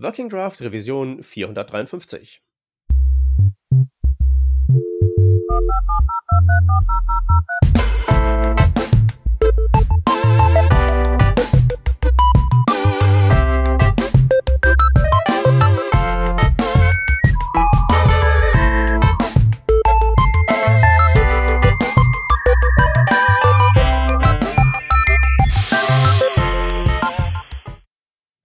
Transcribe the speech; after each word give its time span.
Working 0.00 0.28
Draft 0.28 0.60
Revision 0.60 1.22
453. 1.22 2.40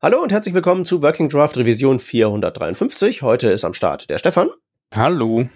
Hallo 0.04 0.20
und 0.20 0.32
herzlich 0.32 0.56
willkommen 0.56 0.84
zu 0.84 1.04
Working 1.04 1.30
Draft 1.30 1.58
Revision 1.58 2.00
453. 2.00 3.22
Heute 3.22 3.52
ist 3.52 3.64
am 3.64 3.76
Start 3.76 4.10
der 4.10 4.18
Stefan. 4.18 4.50
Hallo. 4.96 5.48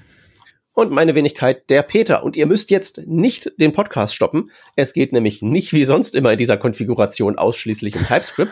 Und 0.76 0.92
meine 0.92 1.16
Wenigkeit, 1.16 1.68
der 1.72 1.82
Peter. 1.82 2.24
Und 2.24 2.36
ihr 2.36 2.46
müsst 2.46 2.70
jetzt 2.70 3.02
nicht 3.08 3.52
den 3.60 3.74
Podcast 3.74 4.14
stoppen. 4.14 4.52
Es 4.76 4.94
geht 4.94 5.14
nämlich 5.14 5.42
nicht 5.42 5.74
wie 5.74 5.84
sonst 5.84 6.14
immer 6.14 6.32
in 6.34 6.38
dieser 6.38 6.58
Konfiguration 6.58 7.40
ausschließlich 7.40 7.96
um 7.96 8.05
TypeScript. 8.05 8.52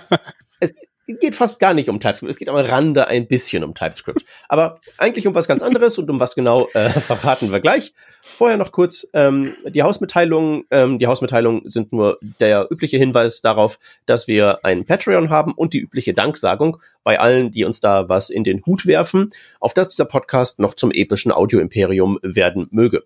es 0.60 0.72
geht 1.20 1.34
fast 1.34 1.60
gar 1.60 1.74
nicht 1.74 1.88
um 1.88 2.00
TypeScript. 2.00 2.30
Es 2.30 2.38
geht 2.38 2.48
am 2.48 2.56
Rande 2.56 3.06
ein 3.06 3.26
bisschen 3.26 3.64
um 3.64 3.74
TypeScript. 3.74 4.24
Aber 4.48 4.80
eigentlich 4.98 5.26
um 5.26 5.34
was 5.34 5.48
ganz 5.48 5.62
anderes 5.62 5.98
und 5.98 6.10
um 6.10 6.20
was 6.20 6.34
genau 6.34 6.68
äh, 6.74 6.88
verraten 6.90 7.52
wir 7.52 7.60
gleich. 7.60 7.92
Vorher 8.22 8.56
noch 8.56 8.72
kurz 8.72 9.06
ähm, 9.14 9.54
die 9.68 9.82
Hausmitteilungen. 9.82 10.64
Ähm, 10.70 10.98
die 10.98 11.06
Hausmitteilungen 11.06 11.68
sind 11.68 11.92
nur 11.92 12.18
der 12.40 12.68
übliche 12.70 12.98
Hinweis 12.98 13.40
darauf, 13.40 13.78
dass 14.06 14.28
wir 14.28 14.64
ein 14.64 14.84
Patreon 14.84 15.30
haben 15.30 15.52
und 15.52 15.74
die 15.74 15.80
übliche 15.80 16.12
Danksagung 16.12 16.78
bei 17.02 17.18
allen, 17.18 17.50
die 17.50 17.64
uns 17.64 17.80
da 17.80 18.08
was 18.08 18.30
in 18.30 18.44
den 18.44 18.64
Hut 18.64 18.86
werfen, 18.86 19.30
auf 19.60 19.74
dass 19.74 19.88
dieser 19.88 20.04
Podcast 20.04 20.60
noch 20.60 20.74
zum 20.74 20.90
epischen 20.90 21.32
Audio-Imperium 21.32 22.18
werden 22.22 22.68
möge. 22.70 23.04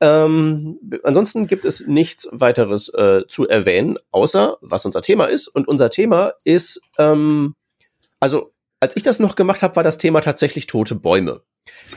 Ähm, 0.00 0.78
ansonsten 1.02 1.46
gibt 1.46 1.64
es 1.64 1.86
nichts 1.86 2.28
weiteres 2.30 2.88
äh, 2.94 3.22
zu 3.28 3.48
erwähnen, 3.48 3.98
außer 4.10 4.58
was 4.60 4.84
unser 4.84 5.02
Thema 5.02 5.26
ist. 5.26 5.48
Und 5.48 5.66
unser 5.66 5.90
Thema 5.90 6.34
ist, 6.44 6.80
ähm, 6.98 7.54
also 8.20 8.50
als 8.80 8.96
ich 8.96 9.02
das 9.02 9.18
noch 9.18 9.34
gemacht 9.34 9.62
habe, 9.62 9.76
war 9.76 9.84
das 9.84 9.98
Thema 9.98 10.20
tatsächlich 10.20 10.66
tote 10.66 10.94
Bäume. 10.94 11.42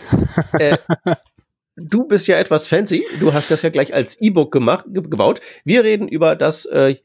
äh, 0.53 0.77
du 1.75 2.05
bist 2.05 2.27
ja 2.27 2.37
etwas 2.37 2.67
fancy. 2.67 3.03
Du 3.19 3.33
hast 3.33 3.51
das 3.51 3.61
ja 3.61 3.69
gleich 3.69 3.93
als 3.93 4.19
E-Book 4.19 4.51
gemacht, 4.51 4.85
ge 4.87 5.03
gebaut. 5.03 5.41
Wir 5.63 5.83
reden 5.83 6.07
über 6.07 6.35
das 6.35 6.65
äh, 6.65 6.95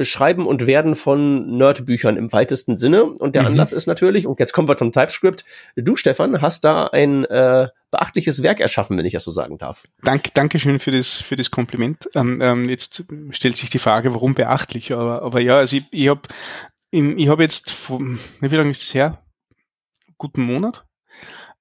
Schreiben 0.00 0.46
und 0.46 0.66
Werden 0.66 0.94
von 0.94 1.56
Nerdbüchern 1.56 2.16
im 2.16 2.32
weitesten 2.32 2.76
Sinne. 2.76 3.04
Und 3.04 3.34
der 3.34 3.42
mhm. 3.42 3.48
Anlass 3.48 3.72
ist 3.72 3.86
natürlich, 3.86 4.26
und 4.26 4.38
jetzt 4.38 4.52
kommen 4.52 4.68
wir 4.68 4.76
zum 4.76 4.92
TypeScript. 4.92 5.44
Du, 5.76 5.96
Stefan, 5.96 6.40
hast 6.40 6.64
da 6.64 6.86
ein 6.86 7.24
äh, 7.24 7.68
beachtliches 7.90 8.42
Werk 8.42 8.60
erschaffen, 8.60 8.96
wenn 8.96 9.04
ich 9.04 9.12
das 9.12 9.24
so 9.24 9.30
sagen 9.30 9.58
darf. 9.58 9.84
Dank, 10.02 10.32
Dankeschön 10.34 10.78
für 10.78 10.92
das, 10.92 11.20
für 11.20 11.36
das 11.36 11.50
Kompliment. 11.50 12.08
Ähm, 12.14 12.40
ähm, 12.40 12.68
jetzt 12.68 13.04
stellt 13.30 13.56
sich 13.56 13.70
die 13.70 13.78
Frage, 13.78 14.14
warum 14.14 14.34
beachtlich? 14.34 14.92
Aber, 14.92 15.22
aber 15.22 15.40
ja, 15.40 15.58
also 15.58 15.76
ich, 15.76 15.84
ich 15.90 16.08
habe 16.08 16.22
ich 16.90 17.28
hab 17.28 17.40
jetzt, 17.40 17.90
wie 17.90 18.56
lange 18.56 18.70
ist 18.70 18.82
es 18.82 18.94
her? 18.94 19.22
Guten 20.18 20.42
Monat 20.42 20.84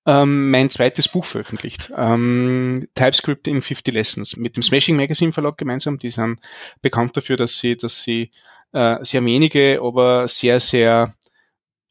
ähm, 0.05 0.49
mein 0.49 0.69
zweites 0.69 1.07
Buch 1.07 1.25
veröffentlicht. 1.25 1.91
Ähm, 1.95 2.87
TypeScript 2.95 3.47
in 3.47 3.61
50 3.61 3.93
Lessons 3.93 4.37
mit 4.37 4.55
dem 4.55 4.63
Smashing 4.63 4.95
Magazine 4.95 5.31
Verlag 5.31 5.57
gemeinsam. 5.57 5.97
Die 5.99 6.09
sind 6.09 6.39
bekannt 6.81 7.15
dafür, 7.15 7.37
dass 7.37 7.59
sie, 7.59 7.75
dass 7.75 8.03
sie 8.03 8.31
äh, 8.73 8.97
sehr 9.01 9.23
wenige, 9.23 9.79
aber 9.81 10.27
sehr, 10.27 10.59
sehr, 10.59 11.13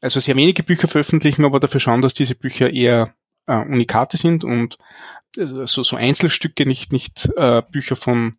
also 0.01 0.19
sehr 0.19 0.35
wenige 0.35 0.63
Bücher 0.63 0.87
veröffentlichen, 0.87 1.45
aber 1.45 1.59
dafür 1.59 1.79
schauen, 1.79 2.01
dass 2.01 2.13
diese 2.13 2.35
Bücher 2.35 2.71
eher 2.71 3.13
äh, 3.47 3.57
Unikate 3.57 4.17
sind 4.17 4.43
und 4.43 4.77
äh, 5.37 5.45
so, 5.65 5.83
so 5.83 5.95
Einzelstücke, 5.95 6.65
nicht, 6.65 6.91
nicht 6.91 7.29
äh, 7.37 7.61
Bücher 7.71 7.95
von 7.95 8.37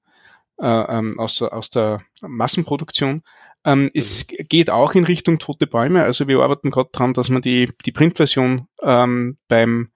ähm, 0.62 1.18
aus, 1.18 1.42
aus 1.42 1.70
der 1.70 2.00
Massenproduktion. 2.22 3.22
Ähm, 3.64 3.84
mhm. 3.84 3.90
Es 3.94 4.26
geht 4.26 4.70
auch 4.70 4.92
in 4.94 5.04
Richtung 5.04 5.38
tote 5.38 5.66
Bäume. 5.66 6.02
Also 6.04 6.28
wir 6.28 6.40
arbeiten 6.40 6.70
gerade 6.70 6.90
dran, 6.92 7.12
dass 7.12 7.28
man 7.28 7.42
die, 7.42 7.70
die 7.84 7.92
Printversion 7.92 8.68
ähm, 8.82 9.36
beim, 9.48 9.90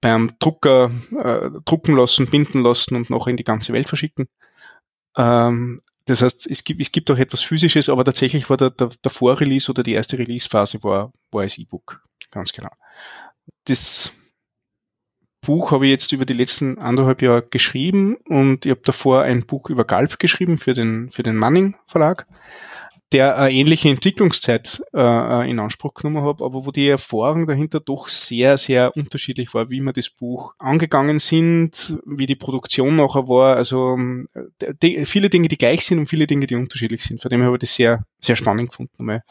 beim 0.00 0.30
Drucker 0.38 0.90
äh, 1.18 1.50
drucken 1.64 1.96
lassen, 1.96 2.26
binden 2.26 2.62
lassen 2.62 2.96
und 2.96 3.10
noch 3.10 3.26
in 3.26 3.36
die 3.36 3.44
ganze 3.44 3.72
Welt 3.72 3.88
verschicken. 3.88 4.28
Ähm, 5.16 5.80
das 6.06 6.22
heißt, 6.22 6.50
es 6.50 6.64
gibt, 6.64 6.80
es 6.80 6.90
gibt 6.90 7.10
auch 7.10 7.16
etwas 7.16 7.42
Physisches, 7.42 7.88
aber 7.88 8.04
tatsächlich 8.04 8.50
war 8.50 8.56
der, 8.56 8.70
der, 8.70 8.90
der 9.04 9.10
Vorrelease 9.10 9.70
oder 9.70 9.84
die 9.84 9.92
erste 9.92 10.18
Release-Phase 10.18 10.82
war, 10.82 11.12
war 11.30 11.42
als 11.42 11.58
E-Book. 11.58 12.02
Ganz 12.30 12.52
genau. 12.52 12.70
Das 13.64 14.12
Buch 15.42 15.72
habe 15.72 15.86
ich 15.86 15.90
jetzt 15.90 16.12
über 16.12 16.24
die 16.24 16.32
letzten 16.32 16.78
anderthalb 16.78 17.20
Jahre 17.20 17.42
geschrieben 17.42 18.16
und 18.28 18.64
ich 18.64 18.70
habe 18.70 18.82
davor 18.84 19.22
ein 19.22 19.44
Buch 19.44 19.68
über 19.68 19.84
Galb 19.84 20.18
geschrieben 20.18 20.56
für 20.56 20.72
den, 20.72 21.10
für 21.10 21.22
den 21.22 21.36
Manning 21.36 21.76
Verlag 21.86 22.26
der 23.12 23.36
eine 23.36 23.52
ähnliche 23.52 23.88
Entwicklungszeit 23.88 24.82
äh, 24.94 25.50
in 25.50 25.58
Anspruch 25.58 25.94
genommen 25.94 26.26
hat, 26.26 26.40
aber 26.40 26.64
wo 26.66 26.70
die 26.70 26.88
Erfahrung 26.88 27.46
dahinter 27.46 27.80
doch 27.80 28.08
sehr, 28.08 28.56
sehr 28.56 28.96
unterschiedlich 28.96 29.54
war, 29.54 29.70
wie 29.70 29.80
wir 29.80 29.92
das 29.92 30.10
Buch 30.10 30.54
angegangen 30.58 31.18
sind, 31.18 31.98
wie 32.06 32.26
die 32.26 32.36
Produktion 32.36 32.96
nachher 32.96 33.28
war. 33.28 33.56
Also 33.56 33.98
die, 34.82 35.04
viele 35.04 35.28
Dinge, 35.28 35.48
die 35.48 35.58
gleich 35.58 35.84
sind 35.84 35.98
und 35.98 36.06
viele 36.06 36.26
Dinge, 36.26 36.46
die 36.46 36.56
unterschiedlich 36.56 37.02
sind. 37.02 37.20
Von 37.20 37.28
dem 37.28 37.40
her 37.40 37.46
habe 37.46 37.56
ich 37.56 37.60
das 37.60 37.74
sehr, 37.74 38.04
sehr 38.20 38.36
spannend 38.36 38.70
gefunden. 38.70 38.94
Einmal. 38.98 39.22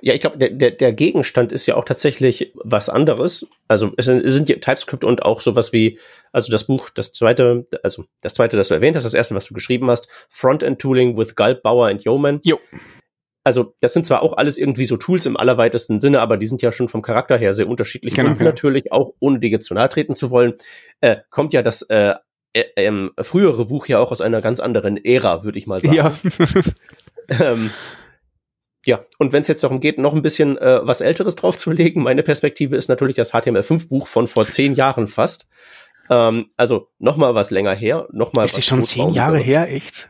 Ja, 0.00 0.14
ich 0.14 0.20
glaube, 0.20 0.38
der, 0.38 0.50
der, 0.50 0.70
der 0.70 0.92
Gegenstand 0.92 1.52
ist 1.52 1.66
ja 1.66 1.76
auch 1.76 1.84
tatsächlich 1.84 2.52
was 2.54 2.88
anderes. 2.88 3.46
Also 3.66 3.92
es 3.96 4.06
sind 4.06 4.48
ja 4.48 4.56
TypeScript 4.56 5.04
und 5.04 5.24
auch 5.24 5.40
sowas 5.40 5.72
wie, 5.72 5.98
also 6.32 6.52
das 6.52 6.64
Buch, 6.64 6.90
das 6.90 7.12
zweite, 7.12 7.66
also 7.82 8.04
das 8.20 8.34
zweite, 8.34 8.56
das 8.56 8.68
du 8.68 8.74
erwähnt 8.74 8.96
hast, 8.96 9.04
das 9.04 9.14
erste, 9.14 9.34
was 9.34 9.46
du 9.46 9.54
geschrieben 9.54 9.90
hast, 9.90 10.08
Frontend 10.28 10.80
Tooling 10.80 11.16
with 11.16 11.34
Gulp, 11.34 11.62
Bauer 11.62 11.88
and 11.88 12.04
Yeoman. 12.04 12.40
Jo 12.44 12.58
also 13.48 13.74
das 13.80 13.94
sind 13.94 14.04
zwar 14.04 14.22
auch 14.22 14.36
alles 14.36 14.58
irgendwie 14.58 14.84
so 14.84 14.98
Tools 14.98 15.24
im 15.24 15.38
allerweitesten 15.38 16.00
Sinne, 16.00 16.20
aber 16.20 16.36
die 16.36 16.44
sind 16.44 16.60
ja 16.60 16.70
schon 16.70 16.88
vom 16.88 17.00
Charakter 17.00 17.38
her 17.38 17.54
sehr 17.54 17.66
unterschiedlich. 17.66 18.14
Genau, 18.14 18.32
und 18.32 18.40
natürlich 18.40 18.92
auch, 18.92 19.14
ohne 19.20 19.40
dir 19.40 19.48
jetzt 19.48 19.66
zu 19.66 19.74
nahe 19.74 19.88
treten 19.88 20.16
zu 20.16 20.30
wollen, 20.30 20.52
äh, 21.00 21.16
kommt 21.30 21.54
ja 21.54 21.62
das 21.62 21.80
äh, 21.82 22.14
äh, 22.52 22.64
ähm, 22.76 23.12
frühere 23.20 23.64
Buch 23.64 23.86
ja 23.86 24.00
auch 24.00 24.10
aus 24.10 24.20
einer 24.20 24.42
ganz 24.42 24.60
anderen 24.60 25.02
Ära, 25.02 25.44
würde 25.44 25.58
ich 25.58 25.66
mal 25.66 25.80
sagen. 25.80 25.94
Ja. 25.94 26.12
ähm, 27.40 27.70
ja, 28.88 29.04
und 29.18 29.34
wenn 29.34 29.42
es 29.42 29.48
jetzt 29.48 29.62
darum 29.62 29.80
geht, 29.80 29.98
noch 29.98 30.14
ein 30.14 30.22
bisschen 30.22 30.56
äh, 30.56 30.80
was 30.82 31.02
Älteres 31.02 31.36
draufzulegen, 31.36 32.02
meine 32.02 32.22
Perspektive 32.22 32.74
ist 32.74 32.88
natürlich 32.88 33.16
das 33.16 33.34
HTML5-Buch 33.34 34.06
von 34.06 34.26
vor 34.26 34.48
zehn 34.48 34.72
Jahren 34.72 35.08
fast. 35.08 35.46
Ähm, 36.08 36.46
also 36.56 36.88
noch 36.98 37.18
mal 37.18 37.34
was 37.34 37.50
länger 37.50 37.74
her, 37.74 38.08
noch 38.12 38.32
mal. 38.32 38.44
Ist 38.44 38.56
es 38.56 38.64
schon 38.64 38.84
zehn 38.84 39.10
Jahre 39.10 39.36
her, 39.36 39.70
echt? 39.70 40.08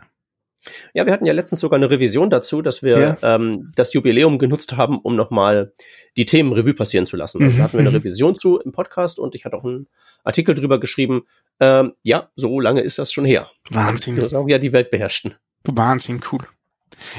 Ja, 0.94 1.06
wir 1.06 1.12
hatten 1.12 1.26
ja 1.26 1.32
letztens 1.32 1.60
sogar 1.60 1.76
eine 1.76 1.90
Revision 1.90 2.30
dazu, 2.30 2.62
dass 2.62 2.84
wir 2.84 3.16
ja. 3.20 3.34
ähm, 3.34 3.72
das 3.74 3.94
Jubiläum 3.94 4.38
genutzt 4.38 4.76
haben, 4.76 5.00
um 5.00 5.16
nochmal 5.16 5.72
die 6.16 6.26
Themen 6.26 6.52
Revue 6.52 6.74
passieren 6.74 7.04
zu 7.04 7.16
lassen. 7.16 7.42
Also 7.42 7.54
mhm. 7.54 7.58
da 7.58 7.64
hatten 7.64 7.72
wir 7.72 7.80
eine 7.80 7.90
mhm. 7.90 7.96
Revision 7.96 8.36
zu 8.36 8.60
im 8.60 8.70
Podcast 8.70 9.18
und 9.18 9.34
ich 9.34 9.44
hatte 9.44 9.56
auch 9.56 9.64
einen 9.64 9.88
Artikel 10.22 10.54
drüber 10.54 10.78
geschrieben. 10.78 11.22
Ähm, 11.58 11.94
ja, 12.04 12.30
so 12.36 12.60
lange 12.60 12.82
ist 12.82 13.00
das 13.00 13.12
schon 13.12 13.24
her. 13.24 13.50
Wahnsinn. 13.70 14.14
Dinosaurier 14.14 14.60
die 14.60 14.72
Welt 14.72 14.92
beherrschten. 14.92 15.34
Wahnsinn, 15.64 16.20
cool. 16.30 16.46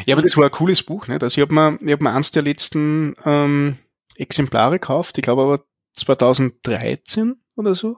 Ja, 0.06 0.16
aber 0.16 0.22
das 0.22 0.38
war 0.38 0.46
ein 0.46 0.52
cooles 0.52 0.84
Buch. 0.84 1.08
Ne? 1.08 1.20
Also 1.22 1.40
ich 1.40 1.42
habe 1.42 1.54
mir, 1.54 1.80
ich 1.82 1.92
hab 1.92 2.02
mir 2.02 2.12
eins 2.12 2.32
der 2.32 2.44
letzten 2.44 3.16
ähm, 3.26 3.78
Exemplare 4.16 4.80
gekauft, 4.80 5.18
ich 5.18 5.24
glaube 5.24 5.44
aber 5.44 5.64
2013 5.94 7.42
oder 7.56 7.76
so. 7.76 7.98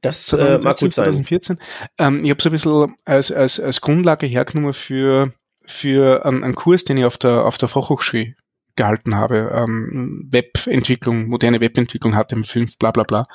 Das 0.00 0.32
äh, 0.34 0.58
mag 0.62 0.78
gut 0.78 0.92
sein. 0.92 1.12
2014. 1.12 1.58
Ähm, 1.98 2.24
ich 2.24 2.30
habe 2.30 2.38
es 2.38 2.46
ein 2.46 2.52
bisschen 2.52 2.94
als, 3.04 3.32
als, 3.32 3.58
als 3.58 3.80
Grundlage 3.80 4.26
hergenommen 4.26 4.74
für, 4.74 5.32
für 5.64 6.26
einen, 6.26 6.44
einen 6.44 6.54
Kurs, 6.54 6.84
den 6.84 6.98
ich 6.98 7.06
auf 7.06 7.16
der, 7.16 7.44
auf 7.46 7.56
der 7.56 7.68
Fachhochschule 7.68 8.34
gehalten 8.76 9.16
habe, 9.16 9.50
ähm, 9.54 10.28
Webentwicklung, 10.30 11.28
moderne 11.28 11.60
Webentwicklung, 11.60 12.14
HTML5, 12.14 12.78
bla 12.78 12.90
bla 12.90 13.04
bla. 13.04 13.26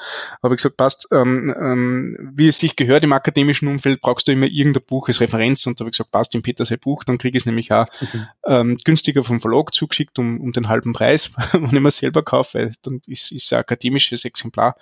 Habe 0.43 0.55
ich 0.55 0.57
gesagt, 0.57 0.77
passt, 0.77 1.07
ähm, 1.11 1.53
ähm, 1.59 2.31
wie 2.33 2.47
es 2.47 2.59
sich 2.59 2.75
gehört 2.75 3.03
im 3.03 3.13
akademischen 3.13 3.67
Umfeld, 3.67 4.01
brauchst 4.01 4.27
du 4.27 4.31
immer 4.31 4.47
irgendein 4.47 4.83
Buch 4.83 5.07
als 5.07 5.21
Referenz 5.21 5.65
und 5.65 5.79
da 5.79 5.83
habe 5.83 5.89
ich 5.89 5.97
gesagt, 5.97 6.11
passt, 6.11 6.35
im 6.35 6.41
Peter 6.41 6.65
sein 6.65 6.79
Buch, 6.79 7.03
dann 7.03 7.17
kriege 7.17 7.37
ich 7.37 7.43
es 7.43 7.45
nämlich 7.45 7.71
auch 7.71 7.85
mhm. 8.01 8.27
ähm, 8.45 8.77
günstiger 8.83 9.23
vom 9.23 9.39
Verlag 9.39 9.73
zugeschickt 9.73 10.19
um, 10.19 10.39
um 10.39 10.51
den 10.51 10.67
halben 10.67 10.93
Preis, 10.93 11.31
wenn 11.53 11.65
ich 11.65 11.71
mir 11.71 11.91
selber 11.91 12.23
kaufe, 12.23 12.59
weil 12.59 12.73
dann 12.81 13.01
ist 13.07 13.31
es 13.31 13.53
ein 13.53 13.59
akademisches 13.59 14.25
Exemplar. 14.25 14.75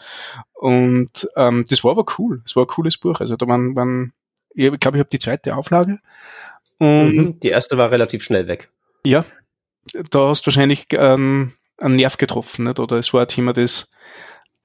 Und 0.53 1.27
ähm, 1.35 1.65
das 1.69 1.83
war 1.83 1.91
aber 1.91 2.05
cool, 2.17 2.41
das 2.43 2.55
war 2.55 2.63
ein 2.63 2.67
cooles 2.67 2.97
Buch. 2.97 3.19
Also 3.19 3.35
da 3.35 3.47
waren, 3.47 3.75
waren 3.75 4.13
ich 4.57 4.79
glaube, 4.79 4.97
ich 4.97 4.99
habe 4.99 5.09
die 5.09 5.19
zweite 5.19 5.55
Auflage. 5.55 5.99
Und 6.79 7.15
mhm, 7.15 7.39
die 7.39 7.49
erste 7.49 7.77
war 7.77 7.91
relativ 7.91 8.23
schnell 8.23 8.47
weg. 8.47 8.71
Ja, 9.05 9.23
da 10.09 10.29
hast 10.29 10.43
du 10.43 10.47
wahrscheinlich 10.47 10.87
ähm, 10.93 11.53
einen 11.77 11.95
Nerv 11.95 12.17
getroffen, 12.17 12.65
nicht? 12.65 12.79
oder 12.79 12.97
es 12.97 13.13
war 13.13 13.21
ein 13.21 13.27
Thema, 13.27 13.53
das 13.53 13.89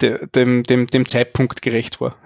dem, 0.01 0.65
dem, 0.65 0.87
dem 0.87 1.07
Zeitpunkt 1.07 1.63
gerecht 1.63 2.01
war. 2.01 2.17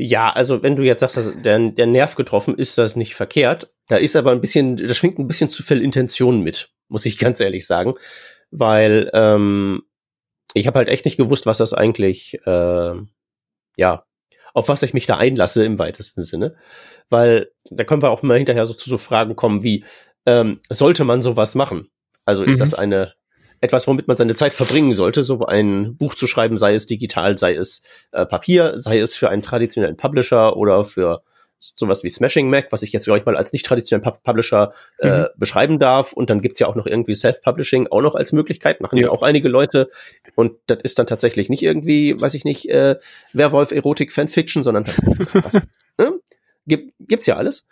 Ja, 0.00 0.30
also 0.30 0.62
wenn 0.62 0.76
du 0.76 0.84
jetzt 0.84 1.00
sagst, 1.00 1.16
dass 1.16 1.32
der, 1.42 1.70
der 1.70 1.86
Nerv 1.86 2.14
getroffen 2.14 2.56
ist, 2.56 2.78
das 2.78 2.94
nicht 2.94 3.16
verkehrt. 3.16 3.72
Da 3.88 3.96
ist 3.96 4.14
aber 4.14 4.30
ein 4.30 4.40
bisschen, 4.40 4.76
da 4.76 4.94
schwingt 4.94 5.18
ein 5.18 5.26
bisschen 5.26 5.48
zu 5.48 5.64
viel 5.64 5.82
Intention 5.82 6.40
mit. 6.42 6.70
muss 6.86 7.04
ich 7.04 7.18
ganz 7.18 7.40
ehrlich 7.40 7.66
sagen, 7.66 7.94
weil 8.52 9.10
ähm, 9.12 9.82
ich 10.54 10.68
habe 10.68 10.78
halt 10.78 10.88
echt 10.88 11.04
nicht 11.04 11.16
gewusst, 11.16 11.46
was 11.46 11.58
das 11.58 11.72
eigentlich, 11.72 12.38
äh, 12.46 12.94
ja, 13.76 14.04
auf 14.54 14.68
was 14.68 14.84
ich 14.84 14.94
mich 14.94 15.06
da 15.06 15.16
einlasse 15.16 15.64
im 15.64 15.80
weitesten 15.80 16.22
Sinne, 16.22 16.54
weil 17.08 17.50
da 17.70 17.82
können 17.82 18.02
wir 18.02 18.10
auch 18.10 18.22
mal 18.22 18.38
hinterher 18.38 18.66
so 18.66 18.74
zu 18.74 18.88
so 18.88 18.98
Fragen 18.98 19.34
kommen 19.34 19.64
wie, 19.64 19.84
ähm, 20.28 20.60
sollte 20.68 21.04
man 21.04 21.22
sowas 21.22 21.54
machen? 21.54 21.88
Also 22.26 22.44
ist 22.44 22.56
mhm. 22.56 22.60
das 22.60 22.74
eine 22.74 23.14
etwas, 23.60 23.86
womit 23.88 24.06
man 24.06 24.16
seine 24.16 24.34
Zeit 24.34 24.54
verbringen 24.54 24.92
sollte, 24.92 25.22
so 25.22 25.46
ein 25.46 25.96
Buch 25.96 26.14
zu 26.14 26.26
schreiben, 26.26 26.56
sei 26.56 26.74
es 26.74 26.86
digital, 26.86 27.38
sei 27.38 27.54
es 27.54 27.82
äh, 28.12 28.24
Papier, 28.26 28.74
sei 28.76 28.98
es 28.98 29.16
für 29.16 29.30
einen 29.30 29.42
traditionellen 29.42 29.96
Publisher 29.96 30.56
oder 30.56 30.84
für 30.84 31.22
sowas 31.58 32.04
wie 32.04 32.08
Smashing 32.08 32.50
Mac, 32.50 32.70
was 32.70 32.82
ich 32.82 32.92
jetzt, 32.92 33.06
glaube 33.06 33.18
ich, 33.18 33.24
mal 33.24 33.36
als 33.36 33.52
nicht 33.52 33.66
traditionellen 33.66 34.16
Publisher 34.22 34.74
äh, 34.98 35.22
mhm. 35.22 35.26
beschreiben 35.36 35.78
darf. 35.80 36.12
Und 36.12 36.30
dann 36.30 36.40
gibt's 36.40 36.60
ja 36.60 36.68
auch 36.68 36.76
noch 36.76 36.86
irgendwie 36.86 37.14
Self-Publishing 37.14 37.88
auch 37.88 38.02
noch 38.02 38.14
als 38.14 38.32
Möglichkeit, 38.32 38.80
machen 38.80 38.96
ja. 38.98 39.06
ja 39.06 39.10
auch 39.10 39.22
einige 39.22 39.48
Leute. 39.48 39.90
Und 40.36 40.52
das 40.66 40.78
ist 40.84 41.00
dann 41.00 41.08
tatsächlich 41.08 41.48
nicht 41.48 41.62
irgendwie, 41.62 42.20
weiß 42.20 42.34
ich 42.34 42.44
nicht, 42.44 42.68
äh, 42.68 42.96
Werwolf, 43.32 43.72
Erotik, 43.72 44.12
Fanfiction, 44.12 44.62
sondern 44.62 44.84
tatsächlich 44.84 45.34
was. 45.34 45.54
ne? 45.98 46.20
Gibt, 46.66 46.92
gibt's 47.00 47.26
ja 47.26 47.36
alles. 47.36 47.66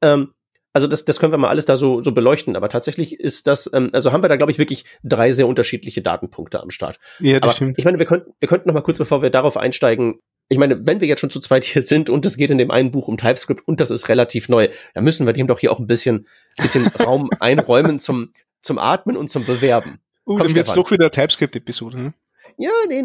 Ähm, 0.00 0.32
also 0.78 0.86
das, 0.86 1.04
das 1.04 1.18
können 1.18 1.32
wir 1.32 1.38
mal 1.38 1.48
alles 1.48 1.64
da 1.64 1.74
so, 1.74 2.02
so 2.02 2.12
beleuchten, 2.12 2.54
aber 2.54 2.68
tatsächlich 2.68 3.18
ist 3.18 3.48
das, 3.48 3.68
ähm, 3.74 3.90
also 3.92 4.12
haben 4.12 4.22
wir 4.22 4.28
da, 4.28 4.36
glaube 4.36 4.52
ich, 4.52 4.58
wirklich 4.58 4.84
drei 5.02 5.32
sehr 5.32 5.48
unterschiedliche 5.48 6.02
Datenpunkte 6.02 6.60
am 6.62 6.70
Start. 6.70 7.00
Ja, 7.18 7.40
das 7.40 7.48
aber 7.48 7.52
stimmt. 7.56 7.78
Ich 7.78 7.84
meine, 7.84 7.98
wir 7.98 8.06
könnten, 8.06 8.32
wir 8.38 8.48
könnten 8.48 8.68
noch 8.68 8.74
mal 8.74 8.82
kurz, 8.82 8.98
bevor 8.98 9.20
wir 9.20 9.30
darauf 9.30 9.56
einsteigen, 9.56 10.20
ich 10.48 10.56
meine, 10.56 10.86
wenn 10.86 11.00
wir 11.00 11.08
jetzt 11.08 11.18
schon 11.18 11.30
zu 11.30 11.40
zweit 11.40 11.64
hier 11.64 11.82
sind 11.82 12.10
und 12.10 12.24
es 12.24 12.36
geht 12.36 12.52
in 12.52 12.58
dem 12.58 12.70
einen 12.70 12.92
Buch 12.92 13.08
um 13.08 13.16
TypeScript 13.16 13.66
und 13.66 13.80
das 13.80 13.90
ist 13.90 14.08
relativ 14.08 14.48
neu, 14.48 14.68
dann 14.94 15.02
müssen 15.02 15.26
wir 15.26 15.32
dem 15.32 15.48
doch 15.48 15.58
hier 15.58 15.72
auch 15.72 15.80
ein 15.80 15.88
bisschen, 15.88 16.28
bisschen 16.56 16.86
Raum 17.04 17.28
einräumen 17.40 17.98
zum, 17.98 18.32
zum 18.62 18.78
Atmen 18.78 19.16
und 19.16 19.30
zum 19.30 19.44
Bewerben. 19.44 19.98
Uh, 20.26 20.36
Komm, 20.36 20.46
dann 20.46 20.54
wird's 20.54 20.74
doch 20.74 20.92
wieder 20.92 21.10
TypeScript-Episode, 21.10 21.98
ne? 21.98 22.14
Ja, 22.56 22.70
nee, 22.86 23.04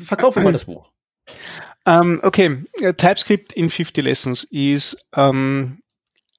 verkaufen 0.00 0.40
wir 0.40 0.44
mal 0.46 0.52
das 0.52 0.64
Buch. 0.64 0.90
Um, 1.86 1.92
ähm, 2.02 2.20
okay, 2.24 2.64
äh, 2.80 2.92
TypeScript 2.92 3.52
in 3.52 3.70
50 3.70 4.04
Lessons 4.04 4.44
ist 4.44 5.06
um, 5.14 5.78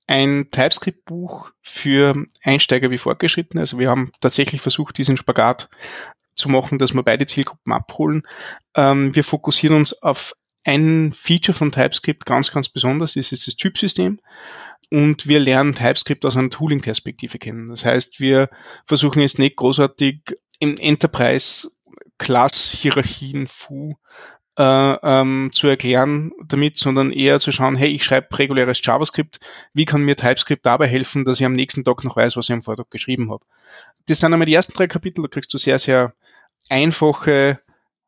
ein 0.07 0.49
TypeScript-Buch 0.51 1.51
für 1.61 2.25
Einsteiger 2.43 2.91
wie 2.91 2.97
Fortgeschrittene. 2.97 3.61
Also 3.61 3.79
wir 3.79 3.89
haben 3.89 4.11
tatsächlich 4.21 4.61
versucht, 4.61 4.97
diesen 4.97 5.17
Spagat 5.17 5.67
zu 6.35 6.47
machen, 6.49 6.77
dass 6.77 6.93
wir 6.93 7.03
beide 7.03 7.25
Zielgruppen 7.25 7.73
abholen. 7.73 8.21
Ähm, 8.75 9.15
wir 9.15 9.23
fokussieren 9.23 9.77
uns 9.77 10.03
auf 10.03 10.35
ein 10.63 11.11
Feature 11.13 11.57
von 11.57 11.71
TypeScript 11.71 12.25
ganz, 12.25 12.51
ganz 12.51 12.67
besonders, 12.69 13.13
das 13.13 13.31
ist 13.31 13.47
das 13.47 13.55
Typsystem. 13.55 14.19
Und 14.91 15.27
wir 15.27 15.39
lernen 15.39 15.73
TypeScript 15.73 16.23
aus 16.25 16.37
einer 16.37 16.51
Tooling-Perspektive 16.51 17.39
kennen. 17.39 17.69
Das 17.69 17.85
heißt, 17.85 18.19
wir 18.19 18.51
versuchen 18.85 19.21
jetzt 19.21 19.39
nicht 19.39 19.55
großartig 19.55 20.19
in 20.59 20.77
Enterprise-Class-Hierarchien, 20.77 23.47
FU, 23.47 23.95
äh, 24.57 24.63
ähm, 24.63 25.49
zu 25.51 25.67
erklären 25.67 26.31
damit, 26.45 26.77
sondern 26.77 27.11
eher 27.11 27.39
zu 27.39 27.51
schauen, 27.51 27.75
hey, 27.75 27.89
ich 27.89 28.03
schreibe 28.03 28.37
reguläres 28.37 28.79
JavaScript, 28.83 29.39
wie 29.73 29.85
kann 29.85 30.03
mir 30.03 30.15
TypeScript 30.15 30.65
dabei 30.65 30.87
helfen, 30.87 31.25
dass 31.25 31.39
ich 31.39 31.45
am 31.45 31.53
nächsten 31.53 31.83
Tag 31.83 32.03
noch 32.03 32.15
weiß, 32.15 32.37
was 32.37 32.49
ich 32.49 32.53
am 32.53 32.61
Vortag 32.61 32.89
geschrieben 32.89 33.31
habe. 33.31 33.45
Das 34.07 34.19
sind 34.19 34.33
einmal 34.33 34.45
die 34.45 34.53
ersten 34.53 34.73
drei 34.73 34.87
Kapitel, 34.87 35.21
da 35.21 35.27
kriegst 35.27 35.53
du 35.53 35.57
sehr, 35.57 35.79
sehr 35.79 36.13
einfache 36.69 37.59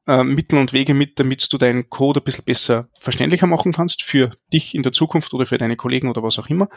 äh, 0.08 0.24
Mittel 0.24 0.58
und 0.58 0.74
Wege 0.74 0.94
mit, 0.94 1.20
damit 1.20 1.52
du 1.52 1.58
deinen 1.58 1.90
Code 1.90 2.22
ein 2.22 2.24
bisschen 2.24 2.46
besser 2.46 2.88
verständlicher 2.98 3.48
machen 3.48 3.74
kannst 3.74 4.04
für 4.04 4.32
dich 4.54 4.74
in 4.74 4.84
der 4.84 4.94
Zukunft 4.94 5.34
oder 5.34 5.46
für 5.46 5.58
deine 5.58 5.76
Kollegen 5.76 6.10
oder 6.10 6.24
was 6.24 6.40
auch 6.40 6.48
immer. 6.48 6.70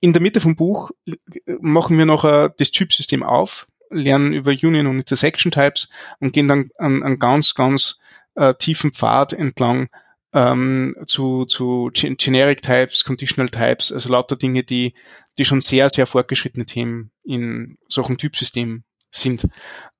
In 0.00 0.12
der 0.12 0.22
Mitte 0.22 0.40
vom 0.40 0.56
Buch 0.56 0.90
äh, 1.06 1.16
machen 1.60 1.98
wir 1.98 2.06
noch 2.06 2.24
äh, 2.24 2.48
das 2.56 2.70
Typsystem 2.70 3.22
auf, 3.22 3.66
lernen 3.90 4.32
über 4.32 4.52
Union 4.52 4.86
und 4.86 4.98
Intersection 4.98 5.52
Types 5.52 5.90
und 6.18 6.32
gehen 6.32 6.48
dann 6.48 6.70
an, 6.78 7.02
an 7.02 7.18
ganz, 7.18 7.54
ganz 7.54 8.00
äh, 8.34 8.54
tiefen 8.54 8.92
Pfad 8.92 9.32
entlang 9.32 9.88
ähm, 10.32 10.96
zu, 11.06 11.44
zu 11.44 11.90
Generic 11.92 12.62
Types, 12.62 13.04
Conditional 13.04 13.50
Types, 13.50 13.92
also 13.92 14.08
lauter 14.08 14.36
Dinge, 14.36 14.62
die, 14.62 14.94
die 15.38 15.44
schon 15.44 15.60
sehr, 15.60 15.88
sehr 15.88 16.06
fortgeschrittene 16.06 16.66
Themen 16.66 17.10
in 17.24 17.76
solchen 17.88 18.18
Typsystemen 18.18 18.84
sind. 19.10 19.46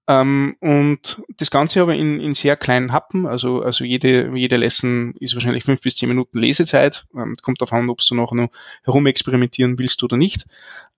Ähm, 0.08 0.56
und 0.60 1.22
das 1.36 1.50
Ganze 1.50 1.82
aber 1.82 1.94
in, 1.94 2.18
in 2.18 2.34
sehr 2.34 2.56
kleinen 2.56 2.92
Happen, 2.92 3.26
also, 3.26 3.62
also 3.62 3.84
jede, 3.84 4.30
jede 4.34 4.56
Lesson 4.56 5.14
ist 5.20 5.34
wahrscheinlich 5.34 5.64
fünf 5.64 5.80
bis 5.80 5.96
zehn 5.96 6.08
Minuten 6.08 6.38
Lesezeit, 6.38 7.04
ähm, 7.14 7.34
kommt 7.42 7.60
darauf 7.60 7.72
an, 7.72 7.88
ob 7.88 7.98
du 7.98 8.14
noch, 8.14 8.32
noch 8.32 8.50
herumexperimentieren 8.84 9.78
willst 9.78 10.02
oder 10.02 10.16
nicht. 10.16 10.46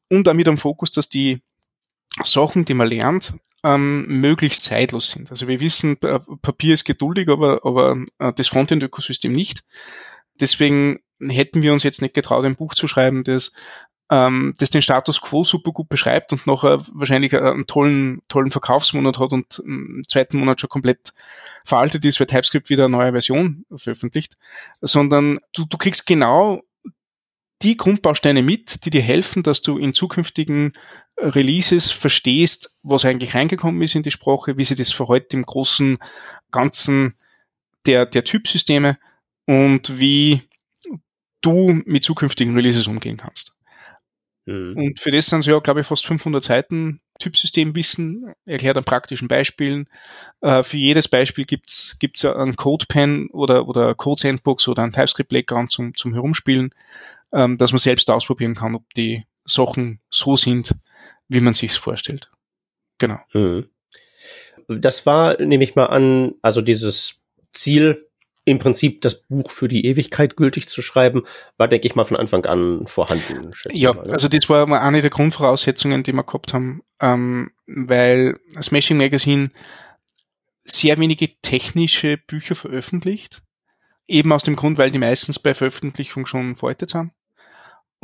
Und 0.08 0.26
damit 0.26 0.48
am 0.48 0.58
Fokus, 0.58 0.90
dass 0.90 1.08
die 1.08 1.42
Sachen, 2.22 2.64
die 2.64 2.75
man 2.75 2.88
lernt, 2.88 3.34
ähm, 3.64 4.06
möglichst 4.06 4.64
zeitlos 4.64 5.11
sind. 5.11 5.31
Also 5.31 5.49
wir 5.49 5.58
wissen, 5.61 5.96
Papier 5.96 6.75
ist 6.75 6.84
geduldig, 6.84 7.28
aber, 7.28 7.64
aber 7.64 8.05
äh, 8.19 8.32
das 8.34 8.49
Frontend-Ökosystem 8.49 9.32
nicht. 9.32 9.64
Deswegen 10.40 11.00
hätten 11.20 11.62
wir 11.62 11.72
uns 11.72 11.82
jetzt 11.82 12.02
nicht 12.02 12.14
getraut, 12.14 12.44
ein 12.44 12.56
Buch 12.56 12.75
zu 12.75 12.87
schreiben, 12.87 13.25
das, 13.25 13.52
ähm, 14.11 14.52
das 14.58 14.70
den 14.70 14.82
Status 14.82 15.20
quo 15.20 15.44
super 15.44 15.72
gut 15.72 15.88
beschreibt 15.88 16.32
und 16.32 16.46
nachher 16.46 16.84
wahrscheinlich 16.93 17.34
einen 17.34 17.66
tollen, 17.66 18.20
tollen 18.28 18.50
Verkaufsmonat 18.50 19.19
hat 19.19 19.32
und 19.32 19.60
im 19.64 20.02
zweiten 20.06 20.38
Monat 20.38 20.60
schon 20.60 20.70
komplett 20.70 21.12
veraltet 21.64 22.05
ist, 22.05 22.20
weil 22.20 22.26
TypeScript 22.26 22.69
wieder 22.69 22.84
eine 22.84 22.96
neue 22.96 23.12
Version 23.12 23.64
veröffentlicht, 23.75 24.37
sondern 24.81 25.38
du, 25.55 25.64
du 25.64 25.78
kriegst 25.78 26.06
genau 26.06 26.62
die 27.62 27.76
Grundbausteine 27.76 28.42
mit, 28.42 28.84
die 28.84 28.90
dir 28.90 29.02
helfen, 29.02 29.42
dass 29.42 29.62
du 29.62 29.78
in 29.78 29.94
zukünftigen 29.94 30.72
Releases 31.18 31.92
verstehst, 31.92 32.78
was 32.82 33.04
eigentlich 33.04 33.34
reingekommen 33.34 33.80
ist 33.82 33.94
in 33.94 34.02
die 34.02 34.10
Sprache, 34.10 34.58
wie 34.58 34.64
sie 34.64 34.74
das 34.74 34.92
verhält 34.92 35.32
im 35.32 35.42
großen 35.42 35.98
Ganzen 36.50 37.14
der, 37.86 38.06
der 38.06 38.24
Typsysteme 38.24 38.98
und 39.46 39.98
wie 39.98 40.42
du 41.40 41.82
mit 41.84 42.04
zukünftigen 42.04 42.54
Releases 42.54 42.86
umgehen 42.86 43.16
kannst. 43.16 43.54
Mhm. 44.46 44.76
Und 44.76 45.00
für 45.00 45.10
das 45.10 45.26
sind 45.26 45.40
es 45.40 45.46
ja, 45.46 45.58
glaube 45.58 45.80
ich, 45.80 45.86
fast 45.86 46.06
500 46.06 46.42
Seiten 46.42 47.00
Typsystemwissen, 47.20 48.34
erklärt 48.44 48.76
an 48.76 48.84
praktischen 48.84 49.28
Beispielen. 49.28 49.88
Äh, 50.40 50.62
für 50.62 50.76
jedes 50.76 51.08
Beispiel 51.08 51.44
gibt's 51.44 51.96
gibt's 52.00 52.24
einen 52.24 52.56
CodePen 52.56 53.30
oder, 53.30 53.68
oder 53.68 53.94
Code 53.94 54.20
Sandbox 54.20 54.66
oder 54.66 54.82
ein 54.82 54.92
TypeScript 54.92 55.28
Playground 55.28 55.70
zum, 55.70 55.94
zum 55.94 56.12
Herumspielen, 56.12 56.74
ähm, 57.34 57.58
dass 57.58 57.72
man 57.72 57.81
selbst 57.81 58.10
ausprobieren 58.10 58.54
kann, 58.54 58.76
ob 58.76 58.94
die 58.94 59.25
Sachen 59.44 60.00
so 60.08 60.36
sind, 60.36 60.75
wie 61.28 61.40
man 61.40 61.52
sich's 61.52 61.76
vorstellt. 61.76 62.31
Genau. 62.98 63.19
Mhm. 63.32 63.69
Das 64.69 65.04
war, 65.04 65.38
nehme 65.43 65.64
ich 65.64 65.74
mal 65.74 65.86
an, 65.86 66.34
also 66.41 66.62
dieses 66.62 67.17
Ziel, 67.53 68.08
im 68.46 68.58
Prinzip 68.58 69.00
das 69.00 69.22
Buch 69.22 69.50
für 69.50 69.69
die 69.69 69.86
Ewigkeit 69.86 70.36
gültig 70.36 70.69
zu 70.69 70.82
schreiben, 70.82 71.22
war, 71.56 71.67
denke 71.67 71.86
ich 71.86 71.94
mal, 71.94 72.05
von 72.05 72.19
Anfang 72.19 72.44
an 72.44 72.86
vorhanden. 72.86 73.50
Ja, 73.72 73.94
mal, 73.94 74.03
ne? 74.03 74.12
also 74.12 74.29
das 74.29 74.50
war 74.50 74.67
mal 74.67 74.81
eine 74.81 75.00
der 75.00 75.08
Grundvoraussetzungen, 75.08 76.03
die 76.03 76.12
wir 76.12 76.24
gehabt 76.24 76.53
haben, 76.53 76.82
ähm, 77.00 77.50
weil 77.67 78.38
Smashing 78.60 78.98
Magazine 78.98 79.50
sehr 80.62 80.98
wenige 80.98 81.41
technische 81.41 82.19
Bücher 82.19 82.55
veröffentlicht, 82.55 83.43
eben 84.06 84.31
aus 84.31 84.43
dem 84.43 84.56
Grund, 84.56 84.76
weil 84.76 84.91
die 84.91 84.98
meistens 84.98 85.38
bei 85.38 85.55
Veröffentlichung 85.55 86.26
schon 86.26 86.55
veraltet 86.55 86.91
sind 86.91 87.12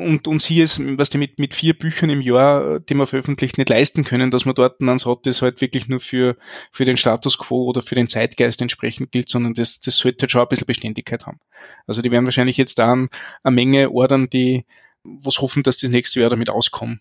und 0.00 0.28
uns 0.28 0.46
hier 0.46 0.64
ist, 0.64 0.80
was 0.98 1.10
die 1.10 1.18
mit, 1.18 1.38
mit 1.38 1.54
vier 1.54 1.74
Büchern 1.74 2.10
im 2.10 2.20
Jahr, 2.20 2.80
die 2.80 2.94
man 2.94 3.06
veröffentlicht, 3.06 3.58
nicht 3.58 3.68
leisten 3.68 4.04
können, 4.04 4.30
dass 4.30 4.44
man 4.44 4.54
dort 4.54 4.80
dann 4.80 4.98
sagt, 4.98 5.26
das 5.26 5.42
halt 5.42 5.60
wirklich 5.60 5.88
nur 5.88 6.00
für, 6.00 6.36
für 6.72 6.84
den 6.84 6.96
Status 6.96 7.38
quo 7.38 7.64
oder 7.64 7.82
für 7.82 7.94
den 7.94 8.08
Zeitgeist 8.08 8.60
entsprechend 8.62 9.12
gilt, 9.12 9.28
sondern 9.28 9.54
das, 9.54 9.80
das 9.80 9.96
sollte 9.96 10.22
halt 10.22 10.30
schon 10.30 10.42
ein 10.42 10.48
bisschen 10.48 10.66
Beständigkeit 10.66 11.26
haben. 11.26 11.38
Also 11.86 12.02
die 12.02 12.10
werden 12.10 12.24
wahrscheinlich 12.24 12.56
jetzt 12.56 12.78
dann 12.78 13.08
eine 13.42 13.54
Menge 13.54 13.90
ordern, 13.90 14.28
die 14.30 14.64
was 15.02 15.40
hoffen, 15.40 15.62
dass 15.62 15.78
das 15.78 15.90
nächste 15.90 16.20
Jahr 16.20 16.30
damit 16.30 16.50
auskommen 16.50 17.00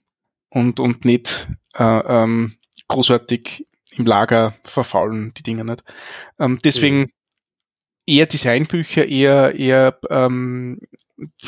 und, 0.49 0.79
und 0.79 1.05
nicht 1.05 1.47
äh, 1.77 1.83
ähm, 1.83 2.55
großartig 2.87 3.67
im 3.97 4.05
Lager 4.05 4.53
verfaulen, 4.63 5.33
die 5.37 5.43
Dinge 5.43 5.65
nicht. 5.65 5.83
Ähm, 6.39 6.59
deswegen 6.63 6.99
mhm. 6.99 7.11
eher 8.05 8.25
Designbücher, 8.25 9.05
eher, 9.05 9.55
eher 9.55 9.99
ähm, 10.09 10.79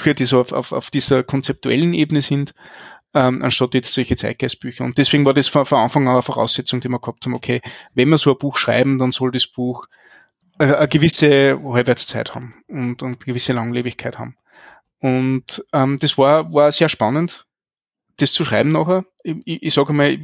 Die 0.06 0.26
so 0.26 0.42
auf, 0.42 0.52
auf, 0.52 0.72
auf 0.72 0.92
dieser 0.92 1.24
konzeptuellen 1.24 1.94
Ebene 1.94 2.22
sind, 2.22 2.54
ähm, 3.14 3.42
anstatt 3.44 3.74
jetzt 3.74 3.94
solche 3.94 4.16
Zeitgeistbücher. 4.16 4.84
Und 4.84 4.98
deswegen 4.98 5.26
war 5.26 5.34
das 5.34 5.48
von, 5.48 5.66
von 5.66 5.80
Anfang 5.80 6.08
an 6.08 6.14
eine 6.14 6.22
Voraussetzung, 6.22 6.80
die 6.80 6.90
wir 6.90 7.00
gehabt 7.00 7.26
haben, 7.26 7.34
okay, 7.34 7.62
wenn 7.94 8.10
wir 8.10 8.18
so 8.18 8.32
ein 8.32 8.38
Buch 8.38 8.58
schreiben, 8.58 9.00
dann 9.00 9.12
soll 9.12 9.32
das 9.32 9.48
Buch 9.48 9.88
äh, 10.60 10.66
eine 10.66 10.88
gewisse 10.88 11.60
Halbwertszeit 11.64 12.36
haben 12.36 12.56
und, 12.68 13.02
und 13.02 13.10
eine 13.10 13.18
gewisse 13.18 13.54
Langlebigkeit 13.54 14.18
haben. 14.18 14.36
Und 15.00 15.66
ähm, 15.74 15.98
das 16.00 16.18
war, 16.18 16.54
war 16.54 16.72
sehr 16.72 16.90
spannend, 16.90 17.46
das 18.18 18.34
zu 18.34 18.46
schreiben 18.46 18.70
nachher. 18.70 19.04
Ich, 19.24 19.36
ich, 19.46 19.64
ich 19.64 19.74
sage 19.74 19.94
mal, 19.94 20.18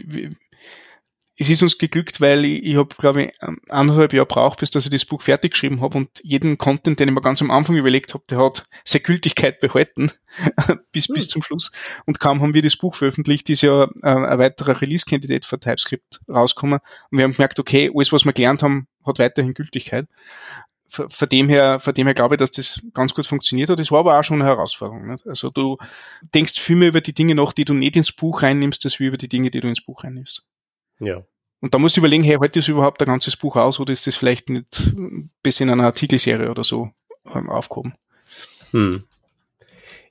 es 1.39 1.49
ist 1.49 1.61
uns 1.61 1.77
geglückt, 1.77 2.19
weil 2.19 2.45
ich, 2.45 2.63
ich 2.63 2.75
habe, 2.77 2.93
glaube 2.97 3.23
ich, 3.23 3.31
anderthalb 3.69 4.11
Jahre 4.13 4.25
braucht, 4.25 4.59
bis 4.59 4.71
dass 4.71 4.85
ich 4.85 4.91
das 4.91 5.05
Buch 5.05 5.21
fertig 5.21 5.51
geschrieben 5.51 5.81
habe 5.81 5.97
und 5.97 6.09
jeden 6.23 6.57
Content, 6.57 6.99
den 6.99 7.09
ich 7.09 7.13
mir 7.13 7.21
ganz 7.21 7.41
am 7.41 7.51
Anfang 7.51 7.75
überlegt 7.75 8.15
habe, 8.15 8.23
der 8.29 8.39
hat 8.39 8.63
seine 8.83 9.03
Gültigkeit 9.03 9.59
behalten 9.59 10.11
bis, 10.91 11.07
hm. 11.07 11.13
bis 11.13 11.27
zum 11.27 11.43
Schluss. 11.43 11.71
Und 12.05 12.19
kaum 12.19 12.41
haben 12.41 12.55
wir 12.55 12.63
das 12.63 12.75
Buch 12.75 12.95
veröffentlicht, 12.95 13.49
ist 13.51 13.61
ja 13.61 13.83
äh, 13.83 13.87
ein 14.03 14.39
weiterer 14.39 14.81
Release-Kandidat 14.81 15.45
für 15.45 15.59
TypeScript 15.59 16.21
rausgekommen 16.27 16.79
und 17.11 17.17
wir 17.17 17.23
haben 17.23 17.33
gemerkt, 17.33 17.59
okay, 17.59 17.91
alles, 17.93 18.11
was 18.11 18.25
wir 18.25 18.33
gelernt 18.33 18.63
haben, 18.63 18.87
hat 19.05 19.19
weiterhin 19.19 19.53
Gültigkeit. 19.53 20.07
Von 20.89 21.29
dem 21.29 21.49
her, 21.49 21.81
von 21.81 21.93
dem 21.93 22.07
her 22.07 22.13
glaube 22.13 22.35
ich, 22.35 22.39
dass 22.39 22.51
das 22.51 22.81
ganz 22.93 23.13
gut 23.13 23.25
funktioniert 23.25 23.69
hat. 23.69 23.77
Das 23.77 23.91
war 23.91 23.99
aber 23.99 24.17
auch 24.17 24.23
schon 24.23 24.41
eine 24.41 24.49
Herausforderung. 24.49 25.05
Nicht? 25.05 25.27
Also 25.27 25.49
du 25.49 25.77
denkst 26.33 26.57
viel 26.59 26.77
mehr 26.77 26.87
über 26.87 27.01
die 27.01 27.13
Dinge 27.13 27.35
nach, 27.35 27.51
die 27.51 27.65
du 27.65 27.73
nicht 27.73 27.97
ins 27.97 28.13
Buch 28.13 28.41
reinnimmst, 28.41 28.85
als 28.85 28.99
wie 29.01 29.07
über 29.07 29.17
die 29.17 29.27
Dinge, 29.27 29.51
die 29.51 29.59
du 29.59 29.67
ins 29.67 29.83
Buch 29.83 30.05
reinnimmst. 30.05 30.45
Ja. 30.99 31.23
Und 31.59 31.73
da 31.73 31.79
musst 31.79 31.97
du 31.97 32.01
überlegen, 32.01 32.23
hey, 32.23 32.37
heute 32.39 32.59
ist 32.59 32.67
überhaupt 32.67 33.01
ein 33.01 33.07
ganzes 33.07 33.35
Buch 33.35 33.55
aus 33.55 33.79
oder 33.79 33.91
ist 33.91 34.05
das 34.05 34.15
vielleicht 34.15 34.49
nicht 34.49 34.93
bis 35.41 35.59
in 35.59 35.69
einer 35.69 35.85
Artikelserie 35.85 36.51
oder 36.51 36.63
so 36.63 36.91
ähm, 37.33 37.49
aufgehoben? 37.49 37.93
Hm. 38.71 39.03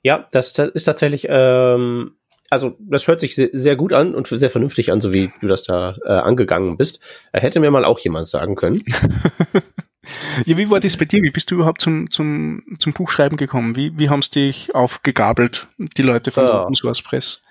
Ja, 0.03 0.27
das 0.31 0.57
ist 0.57 0.83
tatsächlich, 0.83 1.25
ähm, 1.29 2.15
also 2.49 2.77
das 2.79 3.07
hört 3.07 3.21
sich 3.21 3.35
sehr, 3.35 3.49
sehr, 3.53 3.75
gut 3.75 3.93
an 3.93 4.13
und 4.13 4.27
sehr 4.27 4.49
vernünftig 4.49 4.91
an, 4.91 5.01
so 5.01 5.13
wie 5.13 5.31
du 5.41 5.47
das 5.47 5.63
da 5.63 5.95
äh, 6.05 6.09
angegangen 6.09 6.77
bist. 6.77 6.99
Äh, 7.31 7.41
hätte 7.41 7.59
mir 7.59 7.71
mal 7.71 7.85
auch 7.85 7.99
jemand 7.99 8.27
sagen 8.27 8.55
können. 8.55 8.81
ja, 10.45 10.57
wie 10.57 10.69
war 10.69 10.79
das 10.79 10.97
bei 10.97 11.05
dir? 11.05 11.21
Wie 11.23 11.31
bist 11.31 11.49
du 11.49 11.55
überhaupt 11.55 11.81
zum, 11.81 12.09
zum, 12.09 12.63
zum 12.79 12.93
Buchschreiben 12.93 13.37
gekommen? 13.37 13.75
Wie, 13.75 13.97
wie 13.97 14.09
haben 14.09 14.19
es 14.19 14.29
dich 14.29 14.75
aufgegabelt, 14.75 15.67
die 15.77 16.03
Leute 16.03 16.31
von 16.31 16.43
ja. 16.43 16.51
der 16.51 16.61
Open 16.63 16.75
Source 16.75 17.01
Press? 17.01 17.43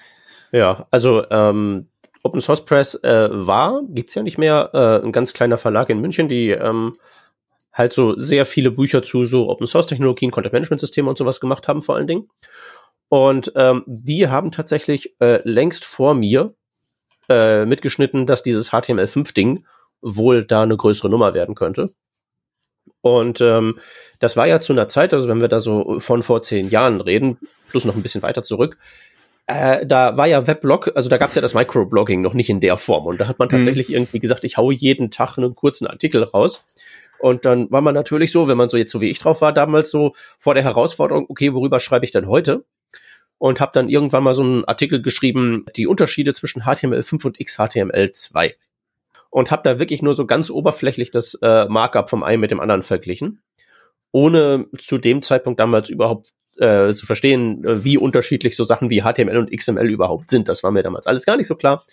Ja, 0.52 0.86
also 0.90 1.28
ähm, 1.30 1.88
Open 2.26 2.40
Source 2.40 2.64
Press 2.64 2.94
äh, 3.02 3.28
war, 3.30 3.82
gibt's 3.88 4.14
ja 4.14 4.22
nicht 4.22 4.36
mehr, 4.36 4.70
äh, 4.74 5.04
ein 5.04 5.12
ganz 5.12 5.32
kleiner 5.32 5.58
Verlag 5.58 5.88
in 5.90 6.00
München, 6.00 6.28
die 6.28 6.50
ähm, 6.50 6.92
halt 7.72 7.92
so 7.92 8.18
sehr 8.18 8.44
viele 8.44 8.72
Bücher 8.72 9.02
zu 9.02 9.24
so 9.24 9.48
Open 9.48 9.66
Source 9.66 9.86
Technologien, 9.86 10.30
Content 10.32 10.52
Management 10.52 10.80
Systeme 10.80 11.08
und 11.08 11.16
sowas 11.16 11.40
gemacht 11.40 11.68
haben 11.68 11.82
vor 11.82 11.94
allen 11.94 12.06
Dingen. 12.06 12.28
Und 13.08 13.52
ähm, 13.54 13.84
die 13.86 14.28
haben 14.28 14.50
tatsächlich 14.50 15.14
äh, 15.20 15.40
längst 15.48 15.84
vor 15.84 16.14
mir 16.14 16.54
äh, 17.28 17.64
mitgeschnitten, 17.64 18.26
dass 18.26 18.42
dieses 18.42 18.70
HTML5-Ding 18.72 19.64
wohl 20.00 20.44
da 20.44 20.62
eine 20.62 20.76
größere 20.76 21.08
Nummer 21.08 21.34
werden 21.34 21.54
könnte. 21.54 21.90
Und 23.02 23.40
ähm, 23.40 23.78
das 24.18 24.36
war 24.36 24.46
ja 24.46 24.60
zu 24.60 24.72
einer 24.72 24.88
Zeit, 24.88 25.14
also 25.14 25.28
wenn 25.28 25.40
wir 25.40 25.48
da 25.48 25.60
so 25.60 26.00
von 26.00 26.22
vor 26.22 26.42
zehn 26.42 26.68
Jahren 26.70 27.00
reden, 27.00 27.38
plus 27.70 27.84
noch 27.84 27.94
ein 27.94 28.02
bisschen 28.02 28.22
weiter 28.22 28.42
zurück, 28.42 28.78
äh, 29.46 29.86
da 29.86 30.16
war 30.16 30.26
ja 30.26 30.46
Weblog, 30.46 30.90
also 30.94 31.08
da 31.08 31.18
gab 31.18 31.28
es 31.28 31.36
ja 31.36 31.42
das 31.42 31.54
Microblogging 31.54 32.20
noch 32.20 32.34
nicht 32.34 32.50
in 32.50 32.60
der 32.60 32.76
Form. 32.76 33.06
Und 33.06 33.18
da 33.20 33.28
hat 33.28 33.38
man 33.38 33.48
mhm. 33.48 33.52
tatsächlich 33.52 33.88
mhm. 33.88 33.94
irgendwie 33.94 34.20
gesagt, 34.20 34.44
ich 34.44 34.56
haue 34.56 34.74
jeden 34.74 35.10
Tag 35.10 35.38
einen 35.38 35.54
kurzen 35.54 35.86
Artikel 35.86 36.24
raus. 36.24 36.66
Und 37.18 37.44
dann 37.44 37.70
war 37.70 37.80
man 37.80 37.94
natürlich 37.94 38.32
so, 38.32 38.48
wenn 38.48 38.58
man 38.58 38.68
so 38.68 38.76
jetzt 38.76 38.92
so 38.92 39.00
wie 39.00 39.08
ich 39.08 39.18
drauf 39.18 39.40
war, 39.40 39.52
damals 39.52 39.90
so 39.90 40.14
vor 40.38 40.54
der 40.54 40.64
Herausforderung, 40.64 41.26
okay, 41.28 41.54
worüber 41.54 41.80
schreibe 41.80 42.04
ich 42.04 42.10
denn 42.10 42.26
heute? 42.26 42.64
Und 43.38 43.60
habe 43.60 43.72
dann 43.72 43.88
irgendwann 43.88 44.24
mal 44.24 44.34
so 44.34 44.42
einen 44.42 44.64
Artikel 44.64 45.00
geschrieben, 45.00 45.66
die 45.76 45.86
Unterschiede 45.86 46.32
zwischen 46.32 46.62
HTML5 46.62 47.26
und 47.26 47.38
XHTML2. 47.38 48.54
Und 49.30 49.50
habe 49.50 49.62
da 49.62 49.78
wirklich 49.78 50.02
nur 50.02 50.14
so 50.14 50.26
ganz 50.26 50.50
oberflächlich 50.50 51.10
das 51.10 51.34
äh, 51.42 51.66
Markup 51.68 52.10
vom 52.10 52.22
einen 52.22 52.40
mit 52.40 52.50
dem 52.50 52.60
anderen 52.60 52.82
verglichen, 52.82 53.42
ohne 54.10 54.66
zu 54.78 54.98
dem 54.98 55.22
Zeitpunkt 55.22 55.60
damals 55.60 55.90
überhaupt 55.90 56.32
äh, 56.58 56.92
zu 56.92 57.06
verstehen, 57.06 57.64
äh, 57.64 57.84
wie 57.84 57.98
unterschiedlich 57.98 58.56
so 58.56 58.64
Sachen 58.64 58.90
wie 58.90 59.02
HTML 59.02 59.36
und 59.36 59.50
XML 59.50 59.88
überhaupt 59.88 60.30
sind. 60.30 60.48
Das 60.48 60.62
war 60.62 60.70
mir 60.70 60.82
damals 60.82 61.06
alles 61.06 61.26
gar 61.26 61.36
nicht 61.36 61.46
so 61.46 61.54
klar. 61.54 61.84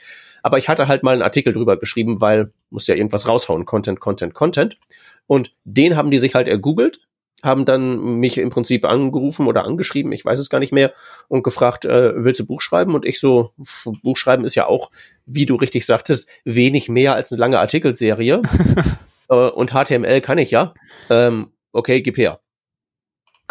Aber 0.41 0.57
ich 0.57 0.67
hatte 0.67 0.87
halt 0.87 1.03
mal 1.03 1.13
einen 1.13 1.21
Artikel 1.21 1.53
drüber 1.53 1.77
geschrieben, 1.77 2.19
weil 2.19 2.51
muss 2.69 2.87
ja 2.87 2.95
irgendwas 2.95 3.27
raushauen, 3.27 3.65
Content, 3.65 3.99
Content, 3.99 4.33
Content. 4.33 4.77
Und 5.25 5.55
den 5.63 5.95
haben 5.95 6.11
die 6.11 6.17
sich 6.17 6.35
halt 6.35 6.49
ergoogelt, 6.49 6.99
haben 7.41 7.65
dann 7.65 8.19
mich 8.19 8.37
im 8.37 8.49
Prinzip 8.49 8.85
angerufen 8.85 9.47
oder 9.47 9.65
angeschrieben, 9.65 10.11
ich 10.11 10.23
weiß 10.23 10.39
es 10.39 10.49
gar 10.49 10.59
nicht 10.59 10.73
mehr, 10.73 10.93
und 11.27 11.43
gefragt, 11.43 11.85
äh, 11.85 12.13
willst 12.15 12.41
du 12.41 12.45
Buch 12.45 12.61
schreiben? 12.61 12.93
Und 12.93 13.05
ich 13.05 13.19
so, 13.19 13.51
Buch 14.01 14.17
schreiben 14.17 14.43
ist 14.43 14.55
ja 14.55 14.65
auch, 14.65 14.91
wie 15.25 15.45
du 15.45 15.55
richtig 15.55 15.85
sagtest, 15.85 16.29
wenig 16.43 16.89
mehr 16.89 17.15
als 17.15 17.31
eine 17.31 17.39
lange 17.39 17.59
Artikelserie. 17.59 18.41
äh, 19.29 19.33
und 19.33 19.71
HTML 19.71 20.21
kann 20.21 20.37
ich 20.37 20.51
ja. 20.51 20.73
Ähm, 21.09 21.51
okay, 21.71 22.01
gib 22.01 22.17
her. 22.17 22.39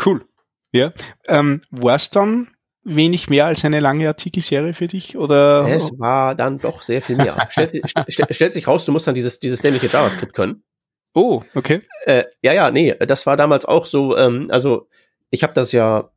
Cool. 0.05 0.25
Ja. 0.73 0.93
Ähm, 1.27 1.61
War 1.71 1.97
es 1.97 2.11
dann 2.11 2.49
wenig 2.85 3.31
mehr 3.31 3.47
als 3.47 3.65
eine 3.65 3.81
lange 3.81 4.09
Artikelserie 4.09 4.75
für 4.75 4.89
dich? 4.89 5.17
Oder? 5.17 5.67
Es 5.69 5.91
war 5.99 6.35
dann 6.35 6.59
doch 6.59 6.83
sehr 6.83 7.03
viel 7.03 7.17
mehr. 7.17 7.37
stellt, 7.51 7.71
st 7.71 8.35
stellt 8.35 8.53
sich 8.53 8.67
raus, 8.67 8.85
du 8.85 8.93
musst 8.93 9.07
dann 9.07 9.15
dieses, 9.15 9.39
dieses 9.39 9.61
dämliche 9.61 9.87
JavaScript 9.87 10.35
können. 10.35 10.65
Oh, 11.15 11.43
okay. 11.55 11.81
Äh, 12.07 12.25
ja, 12.43 12.53
ja, 12.53 12.71
nee, 12.71 12.95
das 12.95 13.27
war 13.27 13.37
damals 13.37 13.67
auch 13.67 13.85
so, 13.85 14.17
ähm, 14.17 14.47
also 14.51 14.89
ich 15.31 15.43
habe 15.43 15.53
das 15.53 15.73
ja, 15.73 16.11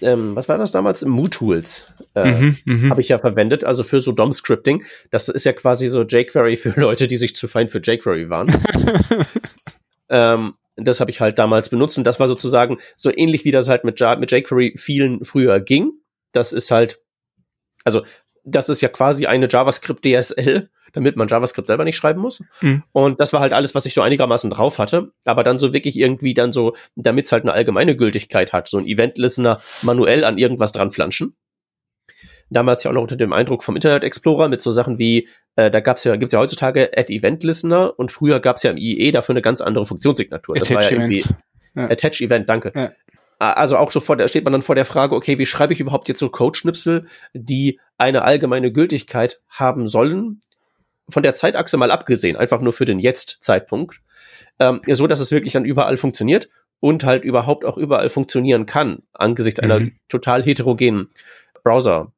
ähm, 0.00 0.36
was 0.36 0.48
war 0.48 0.58
das 0.58 0.70
damals? 0.70 1.04
MooTools 1.04 1.92
äh, 2.14 2.30
mhm, 2.30 2.56
mhm. 2.64 2.90
habe 2.90 3.00
ich 3.00 3.08
ja 3.08 3.18
verwendet, 3.18 3.64
also 3.64 3.82
für 3.82 4.00
so 4.00 4.12
DOM-Scripting. 4.12 4.84
Das 5.10 5.28
ist 5.28 5.44
ja 5.44 5.52
quasi 5.52 5.88
so 5.88 6.02
jQuery 6.02 6.56
für 6.56 6.78
Leute, 6.80 7.08
die 7.08 7.16
sich 7.16 7.34
zu 7.34 7.48
fein 7.48 7.68
für 7.68 7.80
jQuery 7.80 8.30
waren. 8.30 8.52
ähm, 10.08 10.54
das 10.76 11.00
habe 11.00 11.10
ich 11.10 11.20
halt 11.20 11.38
damals 11.38 11.68
benutzt 11.68 11.98
und 11.98 12.04
das 12.04 12.20
war 12.20 12.28
sozusagen 12.28 12.78
so 12.96 13.10
ähnlich 13.14 13.44
wie 13.44 13.50
das 13.50 13.68
halt 13.68 13.84
mit, 13.84 14.00
mit 14.00 14.30
jQuery 14.30 14.74
vielen 14.76 15.24
früher 15.24 15.60
ging. 15.60 15.92
Das 16.32 16.52
ist 16.52 16.70
halt, 16.70 17.00
also 17.84 18.02
das 18.44 18.68
ist 18.68 18.80
ja 18.80 18.88
quasi 18.88 19.26
eine 19.26 19.48
JavaScript 19.48 20.04
DSL, 20.04 20.70
damit 20.92 21.16
man 21.16 21.28
JavaScript 21.28 21.66
selber 21.66 21.84
nicht 21.84 21.96
schreiben 21.96 22.20
muss. 22.20 22.42
Mhm. 22.60 22.82
Und 22.92 23.20
das 23.20 23.32
war 23.32 23.40
halt 23.40 23.52
alles, 23.52 23.74
was 23.74 23.86
ich 23.86 23.94
so 23.94 24.02
einigermaßen 24.02 24.50
drauf 24.50 24.78
hatte. 24.78 25.12
Aber 25.24 25.44
dann 25.44 25.58
so 25.58 25.72
wirklich 25.72 25.98
irgendwie 25.98 26.34
dann 26.34 26.52
so, 26.52 26.74
damit 26.96 27.26
es 27.26 27.32
halt 27.32 27.44
eine 27.44 27.52
allgemeine 27.52 27.96
Gültigkeit 27.96 28.52
hat, 28.52 28.68
so 28.68 28.78
ein 28.78 28.86
Event-Listener 28.86 29.60
manuell 29.82 30.24
an 30.24 30.38
irgendwas 30.38 30.72
dran 30.72 30.90
flanschen 30.90 31.36
damals 32.52 32.84
ja 32.84 32.90
auch 32.90 32.94
noch 32.94 33.02
unter 33.02 33.16
dem 33.16 33.32
Eindruck 33.32 33.64
vom 33.64 33.76
Internet 33.76 34.04
Explorer 34.04 34.48
mit 34.48 34.60
so 34.60 34.70
Sachen 34.70 34.98
wie, 34.98 35.28
äh, 35.56 35.70
da 35.70 35.80
gab's 35.80 36.04
ja, 36.04 36.16
gibt's 36.16 36.32
ja 36.32 36.40
heutzutage 36.40 36.90
Add 36.96 37.12
Event 37.12 37.42
Listener 37.42 37.98
und 37.98 38.10
früher 38.10 38.40
gab's 38.40 38.62
ja 38.62 38.70
im 38.70 38.76
IE 38.76 39.10
dafür 39.12 39.34
eine 39.34 39.42
ganz 39.42 39.60
andere 39.60 39.86
Funktionssignatur. 39.86 40.56
Das 40.56 40.70
Attach 40.70 40.76
war 40.76 40.84
ja 40.84 40.90
irgendwie 40.90 41.24
ja. 41.74 41.90
Attach 41.90 42.20
Event, 42.20 42.48
danke. 42.48 42.72
Ja. 42.74 42.92
Also 43.38 43.76
auch 43.76 43.90
so 43.90 43.98
vor 43.98 44.16
der, 44.16 44.28
steht 44.28 44.44
man 44.44 44.52
dann 44.52 44.62
vor 44.62 44.76
der 44.76 44.84
Frage, 44.84 45.16
okay, 45.16 45.36
wie 45.38 45.46
schreibe 45.46 45.72
ich 45.72 45.80
überhaupt 45.80 46.06
jetzt 46.08 46.20
so 46.20 46.28
Codeschnipsel, 46.28 47.06
die 47.34 47.80
eine 47.98 48.22
allgemeine 48.22 48.70
Gültigkeit 48.70 49.42
haben 49.48 49.88
sollen? 49.88 50.42
Von 51.08 51.24
der 51.24 51.34
Zeitachse 51.34 51.76
mal 51.76 51.90
abgesehen, 51.90 52.36
einfach 52.36 52.60
nur 52.60 52.72
für 52.72 52.84
den 52.84 53.00
Jetzt-Zeitpunkt, 53.00 54.00
ähm, 54.60 54.80
so 54.86 55.08
dass 55.08 55.18
es 55.18 55.32
wirklich 55.32 55.54
dann 55.54 55.64
überall 55.64 55.96
funktioniert 55.96 56.50
und 56.78 57.02
halt 57.02 57.24
überhaupt 57.24 57.64
auch 57.64 57.76
überall 57.76 58.08
funktionieren 58.08 58.64
kann, 58.64 59.02
angesichts 59.12 59.60
mhm. 59.60 59.70
einer 59.70 59.88
total 60.08 60.44
heterogenen 60.44 61.08
Browser 61.64 62.12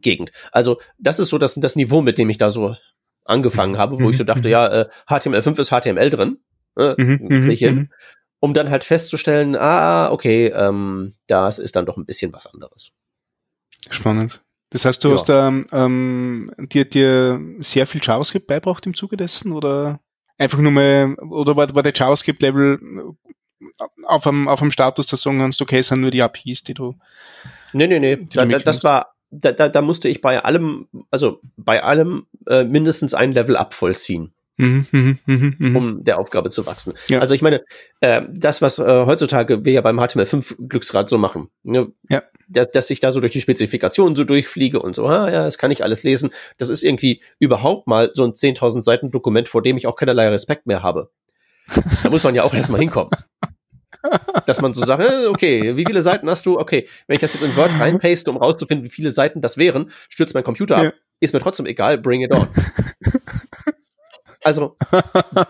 Gegend. 0.00 0.32
Also 0.52 0.78
das 0.98 1.18
ist 1.18 1.28
so 1.28 1.38
das, 1.38 1.54
das 1.54 1.76
Niveau, 1.76 2.02
mit 2.02 2.18
dem 2.18 2.30
ich 2.30 2.38
da 2.38 2.50
so 2.50 2.76
angefangen 3.24 3.78
habe, 3.78 4.00
wo 4.00 4.10
ich 4.10 4.16
so 4.16 4.24
dachte, 4.24 4.48
ja, 4.48 4.66
äh, 4.66 4.88
HTML5 5.08 5.58
ist 5.58 5.70
HTML 5.70 6.10
drin, 6.10 6.38
äh, 6.76 6.94
mhm, 6.96 7.50
ich 7.50 7.60
hin, 7.60 7.74
mhm. 7.74 7.90
um 8.40 8.54
dann 8.54 8.70
halt 8.70 8.84
festzustellen, 8.84 9.56
ah, 9.56 10.10
okay, 10.12 10.48
ähm, 10.48 11.14
das 11.26 11.58
ist 11.58 11.76
dann 11.76 11.86
doch 11.86 11.96
ein 11.96 12.06
bisschen 12.06 12.32
was 12.32 12.46
anderes. 12.46 12.92
Spannend. 13.90 14.42
Das 14.70 14.84
heißt, 14.84 15.04
du 15.04 15.08
ja. 15.08 15.14
hast 15.14 15.28
da 15.28 15.48
ähm, 15.72 16.50
dir, 16.58 16.84
dir 16.84 17.40
sehr 17.60 17.86
viel 17.86 18.00
JavaScript 18.02 18.46
beibracht 18.46 18.86
im 18.86 18.94
Zuge 18.94 19.16
dessen 19.16 19.52
oder 19.52 20.00
einfach 20.36 20.58
nur 20.58 20.72
mal, 20.72 21.14
oder 21.14 21.56
war, 21.56 21.72
war 21.74 21.82
der 21.82 21.92
JavaScript-Level 21.94 23.14
auf 24.04 24.26
einem, 24.26 24.48
auf 24.48 24.60
einem 24.60 24.70
Status, 24.70 25.06
da 25.06 25.16
sagen 25.16 25.38
kannst, 25.38 25.62
okay, 25.62 25.78
es 25.78 25.88
sind 25.88 26.00
nur 26.00 26.10
die 26.10 26.22
APIs, 26.22 26.64
die 26.64 26.74
du. 26.74 26.96
Nee, 27.72 27.86
nee, 27.86 27.98
nee. 27.98 28.26
Da, 28.32 28.44
das 28.44 28.82
war 28.84 29.13
da, 29.40 29.52
da, 29.52 29.68
da 29.68 29.82
musste 29.82 30.08
ich 30.08 30.20
bei 30.20 30.42
allem, 30.42 30.88
also 31.10 31.40
bei 31.56 31.82
allem 31.82 32.26
äh, 32.46 32.64
mindestens 32.64 33.14
ein 33.14 33.32
Level 33.32 33.56
up 33.56 33.74
vollziehen. 33.74 34.32
Mhm, 34.56 34.86
mh, 34.92 35.16
mh, 35.26 35.52
mh. 35.58 35.78
um 35.78 36.04
der 36.04 36.18
Aufgabe 36.18 36.48
zu 36.48 36.64
wachsen. 36.64 36.94
Ja. 37.08 37.18
Also 37.18 37.34
ich 37.34 37.42
meine, 37.42 37.64
äh, 38.00 38.22
das, 38.32 38.62
was 38.62 38.78
äh, 38.78 38.84
heutzutage 38.84 39.64
wir 39.64 39.72
ja 39.72 39.80
beim 39.80 39.98
HTML5 39.98 40.68
Glücksrad 40.68 41.08
so 41.08 41.18
machen, 41.18 41.48
ne? 41.64 41.90
ja. 42.08 42.22
dass, 42.48 42.70
dass 42.70 42.90
ich 42.90 43.00
da 43.00 43.10
so 43.10 43.18
durch 43.18 43.32
die 43.32 43.40
Spezifikationen 43.40 44.14
so 44.14 44.22
durchfliege 44.22 44.80
und 44.80 44.94
so, 44.94 45.06
ah, 45.06 45.28
ja, 45.28 45.44
das 45.44 45.58
kann 45.58 45.72
ich 45.72 45.82
alles 45.82 46.04
lesen, 46.04 46.30
das 46.56 46.68
ist 46.68 46.84
irgendwie 46.84 47.20
überhaupt 47.40 47.88
mal 47.88 48.12
so 48.14 48.22
ein 48.22 48.34
10.000 48.34 48.82
Seiten 48.82 49.10
Dokument, 49.10 49.48
vor 49.48 49.60
dem 49.60 49.76
ich 49.76 49.88
auch 49.88 49.96
keinerlei 49.96 50.28
Respekt 50.28 50.66
mehr 50.66 50.84
habe. 50.84 51.10
Da 52.04 52.10
muss 52.10 52.22
man 52.22 52.36
ja 52.36 52.44
auch 52.44 52.54
erstmal 52.54 52.80
hinkommen. 52.80 53.10
dass 54.46 54.60
man 54.60 54.74
so 54.74 54.84
sagt, 54.84 55.02
äh, 55.02 55.26
okay, 55.26 55.76
wie 55.76 55.84
viele 55.84 56.02
Seiten 56.02 56.28
hast 56.28 56.46
du? 56.46 56.58
Okay, 56.58 56.88
wenn 57.06 57.14
ich 57.14 57.20
das 57.20 57.34
jetzt 57.34 57.42
in 57.42 57.56
Word 57.56 57.70
reinpaste, 57.78 58.30
um 58.30 58.36
rauszufinden, 58.36 58.84
wie 58.84 58.90
viele 58.90 59.10
Seiten 59.10 59.40
das 59.40 59.56
wären, 59.56 59.90
stürzt 60.08 60.34
mein 60.34 60.44
Computer 60.44 60.76
ab. 60.76 60.84
Ja. 60.84 60.92
Ist 61.20 61.32
mir 61.32 61.40
trotzdem 61.40 61.66
egal, 61.66 61.98
bring 61.98 62.22
it 62.22 62.32
on. 62.32 62.48
Also, 64.44 64.76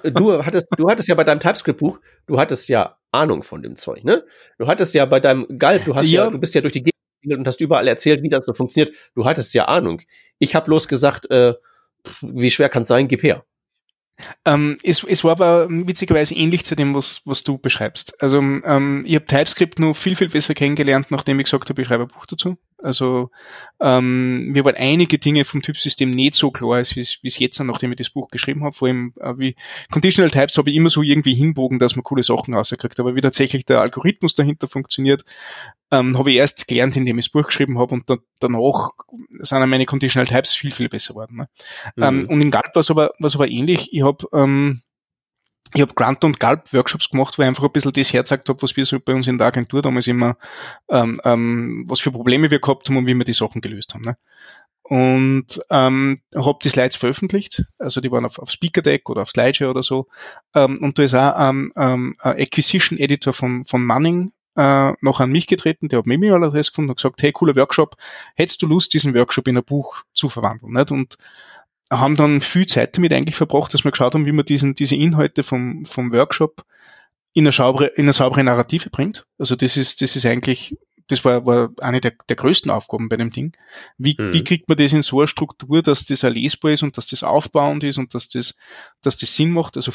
du 0.05 0.45
hattest, 0.45 0.69
du 0.77 0.89
hattest 0.89 1.09
ja 1.09 1.17
bei 1.17 1.25
deinem 1.25 1.41
TypeScript-Buch, 1.41 1.99
du 2.27 2.39
hattest 2.39 2.69
ja 2.69 2.97
Ahnung 3.11 3.43
von 3.43 3.61
dem 3.61 3.75
Zeug, 3.75 4.05
ne? 4.05 4.25
Du 4.57 4.69
hattest 4.69 4.95
ja 4.95 5.05
bei 5.05 5.19
deinem 5.19 5.47
Galb, 5.59 5.85
du 5.85 5.97
hast 5.97 6.09
ja, 6.09 6.25
ja 6.25 6.31
du 6.31 6.39
bist 6.39 6.55
ja 6.55 6.61
durch 6.61 6.75
die 6.75 6.83
Gegend 6.83 7.39
und 7.39 7.47
hast 7.47 7.61
überall 7.61 7.89
erzählt, 7.89 8.23
wie 8.23 8.29
das 8.29 8.45
so 8.45 8.53
funktioniert. 8.53 8.95
Du 9.17 9.25
hattest 9.25 9.53
ja 9.53 9.65
Ahnung. 9.65 10.01
Ich 10.39 10.55
habe 10.55 10.67
bloß 10.67 10.87
gesagt, 10.87 11.29
äh, 11.31 11.55
wie 12.23 12.51
schwer 12.51 12.69
kann 12.69 12.83
es 12.83 12.89
sein? 12.89 13.09
Gib 13.09 13.25
her. 13.25 13.45
Ähm, 14.44 14.78
es, 14.83 15.02
es 15.02 15.25
war 15.25 15.33
aber 15.33 15.68
witzigerweise 15.68 16.35
ähnlich 16.35 16.64
zu 16.64 16.76
dem, 16.76 16.94
was, 16.94 17.23
was 17.25 17.42
du 17.42 17.59
beschreibst. 17.59 18.23
Also 18.23 18.38
ähm, 18.38 19.02
ich 19.06 19.14
habe 19.14 19.26
TypeScript 19.26 19.78
nur 19.78 19.94
viel, 19.94 20.16
viel 20.16 20.28
besser 20.28 20.54
kennengelernt, 20.54 21.11
nachdem 21.11 21.40
ich 21.40 21.44
gesagt 21.44 21.68
habe, 21.68 21.83
ich 21.83 21.88
schreibe 21.88 22.04
ein 22.04 22.09
Buch 22.09 22.26
dazu. 22.26 22.56
Also 22.85 23.31
ähm, 23.81 24.49
mir 24.53 24.64
waren 24.64 24.76
einige 24.76 25.19
Dinge 25.19 25.45
vom 25.45 25.62
Typsystem 25.62 26.11
nicht 26.11 26.35
so 26.35 26.50
klar, 26.50 26.75
als 26.75 26.95
wie 26.97 27.00
es 27.00 27.38
jetzt, 27.38 27.59
nachdem 27.61 27.93
ich 27.93 27.97
das 27.97 28.11
Buch 28.11 28.29
geschrieben 28.29 28.62
habe. 28.62 28.75
Vor 28.75 28.88
allem 28.88 29.14
äh, 29.21 29.33
wie 29.38 29.57
Conditional 29.91 30.31
Types 30.31 30.59
habe 30.59 30.71
ich 30.71 30.76
immer 30.76 30.91
so 30.91 31.03
irgendwie 31.03 31.35
hinbogen, 31.35 31.79
dass 31.79 31.97
man 31.97 32.05
coole 32.05 32.23
Sachen 32.23 32.55
rauskriegt. 32.55 33.00
Aber 33.00 33.17
wie 33.17 33.21
tatsächlich 33.21 33.64
der 33.64 33.81
Algorithmus 33.81 34.35
dahinter 34.35 34.69
funktioniert, 34.69 35.25
ähm, 35.91 36.19
habe 36.19 36.31
ich 36.31 36.37
erst 36.37 36.69
gelernt, 36.69 36.97
indem 36.97 37.19
ich 37.19 37.26
das 37.26 37.33
Buch 37.33 37.47
geschrieben 37.47 37.79
habe 37.79 37.95
und 37.95 38.09
da, 38.11 38.17
danach 38.38 38.91
sind 39.31 39.67
meine 39.69 39.87
Conditional 39.87 40.26
Types 40.26 40.53
viel, 40.53 40.71
viel 40.71 40.88
besser 40.88 41.14
geworden. 41.14 41.37
Ne? 41.37 41.49
Mhm. 41.97 42.03
Ähm, 42.03 42.26
und 42.29 42.41
in 42.41 42.50
Galp 42.50 42.75
war 42.75 42.81
es 42.81 42.91
aber, 42.91 43.12
war's 43.19 43.35
aber 43.35 43.49
ähnlich. 43.49 43.93
Ich 43.93 44.03
habe 44.03 44.26
ähm, 44.33 44.83
ich 45.73 45.80
habe 45.80 45.94
Grant 45.94 46.23
und 46.25 46.38
Galp 46.38 46.73
Workshops 46.73 47.09
gemacht, 47.09 47.38
weil 47.38 47.44
ich 47.44 47.49
einfach 47.49 47.64
ein 47.64 47.73
bisschen 47.73 47.92
das 47.92 48.12
herzeigt 48.12 48.49
habe, 48.49 48.62
was 48.62 48.76
wir 48.76 48.85
so 48.85 49.00
bei 49.00 49.14
uns 49.14 49.26
in 49.26 49.38
der 49.38 49.49
Agentur 49.49 49.83
damals 49.83 50.06
immer, 50.06 50.37
ähm, 50.88 51.21
ähm, 51.25 51.85
was 51.88 52.00
für 52.00 52.12
Probleme 52.12 52.50
wir 52.50 52.61
gehabt 52.61 52.88
haben 52.88 52.97
und 52.97 53.06
wie 53.06 53.14
wir 53.14 53.25
die 53.25 53.33
Sachen 53.33 53.61
gelöst 53.61 53.94
haben. 53.94 54.04
Ne? 54.04 54.16
Und 54.83 55.61
ähm, 55.71 56.18
habe 56.35 56.59
die 56.62 56.68
Slides 56.68 56.97
veröffentlicht, 56.97 57.62
also 57.78 58.02
die 58.02 58.11
waren 58.11 58.26
auf, 58.26 58.38
auf 58.38 58.50
Speaker 58.50 58.83
Deck 58.83 59.09
oder 59.09 59.23
auf 59.23 59.30
Slideshare 59.30 59.71
oder 59.71 59.83
so. 59.83 60.09
Ähm, 60.54 60.78
und 60.83 60.99
da 60.99 61.02
ist 61.02 61.14
auch 61.14 61.49
ähm, 61.49 61.73
ähm, 61.76 62.14
ein 62.18 62.38
Acquisition 62.38 62.99
Editor 62.99 63.33
von, 63.33 63.64
von 63.64 63.83
Manning 63.83 64.33
äh, 64.56 64.92
noch 65.00 65.21
an 65.21 65.30
mich 65.30 65.47
getreten, 65.47 65.88
der 65.88 66.00
hat 66.00 66.06
mir 66.06 66.14
E-Mail-Adresse 66.14 66.71
gefunden 66.71 66.90
und 66.90 66.97
gesagt, 66.97 67.23
hey, 67.23 67.33
cooler 67.33 67.56
Workshop, 67.56 67.97
hättest 68.37 68.62
du 68.62 68.66
Lust, 68.66 68.94
diesen 68.94 69.14
Workshop 69.14 69.49
in 69.49 69.56
ein 69.56 69.64
Buch 69.64 70.02
zu 70.12 70.28
verwandeln? 70.28 70.73
Nicht? 70.73 70.92
Und 70.92 71.16
haben 71.91 72.17
dann 72.17 72.41
viel 72.41 72.67
Zeit 72.67 72.97
damit 72.97 73.12
eigentlich 73.12 73.37
verbracht, 73.37 73.75
dass 73.75 73.85
wir 73.85 73.91
geschaut 73.91 74.14
haben, 74.14 74.26
wie 74.26 74.33
man 74.33 74.45
diesen, 74.45 74.75
diese 74.75 74.97
Inhalte 74.97 75.43
vom, 75.43 75.85
vom 75.85 76.12
Workshop 76.12 76.64
in 77.35 77.45
eine, 77.45 77.53
saubere, 77.53 77.87
in 77.87 78.05
eine 78.05 78.12
saubere 78.12 78.45
Narrative 78.45 78.91
bringt. 78.91 79.26
Also 79.38 79.57
das 79.57 79.76
ist, 79.76 80.00
das 80.00 80.17
ist 80.17 80.25
eigentlich, 80.25 80.76
das 81.09 81.25
war, 81.25 81.45
war 81.45 81.71
eine 81.81 82.00
der, 82.00 82.14
der 82.29 82.37
größten 82.37 82.71
Aufgaben 82.71 83.09
bei 83.09 83.17
dem 83.17 83.31
Ding. 83.31 83.57
Wie, 83.99 84.17
mhm. 84.19 84.33
wie 84.33 84.45
kriegt 84.45 84.69
man 84.69 84.79
das 84.79 84.93
in 84.93 85.03
so 85.03 85.19
eine 85.19 85.29
Struktur, 85.29 85.83
dass 85.83 86.05
das 86.05 86.25
auch 86.25 86.31
lesbar 86.31 86.73
ist 86.73 86.83
und 86.83 86.97
dass 86.97 87.09
das 87.09 87.23
aufbauend 87.23 87.85
ist 87.85 87.99
und 87.99 88.14
dass 88.14 88.29
das, 88.29 88.57
dass 89.03 89.17
das 89.17 89.35
Sinn 89.35 89.50
macht? 89.50 89.76
Also 89.76 89.93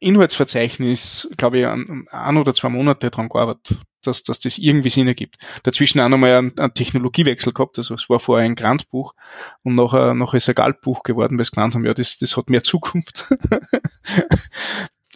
Inhaltsverzeichnis, 0.00 1.28
glaube 1.36 1.58
ich, 1.58 1.66
an, 1.66 2.06
ein 2.10 2.36
oder 2.36 2.54
zwei 2.54 2.68
Monate 2.68 3.10
dran 3.10 3.28
gearbeitet, 3.28 3.78
dass, 4.08 4.22
dass 4.22 4.40
das 4.40 4.58
irgendwie 4.58 4.88
Sinn 4.88 5.06
ergibt. 5.06 5.36
Dazwischen 5.62 6.00
auch 6.00 6.08
nochmal 6.08 6.34
einen, 6.34 6.58
einen 6.58 6.74
Technologiewechsel 6.74 7.52
gehabt, 7.52 7.78
also 7.78 7.94
es 7.94 8.10
war 8.10 8.18
vorher 8.18 8.46
ein 8.46 8.54
Grandbuch 8.54 9.14
und 9.62 9.74
nachher, 9.74 10.14
nachher 10.14 10.38
ist 10.38 10.48
ein 10.48 10.54
Galtbuch 10.54 11.02
geworden, 11.02 11.38
weil 11.38 11.44
sie 11.44 11.52
gemeint 11.52 11.74
haben, 11.74 11.84
ja, 11.84 11.94
das, 11.94 12.16
das 12.16 12.36
hat 12.36 12.50
mehr 12.50 12.62
Zukunft. 12.62 13.26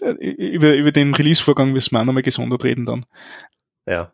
über, 0.01 0.75
über 0.75 0.93
den 0.93 1.15
Release-Vorgang 1.15 1.73
müssen 1.73 1.95
wir 1.95 2.01
auch 2.01 2.05
nochmal 2.05 2.23
gesondert 2.23 2.65
reden 2.65 2.87
dann. 2.87 3.05
Ja. 3.87 4.13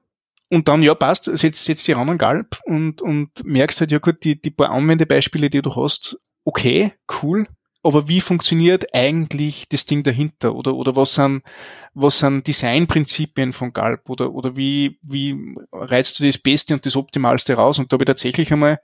Und 0.51 0.69
dann, 0.69 0.83
ja, 0.83 0.95
passt, 0.95 1.25
setzt, 1.25 1.65
setzt 1.65 1.87
die 1.89 1.93
ran 1.93 2.09
an 2.09 2.19
Galb 2.19 2.59
und, 2.65 3.03
und 3.03 3.45
merkst 3.45 3.81
halt, 3.81 3.93
ja 3.93 3.99
gut, 3.99 4.25
die, 4.25 4.41
die 4.41 4.51
paar 4.51 4.71
Anwendebeispiele, 4.71 5.51
die 5.51 5.61
du 5.61 5.77
hast, 5.77 6.21
okay, 6.45 6.93
cool, 7.23 7.47
aber 7.89 8.07
wie 8.07 8.21
funktioniert 8.21 8.95
eigentlich 8.95 9.67
das 9.69 9.87
Ding 9.87 10.03
dahinter? 10.03 10.55
Oder, 10.55 10.75
oder 10.75 10.95
was 10.95 11.15
sind, 11.15 11.43
was 11.95 12.19
sind 12.19 12.47
Designprinzipien 12.47 13.55
von 13.55 13.73
Galb? 13.73 14.11
Oder, 14.11 14.33
oder 14.33 14.57
wie, 14.57 14.99
wie 15.03 15.57
reizt 15.73 16.21
du 16.21 16.27
das 16.27 16.37
Beste 16.37 16.75
und 16.75 16.85
das 16.85 16.97
Optimalste 16.97 17.55
raus? 17.55 17.79
Und 17.79 17.91
da 17.91 17.95
habe 17.95 18.05
ich 18.05 18.09
tatsächlich 18.09 18.53
einmal, 18.53 18.79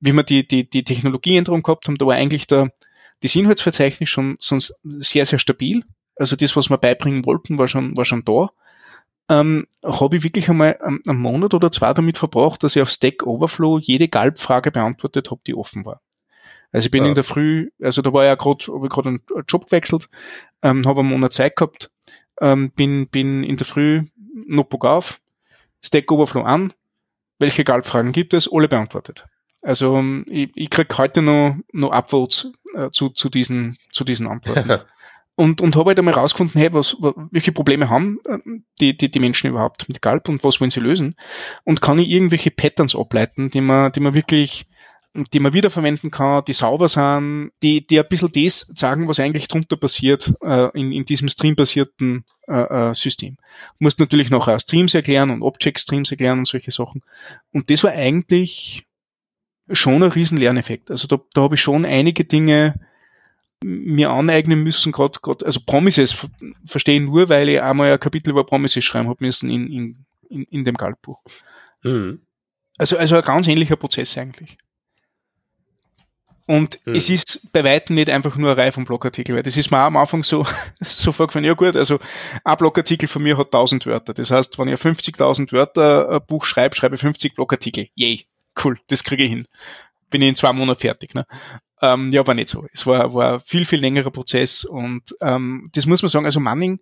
wie 0.00 0.12
wir 0.12 0.24
die, 0.24 0.46
die, 0.46 0.68
die 0.68 0.82
Technologieänderung 0.82 1.62
gehabt 1.62 1.86
haben, 1.86 1.96
da 1.96 2.06
war 2.06 2.16
eigentlich 2.16 2.48
der, 2.48 2.72
das 3.22 3.36
Inhaltsverzeichnis 3.36 4.08
schon, 4.08 4.36
schon 4.40 4.60
sehr, 4.82 5.24
sehr 5.24 5.38
stabil. 5.38 5.84
Also 6.16 6.34
das, 6.34 6.56
was 6.56 6.68
wir 6.68 6.78
beibringen 6.78 7.24
wollten, 7.24 7.58
war 7.58 7.68
schon, 7.68 7.96
war 7.96 8.04
schon 8.04 8.24
da. 8.24 8.48
Ähm, 9.30 9.66
habe 9.84 10.16
ich 10.16 10.24
wirklich 10.24 10.48
einmal 10.48 10.78
einen, 10.80 11.18
Monat 11.18 11.54
oder 11.54 11.70
zwei 11.70 11.92
damit 11.92 12.18
verbracht, 12.18 12.64
dass 12.64 12.74
ich 12.74 12.82
auf 12.82 12.90
Stack 12.90 13.24
Overflow 13.24 13.78
jede 13.78 14.08
Galb-Frage 14.08 14.72
beantwortet 14.72 15.30
habe, 15.30 15.42
die 15.46 15.54
offen 15.54 15.84
war. 15.84 16.00
Also 16.72 16.86
ich 16.86 16.90
bin 16.90 17.04
ja. 17.04 17.08
in 17.08 17.14
der 17.14 17.24
Früh, 17.24 17.70
also 17.82 18.02
da 18.02 18.12
war 18.12 18.24
ja 18.24 18.34
gerade, 18.34 18.66
habe 18.72 18.86
ich 18.86 18.92
gerade 18.92 19.08
einen 19.08 19.22
Job 19.48 19.66
gewechselt, 19.66 20.08
ähm, 20.62 20.86
habe 20.86 21.00
einen 21.00 21.08
Monat 21.08 21.32
Zeit 21.32 21.56
gehabt, 21.56 21.90
ähm, 22.40 22.70
bin, 22.72 23.08
bin 23.08 23.42
in 23.42 23.56
der 23.56 23.66
Früh 23.66 24.02
Notebook 24.46 24.84
auf, 24.84 25.20
Stack 25.82 26.10
Overflow 26.10 26.42
an, 26.42 26.72
welche 27.38 27.64
Galbfragen 27.64 28.12
gibt 28.12 28.34
es, 28.34 28.52
alle 28.52 28.68
beantwortet. 28.68 29.24
Also 29.62 29.96
ähm, 29.96 30.24
ich, 30.28 30.50
ich 30.54 30.70
krieg 30.70 30.96
heute 30.98 31.22
noch, 31.22 31.56
noch 31.72 31.92
Upvotes 31.92 32.52
äh, 32.74 32.90
zu, 32.90 33.10
zu, 33.10 33.28
diesen, 33.28 33.78
zu 33.92 34.04
diesen 34.04 34.26
Antworten. 34.26 34.80
und, 35.34 35.60
und 35.60 35.76
habe 35.76 35.90
halt 35.90 35.98
einmal 35.98 36.14
rausgefunden, 36.14 36.60
hey, 36.60 36.72
was, 36.72 36.96
welche 37.30 37.52
Probleme 37.52 37.88
haben 37.88 38.18
äh, 38.26 38.38
die, 38.80 38.96
die, 38.96 39.10
die 39.10 39.20
Menschen 39.20 39.48
überhaupt 39.48 39.88
mit 39.88 40.02
Galb 40.02 40.28
und 40.28 40.44
was 40.44 40.60
wollen 40.60 40.70
sie 40.70 40.80
lösen? 40.80 41.16
Und 41.64 41.80
kann 41.80 41.98
ich 41.98 42.08
irgendwelche 42.08 42.50
Patterns 42.50 42.94
ableiten, 42.94 43.50
die 43.50 43.60
man, 43.60 43.90
die 43.92 44.00
man 44.00 44.14
wirklich 44.14 44.66
die 45.24 45.40
man 45.40 45.52
wiederverwenden 45.52 46.10
kann, 46.10 46.44
die 46.44 46.52
sauber 46.52 46.88
sind, 46.88 47.52
die, 47.62 47.86
die 47.86 47.98
ein 47.98 48.08
bisschen 48.08 48.32
das 48.32 48.60
sagen, 48.60 49.08
was 49.08 49.20
eigentlich 49.20 49.48
drunter 49.48 49.76
passiert 49.76 50.32
äh, 50.42 50.68
in, 50.78 50.92
in 50.92 51.04
diesem 51.04 51.28
streambasierten 51.28 52.24
äh, 52.46 52.90
äh, 52.90 52.94
System. 52.94 53.36
Du 53.36 53.84
musst 53.84 54.00
natürlich 54.00 54.30
noch 54.30 54.48
Streams 54.60 54.94
erklären 54.94 55.30
und 55.30 55.42
Object-Streams 55.42 56.10
erklären 56.10 56.40
und 56.40 56.46
solche 56.46 56.70
Sachen. 56.70 57.02
Und 57.52 57.70
das 57.70 57.84
war 57.84 57.92
eigentlich 57.92 58.86
schon 59.70 60.02
ein 60.02 60.10
riesen 60.10 60.38
Lerneffekt. 60.38 60.90
Also 60.90 61.08
da, 61.08 61.18
da 61.34 61.42
habe 61.42 61.56
ich 61.56 61.60
schon 61.60 61.84
einige 61.84 62.24
Dinge 62.24 62.74
mir 63.62 64.10
aneignen 64.10 64.62
müssen, 64.62 64.92
gerade 64.92 65.18
also 65.44 65.60
Promises 65.66 66.26
verstehen 66.64 67.06
nur, 67.06 67.28
weil 67.28 67.48
ich 67.48 67.60
einmal 67.60 67.92
ein 67.92 67.98
Kapitel 67.98 68.30
über 68.30 68.46
Promises 68.46 68.84
schreiben 68.84 69.08
habe 69.08 69.24
müssen 69.24 69.50
in, 69.50 69.66
in, 69.70 70.06
in, 70.28 70.42
in 70.44 70.64
dem 70.64 70.76
Galtbuch. 70.76 71.20
Mhm. 71.82 72.22
Also, 72.78 72.96
also 72.96 73.16
ein 73.16 73.22
ganz 73.22 73.48
ähnlicher 73.48 73.76
Prozess 73.76 74.16
eigentlich. 74.16 74.56
Und 76.48 76.80
mhm. 76.86 76.94
es 76.94 77.10
ist 77.10 77.52
bei 77.52 77.62
weitem 77.62 77.94
nicht 77.94 78.08
einfach 78.08 78.34
nur 78.36 78.52
eine 78.52 78.56
Reihe 78.56 78.72
von 78.72 78.86
Blogartikeln, 78.86 79.36
weil 79.36 79.42
das 79.42 79.58
ist 79.58 79.70
mir 79.70 79.82
auch 79.82 79.88
am 79.88 79.98
Anfang 79.98 80.22
so, 80.22 80.46
so 80.80 81.12
vorgefallen, 81.12 81.44
ja 81.44 81.52
gut, 81.52 81.76
also 81.76 81.98
ein 82.42 82.56
Blogartikel 82.56 83.06
von 83.06 83.22
mir 83.22 83.36
hat 83.36 83.48
1000 83.48 83.84
Wörter. 83.84 84.14
Das 84.14 84.30
heißt, 84.30 84.58
wenn 84.58 84.68
ich 84.68 84.80
50.000 84.80 85.52
Wörter 85.52 86.08
ein 86.08 86.26
Buch 86.26 86.46
schreibe, 86.46 86.74
schreibe 86.74 86.94
ich 86.94 87.02
50 87.02 87.34
Blogartikel. 87.34 87.88
Yay, 87.94 88.24
cool, 88.64 88.78
das 88.86 89.04
kriege 89.04 89.24
ich 89.24 89.30
hin. 89.30 89.46
Bin 90.08 90.22
ich 90.22 90.28
in 90.28 90.34
zwei 90.36 90.54
Monaten 90.54 90.80
fertig. 90.80 91.14
Ne? 91.14 91.26
Ähm, 91.82 92.12
ja, 92.12 92.26
war 92.26 92.32
nicht 92.32 92.48
so. 92.48 92.64
Es 92.72 92.86
war, 92.86 93.12
war 93.12 93.34
ein 93.34 93.40
viel, 93.40 93.66
viel 93.66 93.80
längerer 93.80 94.10
Prozess 94.10 94.64
und 94.64 95.02
ähm, 95.20 95.68
das 95.74 95.84
muss 95.84 96.00
man 96.00 96.08
sagen, 96.08 96.24
also 96.24 96.40
Manning 96.40 96.80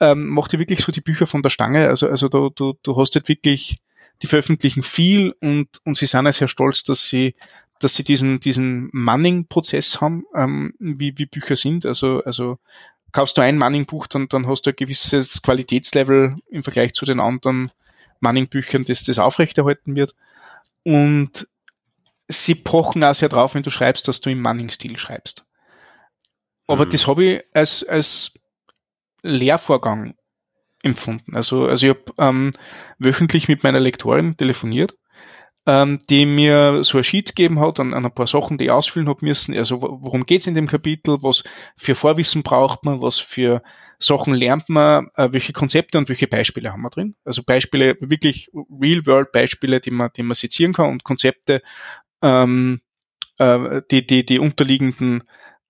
ähm, 0.00 0.28
macht 0.28 0.54
ja 0.54 0.58
wirklich 0.58 0.80
so 0.80 0.90
die 0.90 1.02
Bücher 1.02 1.26
von 1.26 1.42
der 1.42 1.50
Stange. 1.50 1.86
Also, 1.86 2.08
also 2.08 2.30
du, 2.30 2.48
du, 2.48 2.72
du 2.82 2.96
hast 2.96 3.14
halt 3.14 3.28
wirklich, 3.28 3.76
die 4.22 4.26
veröffentlichen 4.26 4.82
viel 4.82 5.34
und, 5.42 5.68
und 5.84 5.98
sie 5.98 6.06
sind 6.06 6.24
ja 6.24 6.32
sehr 6.32 6.48
stolz, 6.48 6.82
dass 6.84 7.08
sie 7.08 7.34
dass 7.82 7.94
sie 7.94 8.04
diesen, 8.04 8.38
diesen 8.38 8.90
Manning-Prozess 8.92 10.00
haben, 10.00 10.24
ähm, 10.34 10.74
wie, 10.78 11.18
wie 11.18 11.26
Bücher 11.26 11.56
sind. 11.56 11.84
Also, 11.84 12.22
also 12.24 12.58
kaufst 13.10 13.36
du 13.36 13.42
ein 13.42 13.58
Manning-Buch, 13.58 14.06
dann, 14.06 14.28
dann 14.28 14.46
hast 14.46 14.62
du 14.62 14.70
ein 14.70 14.76
gewisses 14.76 15.42
Qualitätslevel 15.42 16.36
im 16.48 16.62
Vergleich 16.62 16.92
zu 16.92 17.04
den 17.04 17.18
anderen 17.18 17.72
Manning-Büchern, 18.20 18.84
das 18.84 19.02
das 19.02 19.18
aufrechterhalten 19.18 19.96
wird. 19.96 20.14
Und 20.84 21.48
sie 22.28 22.54
pochen 22.54 23.02
auch 23.02 23.14
sehr 23.14 23.28
drauf, 23.28 23.54
wenn 23.54 23.64
du 23.64 23.70
schreibst, 23.70 24.06
dass 24.06 24.20
du 24.20 24.30
im 24.30 24.40
Manning-Stil 24.40 24.96
schreibst. 24.96 25.44
Aber 26.68 26.86
mhm. 26.86 26.90
das 26.90 27.08
habe 27.08 27.24
ich 27.24 27.44
als, 27.52 27.82
als 27.82 28.34
Lehrvorgang 29.22 30.14
empfunden. 30.84 31.34
Also, 31.34 31.66
also 31.66 31.86
ich 31.86 31.90
habe 31.90 32.04
ähm, 32.18 32.52
wöchentlich 32.98 33.48
mit 33.48 33.64
meiner 33.64 33.80
Lektorin 33.80 34.36
telefoniert 34.36 34.94
ähm, 35.66 36.00
die 36.10 36.26
mir 36.26 36.82
so 36.82 36.98
ein 36.98 37.04
Sheet 37.04 37.36
gegeben 37.36 37.60
hat 37.60 37.78
an, 37.78 37.94
an 37.94 38.04
ein 38.04 38.14
paar 38.14 38.26
Sachen, 38.26 38.58
die 38.58 38.64
ich 38.64 38.70
ausfüllen 38.70 39.08
habe 39.08 39.24
müssen. 39.24 39.56
Also 39.56 39.80
worum 39.80 40.26
geht's 40.26 40.46
in 40.46 40.54
dem 40.54 40.66
Kapitel, 40.66 41.22
was 41.22 41.44
für 41.76 41.94
Vorwissen 41.94 42.42
braucht 42.42 42.84
man, 42.84 43.00
was 43.00 43.18
für 43.18 43.62
Sachen 43.98 44.34
lernt 44.34 44.68
man, 44.68 45.08
äh, 45.16 45.28
welche 45.32 45.52
Konzepte 45.52 45.98
und 45.98 46.08
welche 46.08 46.26
Beispiele 46.26 46.72
haben 46.72 46.82
wir 46.82 46.90
drin. 46.90 47.14
Also 47.24 47.42
Beispiele, 47.44 47.96
wirklich 48.00 48.50
Real-World-Beispiele, 48.52 49.80
die 49.80 49.92
man, 49.92 50.10
die 50.16 50.24
man 50.24 50.34
sezieren 50.34 50.72
kann 50.72 50.90
und 50.90 51.04
Konzepte, 51.04 51.62
ähm, 52.22 52.80
äh, 53.38 53.82
die, 53.90 54.04
die, 54.04 54.24
die 54.24 54.40
unterliegenden 54.40 55.22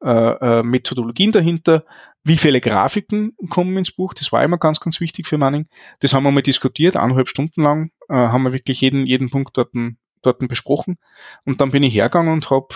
äh, 0.02 0.60
äh, 0.60 0.62
Methodologien 0.62 1.32
dahinter, 1.32 1.84
wie 2.24 2.36
viele 2.36 2.60
Grafiken 2.60 3.36
kommen 3.48 3.76
ins 3.76 3.90
Buch, 3.90 4.14
das 4.14 4.30
war 4.32 4.44
immer 4.44 4.58
ganz, 4.58 4.80
ganz 4.80 5.00
wichtig 5.00 5.26
für 5.26 5.38
Manning. 5.38 5.66
Das 6.00 6.14
haben 6.14 6.22
wir 6.22 6.30
mal 6.30 6.42
diskutiert, 6.42 6.96
eineinhalb 6.96 7.28
Stunden 7.28 7.62
lang, 7.62 7.90
äh, 8.08 8.14
haben 8.14 8.44
wir 8.44 8.52
wirklich 8.52 8.80
jeden, 8.80 9.06
jeden 9.06 9.30
Punkt 9.30 9.56
dort, 9.56 9.70
dort 10.22 10.38
besprochen. 10.48 10.98
Und 11.44 11.60
dann 11.60 11.70
bin 11.70 11.82
ich 11.82 11.94
hergegangen 11.94 12.32
und 12.32 12.50
habe 12.50 12.68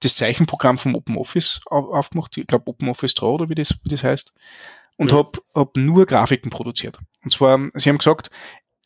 das 0.00 0.16
Zeichenprogramm 0.16 0.78
vom 0.78 0.94
Open 0.94 1.16
Office 1.16 1.60
aufgemacht, 1.66 2.36
ich 2.36 2.46
glaube 2.46 2.68
Open 2.68 2.88
Office 2.88 3.14
Draw 3.14 3.34
oder 3.34 3.48
wie 3.48 3.54
das, 3.54 3.74
wie 3.82 3.88
das 3.88 4.04
heißt, 4.04 4.32
und 4.96 5.10
ja. 5.10 5.18
habe 5.18 5.40
hab 5.54 5.76
nur 5.76 6.06
Grafiken 6.06 6.50
produziert. 6.50 6.98
Und 7.22 7.32
zwar, 7.32 7.58
sie 7.74 7.88
haben 7.88 7.98
gesagt, 7.98 8.30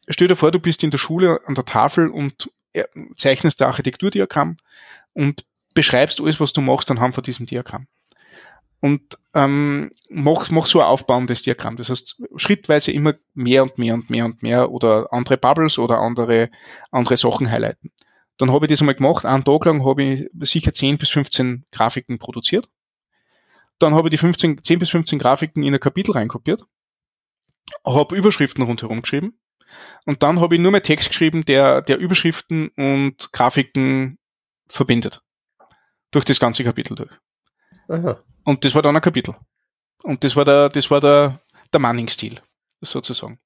stell 0.08 0.28
dir 0.28 0.36
vor, 0.36 0.50
du 0.50 0.58
bist 0.58 0.82
in 0.82 0.90
der 0.90 0.98
Schule 0.98 1.40
an 1.44 1.54
der 1.54 1.66
Tafel 1.66 2.08
und 2.08 2.50
zeichnest 3.16 3.62
ein 3.62 3.68
Architekturdiagramm 3.68 4.56
und 5.12 5.44
beschreibst 5.74 6.20
alles, 6.20 6.40
was 6.40 6.52
du 6.52 6.60
machst, 6.60 6.90
anhand 6.90 7.14
von 7.14 7.24
diesem 7.24 7.46
Diagramm. 7.46 7.86
Und 8.80 9.18
ähm, 9.34 9.90
mach, 10.08 10.50
mach 10.50 10.66
so 10.66 10.80
ein 10.80 10.86
aufbauendes 10.86 11.42
Diagramm. 11.42 11.76
Das 11.76 11.90
heißt, 11.90 12.22
schrittweise 12.36 12.92
immer 12.92 13.14
mehr 13.34 13.64
und 13.64 13.76
mehr 13.76 13.94
und 13.94 14.08
mehr 14.08 14.24
und 14.24 14.42
mehr 14.42 14.70
oder 14.70 15.12
andere 15.12 15.36
Bubbles 15.36 15.78
oder 15.78 15.98
andere, 15.98 16.50
andere 16.90 17.16
Sachen 17.16 17.50
highlighten. 17.50 17.90
Dann 18.36 18.52
habe 18.52 18.66
ich 18.66 18.70
das 18.70 18.80
einmal 18.80 18.94
gemacht. 18.94 19.24
Einen 19.24 19.44
Tag 19.44 19.64
lang 19.64 19.84
habe 19.84 20.02
ich 20.02 20.30
sicher 20.40 20.72
10 20.72 20.98
bis 20.98 21.10
15 21.10 21.64
Grafiken 21.72 22.18
produziert. 22.18 22.68
Dann 23.80 23.94
habe 23.94 24.08
ich 24.08 24.10
die 24.10 24.18
15, 24.18 24.62
10 24.62 24.78
bis 24.78 24.90
15 24.90 25.18
Grafiken 25.18 25.62
in 25.62 25.74
ein 25.74 25.80
Kapitel 25.80 26.12
reinkopiert, 26.12 26.64
habe 27.84 28.16
Überschriften 28.16 28.64
rundherum 28.64 29.02
geschrieben 29.02 29.38
und 30.04 30.22
dann 30.22 30.40
habe 30.40 30.54
ich 30.54 30.60
nur 30.60 30.72
mehr 30.72 30.82
Text 30.82 31.08
geschrieben, 31.08 31.44
der, 31.44 31.82
der 31.82 31.98
Überschriften 31.98 32.68
und 32.76 33.32
Grafiken 33.32 34.18
verbindet. 34.68 35.22
Durch 36.10 36.24
das 36.24 36.40
ganze 36.40 36.64
Kapitel 36.64 36.94
durch. 36.94 37.18
Und 38.44 38.64
das 38.64 38.74
war 38.74 38.82
dann 38.82 38.96
ein 38.96 39.02
Kapitel. 39.02 39.34
Und 40.02 40.22
das 40.24 40.36
war 40.36 40.44
der, 40.44 40.68
das 40.68 40.90
war 40.90 41.00
der, 41.00 41.40
der 41.72 41.80
Manning-Stil, 41.80 42.40
sozusagen. 42.80 43.38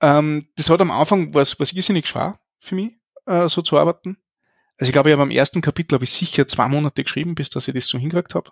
Ähm, 0.00 0.48
das 0.56 0.68
hat 0.68 0.80
am 0.80 0.90
Anfang 0.90 1.32
was, 1.34 1.58
was 1.60 1.72
irrsinnig 1.72 2.08
schwer 2.08 2.38
für 2.58 2.74
mich, 2.74 2.92
äh, 3.26 3.46
so 3.48 3.62
zu 3.62 3.78
arbeiten. 3.78 4.16
Also 4.78 4.88
ich 4.88 4.92
glaube, 4.92 5.10
ich 5.10 5.12
habe 5.12 5.22
am 5.22 5.30
ersten 5.30 5.60
Kapitel 5.60 5.94
habe 5.94 6.04
ich 6.04 6.10
sicher 6.10 6.46
zwei 6.48 6.66
Monate 6.68 7.04
geschrieben, 7.04 7.34
bis 7.34 7.50
dass 7.50 7.68
ich 7.68 7.74
das 7.74 7.86
so 7.86 7.98
hingekriegt 7.98 8.34
habe. 8.34 8.50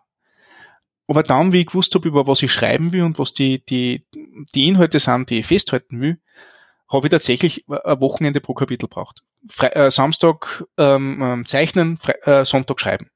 Aber 1.09 1.25
dann, 1.25 1.53
wie 1.53 1.63
ich 1.63 1.67
gewusst 1.67 1.93
habe, 1.97 2.07
über 2.07 2.29
was 2.29 2.43
ich 2.43 2.53
schreiben 2.53 2.93
will 2.93 3.03
und 3.03 3.19
was 3.19 3.33
die, 3.33 3.65
die, 3.65 4.07
die 4.55 4.69
Inhalte 4.69 5.01
sind, 5.01 5.29
die 5.31 5.41
ich 5.41 5.47
festhalten 5.47 6.01
will, 6.01 6.21
habe 6.89 7.07
ich 7.07 7.11
tatsächlich 7.11 7.65
ein 7.69 8.01
Wochenende 8.01 8.41
pro 8.41 8.55
Kapitel 8.55 8.89
braucht. 8.89 9.23
Äh, 9.59 9.91
Samstag 9.91 10.65
ähm, 10.77 11.21
ähm, 11.21 11.47
zeichnen, 11.47 11.97
Fre 11.97 12.23
äh, 12.27 12.45
Sonntag 12.45 12.81
schreiben. 12.81 13.09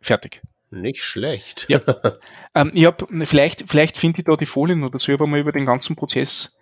Fertig. 0.00 0.42
Nicht 0.70 1.02
schlecht. 1.02 1.66
Ja. 1.68 1.80
ähm, 2.54 2.70
ich 2.74 2.84
habe 2.86 3.06
vielleicht, 3.24 3.64
vielleicht 3.68 3.96
finde 3.96 4.18
ich 4.20 4.24
da 4.24 4.36
die 4.36 4.46
Folien 4.46 4.84
oder 4.84 4.98
so, 4.98 5.12
ich 5.12 5.18
habe 5.18 5.28
mal 5.28 5.40
über 5.40 5.52
den 5.52 5.66
ganzen 5.66 5.96
Prozess 5.96 6.58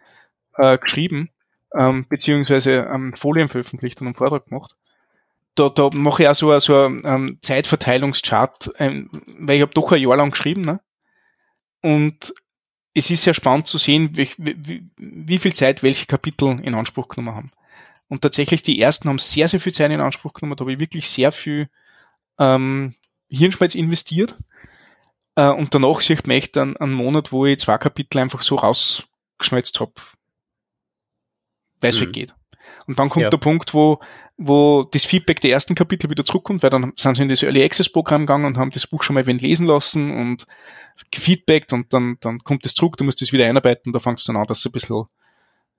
äh, 0.57 0.79
geschrieben, 0.79 1.31
ähm, 1.75 2.07
beziehungsweise 2.09 2.89
ähm, 2.93 3.15
Folien 3.17 3.49
veröffentlicht 3.49 4.01
und 4.01 4.09
einen 4.09 4.17
Vortrag 4.17 4.47
gemacht. 4.47 4.77
Da, 5.55 5.69
da 5.69 5.91
mache 5.93 6.25
ich 6.25 6.29
auch 6.29 6.35
so, 6.35 6.59
so 6.59 6.77
einen 6.77 7.03
ähm, 7.05 7.39
Zeitverteilungschart, 7.41 8.73
ähm, 8.79 9.09
weil 9.39 9.57
ich 9.57 9.63
habe 9.63 9.73
doch 9.73 9.93
ein 9.93 10.03
Jahr 10.03 10.17
lang 10.17 10.31
geschrieben, 10.31 10.63
ne? 10.63 10.81
Und 11.81 12.35
es 12.95 13.11
ist 13.11 13.25
sehr 13.25 13.35
spannend 13.35 13.67
zu 13.67 13.77
sehen, 13.77 14.17
wie, 14.17 14.31
wie, 14.39 14.89
wie 14.97 15.39
viel 15.39 15.53
Zeit 15.53 15.83
welche 15.83 16.07
Kapitel 16.07 16.61
in 16.61 16.75
Anspruch 16.75 17.09
genommen 17.09 17.37
haben. 17.37 17.51
Und 18.09 18.23
tatsächlich 18.23 18.63
die 18.63 18.81
ersten 18.81 19.09
haben 19.09 19.19
sehr, 19.19 19.49
sehr 19.49 19.61
viel 19.61 19.73
Zeit 19.73 19.91
in 19.91 20.01
Anspruch 20.01 20.33
genommen. 20.33 20.57
Da 20.57 20.63
habe 20.63 20.73
ich 20.73 20.79
wirklich 20.79 21.09
sehr 21.09 21.33
viel 21.33 21.69
ähm, 22.39 22.95
Hirnschmalz 23.29 23.75
investiert. 23.75 24.37
Äh, 25.37 25.51
und 25.51 25.75
danach 25.75 26.01
sieht 26.01 26.27
man 26.27 26.37
echt 26.37 26.57
einen, 26.57 26.77
einen 26.77 26.93
Monat, 26.93 27.33
wo 27.33 27.47
ich 27.47 27.59
zwei 27.59 27.79
Kapitel 27.79 28.19
einfach 28.19 28.43
so 28.43 28.57
rausgeschmelzt 28.57 29.81
habe, 29.81 29.93
weil 31.81 31.91
es 31.91 32.01
mhm. 32.01 32.07
weggeht. 32.07 32.35
Und 32.87 32.99
dann 32.99 33.09
kommt 33.09 33.25
ja. 33.25 33.31
der 33.31 33.39
Punkt, 33.39 33.75
wo, 33.75 34.01
wo 34.37 34.85
das 34.85 35.05
Feedback 35.05 35.41
der 35.41 35.53
ersten 35.53 35.75
Kapitel 35.75 36.11
wieder 36.11 36.25
zurückkommt, 36.25 36.63
weil 36.63 36.71
dann 36.71 36.93
sind 36.97 37.15
sie 37.15 37.23
in 37.23 37.29
das 37.29 37.43
Early 37.43 37.65
Access 37.65 37.91
Programm 37.91 38.23
gegangen 38.23 38.45
und 38.45 38.59
haben 38.59 38.71
das 38.71 38.87
Buch 38.87 39.03
schon 39.03 39.15
mal 39.15 39.27
wen 39.27 39.39
lesen 39.39 39.67
lassen 39.67 40.11
und 40.11 40.45
gefeedbackt 41.11 41.73
und 41.73 41.93
dann, 41.93 42.17
dann 42.21 42.41
kommt 42.41 42.67
es 42.67 42.75
zurück, 42.75 42.97
du 42.97 43.05
musst 43.05 43.21
das 43.21 43.33
wieder 43.33 43.47
einarbeiten, 43.47 43.93
da 43.93 44.01
fängst 44.01 44.29
du 44.29 44.33
dann 44.33 44.43
an, 44.43 44.47
dass 44.47 44.59
es 44.59 44.67
ein 44.67 44.73
bisschen 44.73 45.05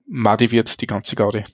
muddy 0.06 0.50
wird, 0.50 0.80
die 0.80 0.86
ganze 0.86 1.16
Gaudi. 1.16 1.44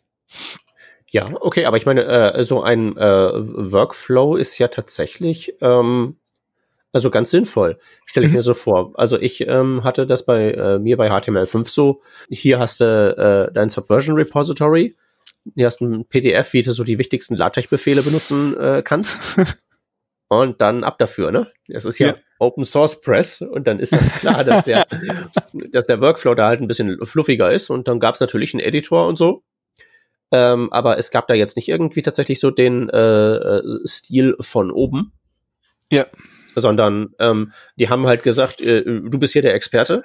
Ja, 1.12 1.31
okay, 1.40 1.66
aber 1.66 1.77
ich 1.77 1.85
meine, 1.85 2.05
äh, 2.05 2.42
so 2.42 2.62
ein 2.62 2.96
äh, 2.96 3.03
Workflow 3.03 4.37
ist 4.37 4.59
ja 4.59 4.68
tatsächlich 4.68 5.55
ähm, 5.61 6.16
also 6.92 7.11
ganz 7.11 7.31
sinnvoll, 7.31 7.79
stelle 8.07 8.27
ich 8.27 8.33
mhm. 8.33 8.38
mir 8.38 8.42
so 8.42 8.55
vor. 8.55 8.92
Also 8.94 9.18
ich 9.18 9.46
ähm, 9.46 9.85
hatte 9.85 10.07
das 10.07 10.25
bei 10.25 10.53
äh, 10.53 10.79
mir 10.79 10.96
bei 10.96 11.11
HTML5 11.11 11.68
so. 11.68 12.03
Hier 12.31 12.59
hast 12.59 12.81
du 12.81 12.85
äh, 13.48 13.53
dein 13.53 13.68
Subversion 13.68 14.16
Repository. 14.16 14.96
Hier 15.55 15.66
hast 15.66 15.81
du 15.81 15.87
ein 15.87 16.05
PDF, 16.07 16.55
wie 16.55 16.62
du 16.62 16.72
so 16.72 16.85
die 16.85 16.98
wichtigsten 16.98 17.35
LaTeX-Befehle 17.37 18.03
benutzen 18.03 18.59
äh, 18.59 18.83
kannst. 18.83 19.20
und 20.29 20.62
dann 20.62 20.85
ab 20.85 20.98
dafür, 20.98 21.31
ne? 21.31 21.51
Es 21.68 21.85
ist 21.85 21.98
ja, 21.98 22.09
ja, 22.09 22.14
Open 22.38 22.64
Source 22.64 23.01
Press 23.01 23.42
und 23.42 23.66
dann 23.66 23.79
ist 23.79 23.92
ganz 23.92 24.12
klar, 24.20 24.44
dass 24.44 24.64
der, 24.64 24.87
dass 25.53 25.87
der 25.87 26.01
Workflow 26.01 26.35
da 26.35 26.46
halt 26.46 26.61
ein 26.61 26.68
bisschen 26.68 27.05
fluffiger 27.05 27.53
ist 27.53 27.68
und 27.68 27.88
dann 27.88 28.01
gab 28.01 28.14
es 28.14 28.20
natürlich 28.20 28.55
einen 28.55 28.62
Editor 28.62 29.09
und 29.09 29.16
so. 29.16 29.42
Ähm, 30.33 30.73
aber 30.73 30.99
es 30.99 31.11
gab 31.11 31.29
da 31.29 31.35
jetzt 31.35 31.57
nicht 31.57 31.68
irgendwie 31.68 32.03
tatsächlich 32.03 32.40
so 32.40 32.51
den 32.51 32.88
äh, 32.88 32.99
äh, 32.99 33.62
Stil 33.87 34.35
von 34.40 34.71
oben. 34.71 35.12
Ja. 35.92 36.07
Sondern 36.57 37.14
ähm, 37.18 37.53
die 37.77 37.90
haben 37.90 38.07
halt 38.07 38.23
gesagt, 38.23 38.61
äh, 38.61 38.83
du 38.83 39.18
bist 39.18 39.35
hier 39.35 39.42
der 39.42 39.55
Experte. 39.55 40.03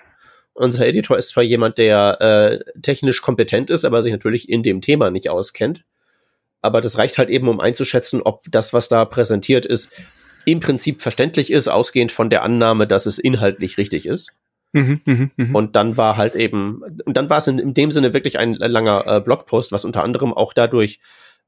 Unser 0.54 0.86
Editor 0.86 1.18
ist 1.18 1.30
zwar 1.30 1.44
jemand, 1.44 1.78
der 1.78 2.20
äh, 2.20 2.80
technisch 2.82 3.22
kompetent 3.22 3.70
ist, 3.70 3.86
aber 3.86 4.02
sich 4.02 4.12
natürlich 4.12 4.50
in 4.50 4.63
dem 4.63 4.82
Thema 4.82 5.12
nicht 5.12 5.30
auskennt. 5.30 5.86
Aber 6.62 6.82
das 6.82 6.98
reicht 6.98 7.18
halt 7.18 7.30
eben, 7.30 7.48
um 7.48 7.60
einzuschätzen, 7.60 8.22
ob 8.22 8.42
das, 8.50 8.74
was 8.74 8.90
da 8.90 9.06
präsentiert 9.06 9.66
ist, 9.66 9.94
im 10.46 10.60
Prinzip 10.60 11.02
verständlich 11.02 11.52
ist, 11.52 11.68
ausgehend 11.68 12.12
von 12.12 12.30
der 12.30 12.44
Annahme, 12.44 12.88
dass 12.88 13.06
es 13.06 13.20
inhaltlich 13.20 13.78
richtig 13.78 14.06
ist. 14.06 14.34
Mhm, 14.73 15.01
mh, 15.06 15.30
mh. 15.38 15.58
Und 15.58 15.75
dann 15.75 15.97
war 15.97 16.17
halt 16.17 16.36
eben, 16.36 16.82
und 17.06 17.15
dann 17.15 17.30
war 17.30 17.38
es 17.38 17.47
in, 17.47 17.60
in 17.60 17.73
dem 17.73 17.91
Sinne 17.91 18.13
wirklich 18.13 18.38
ein 18.38 18.53
langer 18.53 19.06
äh, 19.08 19.21
Blogpost, 19.21 19.71
was 19.71 19.86
unter 19.86 20.03
anderem 20.03 20.34
auch 20.34 20.53
dadurch 20.53 20.99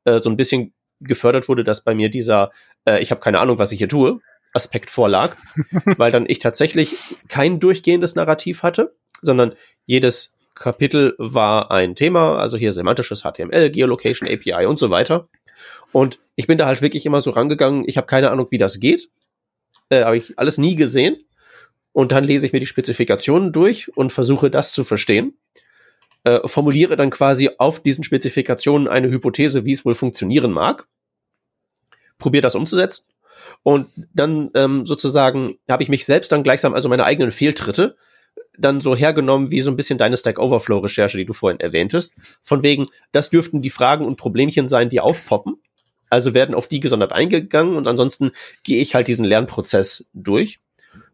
äh, 0.06 0.20
so 0.20 0.30
ein 0.30 0.38
bisschen 0.38 0.74
gefördert 1.02 1.48
wurde, 1.48 1.64
dass 1.64 1.84
bei 1.84 1.96
mir 1.96 2.10
dieser, 2.10 2.52
äh, 2.86 3.02
ich 3.02 3.12
habe 3.12 3.22
keine 3.22 3.40
Ahnung, 3.40 3.60
was 3.60 3.72
ich 3.72 3.78
hier 3.78 3.90
tue, 3.90 4.20
Aspekt 4.54 4.90
vorlag, 4.90 5.36
weil 5.98 6.12
dann 6.12 6.26
ich 6.28 6.40
tatsächlich 6.40 6.96
kein 7.28 7.60
durchgehendes 7.60 8.16
Narrativ 8.16 8.64
hatte, 8.64 8.96
sondern 9.22 9.54
jedes 9.86 10.36
Kapitel 10.56 11.16
war 11.18 11.72
ein 11.72 11.96
Thema, 11.96 12.38
also 12.38 12.58
hier 12.58 12.74
semantisches 12.74 13.22
HTML, 13.22 13.70
Geolocation 13.70 14.28
API 14.28 14.66
und 14.66 14.80
so 14.80 14.90
weiter. 14.90 15.30
Und 15.92 16.20
ich 16.36 16.48
bin 16.48 16.58
da 16.58 16.66
halt 16.66 16.82
wirklich 16.82 17.06
immer 17.06 17.22
so 17.22 17.32
rangegangen, 17.32 17.84
ich 17.88 17.98
habe 17.98 18.08
keine 18.08 18.32
Ahnung, 18.32 18.48
wie 18.50 18.58
das 18.58 18.80
geht, 18.80 19.10
äh, 19.90 20.04
habe 20.04 20.18
ich 20.18 20.38
alles 20.38 20.58
nie 20.58 20.76
gesehen 20.76 21.18
und 21.92 22.12
dann 22.12 22.24
lese 22.24 22.46
ich 22.46 22.54
mir 22.54 22.60
die 22.60 22.68
Spezifikationen 22.68 23.52
durch 23.52 23.96
und 23.98 24.12
versuche 24.14 24.50
das 24.52 24.72
zu 24.74 24.84
verstehen. 24.84 25.38
Äh, 26.24 26.48
formuliere 26.48 26.98
dann 26.98 27.10
quasi 27.10 27.50
auf 27.58 27.82
diesen 27.82 28.04
Spezifikationen 28.04 28.88
eine 28.88 29.10
Hypothese, 29.10 29.66
wie 29.66 29.72
es 29.72 29.86
wohl 29.86 29.96
funktionieren 29.96 30.52
mag. 30.52 30.88
Probiere 32.18 32.42
das 32.42 32.56
umzusetzen. 32.56 33.08
Und 33.64 33.88
dann 34.14 34.52
ähm, 34.54 34.86
sozusagen 34.86 35.58
habe 35.70 35.84
ich 35.84 35.90
mich 35.90 36.06
selbst 36.06 36.32
dann 36.32 36.44
gleichsam, 36.44 36.74
also 36.74 36.90
meine 36.90 37.06
eigenen 37.06 37.32
Fehltritte, 37.32 37.96
dann 38.58 38.82
so 38.82 38.96
hergenommen 38.96 39.52
wie 39.52 39.62
so 39.62 39.72
ein 39.72 39.78
bisschen 39.78 39.98
deine 39.98 40.18
Stack 40.18 40.38
Overflow 40.38 40.80
Recherche, 40.80 41.18
die 41.18 41.26
du 41.26 41.34
vorhin 41.34 41.60
erwähntest. 41.62 42.16
Von 42.42 42.62
wegen, 42.62 42.88
das 43.14 43.30
dürften 43.30 43.62
die 43.62 43.70
Fragen 43.70 44.06
und 44.06 44.18
Problemchen 44.18 44.68
sein, 44.68 44.90
die 44.90 45.00
aufpoppen. 45.00 45.62
Also 46.10 46.34
werden 46.34 46.56
auf 46.56 46.68
die 46.68 46.80
gesondert 46.80 47.14
eingegangen 47.14 47.78
und 47.78 47.88
ansonsten 47.88 48.32
gehe 48.64 48.82
ich 48.82 48.96
halt 48.96 49.08
diesen 49.08 49.26
Lernprozess 49.26 50.06
durch 50.14 50.60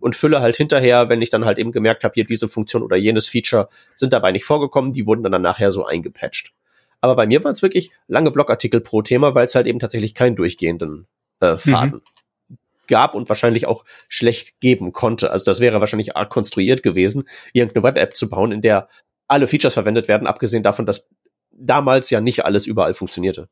und 0.06 0.16
fülle 0.16 0.40
halt 0.40 0.56
hinterher, 0.56 1.10
wenn 1.10 1.24
ich 1.24 1.32
dann 1.32 1.46
halt 1.46 1.58
eben 1.58 1.72
gemerkt 1.72 2.04
habe, 2.04 2.14
hier 2.14 2.26
diese 2.26 2.48
Funktion 2.48 2.84
oder 2.84 2.96
jenes 2.96 3.28
Feature 3.28 3.70
sind 3.96 4.14
dabei 4.14 4.32
nicht 4.32 4.46
vorgekommen, 4.46 4.92
die 4.92 5.08
wurden 5.08 5.24
dann, 5.24 5.42
nachher 5.42 5.72
so 5.72 5.84
eingepatcht. 5.84 6.54
Aber 7.02 7.16
bei 7.16 7.26
mir 7.26 7.44
waren 7.44 7.54
es 7.54 7.64
wirklich 7.64 7.90
lange 8.08 8.30
Blogartikel 8.30 8.82
pro 8.82 9.02
Thema, 9.02 9.34
weil 9.34 9.48
es 9.48 9.56
halt 9.56 9.66
eben 9.66 9.80
tatsächlich 9.80 10.14
keinen 10.14 10.36
durchgehenden 10.36 11.08
äh, 11.40 11.58
Faden 11.58 12.04
mhm. 12.48 12.58
gab 12.86 13.16
und 13.16 13.30
wahrscheinlich 13.30 13.66
auch 13.66 13.84
schlecht 14.08 14.60
geben 14.60 14.94
konnte. 14.94 15.32
Also 15.32 15.44
das 15.44 15.60
wäre 15.60 15.80
wahrscheinlich 15.80 16.16
arg 16.16 16.30
konstruiert 16.30 16.84
gewesen, 16.84 17.28
irgendeine 17.54 17.84
Web-App 17.84 18.16
zu 18.16 18.30
bauen, 18.30 18.52
in 18.52 18.62
der 18.62 18.88
alle 19.28 19.48
Features 19.48 19.74
verwendet 19.74 20.08
werden, 20.08 20.28
abgesehen 20.28 20.62
davon, 20.62 20.86
dass 20.86 21.10
damals 21.52 22.12
ja 22.12 22.22
nicht 22.22 22.46
alles 22.46 22.68
überall 22.68 22.94
funktionierte. 22.94 23.50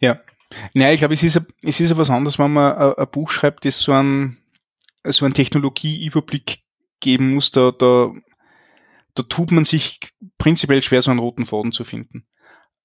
Ja. 0.00 0.20
Naja, 0.72 0.92
ich 0.92 1.00
glaube, 1.00 1.14
es 1.14 1.24
ist, 1.24 1.42
es 1.64 1.80
ist 1.80 1.90
ja 1.90 1.98
was 1.98 2.10
anderes, 2.10 2.38
wenn 2.38 2.52
man 2.52 2.76
ein, 2.76 2.94
ein 2.94 3.10
Buch 3.10 3.30
schreibt, 3.30 3.64
das 3.64 3.80
so 3.80 3.90
ein 3.90 4.36
so 5.12 5.24
einen 5.24 5.34
Technologieüberblick 5.34 6.58
geben 7.00 7.34
muss, 7.34 7.52
da, 7.52 7.72
da, 7.72 8.12
da 9.14 9.22
tut 9.22 9.52
man 9.52 9.64
sich 9.64 10.00
prinzipiell 10.38 10.82
schwer, 10.82 11.02
so 11.02 11.10
einen 11.10 11.20
roten 11.20 11.46
Faden 11.46 11.72
zu 11.72 11.84
finden. 11.84 12.26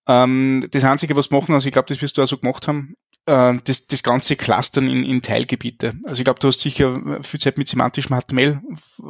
Ähm, 0.07 0.67
das 0.71 0.84
Einzige, 0.84 1.15
was 1.15 1.31
machen, 1.31 1.53
also 1.53 1.67
ich 1.67 1.73
glaube, 1.73 1.88
das 1.88 2.01
wirst 2.01 2.17
du 2.17 2.23
auch 2.23 2.27
so 2.27 2.38
gemacht 2.38 2.67
haben, 2.67 2.95
äh, 3.25 3.55
das, 3.63 3.88
das 3.88 4.03
ganze 4.03 4.36
Clustern 4.36 4.88
in, 4.88 5.03
in 5.03 5.21
Teilgebiete. 5.21 5.93
Also 6.05 6.19
ich 6.19 6.25
glaube, 6.25 6.39
du 6.39 6.47
hast 6.47 6.60
sicher 6.60 7.19
viel 7.21 7.39
Zeit 7.39 7.57
mit 7.57 7.67
semantischem 7.67 8.19
HTML 8.19 8.62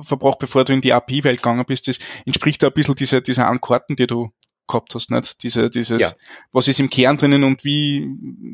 verbraucht, 0.01 0.39
bevor 0.39 0.65
du 0.65 0.73
in 0.73 0.81
die 0.81 0.93
API-Welt 0.93 1.41
gegangen 1.41 1.65
bist. 1.65 1.87
Das 1.87 1.99
entspricht 2.25 2.61
da 2.61 2.67
ein 2.67 2.73
bisschen 2.73 2.95
dieser, 2.95 3.21
dieser 3.21 3.47
Ankarten, 3.47 3.95
die 3.95 4.07
du 4.07 4.31
gehabt 4.67 4.95
hast, 4.95 5.11
nicht? 5.11 5.43
Diese, 5.43 5.69
dieses, 5.69 6.01
ja. 6.01 6.11
was 6.51 6.67
ist 6.67 6.79
im 6.79 6.89
Kern 6.89 7.17
drinnen 7.17 7.43
und 7.43 7.63
wie, 7.63 8.07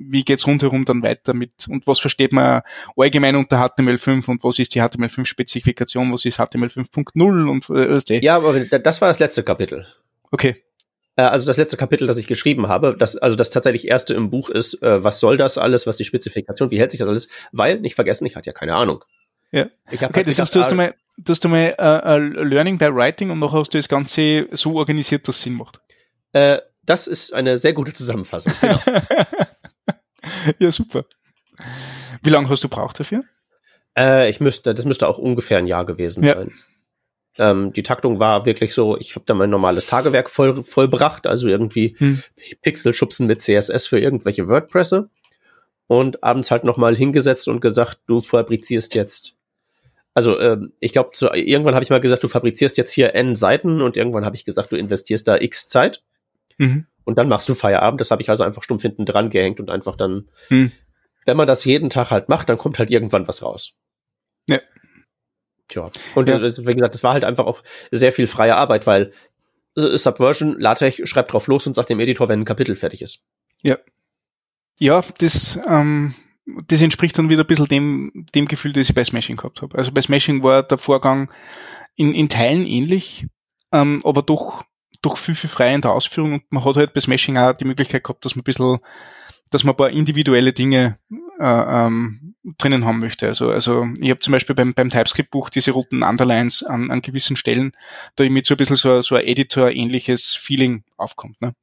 wie 0.09 0.23
geht's 0.23 0.47
rundherum 0.47 0.85
dann 0.85 1.03
weiter 1.03 1.33
mit, 1.33 1.67
und 1.69 1.87
was 1.87 1.99
versteht 1.99 2.33
man 2.33 2.61
allgemein 2.95 3.35
unter 3.35 3.63
HTML5 3.63 4.29
und 4.29 4.43
was 4.43 4.59
ist 4.59 4.73
die 4.75 4.81
HTML5-Spezifikation, 4.81 6.11
was 6.11 6.25
ist 6.25 6.37
HTML 6.37 6.67
5.0 6.67 7.49
und, 7.49 7.69
äh, 7.69 8.19
Ja, 8.19 8.37
aber 8.37 8.59
das 8.59 9.01
war 9.01 9.09
das 9.09 9.19
letzte 9.19 9.43
Kapitel. 9.43 9.87
Okay. 10.31 10.63
Äh, 11.17 11.23
also 11.23 11.45
das 11.45 11.57
letzte 11.57 11.77
Kapitel, 11.77 12.07
das 12.07 12.17
ich 12.17 12.27
geschrieben 12.27 12.67
habe, 12.67 12.95
das, 12.97 13.17
also 13.17 13.35
das 13.35 13.49
tatsächlich 13.49 13.87
erste 13.87 14.13
im 14.13 14.29
Buch 14.29 14.49
ist, 14.49 14.81
äh, 14.81 15.03
was 15.03 15.19
soll 15.19 15.37
das 15.37 15.57
alles, 15.57 15.87
was 15.87 15.97
die 15.97 16.05
Spezifikation, 16.05 16.71
wie 16.71 16.79
hält 16.79 16.91
sich 16.91 16.99
das 16.99 17.09
alles? 17.09 17.27
Weil, 17.51 17.79
nicht 17.79 17.95
vergessen, 17.95 18.25
ich 18.25 18.35
hatte 18.35 18.47
ja 18.47 18.53
keine 18.53 18.75
Ahnung. 18.75 19.03
Ja. 19.51 19.67
Ich 19.91 20.03
okay, 20.03 20.23
das 20.23 20.39
heißt, 20.39 20.55
du 20.55 20.59
hast 20.59 20.71
einmal, 20.71 20.93
du 21.17 21.31
hast 21.31 21.45
einmal 21.45 21.73
uh, 21.79 22.15
uh, 22.15 22.43
Learning 22.43 22.77
by 22.77 22.93
Writing 22.93 23.31
und 23.31 23.39
noch 23.39 23.53
hast 23.53 23.73
du 23.73 23.77
das 23.77 23.87
Ganze 23.87 24.47
so 24.51 24.75
organisiert, 24.75 25.27
dass 25.27 25.37
es 25.37 25.41
Sinn 25.41 25.53
macht. 25.53 25.79
Äh, 26.37 26.61
das 26.83 27.07
ist 27.07 27.33
eine 27.33 27.57
sehr 27.57 27.73
gute 27.73 27.93
Zusammenfassung. 27.93 28.53
Genau. 28.61 28.79
ja, 30.59 30.71
super. 30.71 31.05
Wie 32.23 32.29
lange 32.29 32.49
hast 32.49 32.63
du 32.63 32.69
braucht 32.69 32.99
dafür? 32.99 33.23
Äh, 33.97 34.29
ich 34.29 34.39
müsste, 34.39 34.73
das 34.73 34.85
müsste 34.85 35.07
auch 35.07 35.17
ungefähr 35.17 35.57
ein 35.57 35.67
Jahr 35.67 35.85
gewesen 35.85 36.23
ja. 36.23 36.35
sein. 36.35 36.53
Ähm, 37.39 37.73
die 37.73 37.83
Taktung 37.83 38.19
war 38.19 38.45
wirklich 38.45 38.73
so, 38.73 38.97
ich 38.97 39.15
habe 39.15 39.25
da 39.25 39.33
mein 39.33 39.49
normales 39.49 39.85
Tagewerk 39.85 40.29
voll, 40.29 40.63
vollbracht, 40.63 41.27
also 41.27 41.47
irgendwie 41.47 41.95
hm. 41.97 42.21
Pixel 42.61 42.93
schubsen 42.93 43.27
mit 43.27 43.41
CSS 43.41 43.87
für 43.87 43.99
irgendwelche 43.99 44.47
WordPresse 44.47 45.09
und 45.87 46.23
abends 46.23 46.51
halt 46.51 46.63
nochmal 46.63 46.95
hingesetzt 46.95 47.47
und 47.47 47.61
gesagt, 47.61 47.99
du 48.07 48.21
fabrizierst 48.21 48.95
jetzt. 48.95 49.35
Also 50.13 50.37
äh, 50.39 50.57
ich 50.79 50.93
glaube, 50.93 51.11
irgendwann 51.35 51.75
habe 51.75 51.83
ich 51.83 51.91
mal 51.91 52.01
gesagt, 52.01 52.23
du 52.23 52.27
fabrizierst 52.27 52.77
jetzt 52.77 52.91
hier 52.91 53.13
n 53.13 53.35
Seiten 53.35 53.81
und 53.81 53.97
irgendwann 53.97 54.25
habe 54.25 54.35
ich 54.35 54.45
gesagt, 54.45 54.71
du 54.71 54.75
investierst 54.75 55.27
da 55.27 55.37
x 55.37 55.67
Zeit 55.67 56.03
mhm. 56.57 56.85
und 57.03 57.17
dann 57.17 57.27
machst 57.27 57.49
du 57.49 57.55
Feierabend. 57.55 58.01
Das 58.01 58.11
habe 58.11 58.21
ich 58.21 58.29
also 58.29 58.43
einfach 58.43 58.63
stumpf 58.63 58.81
hinten 58.81 59.05
dran 59.05 59.29
gehängt 59.29 59.59
und 59.59 59.69
einfach 59.69 59.95
dann, 59.95 60.29
mhm. 60.49 60.71
wenn 61.25 61.37
man 61.37 61.47
das 61.47 61.65
jeden 61.65 61.89
Tag 61.89 62.11
halt 62.11 62.29
macht, 62.29 62.49
dann 62.49 62.57
kommt 62.57 62.79
halt 62.79 62.91
irgendwann 62.91 63.27
was 63.27 63.43
raus. 63.43 63.73
Ja. 64.49 64.59
Tja. 65.67 65.91
Und 66.15 66.29
ja. 66.29 66.39
Das, 66.39 66.65
wie 66.65 66.73
gesagt, 66.73 66.95
das 66.95 67.03
war 67.03 67.13
halt 67.13 67.23
einfach 67.23 67.45
auch 67.45 67.63
sehr 67.91 68.11
viel 68.11 68.27
freie 68.27 68.55
Arbeit, 68.55 68.87
weil 68.87 69.13
Subversion, 69.75 70.59
LaTeX 70.59 71.07
schreibt 71.07 71.31
drauf 71.31 71.47
los 71.47 71.67
und 71.67 71.75
sagt 71.75 71.89
dem 71.89 71.99
Editor, 71.99 72.27
wenn 72.29 72.41
ein 72.41 72.45
Kapitel 72.45 72.75
fertig 72.75 73.01
ist. 73.01 73.23
Ja. 73.61 73.77
Ja, 74.79 75.03
das, 75.19 75.59
ähm, 75.67 76.13
das 76.67 76.81
entspricht 76.81 77.17
dann 77.17 77.29
wieder 77.29 77.43
ein 77.43 77.47
bisschen 77.47 77.67
dem, 77.67 78.25
dem 78.33 78.47
Gefühl, 78.47 78.73
das 78.73 78.89
ich 78.89 78.95
bei 78.95 79.03
Smashing 79.03 79.37
gehabt 79.37 79.61
habe. 79.61 79.77
Also 79.77 79.91
bei 79.91 80.01
Smashing 80.01 80.43
war 80.43 80.63
der 80.63 80.77
Vorgang 80.77 81.31
in, 81.95 82.13
in 82.13 82.29
Teilen 82.29 82.65
ähnlich, 82.65 83.27
ähm, 83.71 84.01
aber 84.03 84.21
doch, 84.21 84.63
doch 85.01 85.17
viel, 85.17 85.35
viel 85.35 85.49
freier 85.49 85.75
in 85.75 85.81
der 85.81 85.91
Ausführung 85.91 86.33
und 86.33 86.51
man 86.51 86.63
hat 86.63 86.77
halt 86.77 86.93
bei 86.93 86.99
Smashing 86.99 87.37
auch 87.37 87.53
die 87.53 87.65
Möglichkeit 87.65 88.03
gehabt, 88.03 88.25
dass 88.25 88.35
man 88.35 88.41
ein 88.41 88.45
bisschen, 88.45 88.77
dass 89.49 89.63
man 89.63 89.73
ein 89.73 89.77
paar 89.77 89.89
individuelle 89.89 90.53
Dinge 90.53 90.97
äh, 91.39 91.85
ähm, 91.85 92.35
drinnen 92.57 92.85
haben 92.85 92.99
möchte. 92.99 93.27
Also, 93.27 93.49
also 93.49 93.87
ich 93.99 94.09
habe 94.09 94.19
zum 94.19 94.31
Beispiel 94.31 94.55
beim, 94.55 94.73
beim 94.73 94.89
TypeScript-Buch 94.89 95.49
diese 95.49 95.71
roten 95.71 96.03
Underlines 96.03 96.63
an, 96.63 96.91
an 96.91 97.01
gewissen 97.01 97.35
Stellen, 97.35 97.71
da 98.15 98.27
mit 98.29 98.45
so 98.45 98.53
ein 98.53 98.57
bisschen 98.57 98.75
so, 98.75 99.01
so 99.01 99.15
ein 99.15 99.25
Editor-ähnliches 99.25 100.35
Feeling 100.35 100.83
aufkommt. 100.95 101.41
Ne? 101.41 101.53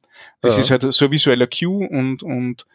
Das 0.41 0.57
ja. 0.57 0.63
ist 0.63 0.71
halt 0.71 0.93
so 0.93 1.05
ein 1.07 1.13
visueller 1.13 1.47
Cue 1.47 1.89
und, 1.89 2.23
und 2.23 2.67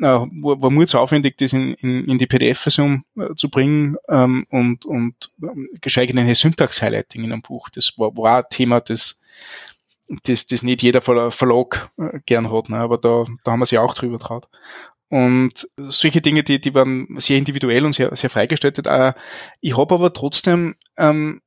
äh, 0.00 0.04
war, 0.04 0.62
war 0.62 0.70
mir 0.70 0.86
zu 0.86 0.98
aufwendig, 0.98 1.36
das 1.38 1.52
in, 1.52 1.74
in, 1.74 2.04
in 2.04 2.18
die 2.18 2.26
PDF-Version 2.26 3.04
äh, 3.18 3.34
zu 3.34 3.50
bringen 3.50 3.96
ähm, 4.08 4.44
und, 4.50 4.86
und 4.86 5.32
ähm, 5.42 5.68
geschweige 5.80 6.14
denn 6.14 6.26
ein 6.26 6.34
Syntax-Highlighting 6.34 7.24
in 7.24 7.32
einem 7.32 7.42
Buch. 7.42 7.68
Das 7.68 7.92
war, 7.98 8.16
war 8.16 8.38
ein 8.38 8.44
Thema, 8.50 8.80
das, 8.80 9.20
das, 10.24 10.46
das 10.46 10.62
nicht 10.62 10.82
jeder 10.82 11.00
Verlag 11.00 11.90
äh, 11.98 12.20
gern 12.26 12.50
hat, 12.50 12.68
ne? 12.70 12.78
aber 12.78 12.98
da, 12.98 13.24
da 13.44 13.52
haben 13.52 13.60
wir 13.60 13.66
sich 13.66 13.78
auch 13.78 13.94
drüber 13.94 14.18
traut. 14.18 14.48
Und 15.10 15.68
solche 15.76 16.20
Dinge, 16.20 16.42
die, 16.42 16.60
die 16.60 16.74
waren 16.74 17.08
sehr 17.18 17.38
individuell 17.38 17.84
und 17.84 17.94
sehr, 17.94 18.14
sehr 18.14 18.28
freigestaltet. 18.28 18.86
Äh, 18.86 19.14
ich 19.60 19.76
habe 19.76 19.94
aber 19.94 20.12
trotzdem, 20.12 20.76
ähm, 20.98 21.40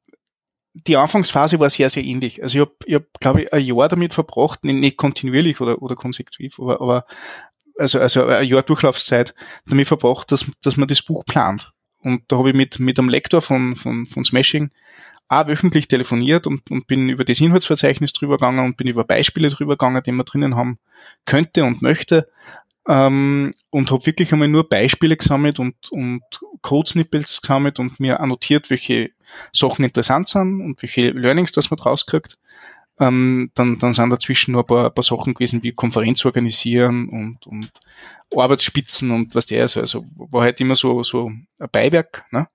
die 0.73 0.97
Anfangsphase 0.97 1.59
war 1.59 1.69
sehr, 1.69 1.89
sehr 1.89 2.03
ähnlich. 2.03 2.41
Also 2.41 2.57
ich 2.57 2.61
habe, 2.61 2.75
ich 2.85 2.95
hab, 2.95 3.19
glaube 3.19 3.41
ich, 3.43 3.53
ein 3.53 3.63
Jahr 3.63 3.89
damit 3.89 4.13
verbracht, 4.13 4.63
nicht, 4.63 4.97
kontinuierlich 4.97 5.61
oder, 5.61 5.81
oder 5.81 5.95
konsektiv, 5.95 6.59
aber, 6.59 6.81
aber 6.81 7.05
also, 7.77 7.99
also 7.99 8.25
ein 8.25 8.47
Jahr 8.47 8.63
Durchlaufszeit 8.63 9.35
damit 9.67 9.87
verbracht, 9.87 10.31
dass, 10.31 10.49
dass 10.63 10.77
man 10.77 10.87
das 10.87 11.01
Buch 11.01 11.25
plant. 11.25 11.71
Und 11.99 12.23
da 12.29 12.37
habe 12.37 12.49
ich 12.49 12.55
mit, 12.55 12.79
mit 12.79 12.97
einem 12.97 13.09
Lektor 13.09 13.41
von, 13.41 13.75
von, 13.75 14.07
von 14.07 14.23
Smashing 14.23 14.71
auch 15.31 15.47
wöchentlich 15.47 15.87
telefoniert 15.87 16.45
und, 16.45 16.69
und 16.71 16.87
bin 16.87 17.07
über 17.07 17.23
das 17.23 17.39
Inhaltsverzeichnis 17.39 18.11
drüber 18.11 18.35
gegangen 18.35 18.65
und 18.65 18.75
bin 18.75 18.87
über 18.87 19.05
Beispiele 19.05 19.47
drüber 19.47 19.73
gegangen, 19.73 20.03
die 20.05 20.11
man 20.11 20.25
drinnen 20.25 20.55
haben 20.57 20.77
könnte 21.25 21.63
und 21.63 21.81
möchte 21.81 22.27
ähm, 22.85 23.51
und 23.69 23.91
habe 23.91 24.05
wirklich 24.05 24.33
einmal 24.33 24.49
nur 24.49 24.67
Beispiele 24.67 25.15
gesammelt 25.15 25.57
und, 25.59 25.75
und 25.91 26.21
Code-Snippets 26.61 27.41
gesammelt 27.41 27.79
und 27.79 27.99
mir 28.01 28.19
annotiert, 28.19 28.69
welche 28.69 29.11
Sachen 29.53 29.85
interessant 29.85 30.27
sind 30.27 30.59
und 30.61 30.81
welche 30.81 31.11
Learnings 31.11 31.53
das 31.53 31.71
man 31.71 31.77
draus 31.77 32.05
kriegt. 32.05 32.37
Ähm, 32.99 33.51
dann, 33.55 33.79
dann 33.79 33.93
sind 33.93 34.09
dazwischen 34.09 34.51
nur 34.51 34.63
ein 34.63 34.67
paar, 34.67 34.87
ein 34.87 34.93
paar 34.93 35.03
Sachen 35.03 35.33
gewesen, 35.33 35.63
wie 35.63 35.71
Konferenz 35.71 36.25
organisieren 36.25 37.07
und, 37.07 37.47
und 37.47 37.71
Arbeitsspitzen 38.35 39.11
und 39.11 39.33
was 39.33 39.45
der 39.45 39.69
so. 39.69 39.79
Also 39.79 40.03
war 40.17 40.43
halt 40.43 40.59
immer 40.59 40.75
so, 40.75 41.01
so 41.03 41.29
ein 41.29 41.47
Beiwerk. 41.71 42.25
Ne? 42.31 42.47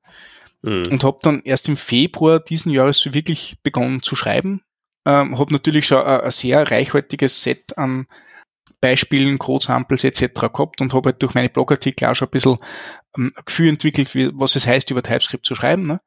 Mhm. 0.67 0.83
Und 0.91 1.05
habe 1.05 1.19
dann 1.23 1.43
erst 1.45 1.69
im 1.69 1.77
Februar 1.77 2.41
diesen 2.41 2.73
Jahres 2.73 3.15
wirklich 3.15 3.57
begonnen 3.63 4.03
zu 4.03 4.17
schreiben. 4.17 4.63
Ähm, 5.07 5.39
habe 5.39 5.53
natürlich 5.53 5.87
schon 5.87 6.05
ein, 6.05 6.23
ein 6.23 6.31
sehr 6.33 6.69
reichhaltiges 6.69 7.43
Set 7.43 7.79
an 7.79 8.09
Beispielen, 8.81 9.39
Code-Samples 9.39 10.03
etc. 10.03 10.41
gehabt 10.53 10.81
und 10.81 10.93
habe 10.93 11.11
halt 11.11 11.23
durch 11.23 11.35
meine 11.35 11.49
Blogartikel 11.49 12.09
auch 12.09 12.17
schon 12.17 12.27
ein 12.27 12.33
bisschen 12.33 12.59
ähm, 13.17 13.33
ein 13.37 13.45
Gefühl 13.47 13.69
entwickelt, 13.69 14.13
wie, 14.17 14.31
was 14.35 14.57
es 14.57 14.67
heißt, 14.67 14.91
über 14.91 15.03
TypeScript 15.03 15.47
zu 15.47 15.55
schreiben. 15.55 15.87
Ne? 15.87 16.01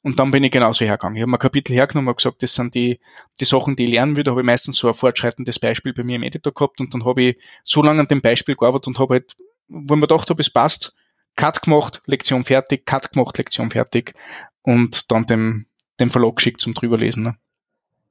Und 0.00 0.18
dann 0.18 0.30
bin 0.30 0.42
ich 0.42 0.50
genauso 0.50 0.86
hergegangen. 0.86 1.16
Ich 1.16 1.22
habe 1.22 1.30
mir 1.30 1.38
Kapitel 1.38 1.74
hergenommen 1.74 2.08
und 2.08 2.16
gesagt, 2.16 2.42
das 2.42 2.54
sind 2.54 2.74
die, 2.74 2.98
die 3.38 3.44
Sachen, 3.44 3.76
die 3.76 3.84
ich 3.84 3.90
lernen. 3.90 4.14
Da 4.14 4.30
habe 4.30 4.40
ich 4.40 4.46
meistens 4.46 4.78
so 4.78 4.88
ein 4.88 4.94
fortschreitendes 4.94 5.58
Beispiel 5.58 5.92
bei 5.92 6.04
mir 6.04 6.16
im 6.16 6.22
Editor 6.22 6.54
gehabt 6.54 6.80
und 6.80 6.94
dann 6.94 7.04
habe 7.04 7.22
ich 7.22 7.36
so 7.64 7.82
lange 7.82 8.00
an 8.00 8.08
dem 8.08 8.22
Beispiel 8.22 8.56
gearbeitet 8.56 8.86
und 8.86 8.98
habe 8.98 9.14
halt, 9.14 9.36
wo 9.68 9.92
ich 9.94 10.00
mir 10.00 10.06
gedacht 10.06 10.30
habe, 10.30 10.40
es 10.40 10.48
passt, 10.48 10.96
Cut 11.36 11.62
gemacht, 11.62 12.02
Lektion 12.06 12.44
fertig, 12.44 12.86
Cut 12.86 13.12
gemacht, 13.12 13.38
Lektion 13.38 13.70
fertig 13.70 14.14
und 14.62 15.10
dann 15.12 15.26
dem, 15.26 15.66
dem 16.00 16.10
Verlag 16.10 16.36
geschickt 16.36 16.60
zum 16.60 16.74
drüberlesen. 16.74 17.22
Ne? 17.22 17.36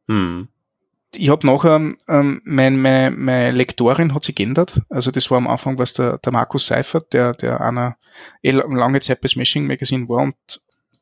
Hm 0.08 0.48
ich 1.18 1.30
habe 1.30 1.46
nachher, 1.48 1.76
ähm, 2.08 2.42
mein, 2.44 2.82
meine, 2.82 3.12
meine 3.12 3.52
Lektorin 3.52 4.14
hat 4.14 4.24
sich 4.24 4.36
geändert. 4.36 4.82
Also 4.90 5.12
das 5.12 5.30
war 5.32 5.38
am 5.38 5.48
Anfang 5.48 5.78
was 5.78 5.94
der, 5.94 6.18
der 6.20 6.32
Markus 6.32 6.68
Seifert, 6.68 7.14
der, 7.14 7.34
der 7.34 7.62
einer 7.62 7.98
eh 8.42 8.52
lange 8.52 9.00
Zeit 9.00 9.22
bei 9.22 9.28
Smashing 9.28 9.68
Magazine 9.68 10.08
war 10.08 10.24
und 10.24 10.36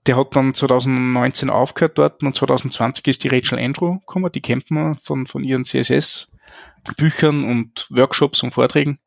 der 0.06 0.18
hat 0.18 0.36
dann 0.36 0.54
2019 0.54 1.50
aufgehört 1.50 1.98
dort 1.98 2.24
und 2.24 2.36
2020 2.36 3.08
ist 3.08 3.24
die 3.24 3.30
Rachel 3.30 3.60
Andrew 3.60 4.00
gekommen, 4.00 4.32
die 4.32 4.42
kennt 4.42 4.70
man 4.70 4.96
von, 4.96 5.28
von 5.28 5.44
ihren 5.44 5.64
CSS-Büchern 5.64 7.46
und 7.46 7.88
Workshops 7.90 8.44
und 8.44 8.52
Vorträgen 8.52 9.00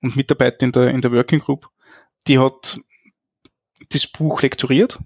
und 0.00 0.16
Mitarbeiter 0.16 0.66
in 0.66 0.72
der, 0.72 0.90
in 0.90 1.00
der 1.00 1.12
Working 1.12 1.38
Group. 1.38 1.68
Die 2.28 2.38
hat 2.38 2.80
das 3.90 4.06
Buch 4.06 4.42
lektoriert 4.42 4.98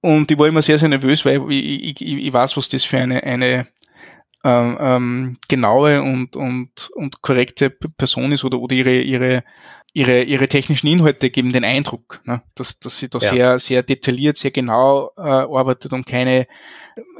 und 0.00 0.30
ich 0.30 0.38
war 0.38 0.48
immer 0.48 0.62
sehr, 0.62 0.78
sehr 0.78 0.88
nervös, 0.88 1.24
weil 1.24 1.50
ich, 1.50 2.00
ich, 2.00 2.02
ich 2.02 2.32
weiß, 2.32 2.56
was 2.56 2.68
das 2.68 2.84
für 2.84 2.98
eine, 2.98 3.22
eine 3.22 3.66
ähm, 4.44 4.78
ähm, 4.80 5.38
genaue 5.48 6.02
und, 6.02 6.36
und, 6.36 6.90
und 6.94 7.20
korrekte 7.20 7.68
Person 7.70 8.32
ist 8.32 8.44
oder, 8.44 8.58
oder 8.58 8.74
ihre, 8.74 9.00
ihre, 9.00 9.44
ihre, 9.92 10.22
ihre 10.22 10.48
technischen 10.48 10.86
Inhalte 10.86 11.28
geben 11.28 11.52
den 11.52 11.64
Eindruck, 11.64 12.22
ne, 12.24 12.42
dass, 12.54 12.78
dass 12.78 12.98
sie 12.98 13.10
da 13.10 13.18
ja. 13.18 13.28
sehr, 13.28 13.58
sehr 13.58 13.82
detailliert, 13.82 14.38
sehr 14.38 14.50
genau 14.50 15.12
äh, 15.18 15.20
arbeitet 15.20 15.92
und 15.92 16.06
keine, 16.06 16.46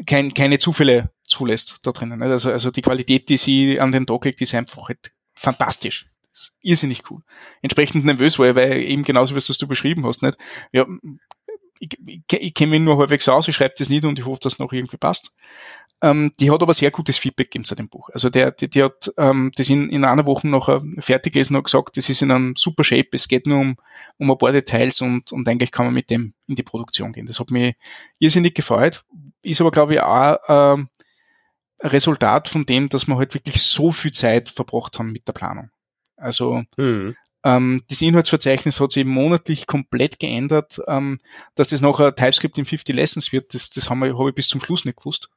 kein, 0.06 0.32
keine 0.32 0.58
Zufälle 0.58 1.10
zulässt 1.26 1.80
da 1.86 1.92
drinnen. 1.92 2.18
Ne? 2.18 2.26
Also, 2.26 2.50
also 2.50 2.70
die 2.70 2.82
Qualität, 2.82 3.28
die 3.28 3.36
sie 3.36 3.78
an 3.78 3.92
den 3.92 4.06
Tag 4.06 4.24
legt, 4.24 4.40
ist 4.40 4.54
einfach 4.54 4.88
halt 4.88 5.12
fantastisch. 5.34 6.09
Das 6.32 6.42
ist 6.42 6.56
irrsinnig 6.62 7.10
cool. 7.10 7.22
Entsprechend 7.62 8.04
nervös 8.04 8.38
war 8.38 8.48
ich, 8.48 8.54
weil 8.54 8.80
eben 8.82 9.02
genauso, 9.02 9.34
wie 9.34 9.38
es 9.38 9.46
du 9.46 9.66
beschrieben 9.66 10.06
hast, 10.06 10.22
nicht? 10.22 10.38
Ja, 10.72 10.86
ich, 11.80 11.98
ich, 12.06 12.22
ich 12.30 12.54
kenne 12.54 12.70
mich 12.70 12.80
nur 12.80 12.98
halbwegs 12.98 13.28
aus, 13.28 13.48
ich 13.48 13.56
schreibe 13.56 13.74
das 13.76 13.88
nicht 13.88 14.04
und 14.04 14.18
ich 14.18 14.26
hoffe, 14.26 14.40
dass 14.42 14.54
es 14.54 14.58
noch 14.58 14.72
irgendwie 14.72 14.98
passt. 14.98 15.36
Ähm, 16.02 16.32
die 16.40 16.50
hat 16.50 16.62
aber 16.62 16.72
sehr 16.72 16.90
gutes 16.90 17.18
Feedback 17.18 17.50
gegeben 17.50 17.64
zu 17.64 17.74
dem 17.74 17.88
Buch. 17.88 18.08
Also 18.10 18.30
der, 18.30 18.52
die, 18.52 18.70
die 18.70 18.82
hat 18.82 19.12
ähm, 19.18 19.50
das 19.56 19.68
in, 19.68 19.90
in 19.90 20.04
einer 20.04 20.24
Woche 20.24 20.48
noch 20.48 20.82
fertig 20.98 21.34
gelesen 21.34 21.56
und 21.56 21.64
gesagt, 21.64 21.96
das 21.96 22.08
ist 22.08 22.22
in 22.22 22.30
einem 22.30 22.54
super 22.56 22.84
Shape, 22.84 23.08
es 23.12 23.28
geht 23.28 23.46
nur 23.46 23.58
um, 23.58 23.76
um 24.18 24.30
ein 24.30 24.38
paar 24.38 24.52
Details 24.52 25.00
und, 25.00 25.32
und 25.32 25.46
eigentlich 25.48 25.72
kann 25.72 25.86
man 25.86 25.94
mit 25.94 26.08
dem 26.10 26.34
in 26.46 26.54
die 26.54 26.62
Produktion 26.62 27.12
gehen. 27.12 27.26
Das 27.26 27.40
hat 27.40 27.50
mich 27.50 27.74
irrsinnig 28.18 28.54
gefreut, 28.54 29.04
ist 29.42 29.60
aber 29.60 29.70
glaube 29.70 29.94
ich 29.94 30.00
auch 30.00 30.38
ähm, 30.48 30.88
ein 31.80 31.88
Resultat 31.90 32.48
von 32.48 32.64
dem, 32.64 32.88
dass 32.88 33.06
wir 33.06 33.16
halt 33.16 33.34
wirklich 33.34 33.60
so 33.62 33.90
viel 33.90 34.12
Zeit 34.12 34.48
verbracht 34.48 34.98
haben 34.98 35.12
mit 35.12 35.28
der 35.28 35.32
Planung. 35.32 35.70
Also 36.20 36.62
mhm. 36.76 37.16
Ähm, 37.44 37.82
das 37.88 38.02
Inhaltsverzeichnis 38.02 38.80
hat 38.80 38.92
sich 38.92 39.04
monatlich 39.04 39.66
komplett 39.66 40.18
geändert. 40.18 40.80
Ähm, 40.86 41.18
dass 41.54 41.68
das 41.68 41.80
nachher 41.80 42.14
TypeScript 42.14 42.58
in 42.58 42.66
50 42.66 42.94
Lessons 42.94 43.32
wird, 43.32 43.54
das, 43.54 43.70
das 43.70 43.88
habe 43.90 44.08
ich 44.08 44.34
bis 44.34 44.48
zum 44.48 44.60
Schluss 44.60 44.84
nicht 44.84 44.98
gewusst. 44.98 45.30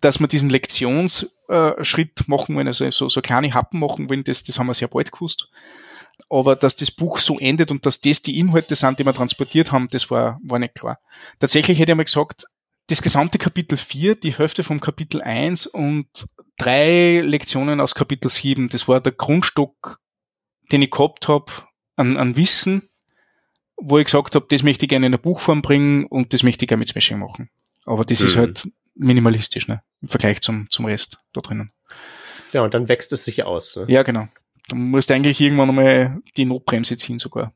Dass 0.00 0.20
wir 0.20 0.28
diesen 0.28 0.50
Lektionsschritt 0.50 2.28
machen 2.28 2.54
wollen, 2.54 2.68
also 2.68 2.90
so, 2.90 3.08
so 3.08 3.20
kleine 3.20 3.52
Happen 3.52 3.78
machen 3.78 4.08
wollen, 4.08 4.24
das, 4.24 4.42
das 4.42 4.58
haben 4.58 4.68
wir 4.68 4.74
sehr 4.74 4.88
bald 4.88 5.12
gewusst. 5.12 5.50
Aber 6.30 6.56
dass 6.56 6.76
das 6.76 6.90
Buch 6.90 7.18
so 7.18 7.38
endet 7.38 7.70
und 7.70 7.84
dass 7.84 8.00
das 8.00 8.22
die 8.22 8.38
Inhalte 8.38 8.74
sind, 8.74 8.98
die 8.98 9.04
wir 9.04 9.12
transportiert 9.12 9.72
haben, 9.72 9.88
das 9.90 10.10
war, 10.10 10.40
war 10.44 10.58
nicht 10.58 10.76
klar. 10.76 10.98
Tatsächlich 11.40 11.78
hätte 11.78 11.92
ich 11.92 11.96
mal 11.96 12.04
gesagt, 12.04 12.44
das 12.86 13.02
gesamte 13.02 13.38
Kapitel 13.38 13.76
4, 13.76 14.16
die 14.16 14.36
Hälfte 14.36 14.62
vom 14.62 14.80
Kapitel 14.80 15.20
1 15.20 15.66
und 15.66 16.06
drei 16.58 17.20
Lektionen 17.20 17.80
aus 17.80 17.94
Kapitel 17.94 18.30
7. 18.30 18.68
Das 18.68 18.88
war 18.88 19.00
der 19.00 19.12
Grundstock, 19.12 19.98
den 20.72 20.82
ich 20.82 20.90
gehabt 20.90 21.28
habe 21.28 21.52
an, 21.96 22.16
an 22.16 22.36
Wissen, 22.36 22.88
wo 23.76 23.98
ich 23.98 24.06
gesagt 24.06 24.34
habe, 24.34 24.46
das 24.48 24.62
möchte 24.62 24.86
ich 24.86 24.88
gerne 24.88 25.06
in 25.06 25.10
eine 25.10 25.18
Buchform 25.18 25.62
bringen 25.62 26.06
und 26.06 26.32
das 26.32 26.42
möchte 26.42 26.64
ich 26.64 26.68
gerne 26.68 26.80
mit 26.80 26.88
Smashing 26.88 27.18
machen. 27.18 27.50
Aber 27.84 28.04
das 28.04 28.20
mhm. 28.20 28.26
ist 28.26 28.36
halt 28.36 28.68
minimalistisch, 28.94 29.68
ne? 29.68 29.82
Im 30.00 30.08
Vergleich 30.08 30.40
zum, 30.40 30.68
zum 30.70 30.84
Rest 30.84 31.18
da 31.32 31.40
drinnen. 31.40 31.72
Ja, 32.52 32.62
und 32.62 32.74
dann 32.74 32.88
wächst 32.88 33.12
es 33.12 33.24
sich 33.24 33.42
aus. 33.44 33.76
Ne? 33.76 33.86
Ja, 33.88 34.02
genau. 34.02 34.28
Dann 34.68 34.90
musst 34.90 35.10
du 35.10 35.14
eigentlich 35.14 35.40
irgendwann 35.40 35.70
einmal 35.70 36.20
die 36.36 36.44
Notbremse 36.44 36.96
ziehen 36.96 37.18
sogar. 37.18 37.52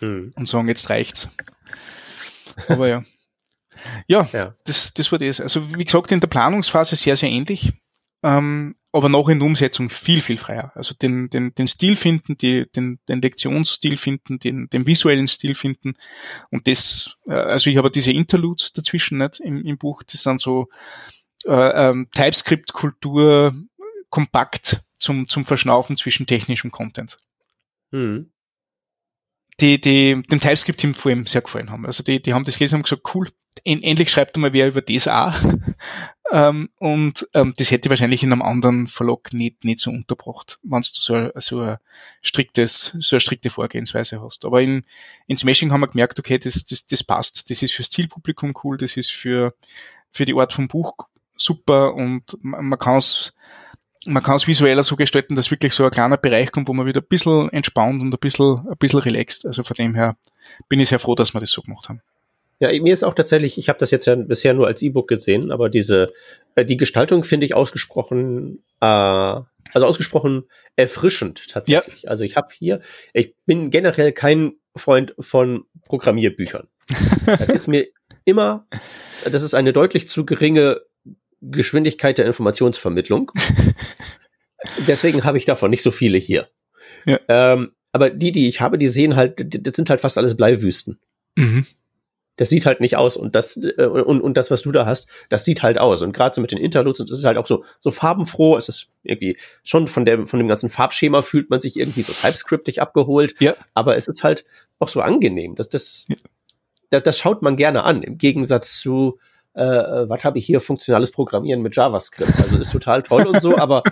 Mhm. 0.00 0.32
Und 0.36 0.46
sagen, 0.46 0.68
jetzt 0.68 0.90
reicht's. 0.90 1.30
Aber 2.68 2.88
ja. 2.88 3.02
Ja, 4.06 4.28
ja, 4.32 4.54
Das, 4.64 4.92
das 4.94 5.10
war 5.12 5.18
das. 5.18 5.40
Also 5.40 5.76
wie 5.76 5.84
gesagt, 5.84 6.12
in 6.12 6.20
der 6.20 6.28
Planungsphase 6.28 6.96
sehr, 6.96 7.16
sehr 7.16 7.30
ähnlich 7.30 7.72
ähm, 8.22 8.74
aber 8.92 9.08
noch 9.08 9.28
in 9.28 9.38
der 9.38 9.46
Umsetzung 9.46 9.88
viel, 9.88 10.20
viel 10.20 10.36
freier. 10.36 10.72
Also 10.74 10.94
den, 10.94 11.30
den, 11.30 11.54
den 11.54 11.68
Stil 11.68 11.96
finden, 11.96 12.36
die, 12.36 12.70
den, 12.72 12.98
den 13.08 13.20
Lektionsstil 13.20 13.96
finden, 13.96 14.38
den, 14.38 14.68
den 14.68 14.86
visuellen 14.86 15.28
Stil 15.28 15.54
finden. 15.54 15.94
Und 16.50 16.66
das, 16.66 17.16
äh, 17.26 17.34
also 17.34 17.70
ich 17.70 17.76
habe 17.76 17.90
diese 17.90 18.12
Interludes 18.12 18.72
dazwischen 18.72 19.18
nicht 19.18 19.40
im, 19.40 19.64
im 19.64 19.78
Buch, 19.78 20.02
das 20.02 20.22
sind 20.22 20.40
so 20.40 20.68
äh, 21.44 21.52
ähm, 21.90 22.08
TypeScript-Kultur 22.12 23.54
kompakt 24.10 24.80
zum, 24.98 25.26
zum 25.26 25.44
Verschnaufen 25.44 25.96
zwischen 25.96 26.26
technischem 26.26 26.70
Content. 26.70 27.16
Mhm. 27.92 28.32
Die, 29.60 29.80
die 29.80 30.22
dem 30.22 30.40
TypeScript-Team 30.40 30.94
vor 30.94 31.10
allem 31.10 31.26
sehr 31.26 31.42
gefallen 31.42 31.70
haben. 31.70 31.86
Also 31.86 32.02
die, 32.02 32.22
die 32.22 32.32
haben 32.32 32.44
das 32.44 32.58
gelesen 32.58 32.76
und 32.76 32.84
gesagt, 32.84 33.14
cool, 33.14 33.28
endlich 33.64 34.10
schreibt 34.10 34.36
mal 34.36 34.52
wer 34.52 34.68
über 34.68 34.80
das 34.80 35.08
auch. 35.08 35.34
ähm, 36.32 36.70
und 36.78 37.26
ähm, 37.34 37.52
das 37.56 37.70
hätte 37.70 37.86
ich 37.86 37.90
wahrscheinlich 37.90 38.22
in 38.22 38.32
einem 38.32 38.42
anderen 38.42 38.86
Verlag 38.86 39.32
nicht, 39.32 39.64
nicht 39.64 39.80
so 39.80 39.90
unterbracht, 39.90 40.58
wenn 40.62 40.80
du 40.80 40.88
so, 40.90 41.30
so 41.36 41.60
ein 41.60 41.76
striktes, 42.22 42.96
so 42.98 43.16
eine 43.16 43.20
strikte 43.20 43.50
Vorgehensweise 43.50 44.22
hast. 44.22 44.44
Aber 44.44 44.62
in, 44.62 44.84
in 45.26 45.36
Smashing 45.36 45.72
haben 45.72 45.80
wir 45.80 45.88
gemerkt, 45.88 46.18
okay, 46.18 46.38
das, 46.38 46.64
das, 46.64 46.86
das 46.86 47.04
passt. 47.04 47.50
Das 47.50 47.62
ist 47.62 47.74
fürs 47.74 47.90
Zielpublikum 47.90 48.54
cool, 48.64 48.76
das 48.76 48.96
ist 48.96 49.10
für, 49.10 49.54
für 50.10 50.24
die 50.24 50.34
Art 50.34 50.52
vom 50.52 50.68
Buch 50.68 50.94
super 51.36 51.94
und 51.94 52.38
man, 52.42 52.66
man 52.66 52.78
kann 52.78 52.98
es 52.98 53.34
man 54.06 54.22
kann 54.22 54.36
es 54.36 54.46
visueller 54.46 54.82
so 54.82 54.96
gestalten, 54.96 55.34
dass 55.34 55.50
wirklich 55.50 55.74
so 55.74 55.84
ein 55.84 55.90
kleiner 55.90 56.16
Bereich 56.16 56.52
kommt, 56.52 56.68
wo 56.68 56.72
man 56.72 56.86
wieder 56.86 57.00
ein 57.00 57.08
bisschen 57.08 57.50
entspannt 57.50 58.00
und 58.00 58.14
ein 58.14 58.18
bisschen, 58.18 58.66
ein 58.66 58.76
bisschen 58.78 59.00
relaxed. 59.00 59.46
Also 59.46 59.62
von 59.62 59.74
dem 59.74 59.94
her 59.94 60.16
bin 60.68 60.80
ich 60.80 60.88
sehr 60.88 60.98
froh, 60.98 61.14
dass 61.14 61.34
wir 61.34 61.40
das 61.40 61.50
so 61.50 61.62
gemacht 61.62 61.88
haben. 61.88 62.00
Ja, 62.60 62.68
mir 62.68 62.92
ist 62.92 63.04
auch 63.04 63.14
tatsächlich, 63.14 63.56
ich 63.56 63.70
habe 63.70 63.78
das 63.78 63.90
jetzt 63.90 64.06
ja 64.06 64.14
bisher 64.14 64.52
nur 64.52 64.66
als 64.66 64.82
E-Book 64.82 65.08
gesehen, 65.08 65.50
aber 65.50 65.70
diese, 65.70 66.12
äh, 66.56 66.64
die 66.64 66.76
Gestaltung 66.76 67.24
finde 67.24 67.46
ich 67.46 67.54
ausgesprochen, 67.54 68.62
äh, 68.80 68.86
also 68.86 69.86
ausgesprochen 69.86 70.44
erfrischend 70.76 71.48
tatsächlich. 71.48 72.02
Ja. 72.02 72.10
Also 72.10 72.24
ich 72.24 72.36
habe 72.36 72.48
hier, 72.52 72.80
ich 73.14 73.34
bin 73.46 73.70
generell 73.70 74.12
kein 74.12 74.54
Freund 74.76 75.14
von 75.18 75.64
Programmierbüchern. 75.86 76.68
das 77.26 77.48
ist 77.48 77.68
mir 77.68 77.86
immer, 78.24 78.66
das 79.24 79.42
ist 79.42 79.54
eine 79.54 79.72
deutlich 79.72 80.08
zu 80.08 80.26
geringe 80.26 80.82
Geschwindigkeit 81.40 82.18
der 82.18 82.26
Informationsvermittlung. 82.26 83.32
Deswegen 84.86 85.24
habe 85.24 85.38
ich 85.38 85.44
davon 85.44 85.70
nicht 85.70 85.82
so 85.82 85.90
viele 85.90 86.18
hier. 86.18 86.48
Ja. 87.06 87.18
Ähm, 87.28 87.72
aber 87.92 88.10
die, 88.10 88.32
die 88.32 88.46
ich 88.46 88.60
habe, 88.60 88.78
die 88.78 88.88
sehen 88.88 89.16
halt, 89.16 89.34
das 89.38 89.74
sind 89.74 89.90
halt 89.90 90.00
fast 90.00 90.18
alles 90.18 90.36
Bleiwüsten. 90.36 90.98
Mhm 91.36 91.66
das 92.40 92.48
sieht 92.48 92.64
halt 92.64 92.80
nicht 92.80 92.96
aus 92.96 93.18
und 93.18 93.36
das 93.36 93.58
äh, 93.58 93.84
und, 93.84 94.22
und 94.22 94.36
das 94.38 94.50
was 94.50 94.62
du 94.62 94.72
da 94.72 94.86
hast, 94.86 95.10
das 95.28 95.44
sieht 95.44 95.62
halt 95.62 95.76
aus 95.76 96.00
und 96.00 96.14
gerade 96.14 96.34
so 96.34 96.40
mit 96.40 96.52
den 96.52 96.58
Interludes 96.58 96.98
und 97.00 97.10
es 97.10 97.18
ist 97.18 97.26
halt 97.26 97.36
auch 97.36 97.46
so 97.46 97.64
so 97.80 97.90
farbenfroh, 97.90 98.56
es 98.56 98.70
ist 98.70 98.88
irgendwie 99.02 99.36
schon 99.62 99.88
von 99.88 100.06
der 100.06 100.26
von 100.26 100.38
dem 100.38 100.48
ganzen 100.48 100.70
Farbschema 100.70 101.20
fühlt 101.20 101.50
man 101.50 101.60
sich 101.60 101.76
irgendwie 101.76 102.00
so 102.00 102.14
TypeScriptig 102.14 102.80
abgeholt, 102.80 103.34
ja. 103.40 103.54
aber 103.74 103.98
es 103.98 104.08
ist 104.08 104.24
halt 104.24 104.46
auch 104.78 104.88
so 104.88 105.02
angenehm, 105.02 105.54
dass 105.54 105.68
das, 105.68 106.06
ja. 106.08 106.16
das 106.88 107.02
das 107.02 107.18
schaut 107.18 107.42
man 107.42 107.56
gerne 107.56 107.82
an 107.84 108.02
im 108.02 108.16
Gegensatz 108.16 108.80
zu 108.80 109.18
äh, 109.54 109.62
äh 109.62 110.08
was 110.08 110.24
habe 110.24 110.38
ich 110.38 110.46
hier 110.46 110.60
funktionales 110.60 111.10
Programmieren 111.10 111.62
mit 111.62 111.76
JavaScript, 111.76 112.32
also 112.38 112.58
ist 112.58 112.72
total 112.72 113.02
toll 113.02 113.26
und 113.26 113.40
so, 113.40 113.56
aber 113.58 113.82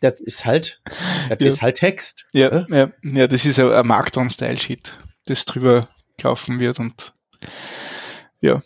das 0.00 0.20
ist 0.20 0.44
halt 0.44 0.80
das 1.28 1.40
ja. 1.40 1.46
ist 1.46 1.62
halt 1.62 1.76
Text. 1.76 2.26
Ja, 2.32 2.50
ne? 2.50 2.66
ja, 2.70 2.90
ja, 3.02 3.26
das 3.26 3.44
ist 3.44 3.58
ein 3.58 3.86
Markdown-Style-Sheet, 3.86 4.92
das 5.26 5.44
drüber 5.44 5.88
laufen 6.22 6.60
wird 6.60 6.78
und 6.78 7.12
ja. 8.40 8.62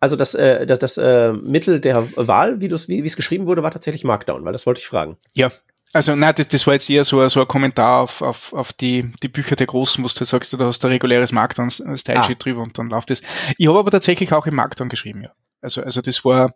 Also 0.00 0.16
das, 0.16 0.34
äh, 0.34 0.66
das, 0.66 0.78
das 0.78 0.96
äh, 0.96 1.32
Mittel 1.32 1.78
der 1.78 2.08
Wahl, 2.16 2.60
wie 2.60 2.66
es 2.66 2.88
wie, 2.88 3.04
es 3.04 3.16
geschrieben 3.16 3.46
wurde, 3.46 3.62
war 3.62 3.70
tatsächlich 3.70 4.02
Markdown, 4.02 4.44
weil 4.44 4.52
das 4.52 4.64
wollte 4.64 4.80
ich 4.80 4.86
fragen. 4.86 5.18
Ja, 5.34 5.50
also 5.92 6.14
nein, 6.14 6.34
das, 6.36 6.48
das 6.48 6.66
war 6.66 6.74
jetzt 6.74 6.88
eher 6.88 7.04
so, 7.04 7.26
so 7.28 7.40
ein 7.40 7.48
Kommentar 7.48 8.02
auf, 8.02 8.22
auf, 8.22 8.52
auf 8.52 8.72
die, 8.72 9.12
die 9.22 9.28
Bücher 9.28 9.56
der 9.56 9.66
Großen, 9.66 10.02
wo 10.02 10.08
du 10.08 10.24
sagst, 10.24 10.52
da 10.52 10.64
hast 10.64 10.82
du 10.82 10.88
ein 10.88 10.92
reguläres 10.92 11.32
Markdown-Style-Sheet 11.32 12.36
ah. 12.36 12.42
drüber 12.42 12.62
und 12.62 12.78
dann 12.78 12.88
läuft 12.88 13.10
das. 13.10 13.22
Ich 13.58 13.66
habe 13.66 13.78
aber 13.78 13.90
tatsächlich 13.90 14.32
auch 14.32 14.46
im 14.46 14.54
Markdown 14.54 14.88
geschrieben, 14.88 15.22
ja. 15.24 15.30
Also, 15.60 15.82
also 15.82 16.00
das 16.00 16.24
war, 16.24 16.54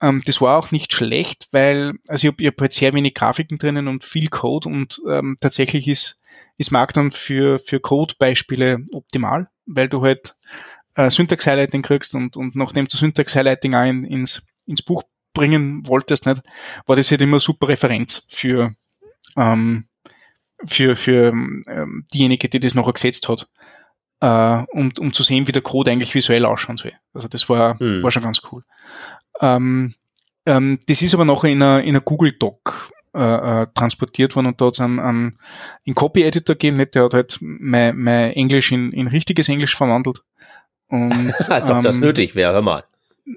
ähm, 0.00 0.22
das 0.26 0.40
war 0.40 0.58
auch 0.58 0.70
nicht 0.70 0.92
schlecht, 0.92 1.48
weil, 1.52 1.94
also 2.08 2.28
ich 2.28 2.34
habe 2.34 2.46
hab 2.46 2.60
halt 2.60 2.72
sehr 2.72 2.92
wenig 2.92 3.14
Grafiken 3.14 3.58
drinnen 3.58 3.88
und 3.88 4.04
viel 4.04 4.28
Code 4.28 4.68
und 4.68 5.00
ähm, 5.08 5.36
tatsächlich 5.40 5.88
ist, 5.88 6.20
ist 6.58 6.72
Markdown 6.72 7.12
für, 7.12 7.58
für 7.58 7.80
Code-Beispiele 7.80 8.84
optimal, 8.92 9.48
weil 9.66 9.88
du 9.88 10.02
halt 10.02 10.36
äh, 10.94 11.10
Syntax-Highlighting 11.10 11.82
kriegst 11.82 12.14
und, 12.14 12.36
und 12.36 12.56
nachdem 12.56 12.86
du 12.88 12.96
Syntax-Highlighting 12.96 13.74
auch 13.74 13.84
in, 13.84 14.04
ins, 14.04 14.46
ins 14.66 14.82
Buch 14.82 15.02
bringen 15.34 15.86
wolltest, 15.86 16.26
nicht, 16.26 16.42
war 16.86 16.96
das 16.96 17.10
halt 17.10 17.20
immer 17.20 17.38
super 17.38 17.68
Referenz 17.68 18.26
für, 18.28 18.74
ähm, 19.36 19.86
für, 20.64 20.96
für 20.96 21.28
ähm, 21.28 22.04
diejenige, 22.12 22.48
die 22.48 22.60
das 22.60 22.74
noch 22.74 22.92
gesetzt 22.92 23.28
hat, 23.28 23.48
äh, 24.20 24.64
um, 24.72 24.92
um 24.98 25.12
zu 25.12 25.22
sehen, 25.22 25.46
wie 25.46 25.52
der 25.52 25.62
Code 25.62 25.90
eigentlich 25.90 26.14
visuell 26.14 26.44
ausschauen 26.44 26.76
soll. 26.76 26.92
Also 27.12 27.28
das 27.28 27.48
war, 27.48 27.76
mhm. 27.82 28.02
war 28.02 28.10
schon 28.10 28.22
ganz 28.22 28.40
cool. 28.50 28.62
Ähm, 29.40 29.94
ähm, 30.46 30.78
das 30.86 31.02
ist 31.02 31.14
aber 31.14 31.24
noch 31.24 31.44
in 31.44 31.62
einer, 31.62 31.82
in 31.82 31.90
einer 31.90 32.00
Google 32.00 32.32
Doc 32.32 32.90
äh, 33.14 33.62
äh, 33.62 33.66
transportiert 33.74 34.36
worden 34.36 34.46
und 34.46 34.60
da 34.60 34.66
hat 34.66 34.74
es 34.74 34.80
einen, 34.80 34.98
einen, 35.00 35.38
einen 35.86 35.94
Copy-Editor 35.94 36.54
gegeben, 36.54 36.76
nicht? 36.76 36.94
der 36.94 37.04
hat 37.04 37.14
halt 37.14 37.38
mein, 37.40 37.96
mein 37.96 38.32
Englisch 38.32 38.72
in, 38.72 38.92
in 38.92 39.08
richtiges 39.08 39.48
Englisch 39.48 39.74
verwandelt 39.74 40.22
und, 40.88 41.32
Als 41.50 41.70
ob 41.70 41.78
ähm, 41.78 41.82
das 41.82 41.98
nötig 41.98 42.34
wäre, 42.34 42.52
hör 42.52 42.62
mal. 42.62 42.84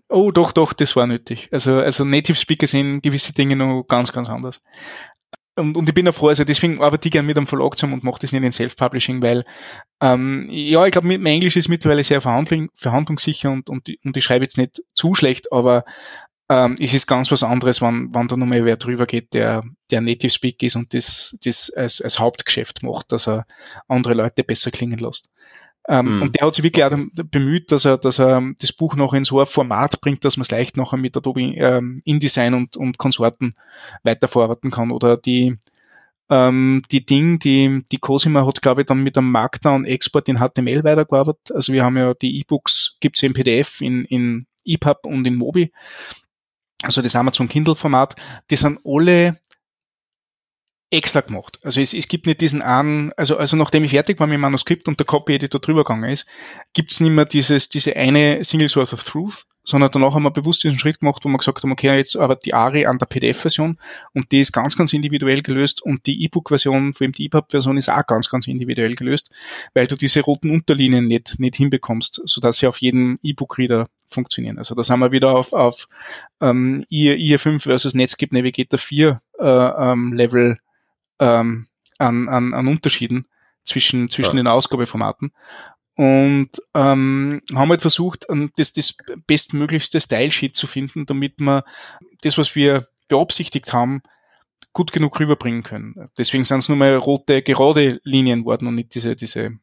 Oh, 0.08 0.32
doch, 0.32 0.52
doch, 0.52 0.74
das 0.74 0.96
war 0.96 1.08
nötig. 1.08 1.50
Also, 1.52 1.80
also 1.80 2.06
Native 2.06 2.38
Speaker 2.38 2.68
sehen 2.68 3.02
gewisse 3.02 3.34
Dinge 3.34 3.56
noch 3.56 3.84
ganz, 3.84 4.12
ganz 4.12 4.30
anders. 4.30 4.62
Und, 5.60 5.78
und 5.78 5.88
ich 5.88 5.96
bin 5.96 6.08
auch 6.08 6.14
froh, 6.14 6.30
also 6.30 6.44
deswegen 6.44 6.82
arbeite 6.82 7.08
ich 7.08 7.12
gerne 7.12 7.26
mit 7.26 7.38
einem 7.38 7.48
Verlag 7.48 7.78
zusammen 7.78 7.94
und 7.94 8.04
mache 8.04 8.20
das 8.22 8.32
nicht 8.32 8.44
in 8.44 8.52
Self-Publishing, 8.52 9.22
weil 9.22 9.44
ähm, 10.02 10.48
ja, 10.50 10.86
ich 10.86 10.92
glaube, 10.92 11.08
mein 11.08 11.26
Englisch 11.26 11.56
ist 11.58 11.70
mittlerweile 11.70 12.04
sehr 12.04 12.22
verhandlung, 12.22 12.70
verhandlungssicher 12.76 13.52
und, 13.52 13.70
und, 13.70 13.90
und 14.04 14.18
ich 14.18 14.24
schreibe 14.24 14.46
jetzt 14.46 14.58
nicht 14.58 14.82
zu 14.94 15.16
schlecht, 15.16 15.52
aber 15.52 15.84
ähm, 16.50 16.76
es 16.80 16.94
ist 16.94 17.06
ganz 17.06 17.32
was 17.32 17.44
anderes, 17.44 17.82
wenn, 17.82 18.14
wenn 18.14 18.28
da 18.28 18.36
nochmal 18.36 18.66
wer 18.66 18.78
drüber 18.78 19.06
geht, 19.06 19.34
der, 19.34 19.64
der 19.92 20.02
Native 20.02 20.32
Speak 20.32 20.64
ist 20.64 20.76
und 20.76 20.94
das, 20.94 21.38
das 21.44 21.70
als, 21.72 22.02
als 22.02 22.20
Hauptgeschäft 22.20 22.82
macht, 22.82 23.12
dass 23.12 23.28
er 23.28 23.46
andere 23.88 24.16
Leute 24.16 24.44
besser 24.44 24.72
klingen 24.72 24.98
lässt. 24.98 25.30
Mhm. 25.90 26.22
Und 26.22 26.36
der 26.36 26.46
hat 26.46 26.54
sich 26.54 26.64
wirklich 26.64 26.86
auch 26.86 26.96
bemüht, 27.32 27.72
dass 27.72 27.86
er, 27.86 27.98
dass 27.98 28.20
er 28.20 28.44
das 28.60 28.72
Buch 28.72 28.96
noch 28.96 29.14
in 29.14 29.24
so 29.24 29.40
ein 29.40 29.48
Format 29.48 30.00
bringt, 30.02 30.24
dass 30.24 30.38
man 30.38 30.44
es 30.44 30.52
leicht 30.52 30.78
nachher 30.78 30.98
mit 30.98 31.18
Adobe 31.18 31.42
ähm, 31.42 32.00
InDesign 32.06 32.54
und, 32.54 32.78
und 32.78 33.00
Konsorten 33.00 33.56
weiterverarbeiten 34.04 34.70
kann. 34.70 34.92
Oder 34.92 35.18
die, 35.18 35.58
ähm, 36.30 36.84
die 36.92 37.06
Ding, 37.06 37.40
die, 37.40 37.84
die 37.92 37.98
Cosima 37.98 38.46
hat, 38.46 38.62
glaube 38.62 38.82
ich, 38.82 38.88
dann 38.88 39.02
mit 39.02 39.18
einem 39.18 39.32
Markdown-Export 39.32 40.30
in 40.30 40.38
HTML 40.38 40.84
weitergearbeitet. 40.84 41.52
Also 41.56 41.74
wir 41.74 41.84
haben 41.84 41.98
ja 41.98 42.14
die 42.14 42.40
E-Books, 42.40 42.98
gibt's 43.00 43.24
in 43.24 43.34
PDF, 43.34 43.82
in, 43.82 44.06
in 44.06 44.46
EPUB 44.66 45.08
und 45.08 45.26
in 45.26 45.36
Mobi. 45.36 45.72
Also 46.84 47.02
das 47.02 47.16
Amazon 47.16 47.50
Kindle-Format. 47.50 48.14
Die 48.52 48.56
sind 48.56 48.80
alle 48.86 49.40
extra 50.92 51.22
gemacht. 51.22 51.60
Also 51.64 51.82
es, 51.82 51.94
es 51.94 52.08
gibt 52.08 52.26
nicht 52.26 52.42
diesen 52.42 52.62
einen, 52.62 53.12
also, 53.14 53.38
also 53.38 53.56
nachdem 53.56 53.84
ich 53.84 53.92
fertig 53.92 54.20
war 54.20 54.28
mit 54.28 54.36
dem 54.36 54.42
Manuskript 54.42 54.88
und 54.88 55.00
der 55.00 55.06
Copy-Editor 55.06 55.62
drüber 55.62 55.84
gegangen 55.84 56.10
ist, 56.10 56.26
gibt 56.74 56.92
es 56.92 57.00
nicht 57.00 57.12
mehr 57.12 57.26
dieses, 57.26 57.70
diese 57.70 57.96
eine 57.96 58.44
Single 58.44 58.70
Source 58.70 58.94
of 58.94 59.04
Truth, 59.04 59.46
sondern 59.64 59.92
danach 59.92 60.16
haben 60.16 60.24
wir 60.24 60.32
bewusst 60.32 60.64
diesen 60.64 60.80
Schritt 60.80 61.00
gemacht, 61.00 61.24
wo 61.24 61.30
wir 61.30 61.38
gesagt 61.38 61.62
haben, 61.62 61.72
okay, 61.72 61.96
jetzt 61.96 62.18
arbeitet 62.18 62.46
die 62.48 62.54
ARI 62.56 62.88
an 62.88 62.98
der 62.98 63.06
PDF-Version 63.06 63.78
und 64.14 64.32
die 64.32 64.40
ist 64.40 64.52
ganz, 64.52 64.76
ganz 64.76 64.94
individuell 64.94 65.44
gelöst 65.44 65.84
und 65.84 66.08
die 66.08 66.24
E-Book-Version, 66.24 66.94
vor 66.94 67.06
allem 67.06 67.12
die 67.12 67.26
EPUB-Version 67.26 67.78
ist 67.78 67.90
auch 67.90 68.06
ganz, 68.08 68.30
ganz 68.30 68.48
individuell 68.48 68.96
gelöst, 68.96 69.32
weil 69.76 69.86
du 69.86 69.96
diese 69.96 70.22
roten 70.22 70.50
Unterlinien 70.50 71.06
nicht, 71.06 71.40
nicht 71.40 71.56
hinbekommst, 71.58 72.22
sodass 72.26 72.58
sie 72.58 72.68
auf 72.68 72.78
jedem 72.78 73.20
E-Book-Reader 73.22 73.90
funktionieren. 74.08 74.58
Also 74.58 74.74
da 74.74 74.82
sind 74.82 75.00
wir 75.00 75.12
wieder 75.12 75.36
auf, 75.36 75.54
auf 75.54 75.86
ähm, 76.42 76.84
IE5 76.92 77.60
versus 77.60 77.94
Netscape 77.94 78.34
Navigator 78.34 78.80
4 78.80 79.22
äh, 79.40 79.46
ähm, 79.46 80.14
Level 80.14 80.58
ähm, 81.20 81.68
an, 81.98 82.30
an, 82.30 82.54
an 82.54 82.68
Unterschieden 82.68 83.28
zwischen, 83.66 84.10
zwischen 84.10 84.38
ja. 84.38 84.44
den 84.44 84.48
Ausgabeformaten. 84.48 85.32
und 85.96 86.50
ähm, 86.76 87.42
haben 87.54 87.70
halt 87.70 87.82
versucht, 87.82 88.26
ähm, 88.30 88.52
das, 88.56 88.74
das 88.74 88.96
bestmöglichste 89.28 90.00
Style-Sheet 90.00 90.56
zu 90.56 90.66
finden, 90.66 91.06
damit 91.06 91.40
wir 91.40 91.64
das, 92.22 92.38
was 92.38 92.56
wir 92.56 92.88
beabsichtigt 93.10 93.74
haben, 93.74 94.02
gut 94.72 94.92
genug 94.94 95.20
rüberbringen 95.20 95.64
können. 95.64 96.10
Deswegen 96.18 96.44
sind 96.44 96.60
es 96.60 96.70
nur 96.70 96.78
mal 96.78 96.96
rote, 96.96 97.42
gerade 97.42 98.00
Linien 98.04 98.46
worden 98.46 98.68
und 98.68 98.76
nicht 98.76 98.96
diese, 98.96 99.16
diese 99.16 99.60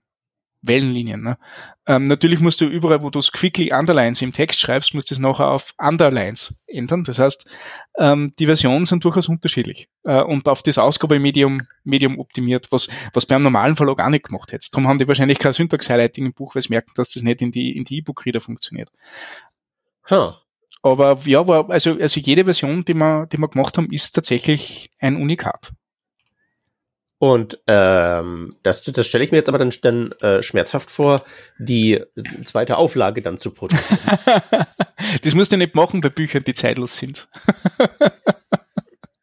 Wellenlinien. 0.67 1.23
Ne? 1.23 1.39
Ähm, 1.87 2.09
natürlich 2.09 2.41
musst 2.41 2.61
du 2.61 2.67
überall, 2.67 3.03
wo 3.03 3.11
du 3.11 3.19
es 3.19 3.33
quickly 3.33 3.73
Underlines 3.73 4.23
im 4.23 4.33
Text 4.33 4.61
schreibst, 4.61 4.95
musst 4.95 5.11
du 5.11 5.15
es 5.15 5.19
nachher 5.19 5.49
auf 5.49 5.73
Underlines 5.79 6.55
ändern. 6.67 7.05
Das 7.05 7.19
heißt, 7.19 7.49
ähm, 7.99 8.33
die 8.39 8.47
Versionen 8.47 8.85
sind 8.85 9.05
durchaus 9.05 9.29
unterschiedlich 9.29 9.89
äh, 10.05 10.23
und 10.23 10.49
auf 10.49 10.63
das 10.63 10.79
Ausgabemedium 10.79 11.63
Medium 11.85 12.19
optimiert, 12.19 12.73
was, 12.73 12.89
was 13.13 13.27
beim 13.27 13.43
normalen 13.43 13.77
Verlag 13.77 14.01
auch 14.01 14.09
nicht 14.09 14.27
gemacht 14.27 14.53
hätte. 14.53 14.69
Darum 14.71 14.89
haben 14.89 14.99
die 14.99 15.09
wahrscheinlich 15.09 15.39
kein 15.39 15.53
Syntax-Highlighting 15.53 16.27
im 16.27 16.33
Buch, 16.33 16.55
weil 16.55 16.63
sie 16.63 16.71
merken, 16.71 16.93
dass 16.95 17.11
das 17.11 17.23
nicht 17.23 17.43
in 17.43 17.53
die 17.53 17.77
in 17.77 17.85
die 17.85 17.99
E-Book-Reader 17.99 18.41
funktioniert. 18.41 18.91
Huh. 20.11 20.33
Aber 20.83 21.19
ja, 21.25 21.47
war, 21.49 21.69
also, 21.71 21.99
also 22.01 22.21
jede 22.21 22.45
Version, 22.45 22.85
die 22.85 22.95
wir, 22.95 23.27
die 23.27 23.39
wir 23.39 23.49
gemacht 23.49 23.77
haben, 23.77 23.91
ist 23.91 24.13
tatsächlich 24.13 24.91
ein 24.99 25.17
Unikat. 25.17 25.73
Und 27.19 27.59
ähm, 27.67 28.55
das, 28.63 28.85
das 28.85 29.07
stelle 29.07 29.25
ich 29.25 29.31
mir 29.31 29.39
jetzt 29.39 29.49
aber 29.49 29.59
dann, 29.59 29.73
dann 29.83 30.13
äh, 30.21 30.43
schmerzhaft 30.43 30.91
vor, 30.91 31.25
die 31.59 32.03
zweite 32.45 32.77
Auflage 32.77 33.23
dann 33.23 33.39
zu 33.39 33.53
produzieren. 33.53 34.01
das 35.23 35.35
musst 35.35 35.51
du 35.51 35.57
nicht 35.57 35.75
machen 35.75 36.03
bei 36.03 36.11
Büchern, 36.11 36.45
die 36.45 36.53
zeitlos 36.53 36.99
sind. 36.99 37.27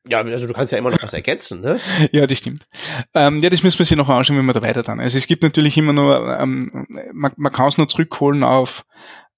ja, 0.08 0.22
also 0.22 0.48
du 0.48 0.54
kannst 0.54 0.74
ja 0.74 0.80
immer 0.80 0.90
noch 0.90 1.04
was 1.04 1.14
ergänzen, 1.14 1.62
ne? 1.62 1.80
ja, 2.12 2.26
das 2.26 2.40
stimmt. 2.40 2.66
Ähm, 3.14 3.42
ja, 3.42 3.52
das 3.52 3.62
müssen 3.62 3.78
wir 3.78 3.86
sich 3.86 3.98
noch 3.98 4.10
anschauen, 4.10 4.38
wenn 4.38 4.46
wir 4.46 4.54
da 4.54 4.64
weiter 4.64 4.82
dann. 4.82 5.00
Also 5.00 5.20
es 5.20 5.28
gibt 5.28 5.44
natürlich 5.44 5.78
immer 5.78 5.94
nur, 5.94 6.40
ähm, 6.40 6.88
man, 7.14 7.34
man 7.36 7.52
kann 7.52 7.68
es 7.68 7.78
nur 7.78 7.88
zurückholen 7.88 8.44
auf, 8.44 8.86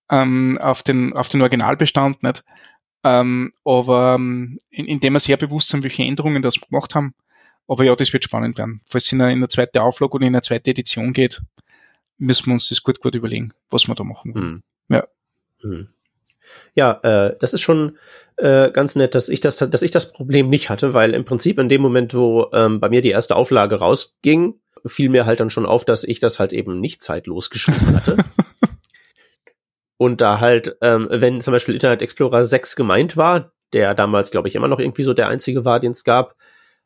ähm, 0.09 0.57
auf, 0.61 0.81
den, 0.81 1.11
auf 1.11 1.27
den 1.27 1.41
Originalbestand, 1.41 2.23
nicht? 2.23 2.41
Ähm, 3.03 3.51
aber 3.65 4.15
ähm, 4.15 4.57
in, 4.69 4.85
indem 4.85 5.13
wir 5.13 5.19
sehr 5.19 5.37
bewusst 5.37 5.67
sind, 5.67 5.83
welche 5.83 6.03
Änderungen 6.03 6.41
das 6.41 6.59
gemacht 6.59 6.95
haben, 6.95 7.13
aber 7.67 7.83
ja, 7.83 7.95
das 7.95 8.13
wird 8.13 8.23
spannend 8.23 8.57
werden. 8.57 8.81
Falls 8.85 9.05
es 9.05 9.11
in 9.11 9.21
eine, 9.21 9.47
zweite 9.47 9.81
Auflage 9.81 10.13
oder 10.13 10.25
in 10.25 10.35
eine 10.35 10.41
zweite 10.41 10.71
Edition 10.71 11.13
geht, 11.13 11.41
müssen 12.17 12.47
wir 12.47 12.53
uns 12.53 12.69
das 12.69 12.83
gut, 12.83 12.99
gut 13.01 13.15
überlegen, 13.15 13.53
was 13.69 13.87
wir 13.87 13.95
da 13.95 14.03
machen 14.03 14.35
wollen. 14.35 14.45
Hm. 14.45 14.63
Ja. 14.89 15.07
Hm. 15.61 15.87
Ja, 16.73 16.99
äh, 17.03 17.35
das 17.39 17.53
ist 17.53 17.61
schon 17.61 17.97
äh, 18.37 18.69
ganz 18.71 18.95
nett, 18.95 19.15
dass 19.15 19.29
ich 19.29 19.41
das, 19.41 19.57
dass 19.57 19.81
ich 19.81 19.91
das 19.91 20.11
Problem 20.11 20.49
nicht 20.49 20.69
hatte, 20.69 20.93
weil 20.93 21.13
im 21.13 21.25
Prinzip 21.25 21.57
in 21.57 21.69
dem 21.69 21.81
Moment, 21.81 22.13
wo 22.13 22.49
ähm, 22.53 22.79
bei 22.79 22.89
mir 22.89 23.01
die 23.01 23.09
erste 23.09 23.35
Auflage 23.35 23.75
rausging, 23.75 24.59
fiel 24.85 25.09
mir 25.09 25.25
halt 25.25 25.39
dann 25.39 25.49
schon 25.49 25.65
auf, 25.65 25.85
dass 25.85 26.03
ich 26.03 26.19
das 26.19 26.39
halt 26.39 26.53
eben 26.53 26.79
nicht 26.79 27.01
zeitlos 27.01 27.49
geschrieben 27.49 27.95
hatte. 27.95 28.17
Und 29.97 30.21
da 30.21 30.39
halt, 30.39 30.77
ähm, 30.81 31.07
wenn 31.09 31.41
zum 31.41 31.53
Beispiel 31.53 31.73
Internet 31.73 32.01
Explorer 32.01 32.43
6 32.43 32.75
gemeint 32.75 33.15
war, 33.15 33.53
der 33.73 33.95
damals, 33.95 34.29
glaube 34.29 34.47
ich, 34.47 34.55
immer 34.55 34.67
noch 34.67 34.79
irgendwie 34.79 35.03
so 35.03 35.13
der 35.13 35.29
einzige 35.29 35.65
war, 35.65 35.79
den 35.79 35.91
es 35.91 36.03
gab, 36.03 36.35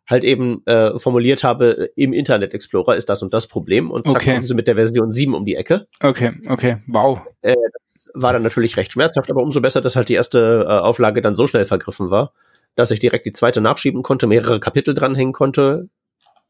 halt 0.10 0.24
eben 0.24 0.66
äh, 0.66 0.98
formuliert 0.98 1.44
habe, 1.44 1.92
im 1.96 2.14
Internet 2.14 2.54
Explorer 2.54 2.96
ist 2.96 3.10
das 3.10 3.22
und 3.22 3.34
das 3.34 3.48
Problem 3.48 3.92
und 3.92 4.08
zack, 4.08 4.24
okay. 4.24 4.34
kommen 4.34 4.46
sie 4.46 4.56
mit 4.56 4.68
der 4.68 4.76
Version 4.76 5.12
7 5.12 5.36
um 5.36 5.46
die 5.46 5.56
Ecke. 5.56 5.88
Okay, 6.02 6.32
okay, 6.48 6.78
wow. 6.88 7.22
Äh, 7.42 7.56
das 7.94 8.08
war 8.16 8.34
dann 8.34 8.42
natürlich 8.42 8.76
recht 8.76 8.92
schmerzhaft, 8.92 9.30
aber 9.30 9.44
umso 9.44 9.62
besser, 9.62 9.82
dass 9.82 9.96
halt 9.96 10.10
die 10.10 10.16
erste 10.16 10.66
äh, 10.68 10.72
Auflage 10.72 11.22
dann 11.22 11.36
so 11.36 11.46
schnell 11.46 11.66
vergriffen 11.66 12.10
war, 12.10 12.34
dass 12.76 12.90
ich 12.90 13.00
direkt 13.00 13.28
die 13.28 13.34
zweite 13.34 13.62
nachschieben 13.62 14.02
konnte, 14.02 14.26
mehrere 14.26 14.60
Kapitel 14.60 14.96
dranhängen 14.96 15.34
konnte, 15.34 15.90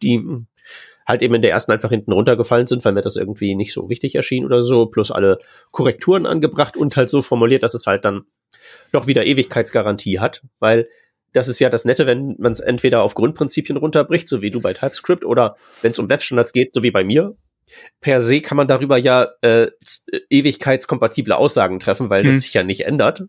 die 0.01 0.23
halt 1.05 1.21
eben 1.21 1.35
in 1.35 1.41
der 1.41 1.51
ersten 1.51 1.71
einfach 1.71 1.89
hinten 1.89 2.13
runtergefallen 2.13 2.67
sind, 2.67 2.85
weil 2.85 2.93
mir 2.93 3.01
das 3.01 3.17
irgendwie 3.17 3.55
nicht 3.55 3.73
so 3.73 3.89
wichtig 3.89 4.15
erschien 4.15 4.45
oder 4.45 4.61
so, 4.61 4.85
plus 4.85 5.11
alle 5.11 5.39
Korrekturen 5.71 6.25
angebracht 6.25 6.77
und 6.77 6.95
halt 6.95 7.09
so 7.09 7.21
formuliert, 7.21 7.63
dass 7.63 7.73
es 7.73 7.85
halt 7.87 8.05
dann 8.05 8.25
doch 8.91 9.07
wieder 9.07 9.25
Ewigkeitsgarantie 9.25 10.19
hat, 10.19 10.43
weil 10.59 10.87
das 11.33 11.47
ist 11.47 11.59
ja 11.59 11.69
das 11.69 11.85
Nette, 11.85 12.07
wenn 12.07 12.35
man 12.39 12.51
es 12.51 12.59
entweder 12.59 13.01
auf 13.01 13.15
Grundprinzipien 13.15 13.77
runterbricht, 13.77 14.27
so 14.27 14.41
wie 14.41 14.49
du 14.49 14.61
bei 14.61 14.73
TypeScript, 14.73 15.25
oder 15.25 15.55
wenn 15.81 15.91
es 15.91 15.99
um 15.99 16.09
Webstandards 16.09 16.53
geht, 16.53 16.73
so 16.73 16.83
wie 16.83 16.91
bei 16.91 17.03
mir. 17.03 17.35
Per 18.01 18.19
se 18.19 18.41
kann 18.41 18.57
man 18.57 18.67
darüber 18.67 18.97
ja 18.97 19.27
äh, 19.41 19.67
ewigkeitskompatible 20.29 21.35
Aussagen 21.35 21.79
treffen, 21.79 22.09
weil 22.09 22.23
hm. 22.23 22.31
das 22.31 22.41
sich 22.41 22.53
ja 22.53 22.63
nicht 22.63 22.81
ändert. 22.81 23.25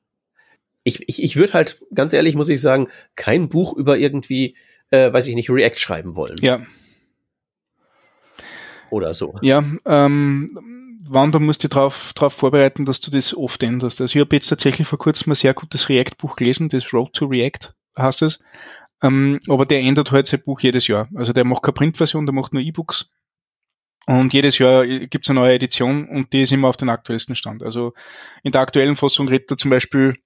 Ich, 0.82 1.06
ich, 1.08 1.22
ich 1.22 1.36
würde 1.36 1.52
halt, 1.52 1.80
ganz 1.94 2.14
ehrlich 2.14 2.34
muss 2.36 2.48
ich 2.48 2.60
sagen, 2.60 2.88
kein 3.16 3.48
Buch 3.50 3.74
über 3.74 3.98
irgendwie, 3.98 4.56
äh, 4.90 5.12
weiß 5.12 5.26
ich 5.26 5.34
nicht, 5.34 5.50
React 5.50 5.76
schreiben 5.76 6.16
wollen. 6.16 6.36
Ja. 6.40 6.62
Oder 8.90 9.12
so. 9.12 9.34
Ja, 9.42 9.62
ähm, 9.84 10.48
wann, 11.06 11.32
du 11.32 11.38
musst 11.38 11.62
dich 11.62 11.70
darauf 11.70 12.12
drauf 12.14 12.32
vorbereiten, 12.32 12.84
dass 12.86 13.00
du 13.00 13.10
das 13.10 13.36
oft 13.36 13.62
änderst. 13.62 14.00
Also 14.00 14.18
ich 14.18 14.24
habe 14.24 14.34
jetzt 14.34 14.48
tatsächlich 14.48 14.88
vor 14.88 14.98
kurzem 14.98 15.32
ein 15.32 15.36
sehr 15.36 15.54
gutes 15.54 15.88
React-Buch 15.88 16.36
gelesen, 16.36 16.68
das 16.70 16.92
Road 16.92 17.12
to 17.12 17.26
React 17.26 17.72
heißt 18.02 18.22
es. 18.22 18.38
Ähm, 19.02 19.38
aber 19.48 19.66
der 19.66 19.80
ändert 19.80 20.12
halt 20.12 20.26
sein 20.26 20.42
Buch 20.42 20.60
jedes 20.60 20.86
Jahr. 20.86 21.08
Also 21.14 21.32
der 21.32 21.44
macht 21.44 21.62
keine 21.62 21.72
Printversion, 21.72 22.26
der 22.26 22.34
macht 22.34 22.52
nur 22.52 22.62
E-Books. 22.62 23.10
Und 24.06 24.32
jedes 24.32 24.58
Jahr 24.58 24.86
gibt 24.86 25.24
es 25.24 25.30
eine 25.30 25.40
neue 25.40 25.54
Edition 25.54 26.08
und 26.08 26.32
die 26.32 26.42
ist 26.42 26.52
immer 26.52 26.68
auf 26.68 26.76
den 26.76 26.88
aktuellsten 26.88 27.36
Stand. 27.36 27.62
Also 27.62 27.94
in 28.42 28.52
der 28.52 28.60
aktuellen 28.60 28.96
Fassung 28.96 29.28
redet 29.28 29.50
er 29.50 29.56
zum 29.56 29.70
Beispiel 29.70 30.16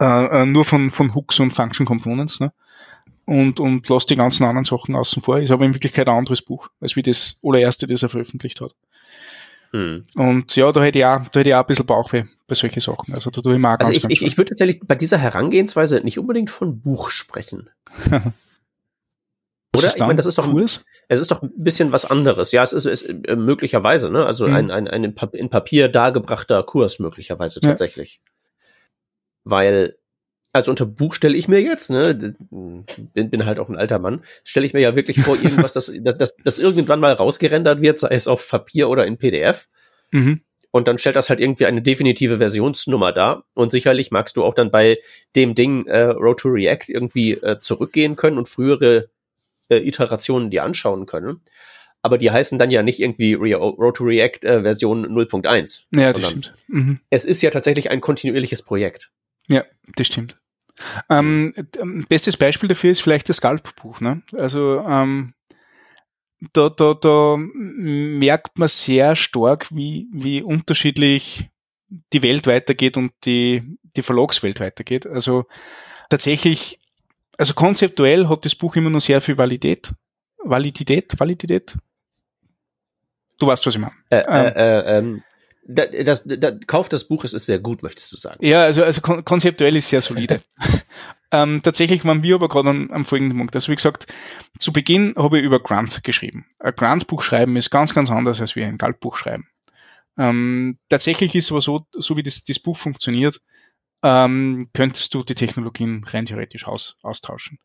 äh, 0.00 0.42
äh, 0.42 0.46
nur 0.46 0.64
von, 0.64 0.90
von 0.90 1.14
Hooks 1.14 1.40
und 1.40 1.52
Function 1.52 1.86
Components 1.86 2.40
ne? 2.40 2.52
und, 3.24 3.60
und 3.60 3.88
lässt 3.88 4.10
die 4.10 4.16
ganzen 4.16 4.44
anderen 4.44 4.64
Sachen 4.64 4.94
außen 4.94 5.22
vor. 5.22 5.38
Ist 5.38 5.52
aber 5.52 5.64
in 5.64 5.74
Wirklichkeit 5.74 6.08
ein 6.08 6.16
anderes 6.16 6.42
Buch, 6.42 6.68
als 6.80 6.96
wie 6.96 7.02
das 7.02 7.38
allererste, 7.42 7.86
das 7.86 8.02
er 8.02 8.08
veröffentlicht 8.08 8.60
hat. 8.60 8.74
Hm. 9.72 10.02
Und 10.16 10.54
ja, 10.54 10.70
da 10.70 10.82
hätte 10.82 10.98
ich 10.98 11.04
auch, 11.04 11.28
da 11.28 11.40
hätte 11.40 11.48
ich 11.48 11.54
auch 11.54 11.60
ein 11.60 11.66
bisschen 11.66 11.86
Bauchweh 11.86 12.24
bei 12.46 12.54
solchen 12.54 12.80
Sachen. 12.80 13.14
Also 13.14 13.30
da 13.30 13.40
tue 13.40 13.54
ich 13.54 13.58
mal 13.58 13.76
also 13.76 13.86
ganz, 13.86 13.96
ich, 13.96 14.02
ganz 14.02 14.12
ich, 14.12 14.22
ich 14.22 14.36
würde 14.36 14.50
tatsächlich 14.50 14.80
bei 14.86 14.94
dieser 14.94 15.16
Herangehensweise 15.16 16.00
nicht 16.00 16.18
unbedingt 16.18 16.50
von 16.50 16.80
Buch 16.80 17.10
sprechen. 17.10 17.70
Oder? 19.74 19.86
Ich 19.86 19.98
meine, 20.00 20.16
das 20.16 20.26
ist 20.26 20.36
doch 20.36 20.50
Kurs? 20.50 20.84
es 21.08 21.20
ist 21.20 21.30
doch 21.30 21.40
ein 21.40 21.50
bisschen 21.56 21.92
was 21.92 22.04
anderes. 22.04 22.52
Ja, 22.52 22.62
es 22.62 22.74
ist, 22.74 22.84
es 22.84 23.02
ist 23.02 23.26
äh, 23.26 23.36
möglicherweise, 23.36 24.10
ne? 24.10 24.26
Also 24.26 24.46
mhm. 24.46 24.54
ein, 24.54 24.70
ein, 24.70 24.88
ein 24.88 25.14
in 25.32 25.48
Papier 25.48 25.88
dargebrachter 25.88 26.62
Kurs 26.62 26.98
möglicherweise 26.98 27.60
tatsächlich. 27.60 28.20
Ja. 28.22 28.30
Weil, 29.44 29.96
also 30.52 30.70
unter 30.70 30.86
Buch 30.86 31.14
stelle 31.14 31.36
ich 31.36 31.48
mir 31.48 31.62
jetzt, 31.62 31.90
ne, 31.90 32.34
bin, 32.50 33.30
bin 33.30 33.46
halt 33.46 33.58
auch 33.58 33.68
ein 33.68 33.76
alter 33.76 33.98
Mann, 33.98 34.22
stelle 34.44 34.66
ich 34.66 34.74
mir 34.74 34.80
ja 34.80 34.94
wirklich 34.94 35.20
vor, 35.20 35.36
irgendwas, 35.42 35.72
das, 35.72 35.92
das, 36.02 36.36
das 36.36 36.58
irgendwann 36.58 37.00
mal 37.00 37.12
rausgerendert 37.12 37.80
wird, 37.80 37.98
sei 37.98 38.14
es 38.14 38.28
auf 38.28 38.48
Papier 38.48 38.88
oder 38.88 39.06
in 39.06 39.16
PDF. 39.16 39.68
Mhm. 40.10 40.42
Und 40.70 40.88
dann 40.88 40.96
stellt 40.96 41.16
das 41.16 41.28
halt 41.28 41.40
irgendwie 41.40 41.66
eine 41.66 41.82
definitive 41.82 42.38
Versionsnummer 42.38 43.12
dar. 43.12 43.44
Und 43.52 43.70
sicherlich 43.70 44.10
magst 44.10 44.38
du 44.38 44.44
auch 44.44 44.54
dann 44.54 44.70
bei 44.70 44.98
dem 45.36 45.54
Ding 45.54 45.86
äh, 45.86 46.04
Road 46.04 46.40
to 46.40 46.48
React 46.48 46.88
irgendwie 46.88 47.32
äh, 47.32 47.60
zurückgehen 47.60 48.16
können 48.16 48.38
und 48.38 48.48
frühere 48.48 49.10
äh, 49.68 49.76
Iterationen 49.86 50.50
dir 50.50 50.64
anschauen 50.64 51.04
können. 51.04 51.42
Aber 52.00 52.16
die 52.16 52.30
heißen 52.30 52.58
dann 52.58 52.70
ja 52.70 52.82
nicht 52.82 53.00
irgendwie 53.00 53.34
Re 53.34 53.54
Road 53.54 53.96
to 53.98 54.04
React 54.04 54.44
äh, 54.44 54.62
Version 54.62 55.06
0.1. 55.06 55.82
Ja, 55.92 56.12
das 56.12 56.26
stimmt. 56.26 56.54
Mhm. 56.68 57.00
Es 57.10 57.26
ist 57.26 57.42
ja 57.42 57.50
tatsächlich 57.50 57.90
ein 57.90 58.00
kontinuierliches 58.00 58.62
Projekt. 58.62 59.10
Ja, 59.48 59.64
das 59.94 60.06
stimmt. 60.06 60.36
Ähm, 61.08 61.54
bestes 62.08 62.36
Beispiel 62.36 62.68
dafür 62.68 62.90
ist 62.90 63.02
vielleicht 63.02 63.28
das 63.28 63.36
Scalp-Buch. 63.36 64.00
Ne? 64.00 64.22
Also 64.32 64.80
ähm, 64.80 65.34
da, 66.52 66.68
da, 66.68 66.94
da 66.94 67.36
merkt 67.36 68.58
man 68.58 68.68
sehr 68.68 69.14
stark, 69.16 69.68
wie, 69.70 70.08
wie 70.12 70.42
unterschiedlich 70.42 71.50
die 72.12 72.22
Welt 72.22 72.46
weitergeht 72.46 72.96
und 72.96 73.12
die, 73.24 73.76
die 73.96 74.02
Verlagswelt 74.02 74.60
weitergeht. 74.60 75.06
Also 75.06 75.44
tatsächlich, 76.08 76.80
also 77.38 77.54
konzeptuell 77.54 78.28
hat 78.28 78.44
das 78.44 78.54
Buch 78.54 78.76
immer 78.76 78.90
noch 78.90 79.00
sehr 79.00 79.20
viel 79.20 79.38
Validität. 79.38 79.92
Validität, 80.38 81.18
Validität. 81.18 81.76
Du 83.38 83.46
weißt, 83.46 83.66
was 83.66 83.74
ich 83.74 83.80
meine. 83.80 83.94
Äh, 84.10 84.22
ähm, 84.26 84.52
äh, 84.56 84.98
ähm, 84.98 85.22
das, 85.64 86.24
das, 86.24 86.56
Kauf 86.66 86.88
das 86.88 87.04
Buch, 87.04 87.24
es 87.24 87.32
ist 87.32 87.46
sehr 87.46 87.58
gut, 87.58 87.82
möchtest 87.82 88.12
du 88.12 88.16
sagen. 88.16 88.44
Ja, 88.44 88.62
also, 88.62 88.82
also 88.82 89.00
konzeptuell 89.00 89.76
ist 89.76 89.88
sehr 89.88 90.00
solide. 90.00 90.40
ähm, 91.32 91.60
tatsächlich 91.62 92.04
waren 92.04 92.22
wir 92.22 92.34
aber 92.34 92.48
gerade 92.48 92.70
am, 92.70 92.90
am 92.90 93.04
folgenden 93.04 93.38
Punkt. 93.38 93.54
Also 93.54 93.70
wie 93.70 93.76
gesagt, 93.76 94.06
zu 94.58 94.72
Beginn 94.72 95.14
habe 95.16 95.38
ich 95.38 95.44
über 95.44 95.60
Grant 95.60 96.02
geschrieben. 96.02 96.46
Ein 96.58 96.74
Grant-Buch 96.74 97.22
schreiben 97.22 97.56
ist 97.56 97.70
ganz, 97.70 97.94
ganz 97.94 98.10
anders 98.10 98.40
als 98.40 98.56
wie 98.56 98.64
ein 98.64 98.78
Galt-Buch 98.78 99.16
schreiben. 99.16 99.48
Ähm, 100.18 100.78
tatsächlich 100.88 101.34
ist 101.34 101.50
aber 101.50 101.60
so, 101.60 101.86
so 101.92 102.16
wie 102.16 102.22
das, 102.22 102.44
das 102.44 102.58
Buch 102.58 102.76
funktioniert, 102.76 103.40
ähm, 104.02 104.68
könntest 104.74 105.14
du 105.14 105.22
die 105.22 105.34
Technologien 105.34 106.04
rein 106.04 106.26
theoretisch 106.26 106.66
aus, 106.66 106.98
austauschen. 107.02 107.58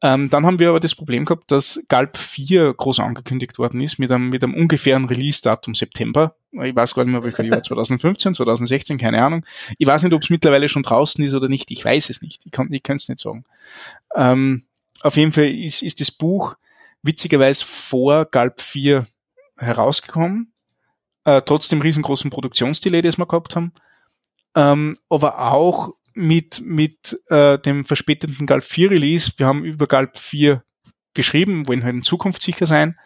Ähm, 0.00 0.30
dann 0.30 0.46
haben 0.46 0.60
wir 0.60 0.68
aber 0.68 0.78
das 0.78 0.94
Problem 0.94 1.24
gehabt, 1.24 1.50
dass 1.50 1.84
Galp 1.88 2.16
4 2.16 2.72
groß 2.72 3.00
angekündigt 3.00 3.58
worden 3.58 3.80
ist 3.80 3.98
mit 3.98 4.12
einem, 4.12 4.28
mit 4.28 4.44
einem 4.44 4.54
ungefähren 4.54 5.06
Release-Datum 5.06 5.74
September. 5.74 6.36
Ich 6.52 6.74
weiß 6.74 6.94
gar 6.94 7.04
nicht 7.04 7.12
mehr, 7.12 7.24
welcher 7.24 7.42
Jahr, 7.42 7.62
2015, 7.62 8.34
2016, 8.34 8.98
keine 8.98 9.22
Ahnung. 9.22 9.44
Ich 9.76 9.86
weiß 9.88 10.04
nicht, 10.04 10.12
ob 10.12 10.22
es 10.22 10.30
mittlerweile 10.30 10.68
schon 10.68 10.84
draußen 10.84 11.24
ist 11.24 11.34
oder 11.34 11.48
nicht. 11.48 11.72
Ich 11.72 11.84
weiß 11.84 12.10
es 12.10 12.22
nicht. 12.22 12.46
Ich 12.46 12.52
kann 12.52 12.72
ich 12.72 12.88
es 12.88 13.08
nicht 13.08 13.18
sagen. 13.18 13.44
Ähm, 14.14 14.62
auf 15.00 15.16
jeden 15.16 15.32
Fall 15.32 15.50
ist, 15.50 15.82
ist 15.82 16.00
das 16.00 16.12
Buch 16.12 16.54
witzigerweise 17.02 17.64
vor 17.64 18.24
Galp 18.26 18.60
4 18.60 19.06
herausgekommen. 19.56 20.52
äh, 21.24 21.42
trotz 21.42 21.68
dem 21.68 21.80
riesengroßen 21.80 22.30
Produktionsdelay, 22.30 23.02
das 23.02 23.18
wir 23.18 23.26
gehabt 23.26 23.56
haben, 23.56 23.72
ähm, 24.54 24.96
aber 25.10 25.52
auch 25.52 25.94
mit, 26.18 26.60
mit 26.64 27.18
äh, 27.28 27.58
dem 27.58 27.84
verspäteten 27.84 28.46
Galp 28.46 28.64
4 28.64 28.90
Release. 28.90 29.32
Wir 29.36 29.46
haben 29.46 29.64
über 29.64 29.86
Galp 29.86 30.16
4 30.16 30.62
geschrieben, 31.14 31.66
wollen 31.66 31.84
halt 31.84 31.94
in 31.94 32.02
Zukunft 32.02 32.42
sicher 32.42 32.66
sein. 32.66 32.98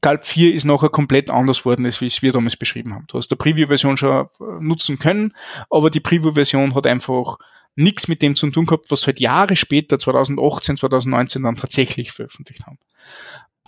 Galp 0.00 0.24
4 0.24 0.54
ist 0.54 0.64
nachher 0.64 0.88
komplett 0.88 1.30
anders 1.30 1.64
worden, 1.64 1.86
als 1.86 2.00
wie 2.00 2.06
es 2.06 2.22
wir 2.22 2.32
damals 2.32 2.56
beschrieben 2.56 2.92
haben. 2.92 3.04
Du 3.08 3.18
hast 3.18 3.28
der 3.28 3.36
Preview-Version 3.36 3.96
schon 3.96 4.26
äh, 4.26 4.44
nutzen 4.60 4.98
können, 4.98 5.34
aber 5.70 5.90
die 5.90 6.00
Preview-Version 6.00 6.74
hat 6.74 6.86
einfach 6.86 7.38
nichts 7.74 8.08
mit 8.08 8.20
dem 8.20 8.34
zu 8.34 8.50
tun 8.50 8.66
gehabt, 8.66 8.90
was 8.90 9.06
halt 9.06 9.20
Jahre 9.20 9.56
später, 9.56 9.98
2018, 9.98 10.76
2019 10.76 11.42
dann 11.42 11.56
tatsächlich 11.56 12.12
veröffentlicht 12.12 12.66
haben. 12.66 12.78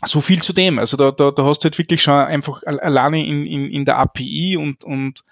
So 0.05 0.21
viel 0.21 0.43
zu 0.43 0.53
dem. 0.53 0.79
Also 0.79 0.97
da, 0.97 1.11
da, 1.13 1.31
da 1.31 1.45
hast 1.45 1.61
du 1.61 1.67
halt 1.67 1.79
wirklich 1.79 2.03
schon 2.03 2.15
einfach 2.15 2.63
alleine 2.65 3.25
in, 3.25 3.47
in, 3.47 3.71
in 3.71 3.85
der 3.85 3.99
API 3.99 4.57
und, 4.59 4.85
und 4.85 5.25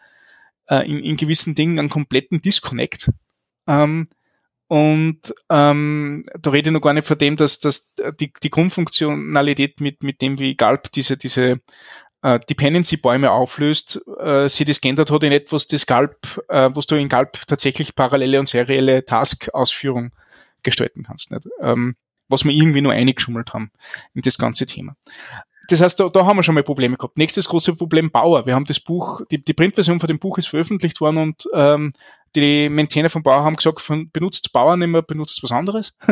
äh, 0.69 0.89
in, 0.89 1.01
in 1.01 1.17
gewissen 1.17 1.55
Dingen 1.55 1.79
einen 1.79 1.91
kompletten 1.91 2.41
Disconnect. 2.41 3.11
Ähm, 3.67 4.09
und 4.69 5.35
ähm, 5.51 6.25
da 6.41 6.51
rede 6.51 6.71
ich 6.71 6.73
noch 6.73 6.81
gar 6.81 6.95
nicht 6.95 7.07
von 7.07 7.19
dem, 7.19 7.37
dass, 7.37 7.61
dass 7.61 7.95
die, 8.19 8.33
die 8.43 8.51
Grundfunktionalität 8.51 9.81
mit, 9.81 10.03
mit 10.03 10.23
dem, 10.23 10.39
wie 10.39 10.57
Galb 10.57 10.91
diese, 10.93 11.19
diese 11.19 11.61
äh, 12.23 12.41
Dependency-Bäume 12.41 13.31
auflöst, 13.31 14.01
äh, 14.19 14.49
sie 14.49 14.65
das 14.65 14.81
geändert 14.81 15.11
hat 15.11 15.25
in 15.25 15.33
etwas, 15.33 15.67
das 15.67 15.87
Galb, 15.87 16.43
äh, 16.49 16.71
was 16.73 16.87
du 16.87 16.95
in 16.95 17.11
Galb 17.11 17.47
tatsächlich 17.47 17.95
parallele 17.95 18.41
und 18.41 18.49
serielle 18.49 19.05
Task-Ausführung 19.05 20.13
gestalten 20.63 21.03
kannst. 21.03 21.33
Nicht? 21.33 21.49
Ähm, 21.61 21.97
was 22.29 22.45
wir 22.45 22.53
irgendwie 22.53 22.81
nur 22.81 22.93
eingeschummelt 22.93 23.53
haben 23.53 23.71
in 24.15 24.23
das 24.23 24.39
ganze 24.39 24.65
Thema. 24.67 24.97
Das 25.69 25.81
heißt, 25.81 26.01
da, 26.01 26.09
da 26.09 26.27
haben 26.27 26.37
wir 26.37 26.43
schon 26.43 26.55
mal 26.55 26.63
Probleme 26.63 26.97
gehabt. 26.97 27.17
Nächstes 27.17 27.49
große 27.49 27.77
Problem 27.77 28.11
Bauer. 28.11 28.47
Wir 28.47 28.55
haben 28.55 28.65
das 28.65 28.81
Buch, 28.81 29.23
die, 29.31 29.43
die 29.43 29.55
Printversion 29.55 30.01
von 30.01 30.09
dem 30.09 30.19
Buch 30.19 30.39
ist 30.39 30.49
veröffentlicht 30.49 31.01
worden 31.01 31.19
und 31.19 31.49
ähm, 31.55 31.93
die 32.35 32.69
Maintainer 32.69 33.11
von 33.11 33.23
Bauer 33.23 33.45
haben 33.45 33.57
gesagt, 33.57 33.81
von, 33.81 34.11
benutzt 34.11 34.53
Bauer 34.53 34.77
nicht 34.77 34.89
mehr, 34.89 35.03
benutzt 35.03 35.43
was 35.43 35.53
anderes. 35.53 35.95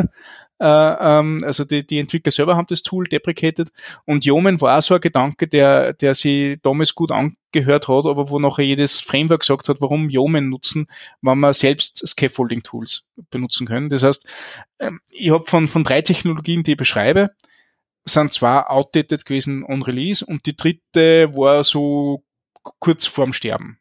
äh, 0.59 0.65
ähm, 0.65 1.43
also 1.45 1.65
die, 1.65 1.85
die 1.85 1.99
Entwickler 1.99 2.31
selber 2.31 2.55
haben 2.55 2.67
das 2.67 2.83
Tool 2.83 3.05
deprecated 3.05 3.69
und 4.05 4.25
Yeoman 4.25 4.61
war 4.61 4.77
auch 4.77 4.81
so 4.81 4.93
ein 4.93 5.01
Gedanke, 5.01 5.47
der, 5.47 5.93
der 5.93 6.13
sie 6.13 6.59
damals 6.61 6.93
gut 6.93 7.11
angehört 7.11 7.87
hat, 7.87 8.05
aber 8.05 8.29
wo 8.29 8.39
nachher 8.39 8.65
jedes 8.65 9.01
Framework 9.01 9.41
gesagt 9.41 9.67
hat, 9.67 9.81
warum 9.81 10.09
Yeoman 10.09 10.49
nutzen, 10.49 10.87
wenn 11.21 11.39
man 11.39 11.53
selbst 11.53 12.07
Scaffolding-Tools 12.07 13.07
benutzen 13.31 13.65
können. 13.65 13.89
Das 13.89 14.03
heißt, 14.03 14.29
ähm, 14.79 15.01
ich 15.09 15.31
habe 15.31 15.43
von, 15.43 15.67
von 15.67 15.83
drei 15.83 16.01
Technologien, 16.01 16.63
die 16.63 16.71
ich 16.71 16.77
beschreibe, 16.77 17.31
sind 18.05 18.33
zwei 18.33 18.65
outdated 18.65 19.25
gewesen 19.25 19.63
on 19.63 19.83
Release 19.83 20.25
und 20.25 20.45
die 20.45 20.55
dritte 20.55 21.33
war 21.35 21.63
so 21.63 22.23
kurz 22.79 23.05
vorm 23.05 23.33
Sterben. 23.33 23.79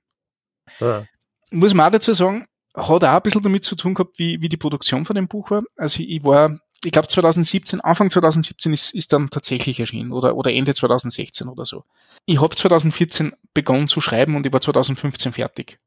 Ja. 0.78 1.06
Muss 1.50 1.74
man 1.74 1.86
auch 1.86 1.92
dazu 1.92 2.12
sagen, 2.12 2.46
hat 2.74 3.04
auch 3.04 3.08
ein 3.08 3.22
bisschen 3.22 3.42
damit 3.42 3.64
zu 3.64 3.76
tun 3.76 3.94
gehabt, 3.94 4.18
wie, 4.18 4.40
wie 4.40 4.48
die 4.48 4.56
Produktion 4.56 5.04
von 5.04 5.16
dem 5.16 5.28
Buch 5.28 5.50
war. 5.50 5.62
Also 5.76 6.02
ich 6.02 6.22
war, 6.24 6.58
ich 6.84 6.92
glaube 6.92 7.08
2017, 7.08 7.80
Anfang 7.80 8.10
2017 8.10 8.72
ist, 8.72 8.94
ist 8.94 9.12
dann 9.12 9.30
tatsächlich 9.30 9.80
erschienen 9.80 10.12
oder, 10.12 10.36
oder 10.36 10.52
Ende 10.52 10.74
2016 10.74 11.48
oder 11.48 11.64
so. 11.64 11.84
Ich 12.26 12.40
habe 12.40 12.54
2014 12.54 13.32
begonnen 13.54 13.88
zu 13.88 14.00
schreiben 14.00 14.36
und 14.36 14.46
ich 14.46 14.52
war 14.52 14.60
2015 14.60 15.32
fertig. 15.32 15.78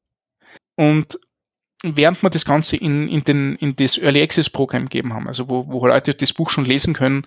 Und 0.75 1.17
während 1.83 2.23
wir 2.23 2.29
das 2.29 2.45
Ganze 2.45 2.77
in, 2.77 3.07
in, 3.07 3.23
den, 3.23 3.55
in 3.57 3.75
das 3.75 3.97
Early 3.97 4.23
Access 4.23 4.49
Programm 4.49 4.85
gegeben 4.85 5.13
haben, 5.13 5.27
also 5.27 5.49
wo, 5.49 5.67
wo 5.67 5.85
Leute 5.85 6.13
das 6.15 6.33
Buch 6.33 6.49
schon 6.49 6.65
lesen 6.65 6.93
können, 6.93 7.25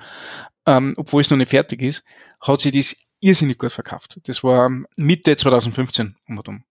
ähm, 0.67 0.95
obwohl 0.97 1.21
es 1.21 1.31
noch 1.31 1.37
nicht 1.37 1.51
fertig 1.51 1.83
ist, 1.83 2.05
hat 2.41 2.61
sich 2.61 2.73
das 2.73 2.97
irrsinnig 3.21 3.59
gut 3.59 3.73
verkauft. 3.73 4.19
Das 4.25 4.43
war 4.43 4.71
Mitte 4.97 5.37
2015 5.37 6.17
um 6.27 6.39
und 6.39 6.49
um. 6.49 6.65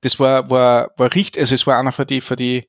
Das 0.00 0.20
war, 0.20 0.50
war, 0.50 0.92
war 0.96 1.14
richtig, 1.14 1.40
also 1.40 1.54
es 1.54 1.66
war 1.66 1.78
einer 1.78 1.92
für 1.92 2.06
die, 2.06 2.20
für 2.20 2.36
die, 2.36 2.68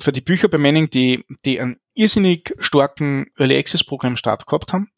für 0.00 0.12
die 0.12 0.20
Bücher 0.20 0.48
bei 0.48 0.58
Manning, 0.58 0.90
die, 0.90 1.24
die 1.44 1.60
einen 1.60 1.80
irrsinnig 1.94 2.54
starken 2.58 3.26
Early 3.38 3.58
Access 3.58 3.84
Programm 3.84 4.16
Start 4.16 4.46
gehabt 4.46 4.72
haben, 4.72 4.90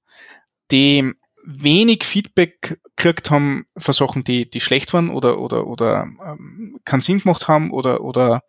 die 0.70 1.12
wenig 1.44 2.04
Feedback 2.04 2.78
gekriegt 2.96 3.30
haben 3.30 3.64
für 3.76 3.92
Sachen, 3.92 4.24
die, 4.24 4.48
die 4.48 4.60
schlecht 4.60 4.92
waren 4.92 5.10
oder, 5.10 5.38
oder, 5.38 5.66
oder 5.66 6.02
ähm, 6.24 6.78
keinen 6.84 7.00
Sinn 7.00 7.20
gemacht 7.20 7.48
haben 7.48 7.70
oder, 7.70 8.02
oder 8.02 8.42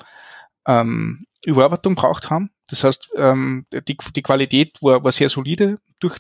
ähm, 0.68 1.26
Überarbeitung 1.44 1.96
braucht 1.96 2.30
haben. 2.30 2.52
Das 2.68 2.84
heißt, 2.84 3.14
ähm, 3.18 3.66
die, 3.72 3.98
die 4.16 4.22
Qualität 4.22 4.78
war, 4.82 5.04
war 5.04 5.12
sehr 5.12 5.30
solide 5.30 5.80
durch, 6.00 6.18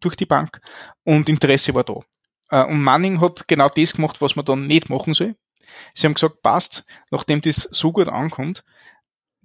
durch 0.00 0.16
die 0.16 0.26
Bank 0.26 0.60
und 1.04 1.28
Interesse 1.28 1.74
war 1.74 1.84
da. 1.84 2.00
Äh, 2.50 2.64
und 2.64 2.82
Manning 2.82 3.20
hat 3.20 3.48
genau 3.48 3.68
das 3.68 3.94
gemacht, 3.94 4.20
was 4.20 4.36
man 4.36 4.44
dann 4.44 4.66
nicht 4.66 4.90
machen 4.90 5.14
soll. 5.14 5.34
Sie 5.94 6.06
haben 6.06 6.14
gesagt, 6.14 6.42
passt, 6.42 6.84
nachdem 7.10 7.40
das 7.40 7.56
so 7.56 7.92
gut 7.92 8.08
ankommt, 8.08 8.64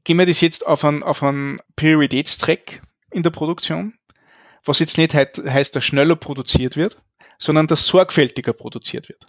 gehen 0.04 0.18
wir 0.18 0.26
das 0.26 0.42
jetzt 0.42 0.66
auf 0.66 0.84
einen, 0.86 1.04
auf 1.04 1.24
einen 1.24 1.60
Prioritätstrack 1.76 2.82
in 3.12 3.24
der 3.24 3.30
Produktion, 3.30 3.98
was 4.66 4.80
jetzt 4.80 4.98
nicht 4.98 5.14
heißt, 5.14 5.76
dass 5.76 5.84
schneller 5.84 6.16
produziert 6.16 6.78
wird, 6.78 6.98
sondern 7.38 7.68
dass 7.68 7.88
sorgfältiger 7.88 8.54
produziert 8.54 9.10
wird. 9.10 9.26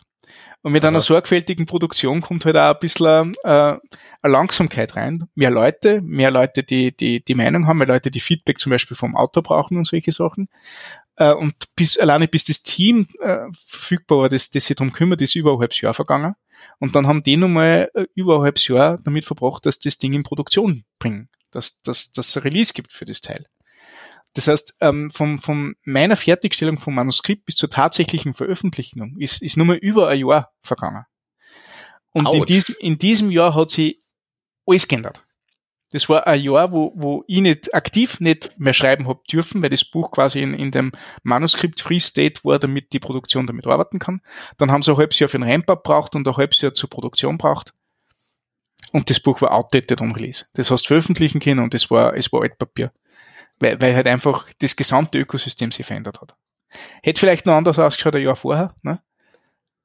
Und 0.62 0.72
mit 0.72 0.82
Aha. 0.82 0.88
einer 0.88 1.02
sorgfältigen 1.02 1.66
Produktion 1.66 2.22
kommt 2.22 2.46
halt 2.46 2.56
auch 2.56 2.74
ein 2.74 2.78
bisschen 2.80 3.34
äh, 3.44 3.48
eine 3.48 3.80
Langsamkeit 4.22 4.96
rein. 4.96 5.28
Mehr 5.34 5.50
Leute, 5.50 6.00
mehr 6.00 6.30
Leute, 6.30 6.62
die, 6.62 6.96
die, 6.96 7.22
die 7.22 7.34
Meinung 7.34 7.66
haben, 7.66 7.78
mehr 7.78 7.86
Leute, 7.86 8.10
die 8.10 8.20
Feedback 8.20 8.58
zum 8.58 8.70
Beispiel 8.70 8.96
vom 8.96 9.14
Auto 9.14 9.42
brauchen 9.42 9.76
und 9.76 9.84
solche 9.84 10.10
Sachen. 10.10 10.48
Äh, 11.16 11.34
und 11.34 11.54
bis, 11.76 11.98
alleine 11.98 12.28
bis 12.28 12.44
das 12.44 12.62
Team 12.62 13.06
äh, 13.20 13.40
verfügbar 13.52 14.20
war, 14.20 14.28
das, 14.28 14.50
das 14.50 14.64
sich 14.64 14.76
darum 14.76 14.92
kümmert, 14.92 15.20
ist 15.20 15.34
über 15.34 15.52
ein 15.52 15.58
halbes 15.60 15.80
Jahr 15.80 15.94
vergangen. 15.94 16.34
Und 16.78 16.96
dann 16.96 17.06
haben 17.06 17.22
die 17.22 17.36
nochmal 17.36 17.90
äh, 17.94 18.06
über 18.14 18.36
ein 18.36 18.42
halbes 18.44 18.66
Jahr 18.68 18.98
damit 19.04 19.24
verbracht, 19.26 19.66
dass 19.66 19.78
das 19.78 19.98
Ding 19.98 20.14
in 20.14 20.22
Produktion 20.22 20.84
bringen, 20.98 21.28
dass, 21.50 21.82
dass, 21.82 22.12
dass 22.12 22.28
es 22.28 22.36
ein 22.36 22.42
Release 22.42 22.72
gibt 22.72 22.92
für 22.92 23.04
das 23.04 23.20
Teil. 23.20 23.46
Das 24.34 24.48
heißt, 24.48 24.78
ähm, 24.80 25.10
von, 25.12 25.38
von 25.38 25.76
meiner 25.84 26.16
Fertigstellung 26.16 26.78
vom 26.78 26.94
Manuskript 26.94 27.46
bis 27.46 27.54
zur 27.54 27.70
tatsächlichen 27.70 28.34
Veröffentlichung 28.34 29.16
ist, 29.18 29.42
ist 29.42 29.56
nur 29.56 29.66
mal 29.66 29.76
über 29.76 30.08
ein 30.08 30.26
Jahr 30.26 30.52
vergangen. 30.60 31.04
Und 32.12 32.32
in 32.32 32.44
diesem, 32.44 32.74
in 32.80 32.98
diesem 32.98 33.30
Jahr 33.30 33.54
hat 33.54 33.70
sich 33.70 34.02
alles 34.66 34.86
geändert. 34.88 35.24
Das 35.90 36.08
war 36.08 36.26
ein 36.26 36.40
Jahr, 36.40 36.72
wo, 36.72 36.92
wo 36.96 37.24
ich 37.28 37.40
nicht 37.40 37.72
aktiv 37.72 38.18
nicht 38.18 38.58
mehr 38.58 38.72
schreiben 38.72 39.06
habe 39.06 39.22
dürfen, 39.30 39.62
weil 39.62 39.70
das 39.70 39.84
Buch 39.84 40.10
quasi 40.10 40.42
in, 40.42 40.52
in 40.52 40.72
dem 40.72 40.90
Manuskript 41.22 41.80
Free 41.80 42.00
State 42.00 42.42
war, 42.42 42.58
damit 42.58 42.92
die 42.92 42.98
Produktion 42.98 43.46
damit 43.46 43.66
arbeiten 43.68 44.00
kann. 44.00 44.20
Dann 44.56 44.72
haben 44.72 44.82
sie 44.82 44.90
ein 44.90 44.96
halbes 44.96 45.20
Jahr 45.20 45.28
für 45.28 45.38
ein 45.38 45.48
Ramp-Up 45.48 45.84
braucht 45.84 46.16
und 46.16 46.26
ein 46.26 46.36
halbes 46.36 46.60
Jahr 46.60 46.74
zur 46.74 46.90
Produktion 46.90 47.38
braucht. 47.38 47.72
Und 48.92 49.10
das 49.10 49.20
Buch 49.20 49.40
war 49.40 49.52
outdated 49.52 50.00
on 50.00 50.12
Release. 50.12 50.46
Das 50.54 50.72
heißt 50.72 50.88
veröffentlichen 50.88 51.38
können 51.38 51.60
und 51.60 51.74
es 51.74 51.88
war, 51.90 52.16
es 52.16 52.32
war 52.32 52.42
Altpapier 52.42 52.92
weil, 53.60 53.80
weil 53.80 53.94
halt 53.94 54.06
einfach 54.06 54.48
das 54.58 54.76
gesamte 54.76 55.18
Ökosystem 55.18 55.70
sich 55.70 55.86
verändert 55.86 56.20
hat. 56.20 56.34
Hätte 57.02 57.20
vielleicht 57.20 57.46
noch 57.46 57.54
anders 57.54 57.78
ausgeschaut 57.78 58.16
ein 58.16 58.22
Jahr 58.22 58.36
vorher, 58.36 58.74
ne? 58.82 59.00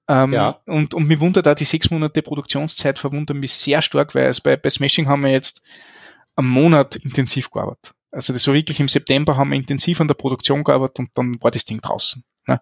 Ähm, 0.08 0.34
ja. 0.34 0.60
und, 0.66 0.96
und 0.96 1.08
mich 1.08 1.20
wundert 1.20 1.48
auch 1.48 1.54
die 1.54 1.66
sechs 1.66 1.92
Monate 1.92 2.24
Produktionszeit 2.24 2.98
verwundern 2.98 3.38
mich 3.38 3.54
sehr 3.54 3.80
stark, 3.84 4.16
weil 4.16 4.26
also 4.26 4.42
bei, 4.44 4.58
bei 4.58 4.70
Smashing 4.70 5.08
haben 5.08 5.22
wir 5.22 5.30
jetzt 5.30 5.62
einen 6.36 6.48
Monat 6.48 6.96
intensiv 6.96 7.52
gearbeitet. 7.52 7.94
Also 8.12 8.34
das 8.34 8.48
war 8.48 8.56
wirklich 8.56 8.80
im 8.80 8.88
September 8.88 9.38
haben 9.38 9.52
wir 9.52 9.58
intensiv 9.58 10.02
an 10.02 10.08
der 10.08 10.16
Produktion 10.16 10.64
gearbeitet 10.64 10.98
und 10.98 11.10
dann 11.14 11.36
war 11.42 11.52
das 11.52 11.66
Ding 11.66 11.80
draußen. 11.80 12.24
Ne? 12.48 12.60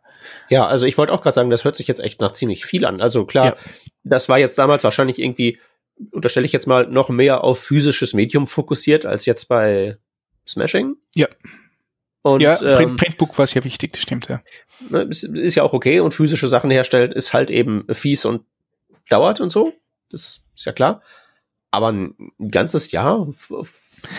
Ja, 0.50 0.68
also 0.68 0.86
ich 0.86 0.98
wollte 0.98 1.14
auch 1.14 1.22
gerade 1.22 1.36
sagen, 1.36 1.50
das 1.50 1.64
hört 1.64 1.78
sich 1.78 1.88
jetzt 1.88 2.02
echt 2.02 2.20
nach 2.20 2.34
ziemlich 2.34 2.66
viel 2.66 2.86
an. 2.86 3.00
Also 3.00 3.26
klar, 3.26 3.46
ja. 3.46 3.56
das 4.04 4.28
war 4.28 4.40
jetzt 4.40 4.58
damals 4.58 4.84
wahrscheinlich 4.84 5.20
irgendwie, 5.20 5.58
unterstelle 6.12 6.46
ich 6.46 6.52
jetzt 6.52 6.68
mal, 6.68 6.88
noch 6.88 7.08
mehr 7.08 7.46
auf 7.46 7.60
physisches 7.60 8.14
Medium 8.14 8.48
fokussiert 8.48 9.06
als 9.06 9.26
jetzt 9.26 9.46
bei 9.46 9.98
Smashing. 10.48 10.96
Ja. 11.16 11.28
Und, 12.22 12.42
ja, 12.42 12.62
ähm, 12.62 12.96
Printbook 12.96 13.38
war 13.38 13.48
sehr 13.48 13.64
wichtig, 13.64 13.94
das 13.94 14.02
stimmt, 14.02 14.28
ja. 14.28 14.42
Ne, 14.90 15.04
ist, 15.04 15.24
ist 15.24 15.56
ja 15.56 15.64
auch 15.64 15.74
okay 15.74 16.02
und 16.02 16.14
physische 16.14 16.48
Sachen 16.48 16.70
herstellen 16.70 17.12
ist 17.12 17.34
halt 17.34 17.50
eben 17.50 17.86
fies 17.94 18.26
und 18.26 18.44
dauert 19.10 19.40
und 19.40 19.50
so. 19.50 19.74
Das 20.10 20.44
ist 20.56 20.66
ja 20.66 20.72
klar. 20.72 21.02
Aber 21.72 21.92
ein 21.92 22.16
ganzes 22.50 22.92
Jahr 22.92 23.28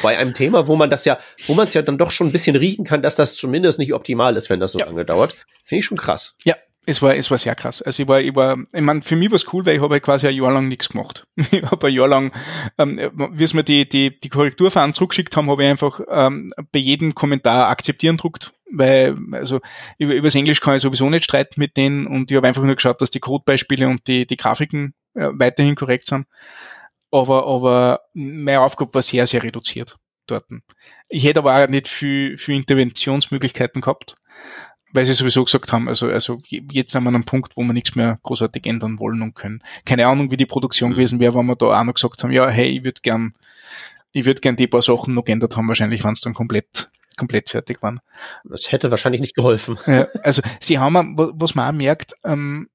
bei 0.03 0.19
einem 0.19 0.35
Thema, 0.35 0.67
wo 0.69 0.77
man 0.77 0.91
das 0.91 1.05
ja, 1.05 1.19
wo 1.47 1.55
man 1.55 1.67
es 1.67 1.75
ja 1.75 1.83
dann 1.83 1.99
doch 1.99 2.11
schon 2.11 2.29
ein 2.29 2.33
bisschen 2.33 2.57
riechen 2.57 2.85
kann, 2.85 3.03
dass 3.03 3.17
das 3.17 3.37
zumindest 3.37 3.79
nicht 3.79 3.95
optimal 3.95 4.37
ist, 4.37 4.51
wenn 4.51 4.61
das 4.61 4.73
so 4.73 4.79
ja. 4.79 4.87
lange 4.87 5.05
dauert, 5.05 5.35
finde 5.65 5.81
ich 5.81 5.85
schon 5.85 5.99
krass. 5.99 6.37
Ja, 6.45 6.57
es 6.89 7.03
war, 7.03 7.15
es 7.15 7.31
war 7.31 7.37
sehr 7.37 7.55
krass. 7.55 7.83
Also 7.83 8.03
ich 8.03 8.09
war, 8.09 8.21
ich 8.21 8.35
war, 8.35 8.57
ich 8.73 8.81
meine, 8.81 9.03
für 9.03 9.15
mich 9.15 9.31
war 9.31 9.37
es 9.37 9.53
cool, 9.53 9.67
weil 9.67 9.77
ich 9.77 9.83
habe 9.83 9.93
halt 9.93 10.03
quasi 10.03 10.27
ein 10.27 10.35
Jahr 10.35 10.51
lang 10.51 10.69
nichts 10.69 10.89
gemacht. 10.89 11.25
Ich 11.51 11.63
habe 11.63 11.87
ein 11.87 11.93
Jahr 11.93 12.09
lang, 12.09 12.33
ähm, 12.79 13.11
wie 13.33 13.45
es 13.45 13.53
mir 13.53 13.63
die, 13.63 13.87
die, 13.89 14.19
die 14.19 14.29
Korrekturfahren 14.29 14.95
zurückgeschickt 14.95 15.37
haben, 15.37 15.51
habe 15.51 15.65
ich 15.65 15.71
einfach 15.71 16.01
ähm, 16.09 16.51
bei 16.73 16.79
jedem 16.79 17.15
Kommentar 17.15 17.69
akzeptieren 17.69 18.17
druckt, 18.17 18.53
weil, 18.73 19.17
also 19.33 19.61
über, 19.99 20.15
übers 20.15 20.35
Englisch 20.35 20.61
kann 20.61 20.77
ich 20.77 20.83
sowieso 20.83 21.11
nicht 21.11 21.25
streiten 21.25 21.61
mit 21.61 21.77
denen 21.77 22.07
und 22.07 22.31
ich 22.31 22.37
habe 22.37 22.49
einfach 22.49 22.63
nur 22.63 22.75
geschaut, 22.75 23.03
dass 23.03 23.11
die 23.11 23.21
Codebeispiele 23.21 23.87
und 23.87 24.07
die, 24.07 24.27
die 24.27 24.37
Grafiken 24.37 24.95
äh, 25.15 25.29
weiterhin 25.33 25.75
korrekt 25.75 26.07
sind. 26.07 26.27
Aber, 27.11 27.47
aber 27.47 28.01
meine 28.15 28.61
Aufgabe 28.61 28.95
war 28.95 29.03
sehr, 29.03 29.27
sehr 29.27 29.43
reduziert 29.43 29.97
dort. 30.27 30.47
Ich 31.09 31.25
hätte 31.25 31.41
aber 31.41 31.55
auch 31.55 31.69
nicht 31.69 31.89
viel, 31.89 32.39
viel 32.39 32.57
Interventionsmöglichkeiten 32.57 33.81
gehabt. 33.81 34.17
Weil 34.93 35.05
sie 35.05 35.15
sowieso 35.15 35.45
gesagt 35.45 35.73
haben, 35.73 35.89
also, 35.89 36.09
also 36.09 36.39
jetzt 36.49 36.93
sind 36.93 37.03
wir 37.03 37.09
an 37.09 37.17
einem 37.17 37.25
Punkt, 37.25 37.57
wo 37.57 37.63
wir 37.63 37.73
nichts 37.73 37.95
mehr 37.95 38.19
großartig 38.23 38.67
ändern 38.67 38.99
wollen 38.99 39.23
und 39.23 39.35
können. 39.35 39.63
Keine 39.85 40.07
Ahnung, 40.07 40.31
wie 40.31 40.37
die 40.37 40.47
Produktion 40.47 40.91
mhm. 40.91 40.95
gewesen 40.95 41.21
wäre, 41.21 41.35
wenn 41.35 41.47
wir 41.47 41.57
da 41.57 41.79
auch 41.79 41.85
noch 41.85 41.95
gesagt 41.95 42.23
haben, 42.23 42.33
ja, 42.33 42.49
hey, 42.49 42.79
ich 42.79 42.85
würde 42.85 43.01
gern, 43.03 43.35
ich 44.13 44.25
würde 44.25 44.41
gern 44.41 44.57
die 44.57 44.67
paar 44.67 44.83
Sachen 44.83 45.15
noch 45.15 45.25
geändert 45.25 45.57
haben, 45.57 45.69
wahrscheinlich, 45.69 46.05
wenn 46.05 46.13
es 46.13 46.21
dann 46.21 46.35
komplett, 46.35 46.91
komplett 47.17 47.51
fertig 47.51 47.83
waren. 47.83 48.01
Das 48.45 48.73
hätte 48.73 48.91
wahrscheinlich 48.91 49.21
nicht 49.21 49.35
geholfen. 49.35 49.79
Ja, 49.87 50.07
also 50.23 50.43
sie 50.61 50.79
haben, 50.79 51.15
was 51.17 51.55
man 51.55 51.75
auch 51.75 51.77
merkt, 51.77 52.15
ähm, 52.25 52.69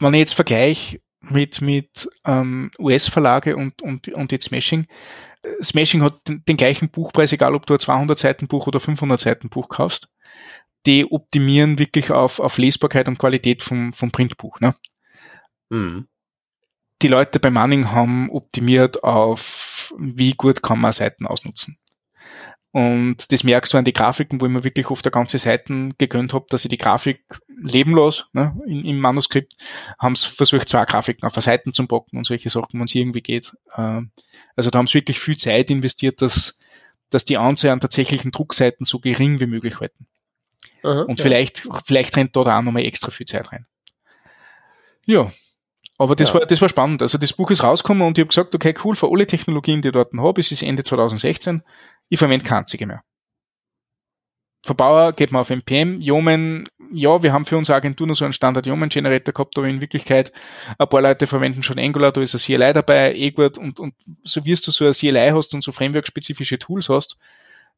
wenn 0.00 0.14
ich 0.14 0.20
jetzt 0.20 0.34
vergleiche 0.34 1.00
mit, 1.20 1.60
mit 1.60 2.08
ähm, 2.24 2.70
US-Verlage 2.78 3.56
und, 3.56 3.82
und, 3.82 4.08
und 4.08 4.32
jetzt 4.32 4.46
Smashing, 4.46 4.86
äh, 5.42 5.62
Smashing 5.62 6.02
hat 6.02 6.26
den, 6.26 6.42
den, 6.46 6.56
gleichen 6.56 6.88
Buchpreis, 6.88 7.32
egal 7.32 7.54
ob 7.54 7.66
du 7.66 7.74
ein 7.74 7.80
200 7.80 8.18
Seiten 8.18 8.48
Buch 8.48 8.66
oder 8.66 8.80
500 8.80 9.20
Seiten 9.20 9.48
Buch 9.48 9.68
kaufst 9.68 10.08
die 10.86 11.10
optimieren 11.10 11.78
wirklich 11.78 12.10
auf, 12.10 12.40
auf 12.40 12.58
Lesbarkeit 12.58 13.08
und 13.08 13.18
Qualität 13.18 13.62
vom, 13.62 13.92
vom 13.92 14.10
Printbuch. 14.10 14.60
Ne? 14.60 14.74
Mhm. 15.70 16.08
Die 17.02 17.08
Leute 17.08 17.40
bei 17.40 17.50
Manning 17.50 17.90
haben 17.90 18.30
optimiert 18.30 19.02
auf, 19.02 19.94
wie 19.98 20.32
gut 20.32 20.62
kann 20.62 20.80
man 20.80 20.92
Seiten 20.92 21.26
ausnutzen. 21.26 21.78
Und 22.72 23.30
das 23.30 23.44
merkst 23.44 23.74
du 23.74 23.78
an 23.78 23.84
die 23.84 23.92
Grafiken, 23.92 24.40
wo 24.40 24.46
ich 24.46 24.52
mir 24.52 24.64
wirklich 24.64 24.86
auf 24.86 25.02
der 25.02 25.12
ganze 25.12 25.36
Seiten 25.36 25.92
gegönnt 25.98 26.32
habe, 26.32 26.46
dass 26.48 26.64
ich 26.64 26.70
die 26.70 26.78
Grafik 26.78 27.22
leben 27.48 27.94
lasse, 27.94 28.24
ne, 28.32 28.58
in, 28.66 28.84
im 28.84 28.98
Manuskript, 28.98 29.54
haben 29.98 30.14
es 30.14 30.24
versucht, 30.24 30.68
zwei 30.68 30.86
Grafiken 30.86 31.26
auf 31.26 31.34
der 31.34 31.42
Seiten 31.42 31.74
zu 31.74 31.86
packen 31.86 32.16
und 32.16 32.24
solche 32.24 32.48
Sachen, 32.48 32.80
wenn 32.80 32.84
es 32.84 32.94
irgendwie 32.94 33.20
geht. 33.20 33.52
Ähm, 33.76 34.10
also 34.56 34.70
da 34.70 34.78
haben 34.78 34.86
sie 34.86 34.94
wirklich 34.94 35.20
viel 35.20 35.36
Zeit 35.36 35.70
investiert, 35.70 36.22
dass, 36.22 36.58
dass 37.10 37.26
die 37.26 37.36
Anzahl 37.36 37.72
an 37.72 37.80
tatsächlichen 37.80 38.32
Druckseiten 38.32 38.86
so 38.86 39.00
gering 39.00 39.38
wie 39.40 39.46
möglich 39.46 39.78
halten. 39.78 40.06
Aha, 40.82 41.02
und 41.02 41.18
ja. 41.18 41.22
vielleicht, 41.22 41.68
vielleicht 41.84 42.16
rennt 42.16 42.36
da 42.36 42.40
auch 42.40 42.62
nochmal 42.62 42.84
extra 42.84 43.10
viel 43.10 43.26
Zeit 43.26 43.52
rein. 43.52 43.66
Ja. 45.06 45.30
Aber 45.98 46.16
das 46.16 46.28
ja. 46.28 46.34
war, 46.34 46.46
das 46.46 46.60
war 46.60 46.68
spannend. 46.68 47.02
Also 47.02 47.18
das 47.18 47.32
Buch 47.32 47.50
ist 47.50 47.62
rausgekommen 47.62 48.06
und 48.06 48.18
ich 48.18 48.22
habe 48.22 48.28
gesagt, 48.28 48.54
okay, 48.54 48.74
cool, 48.84 48.96
für 48.96 49.10
alle 49.10 49.26
Technologien, 49.26 49.82
die 49.82 49.88
ich 49.88 49.92
dort 49.92 50.12
habe, 50.16 50.40
es 50.40 50.50
ist 50.50 50.62
Ende 50.62 50.82
2016, 50.82 51.62
ich 52.08 52.18
verwende 52.18 52.44
keine 52.44 52.60
einzige 52.60 52.86
mehr. 52.86 53.02
Verbauer 54.64 55.12
geht 55.12 55.32
man 55.32 55.40
auf 55.40 55.50
NPM, 55.50 56.00
Yeoman, 56.00 56.64
ja, 56.92 57.20
wir 57.22 57.32
haben 57.32 57.44
für 57.44 57.56
unsere 57.56 57.76
Agentur 57.76 58.06
nur 58.06 58.14
so 58.14 58.24
einen 58.24 58.32
Standard 58.32 58.64
Yeoman 58.64 58.90
Generator 58.90 59.34
gehabt, 59.34 59.58
aber 59.58 59.66
in 59.66 59.80
Wirklichkeit 59.80 60.32
ein 60.78 60.88
paar 60.88 61.02
Leute 61.02 61.26
verwenden 61.26 61.64
schon 61.64 61.80
Angular, 61.80 62.12
da 62.12 62.20
ist 62.20 62.34
ein 62.34 62.38
CLI 62.38 62.72
dabei, 62.72 63.12
EGWARD 63.12 63.58
und, 63.58 63.80
und 63.80 63.94
so 64.22 64.44
wirst 64.44 64.66
du 64.66 64.70
so 64.70 64.86
ein 64.86 64.92
CLI 64.92 65.30
hast 65.32 65.52
und 65.54 65.64
so 65.64 65.72
Framework-spezifische 65.72 66.60
Tools 66.60 66.88
hast, 66.88 67.16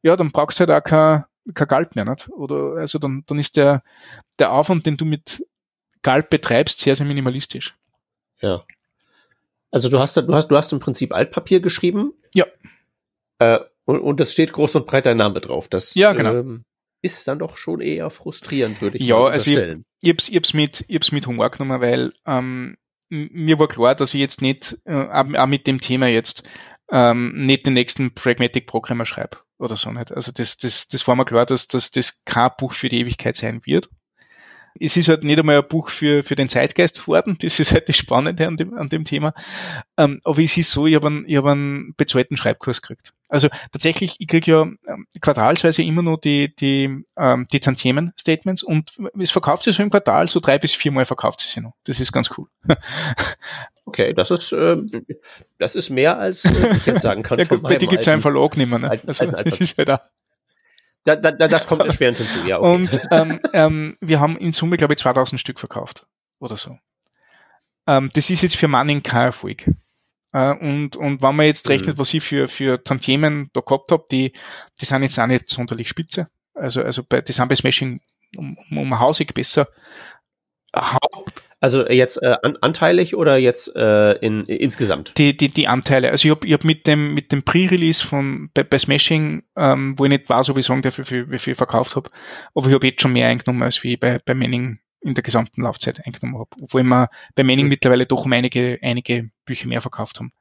ja, 0.03 0.15
dann 0.15 0.31
brauchst 0.31 0.59
du 0.59 0.67
halt 0.67 0.71
auch 0.71 0.83
kein, 0.87 1.23
kein 1.53 1.67
Galt 1.67 1.95
mehr, 1.95 2.05
nicht? 2.05 2.29
Oder 2.29 2.77
also 2.79 2.99
dann, 2.99 3.23
dann 3.27 3.39
ist 3.39 3.57
der, 3.57 3.83
der 4.39 4.51
Aufwand, 4.51 4.85
den 4.85 4.97
du 4.97 5.05
mit 5.05 5.45
Galt 6.01 6.29
betreibst, 6.29 6.79
sehr, 6.79 6.95
sehr 6.95 7.05
minimalistisch. 7.05 7.75
Ja. 8.41 8.63
Also 9.71 9.89
du 9.89 9.99
hast, 9.99 10.17
du 10.17 10.33
hast, 10.33 10.47
du 10.47 10.57
hast 10.57 10.71
im 10.71 10.79
Prinzip 10.79 11.13
Altpapier 11.13 11.59
geschrieben. 11.59 12.13
Ja. 12.33 12.45
Äh, 13.39 13.59
und, 13.85 13.99
und 13.99 14.19
das 14.19 14.31
steht 14.31 14.53
groß 14.53 14.75
und 14.75 14.85
breit 14.85 15.05
dein 15.05 15.17
Name 15.17 15.41
drauf. 15.41 15.67
Das 15.67 15.95
ja, 15.95 16.13
genau. 16.13 16.35
ähm, 16.35 16.65
ist 17.01 17.27
dann 17.27 17.39
doch 17.39 17.57
schon 17.57 17.81
eher 17.81 18.09
frustrierend, 18.09 18.81
würde 18.81 18.97
ich 18.97 19.05
ja, 19.05 19.17
mal 19.19 19.31
also 19.31 19.51
ich, 19.51 19.57
ich, 20.01 20.11
hab's, 20.11 20.29
ich 20.29 20.35
hab's 20.35 20.53
mit, 20.53 20.85
ich 20.87 20.95
hab's 20.95 21.11
mit 21.11 21.27
Humor 21.27 21.49
genommen, 21.49 21.81
weil 21.81 22.11
ähm, 22.25 22.77
mir 23.09 23.59
war 23.59 23.67
klar, 23.67 23.93
dass 23.93 24.13
ich 24.13 24.19
jetzt 24.19 24.41
nicht, 24.41 24.77
äh, 24.85 24.93
auch 24.95 25.45
mit 25.45 25.67
dem 25.67 25.79
Thema 25.79 26.07
jetzt, 26.07 26.47
ähm, 26.89 27.45
nicht 27.45 27.65
den 27.65 27.73
nächsten 27.73 28.13
Pragmatic 28.13 28.67
Programmer 28.67 29.05
schreibe 29.05 29.37
oder 29.57 29.75
so 29.75 29.91
nicht. 29.91 30.11
Also 30.11 30.31
das, 30.31 30.57
das, 30.57 30.87
das 30.87 31.07
war 31.07 31.15
mir 31.15 31.25
klar, 31.25 31.45
dass, 31.45 31.67
dass 31.67 31.91
das 31.91 32.23
kein 32.25 32.49
Buch 32.57 32.73
für 32.73 32.89
die 32.89 32.99
Ewigkeit 32.99 33.35
sein 33.35 33.61
wird. 33.65 33.89
Es 34.77 34.97
ist 34.97 35.07
halt 35.07 35.23
nicht 35.23 35.39
einmal 35.39 35.57
ein 35.57 35.67
Buch 35.69 35.89
für, 35.89 36.21
für 36.21 36.35
den 36.35 36.49
Zeitgeist 36.49 36.99
geworden. 37.01 37.37
Das 37.41 37.59
ist 37.59 37.71
halt 37.71 37.87
das 37.87 37.95
Spannende 37.95 38.45
an 38.45 38.57
dem, 38.57 38.73
an 38.73 38.89
dem 38.89 39.05
Thema. 39.05 39.33
Ähm, 39.97 40.19
aber 40.25 40.39
es 40.39 40.57
ist 40.57 40.71
so, 40.71 40.85
ich 40.85 40.95
habe 40.95 41.07
einen, 41.07 41.25
ich 41.25 41.37
hab 41.37 41.45
einen 41.45 41.93
bezahlten 41.95 42.35
Schreibkurs 42.35 42.81
gekriegt. 42.81 43.13
Also 43.29 43.47
tatsächlich, 43.71 44.17
ich 44.19 44.27
kriege 44.27 44.51
ja 44.51 44.61
ähm, 44.61 45.07
quartalsweise 45.21 45.81
immer 45.81 46.01
nur 46.01 46.19
die, 46.19 46.53
die, 46.53 47.05
ähm, 47.17 47.47
die 47.51 47.59
Tantiemen-Statements 47.61 48.63
und 48.63 48.91
es 49.17 49.31
verkauft 49.31 49.63
sich 49.63 49.77
so 49.77 49.83
im 49.83 49.89
Quartal, 49.89 50.27
so 50.27 50.41
drei 50.41 50.59
bis 50.59 50.75
viermal 50.75 51.05
verkauft 51.05 51.39
sich 51.39 51.55
noch. 51.63 51.73
Das 51.85 52.01
ist 52.01 52.11
ganz 52.11 52.29
cool. 52.37 52.47
Okay, 53.85 54.13
das 54.13 54.31
ist, 54.31 54.51
äh, 54.51 54.77
das 55.59 55.75
ist 55.75 55.91
mehr 55.91 56.17
als 56.17 56.43
äh, 56.45 56.75
ich 56.75 56.85
jetzt 56.85 57.03
sagen 57.03 57.21
kann. 57.23 57.37
ja 57.39 57.45
gut, 57.45 57.61
bei 57.61 57.77
dir 57.77 57.87
gibt 57.87 58.01
es 58.01 58.07
einen 58.07 58.21
Verlag 58.21 58.57
nicht 58.57 58.69
mehr. 58.69 58.79
Ne? 58.79 58.89
Alten, 58.89 59.07
also, 59.07 59.25
das 59.27 59.59
ist 59.59 59.77
ja 59.77 59.85
da. 59.85 60.01
Da, 61.03 61.15
da, 61.15 61.31
das 61.31 61.67
kommt 61.67 61.83
erschwerend 61.83 62.17
hinzu, 62.17 62.47
ja. 62.47 62.59
Okay. 62.59 62.73
Und 62.73 63.01
ähm, 63.11 63.39
ähm, 63.53 63.97
wir 64.01 64.19
haben 64.19 64.37
in 64.37 64.53
Summe, 64.53 64.75
glaube 64.75 64.93
ich, 64.93 64.99
2000 64.99 65.39
Stück 65.39 65.59
verkauft 65.59 66.07
oder 66.39 66.57
so. 66.57 66.79
Ähm, 67.85 68.09
das 68.15 68.31
ist 68.31 68.41
jetzt 68.41 68.55
für 68.55 68.67
Manning 68.67 69.03
kein 69.03 69.27
Erfolg. 69.27 69.65
Äh, 70.33 70.53
und, 70.53 70.97
und 70.97 71.21
wenn 71.21 71.35
man 71.35 71.45
jetzt 71.45 71.69
rechnet, 71.69 71.97
mhm. 71.97 71.99
was 71.99 72.13
ich 72.15 72.23
für, 72.23 72.47
für 72.47 72.83
Tantiemen 72.83 73.51
da 73.53 73.61
gehabt 73.61 73.91
habe, 73.91 74.05
die, 74.11 74.33
die 74.81 74.85
sind 74.85 75.03
jetzt 75.03 75.19
auch 75.19 75.27
nicht 75.27 75.47
sonderlich 75.47 75.87
spitze. 75.87 76.27
Also, 76.55 76.81
also 76.81 77.03
bei, 77.07 77.21
die 77.21 77.31
sind 77.31 77.47
bei 77.47 77.55
Smashing 77.55 78.01
um, 78.35 78.57
um 78.71 78.99
Hausig 78.99 79.33
besser. 79.35 79.67
Haupt 80.75 81.41
also 81.65 81.87
jetzt 81.89 82.21
äh, 82.21 82.35
an, 82.43 82.57
anteilig 82.61 83.15
oder 83.15 83.37
jetzt 83.37 83.75
äh, 83.75 84.13
in, 84.17 84.43
insgesamt? 84.43 85.13
Die, 85.17 85.35
die, 85.35 85.49
die 85.49 85.67
Anteile. 85.67 86.11
Also 86.11 86.27
ich 86.27 86.31
habe 86.31 86.45
ich 86.45 86.53
hab 86.53 86.63
mit 86.63 86.85
dem, 86.85 87.15
mit 87.15 87.31
dem 87.31 87.41
Pre-Release 87.41 88.05
von 88.05 88.51
bei, 88.53 88.63
bei 88.63 88.77
Smashing, 88.77 89.41
ähm, 89.55 89.97
wo 89.97 90.05
ich 90.05 90.09
nicht 90.09 90.29
weiß, 90.29 90.49
ob 90.51 90.59
ich 90.59 90.65
sagen 90.65 90.83
darf, 90.83 90.99
wie 90.99 91.03
viel, 91.03 91.31
wie 91.31 91.39
viel 91.39 91.55
verkauft 91.55 91.95
habe, 91.95 92.11
aber 92.53 92.67
ich 92.67 92.73
habe 92.73 92.85
jetzt 92.85 93.01
schon 93.01 93.13
mehr 93.13 93.29
eingenommen, 93.29 93.63
als 93.63 93.83
wie 93.83 93.97
bei, 93.97 94.19
bei 94.23 94.35
Manning 94.35 94.77
in 95.01 95.15
der 95.15 95.23
gesamten 95.23 95.63
Laufzeit 95.63 96.05
eingenommen 96.05 96.39
habe. 96.39 96.49
Obwohl 96.61 96.83
wir 96.83 97.07
bei 97.33 97.43
Manning 97.43 97.65
mhm. 97.65 97.69
mittlerweile 97.69 98.05
doch 98.05 98.25
um 98.25 98.33
einige, 98.33 98.77
einige 98.83 99.31
Bücher 99.45 99.67
mehr 99.67 99.81
verkauft 99.81 100.19
haben. 100.19 100.33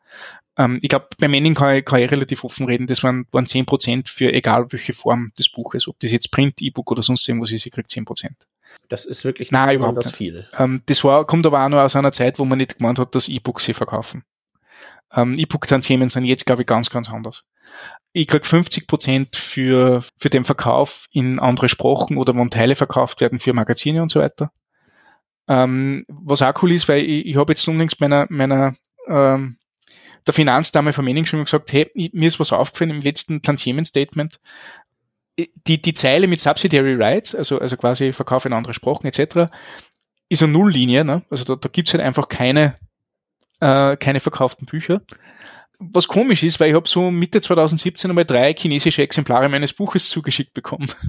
Ähm, 0.59 0.79
ich 0.83 0.91
glaube, 0.91 1.09
bei 1.19 1.29
Manning 1.29 1.55
kann 1.55 1.77
ich, 1.77 1.85
kann 1.87 2.01
ich 2.01 2.11
relativ 2.11 2.45
offen 2.45 2.67
reden, 2.67 2.87
das 2.87 3.03
waren, 3.03 3.27
waren 3.33 3.47
10% 3.47 4.09
für 4.09 4.31
egal 4.31 4.67
welche 4.73 4.93
Form 4.93 5.33
des 5.39 5.49
Buches, 5.49 5.89
ob 5.89 5.99
das 6.01 6.13
jetzt 6.13 6.31
Print, 6.31 6.61
E-Book 6.61 6.91
oder 6.91 7.03
sonst 7.03 7.27
irgendwas 7.27 7.53
ist, 7.53 7.65
ich 7.65 7.73
krieg 7.73 7.87
10%. 7.87 8.29
Das 8.89 9.05
ist 9.05 9.25
wirklich 9.25 9.51
Nein, 9.51 9.77
überhaupt 9.77 9.99
nicht. 9.99 10.15
viel. 10.17 10.47
Ähm, 10.59 10.83
das 10.87 11.03
war, 11.05 11.27
kommt 11.27 11.47
aber 11.47 11.65
auch 11.65 11.69
noch 11.69 11.79
aus 11.81 11.97
einer 11.97 12.13
Zeit, 12.13 12.39
wo 12.39 12.45
man 12.45 12.59
nicht 12.59 12.79
gemeint 12.79 12.99
hat, 12.99 13.15
dass 13.15 13.29
E-Books 13.29 13.65
sie 13.65 13.75
verkaufen. 13.75 14.25
Ähm, 15.13 15.39
E-Book-Themen 15.39 16.09
sind 16.09 16.25
jetzt, 16.25 16.47
glaube 16.47 16.63
ich, 16.63 16.67
ganz, 16.67 16.91
ganz 16.91 17.11
anders. 17.11 17.43
Ich 18.13 18.29
krieg 18.29 18.47
50 18.47 18.87
Prozent 18.87 19.37
für, 19.37 20.03
für 20.17 20.31
den 20.31 20.45
Verkauf 20.45 21.07
in 21.11 21.39
andere 21.39 21.69
Sprachen 21.69 22.17
oder 22.17 22.35
wenn 22.37 22.51
Teile 22.51 22.77
verkauft 22.77 23.21
werden 23.21 23.39
für 23.39 23.53
Magazine 23.53 24.03
und 24.03 24.11
so 24.11 24.21
weiter. 24.21 24.53
Ähm, 25.49 26.05
was 26.09 26.43
auch 26.43 26.63
cool 26.63 26.73
ist, 26.73 26.89
weil 26.89 27.05
ich, 27.05 27.27
ich 27.27 27.37
habe 27.37 27.53
jetzt 27.53 27.67
unlängst 27.69 28.01
meiner, 28.01 28.27
meiner 28.31 28.75
ähm, 29.09 29.59
der 30.27 30.35
Finanzdame 30.35 30.93
von 30.93 31.05
Manning 31.05 31.27
schon 31.27 31.45
gesagt, 31.45 31.73
hey, 31.73 31.91
mir 32.13 32.29
ist 32.29 32.41
was 32.41 32.53
aufgefallen 32.53 32.91
im 32.91 33.01
letzten 33.01 33.43
Tantiemen-Statement 33.43 34.39
die, 35.39 35.83
die 35.83 35.95
Zeile 35.95 36.27
mit 36.27 36.41
Subsidiary 36.41 36.95
Rights, 36.95 37.35
also, 37.35 37.59
also 37.59 37.77
quasi 37.77 38.13
Verkauf 38.13 38.45
in 38.45 38.53
andere 38.53 38.75
Sprachen 38.75 39.07
etc., 39.07 39.51
ist 40.29 40.43
eine 40.43 40.53
Nulllinie. 40.53 41.05
Ne? 41.05 41.23
Also 41.31 41.45
da, 41.45 41.57
da 41.57 41.69
gibt 41.69 41.89
es 41.89 41.95
halt 41.95 42.05
einfach 42.05 42.29
keine, 42.29 42.75
äh, 43.61 43.97
keine 43.97 44.21
verkauften 44.21 44.67
Bücher. 44.67 45.03
Was 45.79 46.09
komisch 46.09 46.43
ist, 46.43 46.61
weil 46.61 46.71
ich 46.71 46.75
habe 46.75 46.89
so 46.89 47.11
Mitte 47.11 47.41
2017 47.41 48.11
einmal 48.11 48.25
drei 48.25 48.55
chinesische 48.55 49.03
Exemplare 49.03 49.49
meines 49.49 49.73
Buches 49.73 50.09
zugeschickt 50.09 50.55
bekommen. 50.55 50.91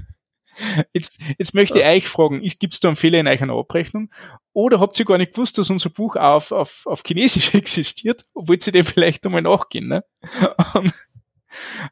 Jetzt, 0.94 1.20
jetzt 1.38 1.54
möchte 1.54 1.80
ich 1.80 1.84
euch 1.84 2.08
fragen, 2.08 2.40
gibt 2.40 2.72
es 2.72 2.80
da 2.80 2.88
einen 2.88 2.96
Fehler 2.96 3.20
in 3.20 3.28
eurer 3.28 3.58
Abrechnung? 3.58 4.10
Oder 4.54 4.80
habt 4.80 4.98
ihr 4.98 5.04
gar 5.04 5.18
nicht 5.18 5.34
gewusst, 5.34 5.58
dass 5.58 5.68
unser 5.68 5.90
Buch 5.90 6.16
auf, 6.16 6.50
auf, 6.50 6.86
auf 6.86 7.02
Chinesisch 7.06 7.52
existiert? 7.54 8.22
Wollt 8.32 8.66
ihr 8.66 8.72
dem 8.72 8.86
vielleicht 8.86 9.26
einmal 9.26 9.42
nachgehen? 9.42 9.86
Ne? 9.86 10.02
Und, 10.74 10.94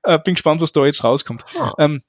äh, 0.02 0.18
bin 0.18 0.32
gespannt, 0.32 0.62
was 0.62 0.72
da 0.72 0.84
jetzt 0.86 1.04
rauskommt. 1.04 1.44
Ah. 1.58 1.74
Ähm, 1.78 2.02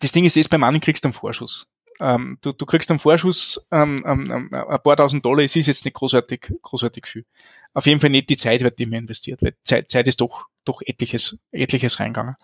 das 0.00 0.12
Ding 0.12 0.24
ist, 0.24 0.36
jetzt 0.36 0.50
beim 0.50 0.60
Money 0.60 0.80
kriegst 0.80 1.04
du 1.04 1.08
einen 1.08 1.14
Vorschuss. 1.14 1.66
Ähm, 2.00 2.38
du, 2.42 2.52
du 2.52 2.66
kriegst 2.66 2.90
einen 2.90 2.98
Vorschuss, 2.98 3.68
ähm, 3.70 4.02
ähm, 4.06 4.30
ähm, 4.30 4.50
ein 4.52 4.82
paar 4.82 4.96
tausend 4.96 5.24
Dollar, 5.24 5.44
es 5.44 5.54
ist 5.54 5.66
jetzt 5.66 5.84
nicht 5.84 5.94
großartig, 5.94 6.52
großartig 6.62 7.06
viel. 7.06 7.24
Auf 7.72 7.86
jeden 7.86 8.00
Fall 8.00 8.10
nicht 8.10 8.28
die 8.30 8.36
Zeit 8.36 8.78
die 8.78 8.86
mir 8.86 8.98
investiert, 8.98 9.42
weil 9.42 9.54
Zeit, 9.62 9.90
Zeit 9.90 10.08
ist 10.08 10.20
doch, 10.20 10.46
doch 10.64 10.80
etliches, 10.82 11.38
etliches 11.52 12.00
reingegangen. 12.00 12.36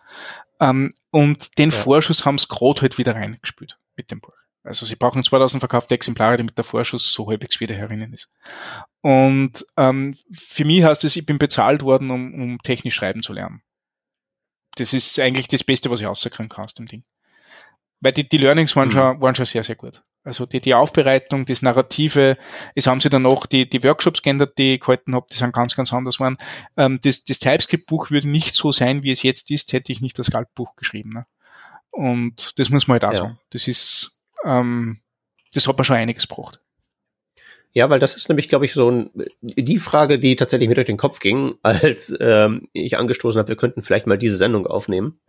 Ähm, 0.60 0.94
und 1.10 1.58
den 1.58 1.70
ja. 1.70 1.76
Vorschuss 1.76 2.24
haben 2.24 2.38
sie 2.38 2.48
gerade 2.48 2.82
halt 2.82 2.98
wieder 2.98 3.14
reingespült 3.14 3.78
mit 3.96 4.10
dem 4.10 4.20
Buch. 4.20 4.34
Also 4.62 4.84
sie 4.84 4.96
brauchen 4.96 5.22
2000 5.22 5.60
verkaufte 5.60 5.94
Exemplare, 5.94 6.36
damit 6.36 6.56
der 6.58 6.64
Vorschuss 6.64 7.12
so 7.12 7.28
halbwegs 7.28 7.60
wieder 7.60 7.74
herinnen 7.74 8.12
ist. 8.12 8.30
Und 9.00 9.64
ähm, 9.76 10.14
für 10.32 10.64
mich 10.64 10.84
heißt 10.84 11.04
es, 11.04 11.16
ich 11.16 11.24
bin 11.24 11.38
bezahlt 11.38 11.82
worden, 11.82 12.10
um, 12.10 12.34
um 12.34 12.58
technisch 12.62 12.94
schreiben 12.94 13.22
zu 13.22 13.32
lernen. 13.32 13.62
Das 14.76 14.92
ist 14.92 15.18
eigentlich 15.18 15.48
das 15.48 15.64
Beste, 15.64 15.90
was 15.90 16.00
ich 16.00 16.06
rauskriegen 16.06 16.48
kann 16.48 16.64
aus 16.64 16.74
dem 16.74 16.86
Ding. 16.86 17.04
Weil 18.00 18.12
die, 18.12 18.28
die 18.28 18.38
Learnings 18.38 18.74
waren, 18.76 18.88
mhm. 18.88 18.92
schon, 18.92 19.22
waren 19.22 19.34
schon 19.34 19.44
sehr, 19.44 19.62
sehr 19.62 19.76
gut. 19.76 20.02
Also 20.22 20.46
die, 20.46 20.60
die 20.60 20.74
Aufbereitung, 20.74 21.46
das 21.46 21.62
Narrative, 21.62 22.36
es 22.74 22.86
haben 22.86 23.00
sie 23.00 23.10
dann 23.10 23.22
noch 23.22 23.46
die, 23.46 23.68
die 23.68 23.82
Workshops 23.84 24.22
geändert, 24.22 24.58
die 24.58 24.74
ich 24.74 24.80
gehalten 24.80 25.14
habe, 25.14 25.26
die 25.30 25.36
sind 25.36 25.52
ganz, 25.52 25.74
ganz 25.76 25.92
anders 25.92 26.20
waren. 26.20 26.36
Ähm, 26.76 26.98
das, 27.02 27.24
das 27.24 27.38
TypeScript-Buch 27.38 28.10
würde 28.10 28.28
nicht 28.28 28.54
so 28.54 28.72
sein, 28.72 29.02
wie 29.02 29.10
es 29.10 29.22
jetzt 29.22 29.50
ist, 29.50 29.72
hätte 29.72 29.92
ich 29.92 30.00
nicht 30.00 30.18
das 30.18 30.30
Galtbuch 30.30 30.76
geschrieben. 30.76 31.10
Ne? 31.10 31.26
Und 31.90 32.58
das 32.58 32.70
muss 32.70 32.86
man 32.86 32.94
halt 32.94 33.04
auch 33.04 33.12
ja. 33.12 33.22
sagen. 33.22 33.38
Das 33.50 33.66
ist, 33.66 34.20
ähm, 34.44 35.00
das 35.54 35.66
hat 35.66 35.76
man 35.76 35.84
schon 35.84 35.96
einiges 35.96 36.28
gebraucht. 36.28 36.60
Ja, 37.72 37.88
weil 37.88 38.00
das 38.00 38.16
ist 38.16 38.28
nämlich, 38.28 38.48
glaube 38.48 38.64
ich, 38.64 38.72
so 38.72 38.90
ein, 38.90 39.10
die 39.40 39.78
Frage, 39.78 40.18
die 40.18 40.34
tatsächlich 40.34 40.68
mir 40.68 40.74
durch 40.74 40.86
den 40.86 40.96
Kopf 40.96 41.20
ging, 41.20 41.54
als 41.62 42.14
ähm, 42.20 42.68
ich 42.72 42.98
angestoßen 42.98 43.38
habe, 43.38 43.48
wir 43.48 43.56
könnten 43.56 43.82
vielleicht 43.82 44.06
mal 44.06 44.18
diese 44.18 44.36
Sendung 44.36 44.66
aufnehmen. 44.66 45.20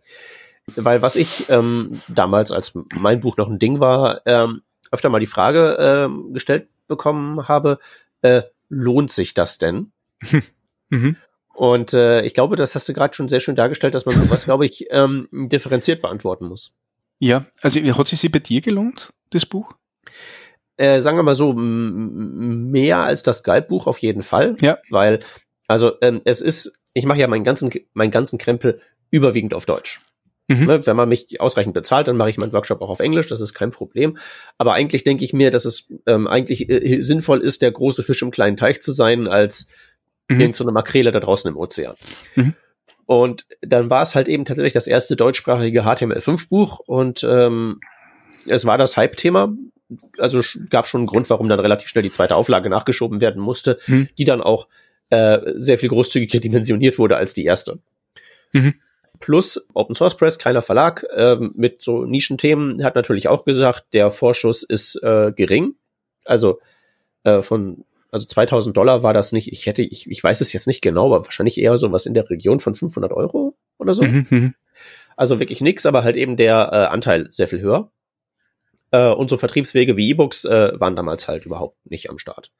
Weil 0.66 1.02
was 1.02 1.16
ich 1.16 1.48
ähm, 1.50 2.00
damals, 2.08 2.52
als 2.52 2.74
mein 2.94 3.20
Buch 3.20 3.36
noch 3.36 3.48
ein 3.48 3.58
Ding 3.58 3.80
war, 3.80 4.20
ähm, 4.26 4.62
öfter 4.90 5.08
mal 5.08 5.18
die 5.18 5.26
Frage 5.26 5.76
ähm, 5.78 6.32
gestellt 6.32 6.68
bekommen 6.86 7.48
habe, 7.48 7.78
äh, 8.20 8.42
lohnt 8.68 9.10
sich 9.10 9.34
das 9.34 9.58
denn? 9.58 9.92
mhm. 10.90 11.16
Und 11.54 11.92
äh, 11.92 12.22
ich 12.22 12.34
glaube, 12.34 12.56
das 12.56 12.74
hast 12.74 12.88
du 12.88 12.92
gerade 12.92 13.14
schon 13.14 13.28
sehr 13.28 13.40
schön 13.40 13.56
dargestellt, 13.56 13.94
dass 13.94 14.06
man 14.06 14.16
sowas, 14.16 14.44
glaube 14.44 14.66
ich, 14.66 14.86
ähm, 14.90 15.28
differenziert 15.32 16.00
beantworten 16.00 16.46
muss. 16.46 16.74
Ja, 17.18 17.44
also 17.60 17.80
hat 17.80 18.08
sie 18.08 18.16
sie 18.16 18.28
bei 18.28 18.38
dir 18.38 18.60
gelohnt, 18.60 19.10
das 19.30 19.46
Buch? 19.46 19.70
Äh, 20.76 21.00
sagen 21.00 21.18
wir 21.18 21.22
mal 21.22 21.34
so, 21.34 21.52
mehr 21.54 22.98
als 22.98 23.22
das 23.22 23.42
Galtbuch 23.42 23.86
auf 23.86 23.98
jeden 23.98 24.22
Fall. 24.22 24.56
Ja. 24.60 24.78
Weil, 24.90 25.20
also 25.68 25.92
ähm, 26.00 26.22
es 26.24 26.40
ist, 26.40 26.72
ich 26.94 27.04
mache 27.04 27.18
ja 27.18 27.28
meinen 27.28 27.44
ganzen, 27.44 27.70
meinen 27.92 28.10
ganzen 28.10 28.38
Krempel 28.38 28.80
überwiegend 29.10 29.54
auf 29.54 29.66
Deutsch. 29.66 30.00
Mhm. 30.48 30.66
Ne, 30.66 30.86
wenn 30.86 30.96
man 30.96 31.08
mich 31.08 31.40
ausreichend 31.40 31.74
bezahlt, 31.74 32.08
dann 32.08 32.16
mache 32.16 32.30
ich 32.30 32.36
meinen 32.36 32.52
Workshop 32.52 32.82
auch 32.82 32.90
auf 32.90 33.00
Englisch, 33.00 33.28
das 33.28 33.40
ist 33.40 33.54
kein 33.54 33.70
Problem. 33.70 34.18
Aber 34.58 34.74
eigentlich 34.74 35.04
denke 35.04 35.24
ich 35.24 35.32
mir, 35.32 35.50
dass 35.50 35.64
es 35.64 35.88
ähm, 36.06 36.26
eigentlich 36.26 36.68
äh, 36.68 37.00
sinnvoll 37.00 37.40
ist, 37.40 37.62
der 37.62 37.70
große 37.70 38.02
Fisch 38.02 38.22
im 38.22 38.30
kleinen 38.30 38.56
Teich 38.56 38.82
zu 38.82 38.92
sein, 38.92 39.28
als 39.28 39.68
mhm. 40.28 40.40
irgend 40.40 40.56
so 40.56 40.64
eine 40.64 40.72
Makrele 40.72 41.12
da 41.12 41.20
draußen 41.20 41.48
im 41.48 41.56
Ozean. 41.56 41.94
Mhm. 42.34 42.54
Und 43.06 43.46
dann 43.60 43.90
war 43.90 44.02
es 44.02 44.14
halt 44.14 44.28
eben 44.28 44.44
tatsächlich 44.44 44.72
das 44.72 44.86
erste 44.86 45.16
deutschsprachige 45.16 45.82
HTML5-Buch 45.84 46.80
und 46.80 47.24
ähm, 47.24 47.80
es 48.46 48.64
war 48.64 48.78
das 48.78 48.96
Hype-Thema. 48.96 49.54
Also 50.18 50.40
gab 50.70 50.88
schon 50.88 51.02
einen 51.02 51.06
Grund, 51.06 51.28
warum 51.30 51.48
dann 51.48 51.60
relativ 51.60 51.88
schnell 51.88 52.02
die 52.02 52.12
zweite 52.12 52.34
Auflage 52.34 52.70
nachgeschoben 52.70 53.20
werden 53.20 53.42
musste, 53.42 53.78
mhm. 53.86 54.08
die 54.18 54.24
dann 54.24 54.40
auch 54.40 54.66
äh, 55.10 55.38
sehr 55.54 55.78
viel 55.78 55.90
großzügiger 55.90 56.40
dimensioniert 56.40 56.98
wurde 56.98 57.16
als 57.16 57.32
die 57.32 57.44
erste. 57.44 57.78
Mhm 58.52 58.74
plus 59.22 59.64
Open 59.72 59.94
Source 59.94 60.16
Press, 60.16 60.38
kleiner 60.38 60.60
Verlag 60.60 61.06
ähm, 61.16 61.52
mit 61.54 61.80
so 61.80 62.04
Nischenthemen, 62.04 62.84
hat 62.84 62.96
natürlich 62.96 63.28
auch 63.28 63.44
gesagt, 63.44 63.86
der 63.94 64.10
Vorschuss 64.10 64.62
ist 64.62 64.96
äh, 65.02 65.32
gering. 65.34 65.76
Also 66.26 66.60
äh, 67.24 67.40
von 67.40 67.84
also 68.10 68.26
2000 68.26 68.76
Dollar 68.76 69.02
war 69.02 69.14
das 69.14 69.32
nicht. 69.32 69.50
Ich 69.50 69.64
hätte, 69.64 69.80
ich, 69.80 70.10
ich 70.10 70.22
weiß 70.22 70.42
es 70.42 70.52
jetzt 70.52 70.66
nicht 70.66 70.82
genau, 70.82 71.06
aber 71.06 71.24
wahrscheinlich 71.24 71.58
eher 71.58 71.78
so 71.78 71.90
was 71.92 72.04
in 72.04 72.12
der 72.12 72.28
Region 72.28 72.60
von 72.60 72.74
500 72.74 73.12
Euro 73.12 73.56
oder 73.78 73.94
so. 73.94 74.02
Mhm, 74.04 74.26
mhm, 74.28 74.54
also 75.16 75.40
wirklich 75.40 75.62
nix, 75.62 75.86
aber 75.86 76.04
halt 76.04 76.16
eben 76.16 76.36
der 76.36 76.70
äh, 76.72 76.76
Anteil 76.92 77.28
sehr 77.30 77.48
viel 77.48 77.60
höher. 77.60 77.90
Äh, 78.90 79.08
und 79.08 79.30
so 79.30 79.38
Vertriebswege 79.38 79.96
wie 79.96 80.10
E-Books 80.10 80.44
äh, 80.44 80.72
waren 80.78 80.96
damals 80.96 81.26
halt 81.28 81.46
überhaupt 81.46 81.78
nicht 81.86 82.10
am 82.10 82.18
Start. 82.18 82.52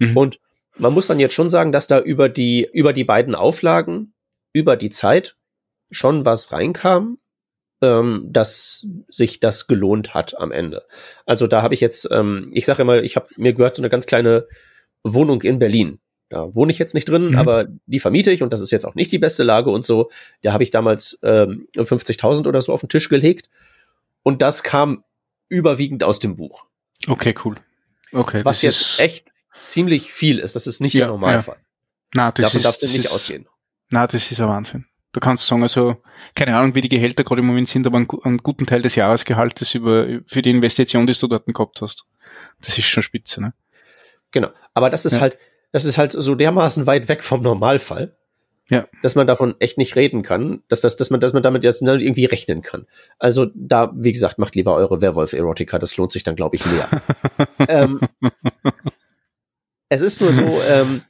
Mhm. 0.00 0.16
Und 0.16 0.40
man 0.78 0.92
muss 0.92 1.06
dann 1.06 1.20
jetzt 1.20 1.34
schon 1.34 1.50
sagen, 1.50 1.72
dass 1.72 1.86
da 1.86 2.00
über 2.00 2.28
die, 2.28 2.68
über 2.72 2.92
die 2.92 3.04
beiden 3.04 3.34
Auflagen, 3.34 4.14
über 4.52 4.76
die 4.76 4.90
Zeit 4.90 5.35
schon 5.90 6.24
was 6.24 6.52
reinkam, 6.52 7.18
ähm, 7.82 8.26
dass 8.30 8.86
sich 9.08 9.40
das 9.40 9.66
gelohnt 9.66 10.14
hat 10.14 10.38
am 10.38 10.52
Ende. 10.52 10.84
Also 11.26 11.46
da 11.46 11.62
habe 11.62 11.74
ich 11.74 11.80
jetzt, 11.80 12.08
ähm, 12.10 12.50
ich 12.52 12.66
sage 12.66 12.82
immer, 12.82 13.02
ich 13.02 13.16
habe 13.16 13.28
mir 13.36 13.52
gehört 13.52 13.76
so 13.76 13.82
eine 13.82 13.90
ganz 13.90 14.06
kleine 14.06 14.46
Wohnung 15.02 15.42
in 15.42 15.58
Berlin. 15.58 15.98
Da 16.28 16.54
wohne 16.54 16.72
ich 16.72 16.78
jetzt 16.78 16.94
nicht 16.94 17.08
drin, 17.08 17.30
mhm. 17.30 17.38
aber 17.38 17.66
die 17.86 18.00
vermiete 18.00 18.32
ich 18.32 18.42
und 18.42 18.52
das 18.52 18.60
ist 18.60 18.72
jetzt 18.72 18.84
auch 18.84 18.96
nicht 18.96 19.12
die 19.12 19.18
beste 19.18 19.44
Lage 19.44 19.70
und 19.70 19.84
so. 19.84 20.10
Da 20.42 20.52
habe 20.52 20.64
ich 20.64 20.70
damals 20.70 21.18
ähm, 21.22 21.68
50.000 21.76 22.48
oder 22.48 22.62
so 22.62 22.72
auf 22.72 22.80
den 22.80 22.88
Tisch 22.88 23.08
gelegt 23.08 23.48
und 24.22 24.42
das 24.42 24.64
kam 24.64 25.04
überwiegend 25.48 26.02
aus 26.02 26.18
dem 26.18 26.36
Buch. 26.36 26.64
Okay, 27.06 27.34
cool. 27.44 27.54
Okay, 28.12 28.44
was 28.44 28.62
jetzt 28.62 28.98
echt 28.98 29.32
ziemlich 29.64 30.12
viel 30.12 30.38
ist. 30.38 30.56
Das 30.56 30.66
ist 30.66 30.80
nicht 30.80 30.94
ja, 30.94 31.00
der 31.00 31.08
Normalfall. 31.08 31.56
Ja. 31.56 31.62
Na, 32.14 32.32
das 32.32 32.46
Davon 32.46 32.58
ist, 32.58 32.64
darf 32.64 32.78
das 32.78 32.92
nicht 32.92 33.04
ist, 33.04 33.12
ausgehen. 33.12 33.48
Na, 33.90 34.06
das 34.06 34.30
ist 34.30 34.40
ein 34.40 34.48
Wahnsinn. 34.48 34.86
Du 35.16 35.20
kannst 35.20 35.46
sagen, 35.46 35.62
also, 35.62 35.96
keine 36.34 36.54
Ahnung, 36.54 36.74
wie 36.74 36.82
die 36.82 36.90
Gehälter 36.90 37.24
gerade 37.24 37.40
im 37.40 37.46
Moment 37.46 37.66
sind, 37.68 37.86
aber 37.86 37.96
einen, 37.96 38.08
einen 38.22 38.36
guten 38.36 38.66
Teil 38.66 38.82
des 38.82 38.96
Jahresgehaltes 38.96 39.74
über, 39.74 40.06
für 40.26 40.42
die 40.42 40.50
Investition, 40.50 41.06
die 41.06 41.14
du 41.14 41.26
dort 41.26 41.46
gehabt 41.46 41.80
hast. 41.80 42.04
Das 42.60 42.76
ist 42.76 42.84
schon 42.84 43.02
spitze, 43.02 43.40
ne? 43.40 43.54
Genau. 44.30 44.48
Aber 44.74 44.90
das 44.90 45.06
ist 45.06 45.14
ja. 45.14 45.20
halt, 45.22 45.38
das 45.72 45.86
ist 45.86 45.96
halt 45.96 46.12
so 46.12 46.34
dermaßen 46.34 46.86
weit 46.86 47.08
weg 47.08 47.24
vom 47.24 47.40
Normalfall. 47.40 48.14
Ja. 48.68 48.86
Dass 49.00 49.14
man 49.14 49.26
davon 49.26 49.54
echt 49.58 49.78
nicht 49.78 49.96
reden 49.96 50.22
kann, 50.22 50.62
dass, 50.68 50.82
das, 50.82 50.98
dass, 50.98 51.08
man, 51.08 51.18
dass 51.20 51.32
man 51.32 51.42
damit 51.42 51.64
jetzt 51.64 51.80
irgendwie 51.80 52.26
rechnen 52.26 52.60
kann. 52.60 52.86
Also 53.18 53.46
da, 53.54 53.94
wie 53.96 54.12
gesagt, 54.12 54.36
macht 54.36 54.54
lieber 54.54 54.74
eure 54.74 55.00
Werwolf-Erotika, 55.00 55.78
das 55.78 55.96
lohnt 55.96 56.12
sich 56.12 56.24
dann, 56.24 56.36
glaube 56.36 56.56
ich, 56.56 56.66
mehr. 56.66 56.90
ähm, 57.68 58.00
es 59.88 60.02
ist 60.02 60.20
nur 60.20 60.34
so, 60.34 60.60
ähm, 60.68 61.00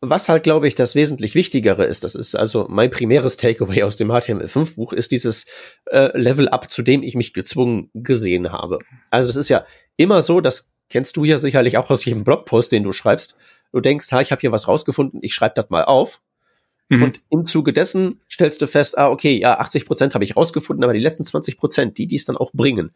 was 0.00 0.28
halt, 0.28 0.42
glaube 0.42 0.68
ich, 0.68 0.74
das 0.74 0.94
wesentlich 0.94 1.34
Wichtigere 1.34 1.84
ist, 1.84 2.04
das 2.04 2.14
ist 2.14 2.34
also 2.34 2.66
mein 2.68 2.90
primäres 2.90 3.36
Takeaway 3.36 3.82
aus 3.82 3.96
dem 3.96 4.10
HTML5-Buch, 4.10 4.92
ist 4.92 5.10
dieses 5.10 5.46
äh, 5.86 6.16
Level-Up, 6.16 6.70
zu 6.70 6.82
dem 6.82 7.02
ich 7.02 7.14
mich 7.14 7.32
gezwungen 7.32 7.90
gesehen 7.94 8.52
habe. 8.52 8.78
Also 9.10 9.30
es 9.30 9.36
ist 9.36 9.48
ja 9.48 9.64
immer 9.96 10.22
so, 10.22 10.40
das 10.40 10.70
kennst 10.90 11.16
du 11.16 11.24
ja 11.24 11.38
sicherlich 11.38 11.78
auch 11.78 11.90
aus 11.90 12.04
jedem 12.04 12.24
Blogpost, 12.24 12.72
den 12.72 12.84
du 12.84 12.92
schreibst. 12.92 13.36
Du 13.72 13.80
denkst, 13.80 14.10
ha, 14.12 14.20
ich 14.20 14.30
habe 14.32 14.40
hier 14.40 14.52
was 14.52 14.68
rausgefunden, 14.68 15.20
ich 15.22 15.34
schreibe 15.34 15.54
das 15.56 15.70
mal 15.70 15.84
auf. 15.84 16.20
Mhm. 16.88 17.02
Und 17.02 17.20
im 17.30 17.46
Zuge 17.46 17.72
dessen 17.72 18.20
stellst 18.30 18.62
du 18.62 18.66
fest, 18.66 18.96
ah, 18.96 19.08
okay, 19.08 19.38
ja, 19.40 19.58
80 19.58 19.86
Prozent 19.86 20.14
habe 20.14 20.24
ich 20.24 20.36
rausgefunden, 20.36 20.84
aber 20.84 20.92
die 20.92 21.00
letzten 21.00 21.24
20 21.24 21.56
Prozent, 21.58 21.98
die, 21.98 22.06
die 22.06 22.16
es 22.16 22.24
dann 22.24 22.36
auch 22.36 22.52
bringen, 22.52 22.92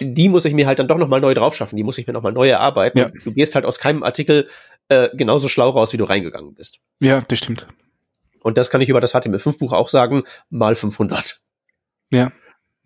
die 0.00 0.28
muss 0.28 0.44
ich 0.44 0.54
mir 0.54 0.66
halt 0.66 0.78
dann 0.78 0.88
doch 0.88 0.98
nochmal 0.98 1.20
neu 1.20 1.34
drauf 1.34 1.54
schaffen, 1.54 1.76
die 1.76 1.84
muss 1.84 1.98
ich 1.98 2.06
mir 2.06 2.12
nochmal 2.12 2.32
neu 2.32 2.48
erarbeiten. 2.48 2.98
Ja. 2.98 3.10
Du 3.24 3.32
gehst 3.32 3.54
halt 3.54 3.64
aus 3.64 3.78
keinem 3.78 4.02
Artikel 4.02 4.48
äh, 4.88 5.08
genauso 5.14 5.48
schlau 5.48 5.70
raus, 5.70 5.92
wie 5.92 5.96
du 5.96 6.04
reingegangen 6.04 6.54
bist. 6.54 6.80
Ja, 7.00 7.20
das 7.20 7.38
stimmt. 7.38 7.66
Und 8.42 8.58
das 8.58 8.70
kann 8.70 8.80
ich 8.80 8.88
über 8.88 9.00
das 9.00 9.14
HTML5-Buch 9.14 9.72
auch 9.72 9.88
sagen, 9.88 10.24
mal 10.48 10.74
500. 10.74 11.40
Ja. 12.10 12.32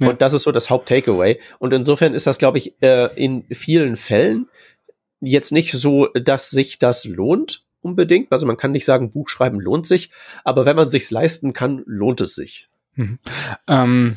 ja. 0.00 0.08
Und 0.08 0.20
das 0.20 0.32
ist 0.32 0.42
so 0.42 0.52
das 0.52 0.70
Haupt-Takeaway. 0.70 1.40
Und 1.58 1.72
insofern 1.72 2.14
ist 2.14 2.26
das, 2.26 2.38
glaube 2.38 2.58
ich, 2.58 2.74
äh, 2.82 3.08
in 3.16 3.44
vielen 3.50 3.96
Fällen 3.96 4.48
jetzt 5.20 5.52
nicht 5.52 5.72
so, 5.72 6.08
dass 6.08 6.50
sich 6.50 6.78
das 6.78 7.04
lohnt 7.04 7.64
unbedingt. 7.80 8.32
Also 8.32 8.46
man 8.46 8.56
kann 8.56 8.72
nicht 8.72 8.84
sagen, 8.84 9.12
Buch 9.12 9.28
schreiben 9.28 9.60
lohnt 9.60 9.86
sich, 9.86 10.10
aber 10.42 10.66
wenn 10.66 10.76
man 10.76 10.88
sich's 10.88 11.10
leisten 11.10 11.52
kann, 11.52 11.82
lohnt 11.86 12.20
es 12.20 12.34
sich. 12.34 12.68
Mhm. 12.94 13.18
Ähm, 13.68 14.16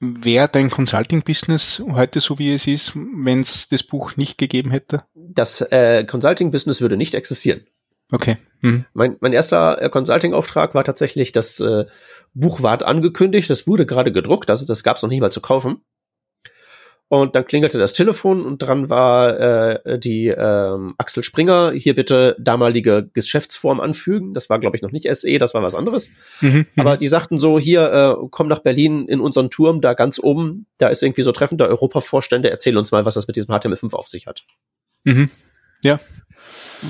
Wäre 0.00 0.48
dein 0.48 0.70
Consulting-Business 0.70 1.82
heute 1.92 2.20
so, 2.20 2.38
wie 2.38 2.52
es 2.52 2.66
ist, 2.66 2.94
wenn 2.96 3.40
es 3.40 3.68
das 3.68 3.82
Buch 3.82 4.16
nicht 4.16 4.38
gegeben 4.38 4.70
hätte? 4.70 5.04
Das 5.14 5.60
äh, 5.60 6.04
Consulting-Business 6.04 6.80
würde 6.80 6.96
nicht 6.96 7.14
existieren. 7.14 7.66
Okay. 8.12 8.36
Hm. 8.60 8.84
Mein, 8.92 9.16
mein 9.20 9.32
erster 9.32 9.80
äh, 9.80 9.88
Consulting-Auftrag 9.88 10.74
war 10.74 10.84
tatsächlich, 10.84 11.32
das 11.32 11.60
äh, 11.60 11.86
Buch 12.34 12.62
ward 12.62 12.82
angekündigt, 12.82 13.48
das 13.48 13.66
wurde 13.66 13.86
gerade 13.86 14.12
gedruckt, 14.12 14.50
also 14.50 14.66
das 14.66 14.82
gab 14.82 14.96
es 14.96 15.02
noch 15.02 15.10
nicht 15.10 15.20
mal 15.20 15.32
zu 15.32 15.40
kaufen. 15.40 15.80
Und 17.08 17.34
dann 17.34 17.44
klingelte 17.44 17.78
das 17.78 17.92
Telefon 17.92 18.44
und 18.44 18.62
dran 18.62 18.88
war 18.88 19.38
äh, 19.38 19.98
die 19.98 20.28
ähm, 20.28 20.94
Axel 20.96 21.22
Springer, 21.22 21.72
hier 21.72 21.94
bitte 21.94 22.34
damalige 22.40 23.08
Geschäftsform 23.12 23.80
anfügen. 23.80 24.32
Das 24.32 24.48
war, 24.48 24.58
glaube 24.58 24.76
ich, 24.76 24.82
noch 24.82 24.90
nicht 24.90 25.06
SE, 25.14 25.38
das 25.38 25.52
war 25.52 25.62
was 25.62 25.74
anderes. 25.74 26.10
Mhm, 26.40 26.50
mhm, 26.50 26.66
Aber 26.76 26.96
die 26.96 27.06
sagten 27.06 27.38
so, 27.38 27.58
hier, 27.58 27.92
äh, 27.92 28.26
komm 28.30 28.48
nach 28.48 28.60
Berlin 28.60 29.06
in 29.06 29.20
unseren 29.20 29.50
Turm, 29.50 29.82
da 29.82 29.92
ganz 29.92 30.18
oben, 30.18 30.66
da 30.78 30.88
ist 30.88 31.02
irgendwie 31.02 31.22
so 31.22 31.32
Treffen 31.32 31.58
der 31.58 31.68
Europavorstände, 31.68 32.50
erzähl 32.50 32.76
uns 32.78 32.90
mal, 32.90 33.04
was 33.04 33.14
das 33.14 33.26
mit 33.26 33.36
diesem 33.36 33.54
HTML5 33.54 33.94
auf 33.94 34.08
sich 34.08 34.26
hat. 34.26 34.42
Mhm. 35.04 35.30
Ja. 35.82 36.00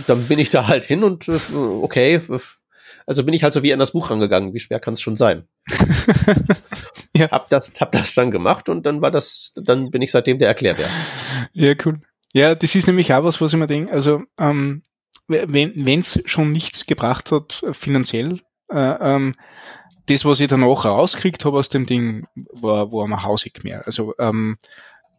Dann 0.07 0.23
bin 0.25 0.39
ich 0.39 0.51
da 0.51 0.69
halt 0.69 0.85
hin 0.85 1.03
und 1.03 1.29
äh, 1.29 1.39
okay, 1.55 2.21
also 3.07 3.25
bin 3.25 3.35
ich 3.35 3.43
halt 3.43 3.53
so 3.53 3.63
wie 3.63 3.73
an 3.73 3.79
das 3.79 3.93
Buch 3.93 4.11
rangegangen. 4.11 4.55
Wie 4.55 4.61
schwer 4.61 4.81
kann 4.81 4.95
es 4.95 5.01
schon 5.01 5.17
sein? 5.17 5.47
ja. 7.15 7.31
Hab 7.31 7.49
das, 7.51 7.73
hab 7.81 7.93
das 7.93 8.15
dann 8.15 8.31
gemacht 8.31 8.69
und 8.69 8.87
dann 8.87 9.03
war 9.03 9.11
das, 9.11 9.53
dann 9.57 9.91
bin 9.91 10.03
ich 10.03 10.11
seitdem 10.11 10.39
der 10.39 10.49
Erklärbär. 10.49 10.89
Ja, 11.53 11.75
cool. 11.85 12.01
Ja, 12.33 12.55
das 12.55 12.75
ist 12.75 12.87
nämlich 12.87 13.13
auch 13.15 13.25
was, 13.25 13.41
was 13.41 13.53
ich 13.53 13.59
mir 13.59 13.67
denke. 13.67 13.93
Also, 13.93 14.23
ähm, 14.39 14.83
wenn 15.29 16.01
es 16.01 16.23
schon 16.27 16.51
nichts 16.51 16.87
gebracht 16.87 17.31
hat, 17.33 17.63
äh, 17.63 17.73
finanziell, 17.73 18.41
äh, 18.71 18.77
ähm, 19.15 19.33
das, 20.07 20.25
was 20.25 20.41
ich 20.41 20.49
danach 20.49 20.85
rauskriegt 20.85 21.45
habe 21.45 21.59
aus 21.59 21.69
dem 21.69 21.87
Ding, 21.87 22.27
war, 22.53 22.93
war 22.93 23.05
am 23.05 23.23
hausig 23.23 23.65
mehr. 23.65 23.87
Also, 23.87 24.15
ähm, 24.19 24.57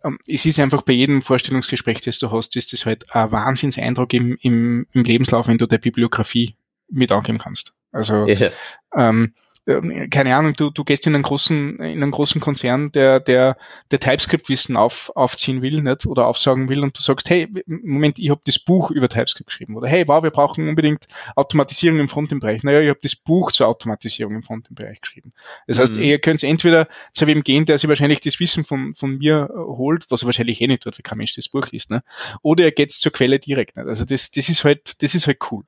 ähm, 0.04 0.20
es 0.28 0.46
ist 0.46 0.60
einfach 0.60 0.84
bei 0.84 0.94
jedem 0.94 1.22
Vorstellungsgespräch, 1.22 2.02
das 2.02 2.20
du 2.20 2.32
hast, 2.32 2.56
ist 2.56 2.74
das 2.74 2.86
halt 2.86 3.16
ein 3.16 3.32
Wahnsinnseindruck 3.32 4.14
im, 4.14 4.38
im, 4.42 4.86
im 4.94 5.04
Lebenslauf, 5.04 5.48
wenn 5.48 5.58
du 5.58 5.66
der 5.66 5.80
Bibliografie 5.80 6.56
mit 6.90 7.12
angeben 7.12 7.38
kannst. 7.38 7.74
Also 7.92 8.26
yeah. 8.28 8.52
ähm, 8.96 9.34
ähm, 9.68 10.10
keine 10.12 10.36
Ahnung, 10.36 10.54
du, 10.54 10.70
du 10.70 10.84
gehst 10.84 11.08
in 11.08 11.16
einen 11.16 11.24
großen, 11.24 11.78
in 11.80 12.04
einen 12.04 12.12
großen 12.12 12.40
Konzern, 12.40 12.92
der, 12.92 13.20
der, 13.20 13.58
der 13.90 14.00
TypeScript-Wissen 14.00 14.78
auf, 14.78 15.12
aufziehen 15.16 15.62
will, 15.62 15.82
nicht? 15.82 16.06
Oder 16.06 16.28
aufsagen 16.28 16.70
will 16.70 16.84
und 16.84 16.98
du 16.98 17.02
sagst, 17.02 17.30
hey, 17.30 17.48
Moment, 17.66 18.20
ich 18.20 18.30
habe 18.30 18.42
das 18.46 18.60
Buch 18.60 18.92
über 18.92 19.10
TypeScript 19.10 19.48
geschrieben. 19.48 19.76
Oder 19.76 19.88
hey, 19.88 20.08
wow, 20.08 20.22
wir 20.22 20.30
brauchen 20.30 20.70
unbedingt 20.70 21.08
Automatisierung 21.36 22.00
im 22.00 22.08
Frontend-Bereich. 22.08 22.64
Naja, 22.64 22.82
ich 22.82 22.90
habe 22.90 23.00
das 23.02 23.16
Buch 23.16 23.52
zur 23.52 23.68
Automatisierung 23.68 24.36
im 24.36 24.44
Frontend-Bereich 24.44 25.02
geschrieben. 25.02 25.32
Das 25.66 25.78
mhm. 25.78 25.82
heißt, 25.82 25.98
ihr 25.98 26.20
könnt 26.20 26.44
entweder 26.44 26.88
zu 27.12 27.26
wem 27.26 27.44
gehen, 27.44 27.66
der 27.66 27.78
sich 27.80 27.90
wahrscheinlich 27.90 28.20
das 28.20 28.40
Wissen 28.40 28.64
von, 28.64 28.94
von 28.94 29.18
mir 29.18 29.50
holt, 29.52 30.06
was 30.12 30.22
er 30.22 30.28
wahrscheinlich 30.28 30.62
eh 30.62 30.68
nicht 30.68 30.84
tut, 30.84 30.98
wie 30.98 31.02
kein 31.02 31.18
Mensch 31.18 31.34
das 31.34 31.50
Buch 31.50 31.66
liest, 31.72 31.90
ne? 31.90 32.04
Oder 32.44 32.66
er 32.66 32.72
geht 32.72 32.92
zur 32.92 33.12
Quelle 33.12 33.40
direkt. 33.40 33.78
Nicht? 33.78 33.88
Also 33.88 34.06
das, 34.06 34.30
das 34.30 34.50
ist 34.50 34.64
halt, 34.64 35.02
das 35.02 35.16
ist 35.16 35.26
halt 35.26 35.40
cool. 35.52 35.64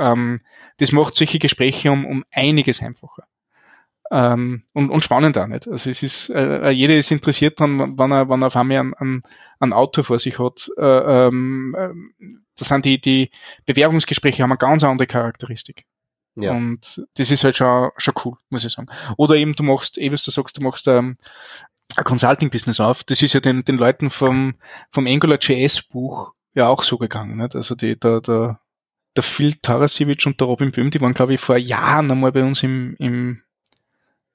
Ähm, 0.00 0.40
das 0.78 0.92
macht 0.92 1.14
solche 1.14 1.38
Gespräche 1.38 1.92
um, 1.92 2.06
um 2.06 2.24
einiges 2.32 2.82
einfacher 2.82 3.26
ähm, 4.10 4.62
und, 4.72 4.90
und 4.90 5.04
spannend 5.04 5.38
auch 5.38 5.46
nicht. 5.46 5.68
Also 5.68 5.88
es 5.88 6.02
ist, 6.02 6.30
äh, 6.30 6.68
äh 6.68 6.70
jeder 6.70 6.96
ist 6.96 7.10
interessiert 7.10 7.60
dran, 7.60 7.96
wenn 7.96 8.10
er, 8.10 8.28
wenn 8.28 8.42
er 8.42 8.48
auf 8.48 8.56
einmal 8.56 8.78
ein, 8.78 8.94
ein, 8.94 9.22
ein 9.60 9.72
Auto 9.72 10.02
vor 10.02 10.18
sich 10.18 10.38
hat. 10.38 10.68
Äh, 10.76 11.26
ähm, 11.28 11.74
äh, 11.76 11.90
das 12.58 12.68
sind 12.68 12.84
die, 12.84 13.00
die 13.00 13.30
Bewerbungsgespräche 13.66 14.42
haben 14.42 14.50
eine 14.50 14.58
ganz 14.58 14.82
andere 14.82 15.06
Charakteristik. 15.06 15.84
Ja. 16.34 16.52
Und 16.52 17.04
das 17.14 17.30
ist 17.30 17.44
halt 17.44 17.56
schon, 17.56 17.90
schon 17.96 18.14
cool, 18.24 18.36
muss 18.50 18.64
ich 18.64 18.72
sagen. 18.72 18.88
Oder 19.16 19.36
eben 19.36 19.52
du 19.52 19.62
machst, 19.62 19.98
eh 19.98 20.12
was 20.12 20.24
du 20.24 20.30
sagst, 20.30 20.58
du 20.58 20.62
machst 20.62 20.88
ähm, 20.88 21.16
ein 21.96 22.04
Consulting-Business 22.04 22.80
auf. 22.80 23.04
Das 23.04 23.22
ist 23.22 23.32
ja 23.32 23.40
den, 23.40 23.64
den 23.64 23.78
Leuten 23.78 24.10
vom, 24.10 24.54
vom 24.90 25.06
AngularJS-Buch 25.06 26.32
ja 26.54 26.68
auch 26.68 26.82
so 26.82 26.98
gegangen. 26.98 27.36
Nicht? 27.36 27.54
Also 27.54 27.76
die, 27.76 27.98
der, 27.98 28.20
der, 28.20 28.60
der 29.16 29.22
Phil 29.22 29.54
Tarasiewicz 29.54 30.26
und 30.26 30.40
der 30.40 30.46
Robin 30.46 30.70
Böhm, 30.70 30.90
die 30.90 31.00
waren, 31.00 31.14
glaube 31.14 31.34
ich, 31.34 31.40
vor 31.40 31.56
Jahren 31.56 32.10
einmal 32.10 32.32
bei 32.32 32.44
uns 32.44 32.62
im, 32.62 32.94
im 32.98 33.42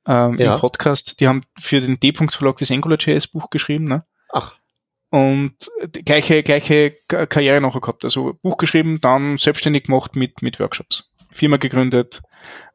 ähm, 0.07 0.38
ja. 0.38 0.53
im 0.53 0.59
Podcast. 0.59 1.19
Die 1.19 1.28
haben 1.28 1.41
für 1.57 1.82
den 1.82 1.99
D-Punkt-Verlag 1.99 2.57
das 2.57 2.71
AngularJS 2.71 3.28
Buch 3.28 3.49
geschrieben. 3.49 3.86
Ne? 3.86 4.03
Ach. 4.32 4.55
Und 5.09 5.55
gleiche, 6.05 6.43
gleiche 6.43 6.91
Karriere 7.07 7.61
nachher 7.61 7.82
gehabt. 7.82 8.03
Also 8.03 8.34
Buch 8.41 8.57
geschrieben, 8.57 8.99
dann 9.01 9.38
selbstständig 9.38 9.86
gemacht 9.86 10.15
mit, 10.15 10.41
mit 10.41 10.59
Workshops. 10.59 11.11
Firma 11.32 11.57
gegründet, 11.57 12.21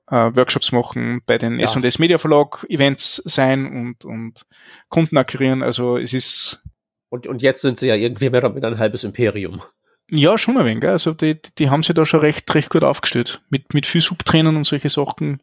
äh, 0.08 0.14
Workshops 0.14 0.72
machen, 0.72 1.22
bei 1.26 1.38
den 1.38 1.58
ja. 1.58 1.64
S&S 1.64 1.98
Media 1.98 2.18
Verlag 2.18 2.64
Events 2.68 3.16
sein 3.16 3.66
und, 3.66 4.04
und 4.04 4.46
Kunden 4.88 5.16
akquirieren. 5.16 5.62
Also 5.62 5.96
es 5.96 6.12
ist... 6.12 6.62
Und, 7.08 7.26
und 7.26 7.42
jetzt 7.42 7.62
sind 7.62 7.78
sie 7.78 7.88
ja 7.88 7.94
irgendwie 7.94 8.30
mehr 8.30 8.40
damit 8.40 8.64
ein 8.64 8.78
halbes 8.78 9.04
Imperium. 9.04 9.62
Ja, 10.10 10.36
schon 10.38 10.58
ein 10.58 10.66
wenig. 10.66 10.84
Also 10.84 11.14
die, 11.14 11.40
die 11.58 11.70
haben 11.70 11.82
sich 11.82 11.94
da 11.94 12.04
schon 12.04 12.20
recht, 12.20 12.52
recht 12.54 12.70
gut 12.70 12.84
aufgestellt. 12.84 13.42
Mit, 13.48 13.74
mit 13.74 13.86
viel 13.86 14.00
Subtrainern 14.00 14.56
und 14.56 14.64
solche 14.64 14.88
Sachen. 14.88 15.40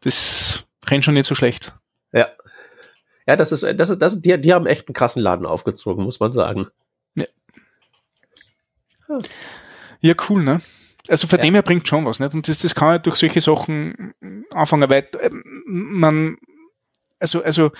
Das 0.00 0.64
rennt 0.86 1.04
schon 1.04 1.14
nicht 1.14 1.26
so 1.26 1.34
schlecht. 1.34 1.74
Ja. 2.12 2.28
Ja, 3.26 3.36
das 3.36 3.52
ist, 3.52 3.62
das 3.62 3.90
ist, 3.90 3.98
das 3.98 4.20
die, 4.20 4.40
die 4.40 4.52
haben 4.52 4.66
echt 4.66 4.88
einen 4.88 4.94
krassen 4.94 5.22
Laden 5.22 5.46
aufgezogen, 5.46 6.04
muss 6.04 6.20
man 6.20 6.32
sagen. 6.32 6.68
Ja. 7.14 7.24
Ja, 10.00 10.14
cool, 10.28 10.42
ne? 10.42 10.60
Also 11.08 11.26
von 11.26 11.38
ja. 11.38 11.44
dem 11.44 11.54
her 11.54 11.62
bringt 11.62 11.86
schon 11.86 12.06
was, 12.06 12.20
nicht? 12.20 12.34
Und 12.34 12.48
das, 12.48 12.58
das 12.58 12.74
kann 12.74 12.88
halt 12.88 13.06
durch 13.06 13.16
solche 13.16 13.40
Sachen 13.40 14.14
anfangen, 14.52 14.88
weil 14.88 15.08
ähm, 15.20 15.42
man, 15.66 16.36
also, 17.18 17.42
also, 17.42 17.72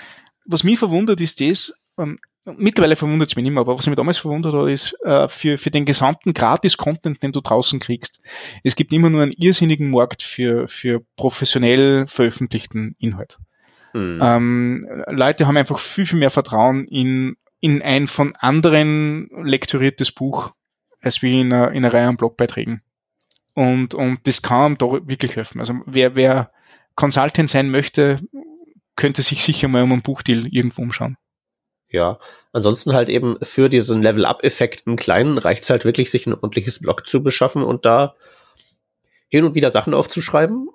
was 0.44 0.64
mich 0.64 0.78
verwundert 0.78 1.20
ist 1.20 1.40
das, 1.40 1.74
ähm, 1.98 2.18
mittlerweile 2.44 2.96
verwundert 2.96 3.28
es 3.28 3.36
mich 3.36 3.44
nicht 3.44 3.52
mehr, 3.52 3.60
aber 3.60 3.78
was 3.78 3.86
mich 3.86 3.96
damals 3.96 4.18
verwundert 4.18 4.54
hat, 4.54 4.68
ist, 4.68 4.96
äh, 5.04 5.28
für, 5.28 5.58
für 5.58 5.70
den 5.70 5.84
gesamten 5.84 6.34
Gratis-Content, 6.34 7.22
den 7.22 7.32
du 7.32 7.40
draußen 7.40 7.78
kriegst, 7.78 8.22
es 8.64 8.76
gibt 8.76 8.92
immer 8.92 9.10
nur 9.10 9.22
einen 9.22 9.32
irrsinnigen 9.32 9.90
Markt 9.90 10.22
für, 10.22 10.66
für 10.68 11.02
professionell 11.16 12.06
veröffentlichten 12.06 12.96
Inhalt. 12.98 13.38
Mhm. 13.92 14.20
Ähm, 14.22 14.88
Leute 15.08 15.46
haben 15.46 15.56
einfach 15.56 15.78
viel, 15.78 16.06
viel 16.06 16.18
mehr 16.18 16.30
Vertrauen 16.30 16.86
in, 16.86 17.36
in 17.60 17.82
ein 17.82 18.06
von 18.06 18.34
anderen 18.36 19.28
lektoriertes 19.44 20.12
Buch, 20.12 20.52
als 21.00 21.22
wie 21.22 21.40
in 21.40 21.52
einer, 21.52 21.70
in 21.70 21.84
einer 21.84 21.94
Reihe 21.94 22.08
an 22.08 22.16
Blogbeiträgen. 22.16 22.82
Und, 23.54 23.94
und 23.94 24.26
das 24.26 24.40
kann 24.40 24.76
da 24.76 24.86
wirklich 24.86 25.36
helfen. 25.36 25.60
Also 25.60 25.74
wer, 25.86 26.16
wer 26.16 26.50
Consultant 26.94 27.50
sein 27.50 27.70
möchte, 27.70 28.18
könnte 28.96 29.22
sich 29.22 29.42
sicher 29.42 29.68
mal 29.68 29.82
um 29.82 29.92
einen 29.92 30.02
Buchdeal 30.02 30.46
irgendwo 30.46 30.82
umschauen. 30.82 31.16
Ja, 31.92 32.18
ansonsten 32.52 32.94
halt 32.94 33.10
eben 33.10 33.36
für 33.42 33.68
diesen 33.68 34.02
Level-Up-Effekt 34.02 34.84
im 34.86 34.96
Kleinen 34.96 35.36
reicht 35.36 35.62
es 35.62 35.70
halt 35.70 35.84
wirklich, 35.84 36.10
sich 36.10 36.26
ein 36.26 36.32
ordentliches 36.32 36.80
Blog 36.80 37.06
zu 37.06 37.22
beschaffen 37.22 37.62
und 37.62 37.84
da 37.84 38.14
hin 39.28 39.44
und 39.44 39.54
wieder 39.54 39.70
Sachen 39.70 39.92
aufzuschreiben. 39.92 40.68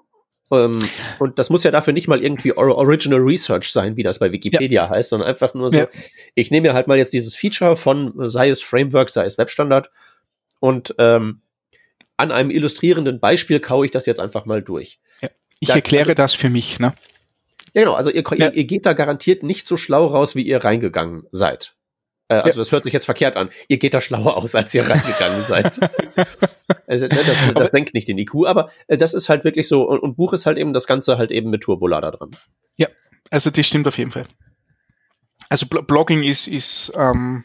Ähm, 0.51 0.79
und 1.19 1.39
das 1.39 1.49
muss 1.49 1.63
ja 1.63 1.71
dafür 1.71 1.93
nicht 1.93 2.07
mal 2.07 2.23
irgendwie 2.23 2.55
Original 2.55 3.19
Research 3.19 3.71
sein, 3.71 3.97
wie 3.97 4.03
das 4.03 4.19
bei 4.19 4.31
Wikipedia 4.31 4.83
ja. 4.83 4.89
heißt, 4.89 5.09
sondern 5.09 5.27
einfach 5.27 5.55
nur 5.55 5.71
so, 5.71 5.79
ja. 5.79 5.87
ich 6.35 6.51
nehme 6.51 6.69
mir 6.69 6.73
halt 6.73 6.87
mal 6.87 6.97
jetzt 6.97 7.13
dieses 7.13 7.35
Feature 7.35 7.75
von, 7.75 8.13
sei 8.29 8.49
es 8.49 8.61
Framework, 8.61 9.09
sei 9.09 9.25
es 9.25 9.37
Webstandard 9.37 9.89
und 10.59 10.95
ähm, 10.99 11.41
an 12.15 12.31
einem 12.31 12.51
illustrierenden 12.51 13.19
Beispiel 13.19 13.59
kaue 13.59 13.85
ich 13.85 13.91
das 13.91 14.05
jetzt 14.05 14.19
einfach 14.19 14.45
mal 14.45 14.61
durch. 14.61 14.99
Ja. 15.21 15.29
Ich 15.59 15.69
da, 15.69 15.75
erkläre 15.75 16.09
also, 16.09 16.15
das 16.15 16.35
für 16.35 16.49
mich, 16.49 16.79
ne? 16.79 16.91
Ja, 17.77 17.83
genau. 17.83 17.93
Also 17.93 18.09
ihr, 18.09 18.23
ja. 18.37 18.49
ihr, 18.49 18.65
geht 18.65 18.87
da 18.87 18.93
garantiert 18.93 19.43
nicht 19.43 19.67
so 19.67 19.77
schlau 19.77 20.07
raus, 20.07 20.35
wie 20.35 20.41
ihr 20.41 20.63
reingegangen 20.63 21.27
seid. 21.31 21.75
Äh, 22.27 22.33
also 22.33 22.47
ja. 22.47 22.55
das 22.55 22.71
hört 22.71 22.83
sich 22.83 22.93
jetzt 22.93 23.05
verkehrt 23.05 23.37
an. 23.37 23.51
Ihr 23.67 23.77
geht 23.77 23.93
da 23.93 24.01
schlauer 24.01 24.35
aus, 24.35 24.55
als 24.55 24.73
ihr 24.73 24.81
reingegangen 24.81 25.43
seid. 25.47 25.79
also, 26.87 27.05
ne, 27.05 27.19
das, 27.23 27.53
das 27.53 27.69
senkt 27.69 27.93
nicht 27.93 28.07
den 28.07 28.17
IQ, 28.17 28.47
aber 28.47 28.71
äh, 28.87 28.97
das 28.97 29.13
ist 29.13 29.29
halt 29.29 29.43
wirklich 29.43 29.67
so. 29.67 29.83
Und, 29.83 29.99
und, 29.99 30.15
Buch 30.15 30.33
ist 30.33 30.47
halt 30.47 30.57
eben 30.57 30.73
das 30.73 30.87
Ganze 30.87 31.19
halt 31.19 31.31
eben 31.31 31.51
mit 31.51 31.61
Turbolader 31.61 32.13
dran. 32.13 32.31
Ja, 32.77 32.87
also 33.29 33.51
das 33.51 33.67
stimmt 33.67 33.87
auf 33.87 33.99
jeden 33.99 34.09
Fall. 34.09 34.25
Also 35.49 35.67
Blogging 35.67 36.23
ist, 36.23 36.47
ist 36.47 36.91
ähm, 36.97 37.43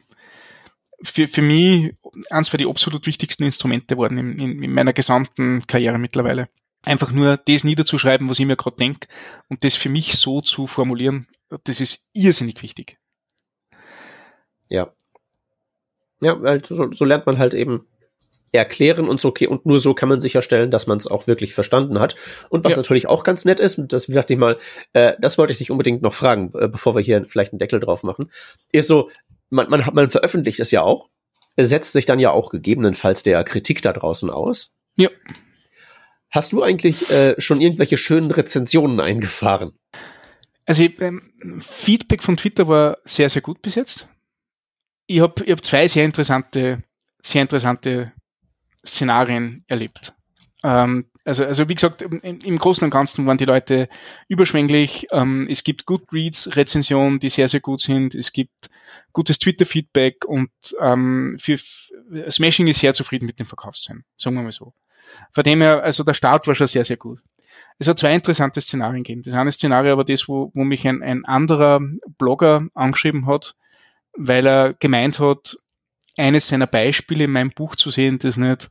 für, 1.05 1.29
für 1.29 1.43
mich 1.43 1.93
eins 2.31 2.49
von 2.49 2.57
die 2.57 2.67
absolut 2.67 3.07
wichtigsten 3.07 3.43
Instrumente 3.43 3.97
geworden 3.97 4.17
in, 4.17 4.39
in, 4.39 4.63
in 4.63 4.73
meiner 4.73 4.95
gesamten 4.95 5.63
Karriere 5.67 5.99
mittlerweile 5.99 6.49
einfach 6.85 7.13
nur 7.13 7.37
das 7.37 7.65
niederzuschreiben, 7.65 8.29
was 8.29 8.39
ich 8.39 8.47
mir 8.47 8.57
gerade 8.57 8.77
denke 8.77 9.09
und 9.49 9.65
das 9.65 9.77
für 9.77 9.89
mich 9.89 10.15
so 10.15 10.41
zu 10.41 10.67
formulieren, 10.67 11.29
das 11.65 11.81
ist 11.81 12.09
irrsinnig 12.13 12.63
wichtig. 12.63 12.99
Ja. 14.69 14.93
Ja, 16.21 16.41
weil 16.41 16.65
so, 16.65 16.93
so 16.93 17.05
lernt 17.05 17.27
man 17.27 17.39
halt 17.39 17.55
eben 17.55 17.87
erklären 18.53 19.09
und 19.09 19.21
so, 19.21 19.29
okay, 19.29 19.47
und 19.47 19.65
nur 19.65 19.79
so 19.79 19.95
kann 19.95 20.09
man 20.11 20.21
sicherstellen, 20.21 20.71
dass 20.71 20.87
man 20.87 20.99
es 20.99 21.07
auch 21.07 21.27
wirklich 21.27 21.55
verstanden 21.55 21.99
hat. 21.99 22.15
Und 22.51 22.65
was 22.65 22.73
ja. 22.73 22.77
natürlich 22.77 23.09
auch 23.09 23.25
ganz 23.25 23.45
nett 23.45 23.61
ist, 23.61 23.79
und 23.79 23.93
das 23.93 24.07
dachte 24.07 24.35
ich 24.35 24.39
mal, 24.39 24.59
äh, 24.93 25.15
das 25.19 25.39
wollte 25.39 25.53
ich 25.53 25.59
dich 25.59 25.71
unbedingt 25.71 26.03
noch 26.03 26.15
fragen, 26.15 26.53
äh, 26.55 26.69
bevor 26.69 26.95
wir 26.95 27.01
hier 27.03 27.25
vielleicht 27.25 27.53
einen 27.53 27.59
Deckel 27.59 27.81
drauf 27.81 28.03
machen, 28.03 28.31
ist 28.71 28.89
so, 28.89 29.11
man, 29.49 29.71
man, 29.71 29.87
hat, 29.87 29.95
man 29.95 30.11
veröffentlicht 30.11 30.61
es 30.61 30.71
ja 30.71 30.83
auch, 30.83 31.09
setzt 31.57 31.93
sich 31.93 32.07
dann 32.07 32.19
ja 32.19 32.31
auch 32.31 32.51
gegebenenfalls 32.51 33.23
der 33.23 33.43
Kritik 33.45 33.81
da 33.83 33.93
draußen 33.93 34.29
aus. 34.31 34.75
Ja. 34.97 35.09
Hast 36.33 36.53
du 36.53 36.63
eigentlich 36.63 37.11
äh, 37.11 37.39
schon 37.39 37.61
irgendwelche 37.61 37.99
schönen 37.99 38.31
Rezensionen 38.31 39.01
eingefahren? 39.01 39.73
Also 40.65 40.83
ähm, 40.83 41.31
Feedback 41.61 42.23
von 42.23 42.39
Twitter 42.39 42.67
war 42.69 42.97
sehr, 43.05 43.29
sehr 43.29 43.43
gut 43.43 43.61
bis 43.61 43.75
jetzt. 43.75 44.09
Ich 45.07 45.21
habe 45.21 45.45
ich 45.45 45.51
hab 45.51 45.63
zwei 45.63 45.87
sehr 45.89 46.07
interessante, 46.07 46.83
sehr 47.21 47.43
interessante 47.43 48.13
Szenarien 48.85 49.65
erlebt. 49.69 50.15
Ähm, 50.65 51.11
also, 51.25 51.45
also 51.45 51.69
wie 51.69 51.75
gesagt, 51.75 52.01
im, 52.01 52.21
im, 52.21 52.59
Großen 52.59 52.85
und 52.85 52.91
Ganzen 52.91 53.27
waren 53.27 53.37
die 53.37 53.45
Leute 53.45 53.89
überschwänglich. 54.29 55.09
Ähm, 55.13 55.47
es 55.51 55.65
gibt 55.65 55.85
Goodreads-Rezensionen, 55.85 57.19
die 57.19 57.29
sehr, 57.29 57.49
sehr 57.49 57.61
gut 57.61 57.83
sind. 57.83 58.15
Es 58.15 58.33
gibt 58.33 58.71
gutes 59.13 59.39
Twitter-Feedback 59.39 60.25
und 60.25 60.51
ähm, 60.81 61.37
für 61.39 61.59
Smashing 61.59 62.69
ist 62.69 62.81
sehr 62.81 62.95
zufrieden 62.95 63.27
mit 63.27 63.39
den 63.39 63.47
Verkaufszahlen, 63.47 64.05
sagen 64.17 64.37
wir 64.37 64.43
mal 64.43 64.53
so. 64.53 64.73
Von 65.33 65.45
dem 65.45 65.61
her, 65.61 65.83
also 65.83 66.05
der 66.05 66.15
Start 66.15 66.47
war 66.47 66.55
schon 66.55 66.67
sehr, 66.67 66.85
sehr 66.85 66.97
gut. 66.97 67.21
Es 67.79 67.89
hat 67.89 67.99
zwei 67.99 68.15
interessante 68.15 68.61
Szenarien 68.61 69.03
gegeben. 69.03 69.23
Das 69.23 69.35
eine 69.35 69.51
Szenario 69.51 69.97
war 69.97 70.05
das, 70.05 70.29
wo, 70.29 70.51
wo 70.55 70.65
mich 70.65 70.87
ein, 70.87 71.03
ein 71.03 71.25
anderer 71.25 71.81
Blogger 72.19 72.67
angeschrieben 72.75 73.27
hat, 73.27 73.57
weil 74.17 74.47
er 74.47 74.75
gemeint 74.75 75.19
hat, 75.19 75.57
eines 76.19 76.49
seiner 76.49 76.67
Beispiele 76.67 77.25
in 77.25 77.33
meinem 77.33 77.51
Buch 77.51 77.75
zu 77.77 77.91
sehen, 77.91 78.19
das 78.19 78.37
nicht 78.37 78.69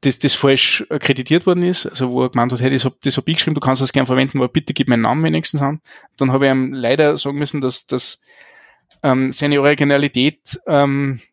das, 0.00 0.18
das 0.18 0.34
falsch 0.34 0.84
akkreditiert 0.88 1.46
worden 1.46 1.62
ist, 1.62 1.86
also 1.86 2.12
wo 2.12 2.22
er 2.22 2.30
gemeint 2.30 2.52
hat, 2.52 2.60
hey, 2.60 2.70
das 2.70 2.84
habe 2.84 2.96
hab 3.04 3.28
ich 3.28 3.36
geschrieben, 3.36 3.54
du 3.54 3.60
kannst 3.60 3.82
das 3.82 3.92
gerne 3.92 4.06
verwenden, 4.06 4.38
aber 4.38 4.48
bitte 4.48 4.72
gib 4.72 4.88
meinen 4.88 5.02
Namen 5.02 5.22
wenigstens 5.22 5.60
an. 5.60 5.80
Dann 6.16 6.32
habe 6.32 6.46
ich 6.46 6.50
ihm 6.50 6.72
leider 6.72 7.16
sagen 7.16 7.38
müssen, 7.38 7.60
dass, 7.60 7.86
dass 7.86 8.22
ähm, 9.02 9.32
seine 9.32 9.60
Originalität 9.60 10.60
ähm, 10.66 11.20
äh, 11.20 11.31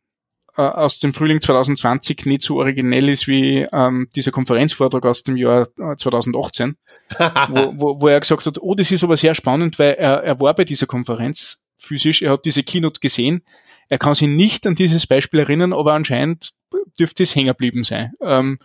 aus 0.60 1.00
dem 1.00 1.14
Frühling 1.14 1.40
2020 1.40 2.26
nicht 2.26 2.42
so 2.42 2.58
originell 2.58 3.10
ist 3.10 3.28
wie 3.28 3.66
ähm, 3.72 4.08
dieser 4.16 4.32
Konferenzvortrag 4.32 5.06
aus 5.06 5.24
dem 5.24 5.38
Jahr 5.38 5.68
2018, 5.96 6.76
äh, 7.18 7.30
wo, 7.50 7.74
wo, 7.76 8.02
wo 8.02 8.08
er 8.08 8.20
gesagt 8.20 8.46
hat, 8.46 8.62
oh, 8.62 8.76
das 8.76 8.92
ist 8.92 9.04
aber 9.04 9.18
sehr 9.18 9.36
spannend, 9.36 9.80
weil 9.80 9.94
er, 9.94 10.24
er 10.24 10.40
war 10.40 10.54
bei 10.54 10.66
dieser 10.66 10.88
Konferenz 10.88 11.64
physisch, 11.78 12.22
er 12.22 12.32
hat 12.32 12.46
diese 12.46 12.64
Keynote 12.64 13.00
gesehen, 13.00 13.44
er 13.88 13.98
kann 13.98 14.14
sich 14.14 14.28
nicht 14.28 14.68
an 14.68 14.76
dieses 14.76 15.08
Beispiel 15.08 15.40
erinnern, 15.40 15.74
aber 15.74 15.94
anscheinend 15.94 16.52
dürfte 17.00 17.24
es 17.24 17.36
hängen 17.36 17.48
geblieben 17.48 17.84
sein. 17.84 18.14
Ähm, 18.22 18.60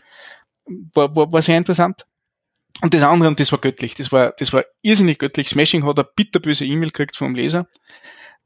war, 0.94 1.14
war, 1.16 1.32
war 1.32 1.42
sehr 1.42 1.56
interessant. 1.56 2.04
und 2.82 2.92
das 2.92 3.02
andere, 3.02 3.28
und 3.28 3.40
das 3.40 3.52
war 3.52 3.58
göttlich, 3.58 3.94
das 3.94 4.12
war, 4.12 4.34
das 4.38 4.52
war 4.52 4.64
irrsinnig 4.82 5.18
göttlich. 5.18 5.48
Smashing 5.48 5.86
hat 5.86 5.98
eine 5.98 6.08
bitterböse 6.16 6.66
E-Mail 6.66 6.88
gekriegt 6.88 7.16
vom 7.16 7.34
Leser, 7.34 7.66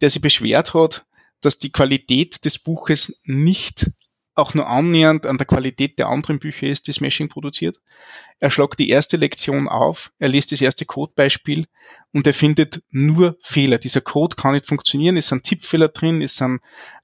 der 0.01 0.11
sich 0.11 0.23
beschwert 0.23 0.75
hat, 0.75 1.05
dass 1.41 1.59
die 1.59 1.73
Qualität 1.73 2.45
des 2.45 2.59
Buches 2.59 3.21
nicht 3.25 3.87
auch 4.39 4.55
nur 4.55 4.69
annähernd 4.69 5.27
an 5.27 5.37
der 5.37 5.47
Qualität 5.47 5.99
der 5.99 6.09
anderen 6.09 6.39
Bücher 6.39 6.69
ist, 6.69 6.87
die 6.87 6.93
Smashing 6.93 7.29
produziert. 7.29 7.77
Er 8.39 8.51
schlagt 8.53 8.79
die 8.79 8.89
erste 8.89 9.17
Lektion 9.17 9.69
auf, 9.69 10.13
er 10.21 10.29
liest 10.29 10.53
das 10.53 10.61
erste 10.61 10.85
Codebeispiel 10.85 11.67
und 12.13 12.25
er 12.27 12.35
findet 12.35 12.83
nur 12.91 13.37
Fehler. 13.43 13.79
Dieser 13.79 14.01
Code 14.01 14.37
kann 14.37 14.53
nicht 14.53 14.67
funktionieren, 14.67 15.17
es 15.17 15.27
sind 15.27 15.43
Tippfehler 15.43 15.89
drin, 15.89 16.23
es 16.23 16.37
sind 16.37 16.61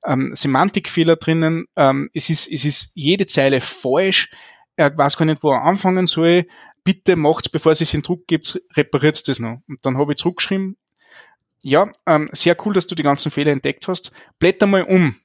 ähm, 0.07 0.31
Semantikfehler 0.33 1.17
drinnen, 1.17 1.67
ähm, 1.75 2.09
es, 2.15 2.31
ist, 2.31 2.51
es 2.51 2.65
ist 2.65 2.93
jede 2.95 3.27
Zeile 3.27 3.61
falsch, 3.61 4.31
er 4.77 4.97
weiß 4.97 5.17
gar 5.17 5.25
nicht, 5.25 5.43
wo 5.43 5.51
er 5.51 5.63
anfangen 5.63 6.07
soll. 6.07 6.47
Bitte 6.85 7.17
macht's, 7.17 7.49
bevor 7.49 7.73
es 7.73 7.95
in 7.95 8.03
Druck 8.03 8.27
gibt, 8.27 8.61
repariert 8.77 9.27
das 9.27 9.39
noch. 9.39 9.59
Und 9.67 9.79
dann 9.83 9.97
habe 9.97 10.13
ich 10.13 10.19
zurückgeschrieben, 10.19 10.77
ja, 11.65 11.91
ähm, 12.07 12.29
sehr 12.33 12.57
cool, 12.65 12.75
dass 12.75 12.87
du 12.87 12.95
die 12.95 13.03
ganzen 13.03 13.31
Fehler 13.31 13.53
entdeckt 13.53 13.89
hast. 13.89 14.13
Blätter 14.39 14.67
mal 14.67 14.83
um. 14.83 15.17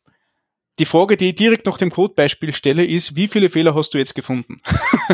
Die 0.80 0.86
Frage, 0.86 1.18
die 1.18 1.30
ich 1.30 1.36
direkt 1.36 1.66
nach 1.66 1.78
dem 1.78 1.92
Codebeispiel 1.92 2.54
stelle, 2.54 2.86
ist, 2.86 3.18
wie 3.18 3.28
viele 3.28 3.50
Fehler 3.50 3.76
hast 3.76 3.94
du 3.94 3.98
jetzt 3.98 4.16
gefunden? 4.16 4.62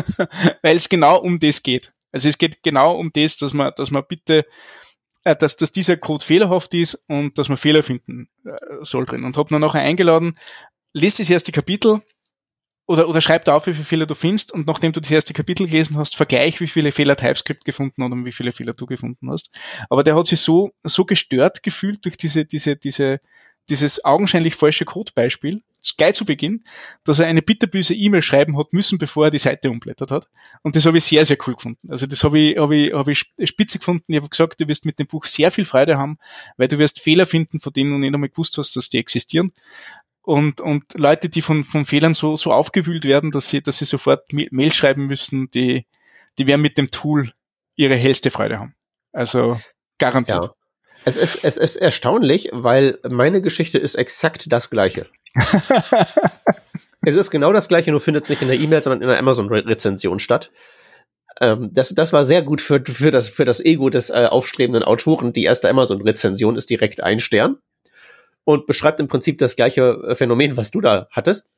Weil 0.62 0.76
es 0.76 0.88
genau 0.88 1.18
um 1.18 1.40
das 1.40 1.64
geht. 1.64 1.92
Also 2.12 2.28
es 2.28 2.38
geht 2.38 2.62
genau 2.62 2.94
um 2.94 3.10
das, 3.12 3.36
dass 3.38 3.52
man, 3.52 3.72
dass 3.76 3.90
man 3.90 4.04
bitte, 4.08 4.46
äh, 5.24 5.34
dass, 5.34 5.56
dass 5.56 5.72
dieser 5.72 5.96
Code 5.96 6.24
fehlerhaft 6.24 6.72
ist 6.74 7.04
und 7.08 7.36
dass 7.36 7.48
man 7.48 7.58
Fehler 7.58 7.82
finden 7.82 8.28
äh, 8.44 8.52
soll 8.82 9.04
drin. 9.04 9.24
Und 9.24 9.36
habe 9.36 9.50
dann 9.50 9.60
nachher 9.60 9.82
eingeladen, 9.82 10.38
lest 10.92 11.18
das 11.18 11.28
erste 11.28 11.50
Kapitel 11.50 12.02
oder, 12.86 13.08
oder 13.08 13.20
schreib 13.20 13.46
auf, 13.48 13.66
wie 13.66 13.72
viele 13.72 13.84
Fehler 13.84 14.06
du 14.06 14.14
findest 14.14 14.52
und 14.52 14.66
nachdem 14.66 14.92
du 14.92 15.00
das 15.00 15.10
erste 15.10 15.34
Kapitel 15.34 15.66
gelesen 15.66 15.96
hast, 15.96 16.16
vergleich, 16.16 16.60
wie 16.60 16.68
viele 16.68 16.92
Fehler 16.92 17.16
TypeScript 17.16 17.64
gefunden 17.64 18.02
hat 18.02 18.12
und 18.12 18.24
wie 18.24 18.32
viele 18.32 18.52
Fehler 18.52 18.74
du 18.74 18.86
gefunden 18.86 19.30
hast. 19.30 19.50
Aber 19.90 20.04
der 20.04 20.16
hat 20.16 20.26
sich 20.26 20.40
so, 20.40 20.70
so 20.82 21.04
gestört 21.04 21.62
gefühlt 21.62 22.04
durch 22.04 22.16
diese, 22.16 22.44
diese, 22.44 22.76
diese, 22.76 23.20
dieses 23.68 24.04
augenscheinlich 24.04 24.54
falsche 24.54 24.84
Codebeispiel, 24.84 25.62
gleich 25.96 26.14
zu 26.14 26.24
Beginn, 26.24 26.64
dass 27.04 27.18
er 27.18 27.26
eine 27.26 27.42
bitterböse 27.42 27.94
E-Mail 27.94 28.22
schreiben 28.22 28.58
hat 28.58 28.72
müssen, 28.72 28.98
bevor 28.98 29.26
er 29.26 29.30
die 29.30 29.38
Seite 29.38 29.70
umblättert 29.70 30.10
hat. 30.10 30.28
Und 30.62 30.76
das 30.76 30.86
habe 30.86 30.98
ich 30.98 31.04
sehr, 31.04 31.24
sehr 31.24 31.36
cool 31.46 31.54
gefunden. 31.54 31.88
Also 31.88 32.06
das 32.06 32.24
habe 32.24 32.38
ich, 32.38 32.58
habe 32.58 32.76
ich, 32.76 32.92
habe 32.92 33.12
ich 33.12 33.32
spitze 33.44 33.78
gefunden. 33.78 34.04
Ich 34.08 34.16
habe 34.16 34.28
gesagt, 34.28 34.60
du 34.60 34.68
wirst 34.68 34.86
mit 34.86 34.98
dem 34.98 35.06
Buch 35.06 35.24
sehr 35.26 35.50
viel 35.50 35.64
Freude 35.64 35.96
haben, 35.96 36.18
weil 36.56 36.68
du 36.68 36.78
wirst 36.78 37.00
Fehler 37.00 37.26
finden, 37.26 37.60
von 37.60 37.72
denen 37.72 37.92
du 37.92 37.98
nicht 37.98 38.14
einmal 38.14 38.30
gewusst 38.30 38.58
hast, 38.58 38.74
dass 38.76 38.88
die 38.88 38.98
existieren. 38.98 39.52
Und, 40.26 40.60
und 40.60 40.82
Leute, 40.94 41.28
die 41.28 41.40
von, 41.40 41.62
von 41.62 41.84
Fehlern 41.84 42.12
so, 42.12 42.34
so 42.34 42.52
aufgewühlt 42.52 43.04
werden, 43.04 43.30
dass 43.30 43.48
sie, 43.48 43.62
dass 43.62 43.78
sie 43.78 43.84
sofort 43.84 44.32
Mail 44.32 44.74
schreiben 44.74 45.06
müssen, 45.06 45.48
die, 45.52 45.86
die 46.36 46.48
werden 46.48 46.62
mit 46.62 46.76
dem 46.78 46.90
Tool 46.90 47.30
ihre 47.76 47.94
hellste 47.94 48.32
Freude 48.32 48.58
haben. 48.58 48.74
Also 49.12 49.56
garantiert. 49.98 50.42
Ja. 50.42 50.54
Es 51.04 51.16
ist, 51.16 51.44
es 51.44 51.56
ist 51.56 51.76
erstaunlich, 51.76 52.50
weil 52.52 52.98
meine 53.08 53.40
Geschichte 53.40 53.78
ist 53.78 53.94
exakt 53.94 54.50
das 54.50 54.68
gleiche. 54.68 55.06
es 57.02 57.14
ist 57.14 57.30
genau 57.30 57.52
das 57.52 57.68
gleiche, 57.68 57.92
nur 57.92 58.00
findet 58.00 58.24
es 58.24 58.30
nicht 58.30 58.42
in 58.42 58.48
der 58.48 58.58
E-Mail, 58.58 58.82
sondern 58.82 59.02
in 59.02 59.08
der 59.08 59.20
Amazon-Rezension 59.20 60.18
statt. 60.18 60.50
Ähm, 61.40 61.70
das, 61.72 61.90
das 61.90 62.12
war 62.12 62.24
sehr 62.24 62.42
gut 62.42 62.60
für, 62.60 62.82
für, 62.84 63.12
das, 63.12 63.28
für 63.28 63.44
das 63.44 63.64
Ego 63.64 63.90
des 63.90 64.10
äh, 64.10 64.26
aufstrebenden 64.28 64.82
Autoren. 64.82 65.32
Die 65.32 65.44
erste 65.44 65.70
Amazon-Rezension 65.70 66.56
ist 66.56 66.68
direkt 66.68 67.00
ein 67.00 67.20
Stern 67.20 67.58
und 68.46 68.66
beschreibt 68.66 69.00
im 69.00 69.08
Prinzip 69.08 69.38
das 69.38 69.56
gleiche 69.56 70.04
äh, 70.06 70.14
Phänomen, 70.14 70.56
was 70.56 70.70
du 70.70 70.80
da 70.80 71.08
hattest. 71.10 71.50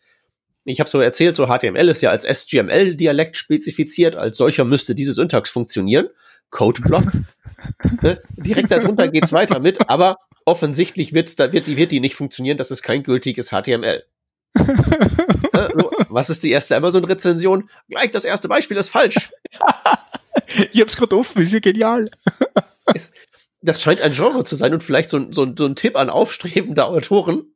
Ich 0.64 0.80
habe 0.80 0.88
so 0.88 1.00
erzählt, 1.00 1.36
so 1.36 1.46
HTML 1.46 1.88
ist 1.88 2.00
ja 2.00 2.10
als 2.10 2.24
SGML-Dialekt 2.24 3.36
spezifiziert, 3.36 4.16
als 4.16 4.38
solcher 4.38 4.64
müsste 4.64 4.94
diese 4.94 5.12
Syntax 5.12 5.50
funktionieren. 5.50 6.08
Codeblock. 6.50 7.04
ne? 8.02 8.20
Direkt 8.36 8.72
darunter 8.72 9.08
geht's 9.08 9.32
weiter 9.32 9.60
mit, 9.60 9.88
aber 9.90 10.16
offensichtlich 10.46 11.12
wird's, 11.12 11.36
da 11.36 11.52
wird 11.52 11.66
die, 11.66 11.76
wird 11.76 11.92
die 11.92 12.00
nicht 12.00 12.14
funktionieren, 12.14 12.56
das 12.56 12.70
ist 12.70 12.82
kein 12.82 13.02
gültiges 13.02 13.50
HTML. 13.50 14.02
ne? 14.54 14.64
Was 16.08 16.30
ist 16.30 16.42
die 16.42 16.50
erste 16.50 16.74
Amazon-Rezension? 16.74 17.68
Gleich 17.90 18.10
das 18.12 18.24
erste 18.24 18.48
Beispiel 18.48 18.78
ist 18.78 18.88
falsch. 18.88 19.30
ich 20.72 20.80
hab's 20.80 20.96
gerade 20.96 21.18
offen, 21.18 21.42
ist 21.42 21.52
ja 21.52 21.60
genial. 21.60 22.10
es, 22.94 23.12
das 23.60 23.82
scheint 23.82 24.00
ein 24.00 24.12
Genre 24.12 24.44
zu 24.44 24.56
sein 24.56 24.72
und 24.72 24.82
vielleicht 24.82 25.10
so, 25.10 25.32
so, 25.32 25.52
so 25.56 25.66
ein 25.66 25.76
Tipp 25.76 25.96
an 25.96 26.10
aufstrebende 26.10 26.84
Autoren. 26.84 27.54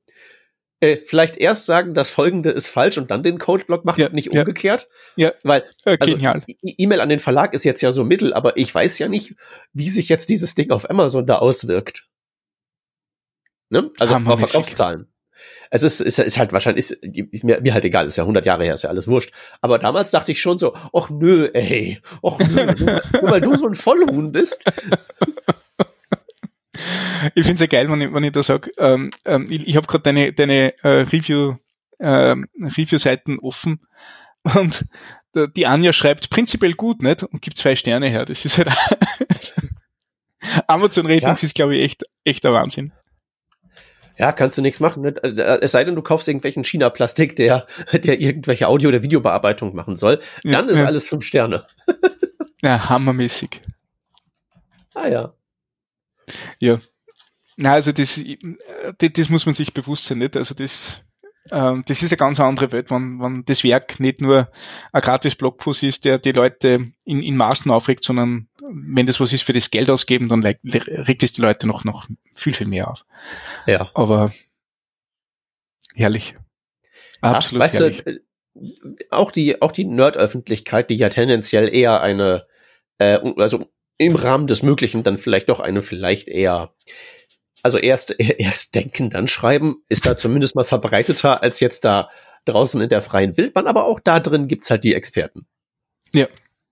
Äh, 0.81 0.99
vielleicht 1.05 1.37
erst 1.37 1.67
sagen, 1.67 1.95
das 1.95 2.11
folgende 2.11 2.51
ist 2.51 2.67
falsch 2.67 2.99
und 2.99 3.11
dann 3.13 3.23
den 3.23 3.39
Codeblock 3.39 3.85
machen, 3.85 4.01
ja, 4.01 4.09
nicht 4.09 4.33
umgekehrt. 4.33 4.89
Ja, 5.15 5.33
weil 5.45 5.63
äh, 5.85 5.97
also, 6.01 6.45
E-Mail 6.61 7.01
an 7.01 7.09
den 7.09 7.21
Verlag 7.21 7.55
ist 7.55 7.65
jetzt 7.65 7.83
ja 7.83 7.93
so 7.93 8.03
mittel, 8.03 8.35
aber 8.35 8.57
ich 8.57 8.75
weiß 8.75 8.99
ja 8.99 9.07
nicht, 9.09 9.37
wie 9.73 9.89
sich 9.89 10.09
jetzt 10.09 10.29
dieses 10.29 10.57
Ding 10.57 10.73
auf 10.73 10.91
Amazon 10.91 11.25
da 11.25 11.37
auswirkt. 11.37 12.09
Ne? 13.71 13.91
Also 14.01 14.17
auf 14.17 14.41
Verkaufszahlen. 14.41 15.07
Es 15.71 15.85
ist, 15.85 16.01
ist, 16.01 16.19
ist 16.19 16.39
halt 16.39 16.53
wahrscheinlich, 16.53 16.91
ist, 16.91 17.03
ist 17.03 17.45
mir, 17.45 17.61
mir 17.61 17.73
halt 17.73 17.85
egal, 17.85 18.07
ist 18.07 18.17
ja 18.17 18.25
100 18.25 18.45
Jahre 18.45 18.65
her, 18.65 18.75
ist 18.75 18.83
ja 18.83 18.91
alles 18.91 19.07
wurscht. 19.07 19.33
Aber 19.61 19.79
damals 19.79 20.11
dachte 20.11 20.33
ich 20.33 20.43
schon 20.43 20.59
so, 20.59 20.75
ach 20.93 21.09
nö, 21.11 21.49
ey, 21.55 22.01
ach 22.23 22.39
nö, 22.41 22.67
nur, 22.67 23.01
nur 23.23 23.31
weil 23.31 23.41
du 23.41 23.57
so 23.57 23.69
ein 23.69 23.75
Vollhuhn 23.75 24.33
bist. 24.33 24.65
ich 27.35 27.45
finde 27.45 27.55
es 27.55 27.61
ja 27.61 27.67
geil, 27.67 27.91
wenn 27.91 28.01
ich, 28.01 28.13
wenn 28.13 28.25
ich 28.25 28.33
da 28.33 28.43
sage, 28.43 28.71
ähm, 28.79 29.11
ähm, 29.25 29.47
ich, 29.51 29.67
ich 29.67 29.77
habe 29.77 29.87
gerade 29.87 30.03
deine, 30.03 30.33
deine 30.33 30.75
äh, 30.83 30.89
Review, 30.89 31.57
ähm, 32.01 32.49
Review-Seiten 32.61 33.39
offen 33.39 33.81
und 34.55 34.85
die 35.57 35.67
Anja 35.67 35.95
schreibt 35.95 36.29
prinzipiell 36.29 36.75
gut, 36.75 37.01
nicht? 37.01 37.23
Und 37.23 37.41
gibt 37.41 37.57
zwei 37.57 37.75
Sterne 37.75 38.09
her. 38.09 38.27
Das 38.27 38.45
ist 38.45 38.59
halt 38.59 38.69
Amazon 40.67 41.07
Ratings 41.07 41.43
ja. 41.43 41.47
ist, 41.47 41.55
glaube 41.55 41.77
ich, 41.77 41.83
echt, 41.83 42.03
echt 42.25 42.45
der 42.45 42.53
Wahnsinn. 42.53 42.93
Ja, 44.19 44.33
kannst 44.33 44.59
du 44.59 44.63
nichts 44.63 44.81
machen. 44.81 45.03
Nicht? 45.03 45.19
Äh, 45.25 45.61
es 45.61 45.73
sei 45.73 45.85
denn, 45.85 45.95
du 45.95 46.03
kaufst 46.03 46.29
irgendwelchen 46.29 46.65
China-Plastik, 46.65 47.37
der, 47.37 47.67
der 47.93 48.21
irgendwelche 48.21 48.69
Audio- 48.69 48.89
oder 48.89 49.03
Videobearbeitung 49.03 49.75
machen 49.75 49.97
soll. 49.97 50.21
Dann 50.45 50.67
ja, 50.67 50.73
ist 50.73 50.81
ja. 50.81 50.87
alles 50.87 51.09
fünf 51.09 51.25
Sterne. 51.25 51.65
ja, 52.63 52.89
hammermäßig. 52.89 53.61
Ah 54.95 55.09
ja. 55.09 55.35
Ja. 56.61 56.81
Na, 57.57 57.73
also 57.73 57.93
das, 57.93 58.21
das, 58.99 59.13
das 59.13 59.29
muss 59.29 59.47
man 59.47 59.55
sich 59.55 59.75
bewusst 59.75 60.07
sein, 60.07 60.19
nicht? 60.19 60.37
Also 60.37 60.55
das, 60.55 61.05
ähm, 61.51 61.83
das 61.87 62.03
ist 62.03 62.13
eine 62.13 62.19
ganz 62.19 62.41
andere 62.41 62.73
Welt, 62.73 62.91
wenn, 62.91 63.21
wenn 63.21 63.45
das 63.45 63.65
Werk 63.65 63.99
nicht 64.01 64.21
nur 64.21 64.51
ein 64.93 65.03
gratis 65.03 65.35
Blogpost 65.35 65.83
ist, 65.83 66.05
der 66.05 66.19
die 66.19 66.33
Leute 66.33 66.93
in, 67.05 67.23
in 67.23 67.37
Maßen 67.37 67.71
aufregt, 67.71 68.05
sondern 68.05 68.49
wenn 68.63 69.07
das 69.07 69.21
was 69.21 69.33
ist 69.33 69.43
für 69.43 69.53
das 69.53 69.71
Geld 69.71 69.91
ausgeben, 69.91 70.29
dann 70.29 70.43
regt 70.45 71.23
es 71.23 71.33
die 71.33 71.43
Leute 71.43 71.67
noch, 71.67 71.85
noch 71.85 72.07
viel, 72.35 72.55
viel 72.55 72.69
mehr 72.69 72.91
auf. 72.91 73.05
Ja. 73.67 73.91
Aber 73.95 74.33
herrlich. 75.95 76.35
Absolut 77.21 77.63
Ach, 77.63 77.73
herrlich. 77.73 78.05
Du, 78.05 78.11
äh, 78.11 78.21
auch 79.11 79.31
die, 79.31 79.63
auch 79.63 79.73
die 79.73 79.85
Nerd-Öffentlichkeit, 79.85 80.91
die 80.91 80.97
ja 80.97 81.09
tendenziell 81.09 81.75
eher 81.75 82.01
eine, 82.01 82.47
äh, 82.99 83.19
also 83.37 83.67
im 83.99 84.17
Rahmen 84.17 84.47
des 84.47 84.63
Möglichen 84.63 85.03
dann 85.03 85.19
vielleicht 85.19 85.49
doch 85.49 85.61
eine 85.61 85.83
vielleicht 85.83 86.29
eher, 86.29 86.75
also 87.63 87.79
erst, 87.79 88.11
erst 88.19 88.75
denken, 88.75 89.11
dann 89.11 89.29
schreiben, 89.29 89.83
ist 89.89 90.07
da 90.07 90.17
zumindest 90.17 90.55
mal 90.55 90.65
verbreiteter 90.65 91.43
als 91.43 91.61
jetzt 91.61 91.85
da 91.85 92.11
draußen 92.45 92.81
in 92.81 92.89
der 92.89 93.03
freien 93.03 93.37
Wildbahn, 93.37 93.67
aber 93.67 93.85
auch 93.85 94.01
da 94.01 94.21
drin 94.21 94.49
gibt's 94.49 94.71
halt 94.71 94.85
die 94.85 94.95
Experten. 94.95 95.47
Ja. 96.13 96.27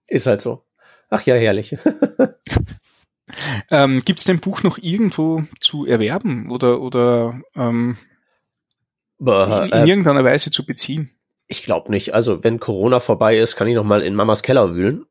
Ist 0.06 0.26
halt 0.26 0.40
so. 0.40 0.64
Ach 1.08 1.22
ja, 1.22 1.34
herrlich. 1.34 1.76
ähm, 3.70 4.02
Gibt 4.04 4.18
es 4.18 4.24
dein 4.24 4.40
Buch 4.40 4.62
noch 4.62 4.78
irgendwo 4.78 5.42
zu 5.60 5.86
erwerben 5.86 6.50
oder, 6.50 6.80
oder 6.80 7.40
ähm, 7.54 7.96
in, 9.20 9.26
in 9.26 9.72
äh, 9.72 9.84
irgendeiner 9.88 10.24
Weise 10.24 10.50
zu 10.50 10.66
beziehen? 10.66 11.10
Ich 11.46 11.64
glaube 11.64 11.90
nicht. 11.90 12.14
Also 12.14 12.42
wenn 12.44 12.60
Corona 12.60 13.00
vorbei 13.00 13.36
ist, 13.36 13.56
kann 13.56 13.68
ich 13.68 13.74
noch 13.74 13.84
mal 13.84 14.02
in 14.02 14.14
Mamas 14.14 14.42
Keller 14.42 14.74
wühlen. 14.74 15.04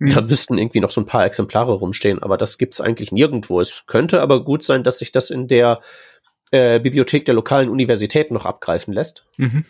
Da 0.00 0.16
hm. 0.16 0.26
müssten 0.26 0.58
irgendwie 0.58 0.80
noch 0.80 0.90
so 0.90 1.02
ein 1.02 1.06
paar 1.06 1.26
Exemplare 1.26 1.72
rumstehen, 1.72 2.22
aber 2.22 2.38
das 2.38 2.56
gibt's 2.56 2.80
eigentlich 2.80 3.12
nirgendwo. 3.12 3.60
Es 3.60 3.84
könnte 3.86 4.22
aber 4.22 4.42
gut 4.44 4.64
sein, 4.64 4.82
dass 4.82 4.98
sich 4.98 5.12
das 5.12 5.28
in 5.28 5.46
der 5.46 5.80
äh, 6.52 6.80
Bibliothek 6.80 7.26
der 7.26 7.34
lokalen 7.34 7.68
Universität 7.68 8.30
noch 8.30 8.46
abgreifen 8.46 8.94
lässt. 8.94 9.26
Mhm. 9.36 9.66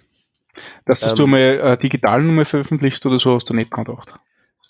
Dass 0.84 1.00
das 1.00 1.12
ähm, 1.12 1.18
du 1.18 1.26
mal 1.26 1.40
äh, 1.40 1.78
digital 1.78 2.22
Nummer 2.22 2.44
veröffentlichst 2.44 3.04
oder 3.06 3.18
so 3.18 3.34
hast 3.34 3.50
du 3.50 3.54
nicht 3.54 3.72
gedacht? 3.72 4.14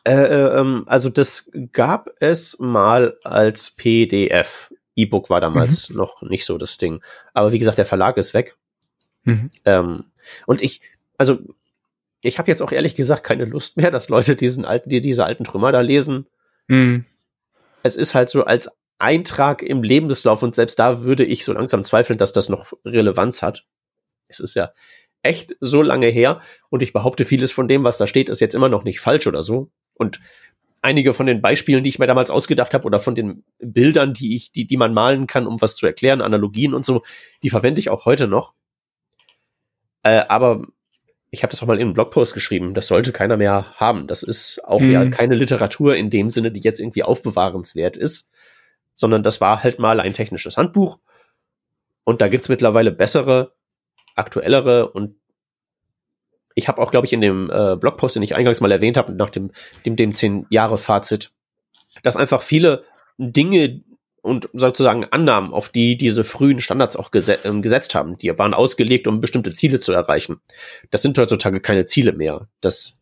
Äh, 0.05 0.15
ähm, 0.15 0.85
also 0.87 1.11
das 1.11 1.51
gab 1.73 2.09
es 2.21 2.59
mal 2.59 3.19
als 3.23 3.71
PDF. 3.71 4.73
E-Book 4.97 5.29
war 5.29 5.43
damals 5.43 5.91
mhm. 5.91 5.97
noch 5.97 6.23
nicht 6.23 6.47
so 6.47 6.57
das 6.57 6.79
Ding. 6.79 7.03
Aber 7.35 7.53
wie 7.53 7.59
gesagt, 7.59 7.77
der 7.77 7.87
Verlag 7.87 8.17
ist 8.17 8.33
weg. 8.33 8.57
Mhm. 9.25 9.51
Ähm, 9.67 10.05
und 10.47 10.63
ich, 10.63 10.81
also 11.19 11.39
ich 12.23 12.39
habe 12.39 12.51
jetzt 12.51 12.63
auch 12.63 12.73
ehrlich 12.73 12.95
gesagt 12.95 13.25
keine 13.25 13.45
Lust 13.45 13.77
mehr, 13.77 13.91
dass 13.91 14.09
Leute 14.09 14.37
diesen 14.37 14.65
alten, 14.65 14.91
die 14.91 15.01
diese 15.01 15.25
alten 15.25 15.45
Trümmer 15.45 15.73
da 15.73 15.81
lesen. 15.81 16.27
Mhm. 16.69 17.05
Es 17.83 17.97
ist 17.97 18.15
halt 18.15 18.29
so 18.29 18.45
als 18.45 18.71
Eintrag 18.99 19.63
im 19.63 19.83
Lebenslauf 19.83 20.43
und 20.43 20.55
selbst 20.55 20.79
da 20.79 21.03
würde 21.03 21.25
ich 21.25 21.45
so 21.45 21.53
langsam 21.53 21.83
zweifeln, 21.83 22.19
dass 22.19 22.33
das 22.33 22.49
noch 22.49 22.73
Relevanz 22.85 23.43
hat. 23.43 23.65
Es 24.29 24.41
ist 24.41 24.55
ja 24.55 24.73
echt 25.23 25.57
so 25.61 25.83
lange 25.83 26.09
her 26.09 26.41
und 26.69 26.83
ich 26.83 26.93
behaupte, 26.93 27.25
vieles 27.25 27.53
von 27.53 27.69
dem, 27.69 27.85
was 27.85 27.99
da 27.99 28.07
steht, 28.07 28.29
ist 28.29 28.41
jetzt 28.41 28.55
immer 28.55 28.69
noch 28.69 28.85
nicht 28.85 29.01
falsch 29.01 29.27
oder 29.27 29.43
so. 29.43 29.71
Und 29.95 30.21
einige 30.83 31.15
von 31.15 31.27
den 31.27 31.41
Beispielen, 31.41 31.85
die 31.85 31.91
ich 31.91 31.99
mir 31.99 32.07
damals 32.07 32.31
ausgedacht 32.31 32.75
habe, 32.75 32.87
oder 32.87 32.99
von 32.99 33.15
den 33.15 33.45
Bildern, 33.59 34.15
die 34.15 34.37
ich, 34.37 34.53
die, 34.53 34.67
die 34.67 34.77
man 34.77 34.95
malen 34.95 35.27
kann, 35.27 35.47
um 35.47 35.61
was 35.61 35.77
zu 35.77 35.87
erklären, 35.87 36.23
Analogien 36.23 36.75
und 36.75 36.85
so, 36.85 37.03
die 37.43 37.51
verwende 37.51 37.81
ich 37.81 37.91
auch 37.91 38.05
heute 38.07 38.29
noch. 38.29 38.55
Äh, 40.03 40.25
aber 40.29 40.67
ich 41.31 41.43
habe 41.43 41.51
das 41.51 41.63
auch 41.63 41.67
mal 41.67 41.77
in 41.77 41.83
einem 41.83 41.93
Blogpost 41.93 42.35
geschrieben, 42.35 42.75
das 42.75 42.89
sollte 42.89 43.13
keiner 43.13 43.37
mehr 43.37 43.73
haben. 43.77 44.07
Das 44.07 44.23
ist 44.23 44.65
auch 44.65 44.81
mhm. 44.81 44.91
ja 44.91 45.09
keine 45.11 45.35
Literatur 45.35 45.97
in 45.97 46.11
dem 46.11 46.31
Sinne, 46.31 46.51
die 46.51 46.61
jetzt 46.61 46.81
irgendwie 46.81 47.05
aufbewahrenswert 47.05 47.97
ist, 47.97 48.33
sondern 48.95 49.23
das 49.23 49.41
war 49.41 49.63
halt 49.63 49.79
mal 49.79 50.01
ein 50.01 50.13
technisches 50.13 50.57
Handbuch. 50.57 50.99
Und 52.05 52.21
da 52.21 52.29
gibt's 52.29 52.49
mittlerweile 52.49 52.91
bessere, 52.91 53.53
aktuellere 54.17 54.91
und 54.91 55.17
ich 56.57 56.67
habe 56.67 56.83
auch, 56.83 56.91
glaube 56.91 57.07
ich, 57.07 57.13
in 57.13 57.21
dem 57.21 57.49
äh, 57.51 57.77
Blogpost, 57.77 58.17
den 58.17 58.23
ich 58.23 58.35
eingangs 58.35 58.61
mal 58.61 58.73
erwähnt 58.73 58.97
habe, 58.97 59.13
nach 59.13 59.31
dem, 59.31 59.53
dem, 59.87 59.95
dem 59.95 60.15
zehn 60.15 60.47
Jahre 60.51 60.79
Fazit, 60.79 61.31
dass 62.03 62.17
einfach 62.17 62.43
viele 62.43 62.85
Dinge, 63.19 63.83
und 64.23 64.49
sozusagen 64.53 65.05
Annahmen, 65.05 65.53
auf 65.53 65.71
die 65.71 65.97
diese 65.97 66.25
frühen 66.25 66.61
Standards 66.61 66.97
auch 66.97 67.11
geset 67.11 67.45
äh, 67.45 67.61
gesetzt 67.61 67.95
haben. 67.95 68.19
Die 68.19 68.37
waren 68.39 68.55
ausgelegt, 68.55 69.07
um 69.07 69.21
bestimmte 69.21 69.53
Ziele 69.53 69.81
zu 69.81 69.93
erreichen. 69.93 70.41
Das 70.91 71.03
sind 71.03 71.17
heutzutage 71.19 71.61
keine 71.61 71.85
Ziele 71.85 72.13
mehr. 72.13 72.49
Das 72.61 72.95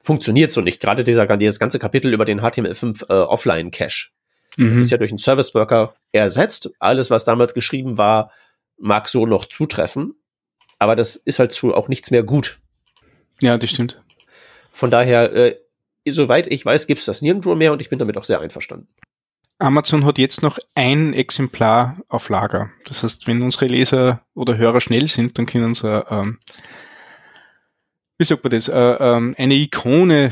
funktioniert 0.00 0.52
so 0.52 0.60
nicht. 0.60 0.80
Gerade 0.80 1.04
dieser, 1.04 1.26
dieses 1.36 1.58
ganze 1.58 1.78
Kapitel 1.78 2.12
über 2.12 2.24
den 2.24 2.40
HTML5 2.40 3.08
äh, 3.08 3.12
Offline-Cache. 3.12 4.10
Mhm. 4.56 4.68
Das 4.68 4.76
ist 4.78 4.90
ja 4.90 4.98
durch 4.98 5.10
einen 5.10 5.18
Service 5.18 5.54
Worker 5.54 5.94
ersetzt. 6.12 6.70
Alles, 6.78 7.10
was 7.10 7.24
damals 7.24 7.54
geschrieben 7.54 7.96
war, 7.98 8.30
mag 8.76 9.08
so 9.08 9.26
noch 9.26 9.46
zutreffen. 9.46 10.14
Aber 10.78 10.96
das 10.96 11.16
ist 11.16 11.38
halt 11.38 11.52
zu 11.52 11.74
auch 11.74 11.88
nichts 11.88 12.10
mehr 12.10 12.22
gut. 12.22 12.58
Ja, 13.40 13.56
das 13.56 13.70
stimmt. 13.70 14.02
Von 14.70 14.90
daher, 14.90 15.32
äh, 15.32 15.56
soweit 16.06 16.46
ich 16.48 16.64
weiß, 16.64 16.86
gibt's 16.86 17.06
das 17.06 17.22
nirgendwo 17.22 17.54
mehr 17.54 17.72
und 17.72 17.80
ich 17.80 17.88
bin 17.88 17.98
damit 17.98 18.16
auch 18.18 18.24
sehr 18.24 18.40
einverstanden. 18.40 18.88
Amazon 19.58 20.04
hat 20.04 20.18
jetzt 20.18 20.42
noch 20.42 20.58
ein 20.74 21.14
Exemplar 21.14 21.98
auf 22.08 22.28
Lager. 22.28 22.70
Das 22.86 23.02
heißt, 23.02 23.26
wenn 23.26 23.42
unsere 23.42 23.66
Leser 23.66 24.24
oder 24.34 24.56
Hörer 24.56 24.80
schnell 24.80 25.06
sind, 25.06 25.38
dann 25.38 25.46
können 25.46 25.74
sie, 25.74 26.04
ähm, 26.10 26.38
wie 28.18 28.24
sagt 28.24 28.42
man 28.42 28.50
das, 28.50 28.68
äh, 28.68 28.78
ähm, 28.78 29.34
eine 29.38 29.54
Ikone 29.54 30.30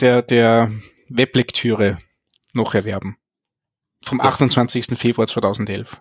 der, 0.00 0.22
der 0.22 0.70
Weblektüre 1.08 1.98
noch 2.52 2.74
erwerben. 2.74 3.16
Vom 4.02 4.20
28. 4.20 4.98
Februar 4.98 5.26
2011. 5.26 6.00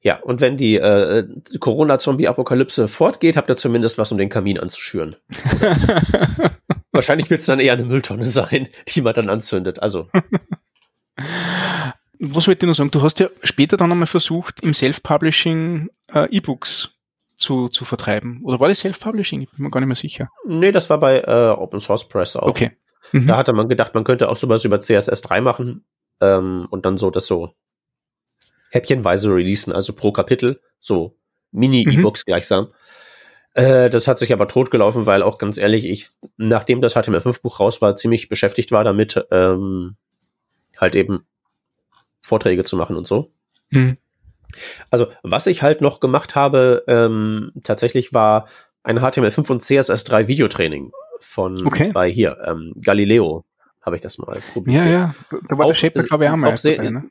Ja, 0.00 0.20
und 0.20 0.40
wenn 0.40 0.56
die 0.56 0.76
äh, 0.76 1.26
Corona-Zombie-Apokalypse 1.58 2.86
fortgeht, 2.86 3.36
habt 3.36 3.50
ihr 3.50 3.56
zumindest 3.56 3.98
was, 3.98 4.12
um 4.12 4.18
den 4.18 4.28
Kamin 4.28 4.60
anzuschüren. 4.60 5.16
Wahrscheinlich 6.92 7.30
wird 7.30 7.40
es 7.40 7.46
dann 7.46 7.58
eher 7.58 7.72
eine 7.72 7.84
Mülltonne 7.84 8.26
sein, 8.26 8.68
die 8.88 9.02
man 9.02 9.14
dann 9.14 9.28
anzündet. 9.28 9.82
Also. 9.82 10.08
was 12.18 12.46
wollte 12.48 12.64
ich 12.64 12.68
noch 12.68 12.74
sagen? 12.74 12.90
Du 12.90 13.02
hast 13.02 13.20
ja 13.20 13.28
später 13.42 13.76
dann 13.76 13.92
einmal 13.92 14.06
versucht, 14.06 14.62
im 14.62 14.74
Self-Publishing 14.74 15.88
äh, 16.12 16.28
E-Books 16.30 16.96
zu, 17.36 17.68
zu 17.68 17.84
vertreiben. 17.84 18.40
Oder 18.44 18.60
war 18.60 18.68
das 18.68 18.80
Self-Publishing? 18.80 19.42
Ich 19.42 19.50
bin 19.50 19.64
mir 19.64 19.70
gar 19.70 19.80
nicht 19.80 19.88
mehr 19.88 19.96
sicher. 19.96 20.28
Nee, 20.46 20.72
das 20.72 20.90
war 20.90 20.98
bei 20.98 21.20
äh, 21.20 21.50
Open 21.50 21.80
Source 21.80 22.08
Press 22.08 22.36
auch. 22.36 22.48
Okay. 22.48 22.72
Mhm. 23.12 23.26
Da 23.26 23.36
hatte 23.36 23.52
man 23.52 23.68
gedacht, 23.68 23.94
man 23.94 24.04
könnte 24.04 24.28
auch 24.28 24.36
sowas 24.36 24.64
über 24.64 24.78
CSS3 24.78 25.40
machen 25.40 25.84
ähm, 26.20 26.66
und 26.70 26.84
dann 26.84 26.98
so 26.98 27.10
das 27.10 27.26
so 27.26 27.54
häppchenweise 28.70 29.32
releasen, 29.32 29.72
also 29.72 29.94
pro 29.94 30.12
Kapitel, 30.12 30.60
so 30.80 31.16
Mini-E-Books 31.52 32.24
mhm. 32.26 32.30
gleichsam. 32.30 32.68
Äh, 33.54 33.88
das 33.90 34.08
hat 34.08 34.18
sich 34.18 34.32
aber 34.32 34.46
totgelaufen, 34.46 35.06
weil 35.06 35.22
auch 35.22 35.38
ganz 35.38 35.58
ehrlich, 35.58 35.84
ich, 35.86 36.10
nachdem 36.36 36.82
das 36.82 36.96
HTML5-Buch 36.96 37.60
raus 37.60 37.80
war, 37.80 37.96
ziemlich 37.96 38.28
beschäftigt 38.28 38.72
war 38.72 38.84
damit, 38.84 39.24
ähm, 39.30 39.96
halt 40.76 40.96
eben 40.96 41.24
Vorträge 42.20 42.64
zu 42.64 42.76
machen 42.76 42.96
und 42.96 43.06
so. 43.06 43.32
Mhm. 43.70 43.96
Also, 44.90 45.08
was 45.22 45.46
ich 45.46 45.62
halt 45.62 45.80
noch 45.80 46.00
gemacht 46.00 46.34
habe, 46.34 46.84
ähm, 46.88 47.52
tatsächlich 47.62 48.12
war 48.12 48.48
ein 48.82 48.98
HTML5 48.98 49.50
und 49.50 49.62
CSS3 49.62 50.26
Videotraining 50.26 50.92
von 51.20 51.66
okay. 51.66 51.92
bei 51.92 52.10
hier, 52.10 52.38
ähm, 52.46 52.74
Galileo 52.80 53.44
habe 53.82 53.96
ich 53.96 54.02
das 54.02 54.18
mal 54.18 54.38
probiert. 54.52 54.76
Ja, 54.76 54.86
ja, 54.86 55.14
da 55.48 55.58
war 55.58 55.66
auch, 55.66 55.74
glaube 55.74 56.02
ich, 56.02 56.10
haben 56.10 56.40
wir 56.40 56.56
sehr, 56.56 56.76
dabei, 56.76 56.90
ne? 56.90 57.10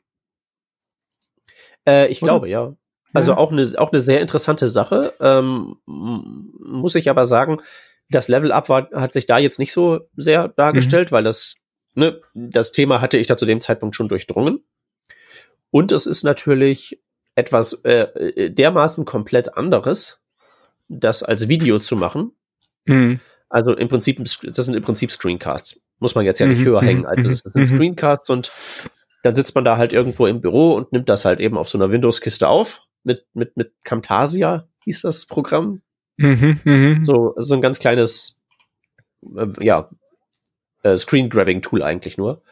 äh, 1.86 2.06
Ich 2.08 2.22
Oder? 2.22 2.32
glaube, 2.32 2.48
ja. 2.48 2.74
Also 3.14 3.32
ja. 3.32 3.38
auch 3.38 3.50
eine 3.50 3.66
auch 3.78 3.90
eine 3.90 4.00
sehr 4.00 4.20
interessante 4.20 4.68
Sache. 4.68 5.14
Ähm, 5.18 5.76
muss 5.86 6.94
ich 6.94 7.08
aber 7.08 7.24
sagen, 7.24 7.60
das 8.10 8.28
Level 8.28 8.52
Up 8.52 8.68
war, 8.68 8.90
hat 8.92 9.14
sich 9.14 9.26
da 9.26 9.38
jetzt 9.38 9.58
nicht 9.58 9.72
so 9.72 10.00
sehr 10.14 10.48
dargestellt, 10.48 11.10
mhm. 11.10 11.14
weil 11.14 11.24
das 11.24 11.54
ne, 11.94 12.20
das 12.34 12.72
Thema 12.72 13.00
hatte 13.00 13.18
ich 13.18 13.26
da 13.26 13.36
zu 13.36 13.46
dem 13.46 13.60
Zeitpunkt 13.60 13.96
schon 13.96 14.08
durchdrungen. 14.08 14.62
Und 15.70 15.92
es 15.92 16.06
ist 16.06 16.22
natürlich 16.22 17.00
etwas 17.34 17.72
äh, 17.84 18.02
äh, 18.02 18.50
dermaßen 18.50 19.04
komplett 19.04 19.56
anderes, 19.56 20.20
das 20.88 21.22
als 21.22 21.48
Video 21.48 21.78
zu 21.78 21.96
machen. 21.96 22.32
Mhm. 22.86 23.20
Also 23.48 23.74
im 23.74 23.88
Prinzip, 23.88 24.22
das 24.24 24.40
sind 24.66 24.74
im 24.74 24.82
Prinzip 24.82 25.10
Screencasts. 25.10 25.80
Muss 26.00 26.14
man 26.14 26.24
jetzt 26.24 26.38
ja 26.38 26.46
nicht 26.46 26.60
mhm. 26.60 26.66
höher 26.66 26.82
hängen. 26.82 27.06
Also 27.06 27.30
das 27.30 27.40
sind 27.40 27.62
mhm. 27.62 27.76
Screencasts 27.76 28.30
und 28.30 28.50
dann 29.22 29.34
sitzt 29.34 29.54
man 29.54 29.64
da 29.64 29.76
halt 29.76 29.92
irgendwo 29.92 30.26
im 30.26 30.40
Büro 30.40 30.74
und 30.74 30.92
nimmt 30.92 31.08
das 31.08 31.24
halt 31.24 31.40
eben 31.40 31.56
auf 31.58 31.68
so 31.68 31.78
einer 31.78 31.90
Windows-Kiste 31.90 32.48
auf. 32.48 32.82
Mit, 33.04 33.26
mit, 33.34 33.56
mit 33.56 33.72
Camtasia 33.84 34.68
hieß 34.84 35.02
das 35.02 35.26
Programm. 35.26 35.82
Mhm, 36.16 36.60
mh. 36.64 37.04
So, 37.04 37.34
so 37.36 37.54
ein 37.54 37.60
ganz 37.60 37.78
kleines, 37.78 38.40
äh, 39.36 39.46
ja, 39.60 39.88
äh, 40.82 40.96
Screen-Grabbing-Tool 40.96 41.82
eigentlich 41.82 42.18
nur. 42.18 42.42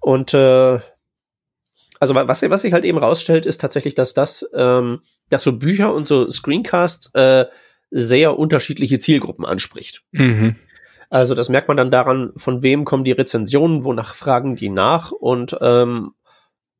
Und 0.00 0.34
äh, 0.34 0.80
also 2.00 2.14
was, 2.14 2.42
was 2.42 2.62
sich 2.62 2.72
halt 2.72 2.84
eben 2.84 2.98
rausstellt, 2.98 3.46
ist 3.46 3.60
tatsächlich, 3.60 3.94
dass 3.94 4.14
das, 4.14 4.48
ähm, 4.54 5.00
dass 5.28 5.42
so 5.42 5.52
Bücher 5.52 5.94
und 5.94 6.08
so 6.08 6.30
Screencasts 6.30 7.14
äh, 7.14 7.46
sehr 7.90 8.38
unterschiedliche 8.38 8.98
Zielgruppen 8.98 9.44
anspricht. 9.44 10.02
Mhm. 10.12 10.56
Also 11.08 11.34
das 11.34 11.48
merkt 11.48 11.68
man 11.68 11.76
dann 11.76 11.90
daran, 11.90 12.32
von 12.36 12.62
wem 12.62 12.84
kommen 12.84 13.04
die 13.04 13.12
Rezensionen, 13.12 13.84
wonach 13.84 14.14
fragen 14.14 14.56
die 14.56 14.68
nach 14.68 15.12
und 15.12 15.56
ähm, 15.60 16.12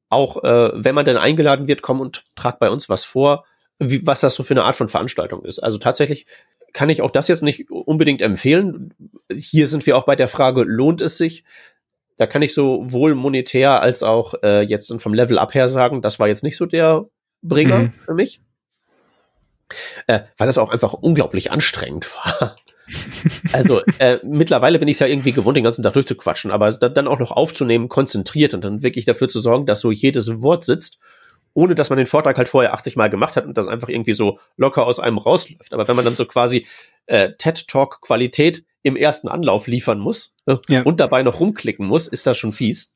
auch 0.09 0.43
äh, 0.45 0.73
wenn 0.75 0.95
man 0.95 1.05
denn 1.05 1.17
eingeladen 1.17 1.67
wird, 1.69 1.83
komm 1.83 2.01
und 2.01 2.25
trag 2.35 2.59
bei 2.59 2.71
uns 2.71 2.89
was 2.89 3.05
vor, 3.05 3.45
wie, 3.79 4.07
was 4.07 4.21
das 4.21 4.35
so 4.35 4.43
für 4.43 4.55
eine 4.55 4.64
Art 4.64 4.77
von 4.77 4.89
Veranstaltung 4.89 5.45
ist. 5.45 5.61
Also 5.61 5.79
tatsächlich 5.79 6.27
kann 6.73 6.91
ich 6.91 7.03
auch 7.03 7.11
das 7.11 7.29
jetzt 7.29 7.43
nicht 7.43 7.71
unbedingt 7.71 8.21
empfehlen. 8.21 8.95
Hier 9.33 9.69
sind 9.69 9.87
wir 9.87 9.97
auch 9.97 10.05
bei 10.05 10.17
der 10.17 10.29
Frage, 10.29 10.62
lohnt 10.62 11.01
es 11.01 11.17
sich? 11.17 11.45
Da 12.17 12.27
kann 12.27 12.43
ich 12.43 12.55
sowohl 12.55 13.14
monetär 13.14 13.81
als 13.83 14.03
auch 14.03 14.35
äh, 14.43 14.62
jetzt 14.62 14.93
vom 14.99 15.14
Level 15.14 15.39
Up 15.39 15.55
her 15.55 15.69
sagen, 15.69 16.03
das 16.03 16.19
war 16.19 16.29
jetzt 16.29 16.45
nicht 16.45 16.57
so 16.57 16.67
der 16.67 17.07
Bringer 17.43 17.79
mhm. 17.79 17.93
für 17.93 18.14
mich. 18.14 18.41
Äh, 20.07 20.21
weil 20.39 20.47
das 20.47 20.59
auch 20.59 20.71
einfach 20.71 20.93
unglaublich 20.93 21.51
anstrengend 21.51 22.07
war. 22.14 22.57
also 23.53 23.83
äh, 23.99 24.19
mittlerweile 24.23 24.79
bin 24.79 24.87
ich 24.87 25.01
ja 25.01 25.09
irgendwie 25.09 25.33
gewohnt, 25.33 25.57
den 25.57 25.64
ganzen 25.64 25.83
Tag 25.83 25.95
durchzuquatschen, 25.95 26.53
aber 26.53 26.73
dann 26.73 27.09
auch 27.09 27.19
noch 27.19 27.33
aufzunehmen, 27.33 27.89
konzentriert 27.89 28.55
und 28.55 28.62
dann 28.62 28.83
wirklich 28.83 29.05
dafür 29.07 29.29
zu 29.29 29.41
sorgen, 29.41 29.67
dass 29.67 29.81
so 29.81 29.91
jedes 29.91 30.41
Wort 30.41 30.64
sitzt 30.64 31.01
ohne 31.57 31.75
dass 31.75 31.89
man 31.89 31.97
den 31.97 32.07
Vortrag 32.07 32.37
halt 32.37 32.51
vorher 32.51 32.75
80 32.75 32.97
Mal 32.97 33.09
gemacht 33.09 33.35
hat 33.35 33.47
und 33.47 33.57
das 33.57 33.67
einfach 33.67 33.89
irgendwie 33.89 34.13
so 34.13 34.39
locker 34.59 34.87
aus 34.87 35.01
einem 35.01 35.17
rausläuft. 35.17 35.73
Aber 35.73 35.89
wenn 35.89 35.97
man 35.97 36.05
dann 36.05 36.15
so 36.15 36.27
quasi 36.27 36.67
äh, 37.07 37.31
TED 37.39 37.67
Talk 37.67 38.03
Qualität 38.03 38.65
im 38.83 38.95
ersten 38.95 39.27
Anlauf 39.27 39.67
liefern 39.67 39.99
muss 39.99 40.37
äh, 40.45 40.57
ja. 40.69 40.83
und 40.83 41.01
dabei 41.01 41.23
noch 41.23 41.41
rumklicken 41.41 41.87
muss, 41.87 42.09
ist 42.09 42.27
das 42.27 42.37
schon 42.37 42.53
fies. 42.53 42.95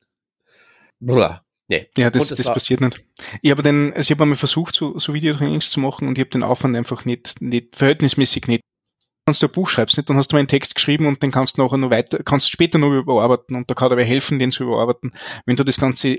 Blah. 1.01 1.43
Nee. 1.69 1.89
Ja, 1.97 2.11
das, 2.11 2.29
das 2.29 2.53
passiert 2.53 2.83
nicht. 2.83 3.03
Ich 3.41 3.51
habe 3.51 3.63
den, 3.63 3.95
also 3.95 4.01
ich 4.01 4.11
habe 4.11 4.25
einmal 4.25 4.37
versucht, 4.37 4.75
so, 4.75 4.99
so 4.99 5.15
Videotrainings 5.15 5.71
zu 5.71 5.81
machen 5.81 6.07
und 6.07 6.19
ich 6.19 6.23
habe 6.23 6.31
den 6.31 6.43
Aufwand 6.43 6.77
einfach 6.77 7.07
nicht, 7.07 7.41
nicht 7.41 7.77
verhältnismäßig 7.77 8.47
nicht. 8.47 8.61
Wenn 9.25 9.35
du 9.41 9.47
ein 9.47 9.53
Buch 9.53 9.71
schreibst, 9.71 9.97
nicht, 9.97 10.11
dann 10.11 10.17
hast 10.19 10.33
du 10.33 10.37
einen 10.37 10.49
Text 10.49 10.75
geschrieben 10.75 11.07
und 11.07 11.23
den 11.23 11.31
kannst 11.31 11.57
du 11.57 11.63
nachher 11.63 11.79
noch 11.79 11.91
weiter, 11.91 12.23
kannst 12.25 12.51
später 12.51 12.77
noch 12.77 12.93
überarbeiten 12.93 13.57
und 13.57 13.71
da 13.71 13.75
kann 13.75 13.89
dabei 13.89 14.05
helfen, 14.05 14.39
den 14.39 14.51
zu 14.51 14.65
überarbeiten. 14.65 15.13
Wenn 15.47 15.57
du 15.57 15.64
das 15.64 15.79
Ganze 15.79 16.18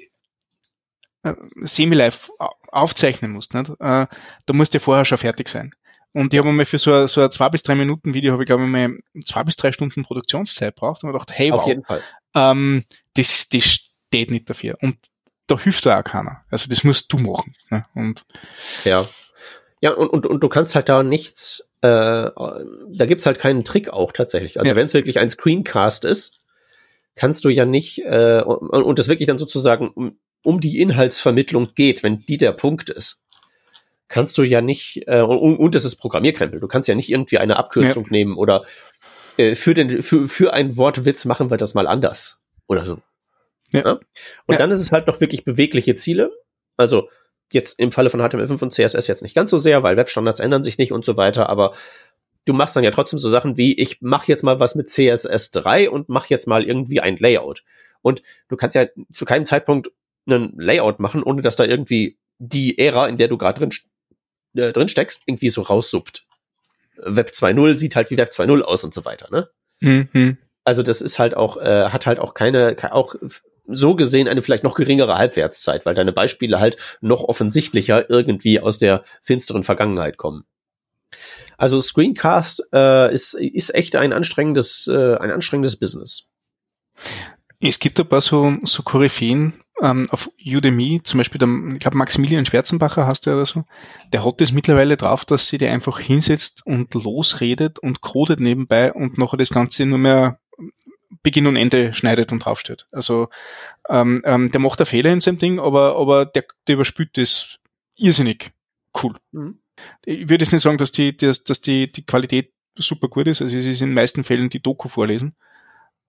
semi-live 1.56 2.32
aufzeichnen 2.72 3.32
musst, 3.32 3.54
nicht? 3.54 3.70
Äh, 3.80 4.08
da 4.08 4.54
musst 4.54 4.74
du 4.74 4.80
vorher 4.80 5.06
schon 5.06 5.18
fertig 5.18 5.50
sein. 5.50 5.72
Und 6.14 6.34
ich 6.34 6.40
habe 6.40 6.52
mal 6.52 6.66
für 6.66 6.78
so 6.78 6.94
ein, 6.94 7.08
so 7.08 7.22
ein 7.22 7.32
zwei 7.32 7.50
bis 7.50 7.64
drei 7.64 7.76
Minuten 7.76 8.14
Video 8.14 8.34
habe 8.34 8.44
ich 8.44 8.48
glaube 8.48 8.64
ich 8.64 8.70
mal 8.70 8.98
zwei 9.24 9.44
bis 9.44 9.56
drei 9.56 9.72
Stunden 9.72 10.02
Produktionszeit 10.02 10.76
braucht 10.76 11.04
und 11.04 11.08
mir 11.08 11.14
gedacht, 11.14 11.32
hey, 11.32 11.52
wow, 11.52 11.62
Auf 11.62 11.68
jeden 11.68 11.84
Fall. 11.84 12.02
Ähm, 12.36 12.84
das, 13.16 13.48
das 13.50 13.64
steht 13.64 14.32
nicht 14.32 14.50
dafür. 14.50 14.78
Und 14.82 14.98
da 15.48 15.58
hilft 15.58 15.86
da 15.86 16.00
auch 16.00 16.04
keiner. 16.04 16.44
Also 16.50 16.70
das 16.70 16.84
musst 16.84 17.12
du 17.14 17.18
machen. 17.18 17.56
Ne? 17.70 17.86
Und 17.96 18.24
ja. 18.84 19.06
Ja, 19.82 19.92
und, 19.92 20.10
und, 20.10 20.28
und 20.28 20.42
du 20.42 20.50
kannst 20.50 20.76
halt 20.76 20.90
da 20.90 21.02
nichts, 21.02 21.68
äh, 21.82 21.88
da 21.88 23.06
gibt's 23.08 23.26
halt 23.26 23.40
keinen 23.40 23.64
Trick 23.64 23.90
auch 23.90 24.12
tatsächlich. 24.12 24.60
Also 24.60 24.70
ja. 24.70 24.76
wenn 24.76 24.86
es 24.86 24.94
wirklich 24.94 25.18
ein 25.18 25.30
Screencast 25.30 26.06
ist, 26.06 26.40
kannst 27.16 27.44
du 27.46 27.50
ja 27.50 27.66
nicht, 27.66 28.00
äh, 28.06 28.44
und, 28.46 28.84
und 28.84 29.00
das 29.00 29.08
wirklich 29.08 29.28
dann 29.28 29.40
sozusagen 29.40 30.18
um 30.44 30.62
die 30.62 30.80
Inhaltsvermittlung 30.80 31.74
geht, 31.76 32.04
wenn 32.04 32.26
die 32.26 32.38
der 32.38 32.52
Punkt 32.52 32.90
ist, 32.90 33.22
kannst 34.08 34.38
du 34.38 34.44
ja 34.44 34.62
nicht, 34.62 35.04
äh, 35.08 35.22
und, 35.22 35.58
und 35.58 35.76
es 35.76 35.86
ist 35.86 35.96
Programmierkrempel, 35.96 36.60
du 36.60 36.68
kannst 36.68 36.90
ja 36.90 36.96
nicht 36.96 37.10
irgendwie 37.10 37.38
eine 37.38 37.58
Abkürzung 37.58 38.06
ja. 38.06 38.12
nehmen 38.12 38.36
oder 38.36 38.66
äh, 39.38 39.56
für, 39.56 39.74
den, 39.74 40.04
für, 40.04 40.28
für 40.28 40.54
einen 40.54 40.78
Wortwitz 40.78 41.26
machen 41.26 41.50
wir 41.50 41.58
das 41.58 41.74
mal 41.74 41.88
anders 41.88 42.42
oder 42.68 42.86
so. 42.86 43.00
Ja. 43.74 43.82
ja? 43.86 43.92
Und 43.94 44.02
ja. 44.50 44.58
dann 44.58 44.72
ist 44.72 44.82
es 44.82 44.92
halt 44.92 45.08
noch 45.08 45.22
wirklich 45.22 45.46
bewegliche 45.46 45.96
Ziele. 45.96 46.32
Also 46.78 47.10
jetzt 47.52 47.80
im 47.80 47.92
Falle 47.92 48.10
von 48.10 48.22
HTML5 48.22 48.62
und 48.62 48.74
CSS 48.74 49.08
jetzt 49.08 49.24
nicht 49.24 49.36
ganz 49.36 49.50
so 49.50 49.58
sehr, 49.58 49.84
weil 49.84 49.98
Webstandards 49.98 50.40
ändern 50.40 50.64
sich 50.64 50.78
nicht 50.78 50.92
und 50.92 51.06
so 51.06 51.18
weiter, 51.18 51.50
aber 51.50 51.74
du 52.46 52.54
machst 52.54 52.76
dann 52.76 52.84
ja 52.84 52.92
trotzdem 52.92 53.20
so 53.20 53.30
Sachen 53.30 53.58
wie, 53.58 53.78
ich 53.80 54.02
mache 54.02 54.28
jetzt 54.28 54.44
mal 54.44 54.60
was 54.60 54.76
mit 54.76 54.88
CSS3 54.88 55.88
und 55.88 56.10
mach 56.10 56.28
jetzt 56.28 56.48
mal 56.48 56.64
irgendwie 56.64 57.00
ein 57.02 57.18
Layout. 57.18 57.64
Und 58.02 58.24
du 58.48 58.58
kannst 58.58 58.76
ja 58.76 58.88
zu 59.12 59.26
keinem 59.26 59.46
Zeitpunkt 59.46 59.92
einen 60.26 60.54
Layout 60.58 61.00
machen, 61.00 61.24
ohne 61.24 61.42
dass 61.42 61.56
da 61.56 61.64
irgendwie 61.64 62.18
die 62.38 62.78
Ära, 62.78 63.08
in 63.08 63.18
der 63.18 63.28
du 63.28 63.38
gerade 63.38 63.60
drin, 63.60 63.72
äh, 64.56 64.72
drin 64.72 64.88
steckst, 64.88 65.24
irgendwie 65.26 65.50
so 65.50 65.62
raussuppt. 65.62 66.26
Web 66.98 67.30
2.0 67.30 67.78
sieht 67.78 67.96
halt 67.96 68.10
wie 68.10 68.18
Web 68.18 68.30
2.0 68.30 68.62
aus 68.62 68.84
und 68.84 68.94
so 68.94 69.06
weiter, 69.06 69.28
ne? 69.32 69.50
Mhm. 69.80 70.38
Also 70.64 70.84
das 70.84 71.02
ist 71.02 71.20
halt 71.20 71.36
auch, 71.36 71.58
äh, 71.58 71.90
hat 71.90 72.06
halt 72.06 72.20
auch 72.20 72.34
keine, 72.34 72.76
auch 72.92 73.16
so 73.68 73.96
gesehen 73.96 74.28
eine 74.28 74.42
vielleicht 74.42 74.64
noch 74.64 74.76
geringere 74.76 75.18
Halbwertszeit, 75.18 75.86
weil 75.86 75.96
deine 75.96 76.14
Beispiele 76.14 76.60
halt 76.60 76.78
noch 77.02 77.24
offensichtlicher 77.24 78.10
irgendwie 78.10 78.60
aus 78.60 78.78
der 78.78 79.04
finsteren 79.22 79.64
Vergangenheit 79.64 80.18
kommen. 80.18 80.46
Also 81.58 81.80
Screencast 81.80 82.64
äh, 82.74 83.14
ist, 83.14 83.34
ist 83.34 83.76
echt 83.76 83.96
ein 83.96 84.14
anstrengendes, 84.14 84.88
äh, 84.88 85.16
ein 85.18 85.32
anstrengendes 85.32 85.78
Business. 85.78 86.30
Es 87.60 87.80
gibt 87.80 88.00
ein 88.00 88.08
paar 88.08 88.22
so, 88.22 88.58
so 88.64 88.82
Koryphäen 88.84 89.54
ähm, 89.82 90.06
auf 90.12 90.30
Udemy, 90.46 91.02
zum 91.04 91.18
Beispiel 91.18 91.40
der, 91.40 91.50
ich 91.74 91.80
glaube 91.80 91.98
Maximilian 91.98 92.46
Schwerzenbacher 92.46 93.08
hast 93.08 93.26
du 93.26 93.34
oder 93.34 93.46
so, 93.46 93.66
der 94.14 94.24
hat 94.24 94.40
es 94.40 94.52
mittlerweile 94.52 94.96
drauf, 94.96 95.26
dass 95.26 95.48
sie 95.48 95.58
dir 95.58 95.72
einfach 95.72 96.00
hinsetzt 96.00 96.66
und 96.66 96.94
losredet 96.94 97.80
und 97.80 98.02
codet 98.02 98.40
nebenbei 98.40 98.94
und 98.94 99.18
nachher 99.18 99.38
das 99.38 99.50
Ganze 99.50 99.86
nur 99.86 99.98
mehr 99.98 100.40
Beginn 101.24 101.48
und 101.48 101.56
Ende 101.56 101.94
schneidet 101.94 102.32
und 102.32 102.46
draufsteht. 102.46 102.88
Also 102.92 103.30
ähm, 103.90 104.22
ähm, 104.24 104.52
der 104.52 104.62
macht 104.62 104.80
da 104.80 104.86
Fehler 104.86 105.12
in 105.12 105.20
seinem 105.20 105.40
Ding, 105.40 105.60
aber, 105.60 105.98
aber 105.98 106.26
der, 106.26 106.46
der 106.68 106.76
überspült 106.76 107.18
das 107.18 107.60
irrsinnig 107.96 108.52
cool. 109.02 109.16
Mhm. 109.32 109.60
Ich 110.06 110.30
würde 110.30 110.44
jetzt 110.44 110.54
nicht 110.54 110.62
sagen, 110.62 110.78
dass 110.78 110.92
die, 110.92 111.16
dass, 111.18 111.44
dass 111.44 111.62
die, 111.62 111.92
die 111.92 112.06
Qualität 112.06 112.54
super 112.76 113.08
gut 113.08 113.28
ist. 113.28 113.42
Also 113.42 113.58
es 113.58 113.66
ist 113.66 113.82
in 113.82 113.90
den 113.90 113.96
meisten 113.96 114.24
Fällen 114.24 114.50
die 114.50 114.62
Doku 114.62 114.88
vorlesen. 114.88 115.36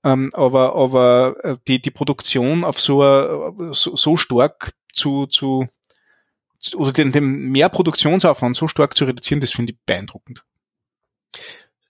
Ähm, 0.04 0.30
aber 0.34 0.74
aber 0.74 1.36
äh, 1.42 1.56
die, 1.68 1.80
die 1.80 1.90
Produktion 1.90 2.64
auf 2.64 2.80
so, 2.80 3.72
so, 3.72 3.96
so 3.96 4.16
stark 4.16 4.72
zu, 4.92 5.26
zu, 5.26 5.68
oder 6.74 6.92
den, 6.92 7.12
den 7.12 7.50
mehr 7.50 7.68
Produktionsaufwand 7.68 8.56
so 8.56 8.68
stark 8.68 8.96
zu 8.96 9.04
reduzieren, 9.04 9.40
das 9.40 9.52
finde 9.52 9.72
ich 9.72 9.78
beeindruckend. 9.86 10.44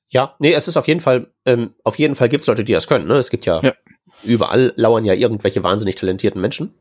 Ja, 0.09 0.37
nee, 0.39 0.53
es 0.53 0.69
ist 0.69 0.77
auf 0.77 0.89
jeden 0.89 1.01
Fall, 1.01 1.33
ähm, 1.47 1.75
auf 1.85 1.99
jeden 1.99 2.15
Fall 2.15 2.29
gibt 2.29 2.43
es 2.43 2.47
Leute, 2.47 2.65
die 2.65 2.73
das 2.73 2.87
können. 2.87 3.07
Ne? 3.07 3.17
Es 3.17 3.31
gibt 3.31 3.47
ja, 3.47 3.63
ja, 3.63 3.73
überall 4.23 4.75
lauern 4.77 5.07
ja 5.07 5.15
irgendwelche 5.15 5.63
wahnsinnig 5.63 5.97
talentierten 5.97 6.41
Menschen. 6.41 6.75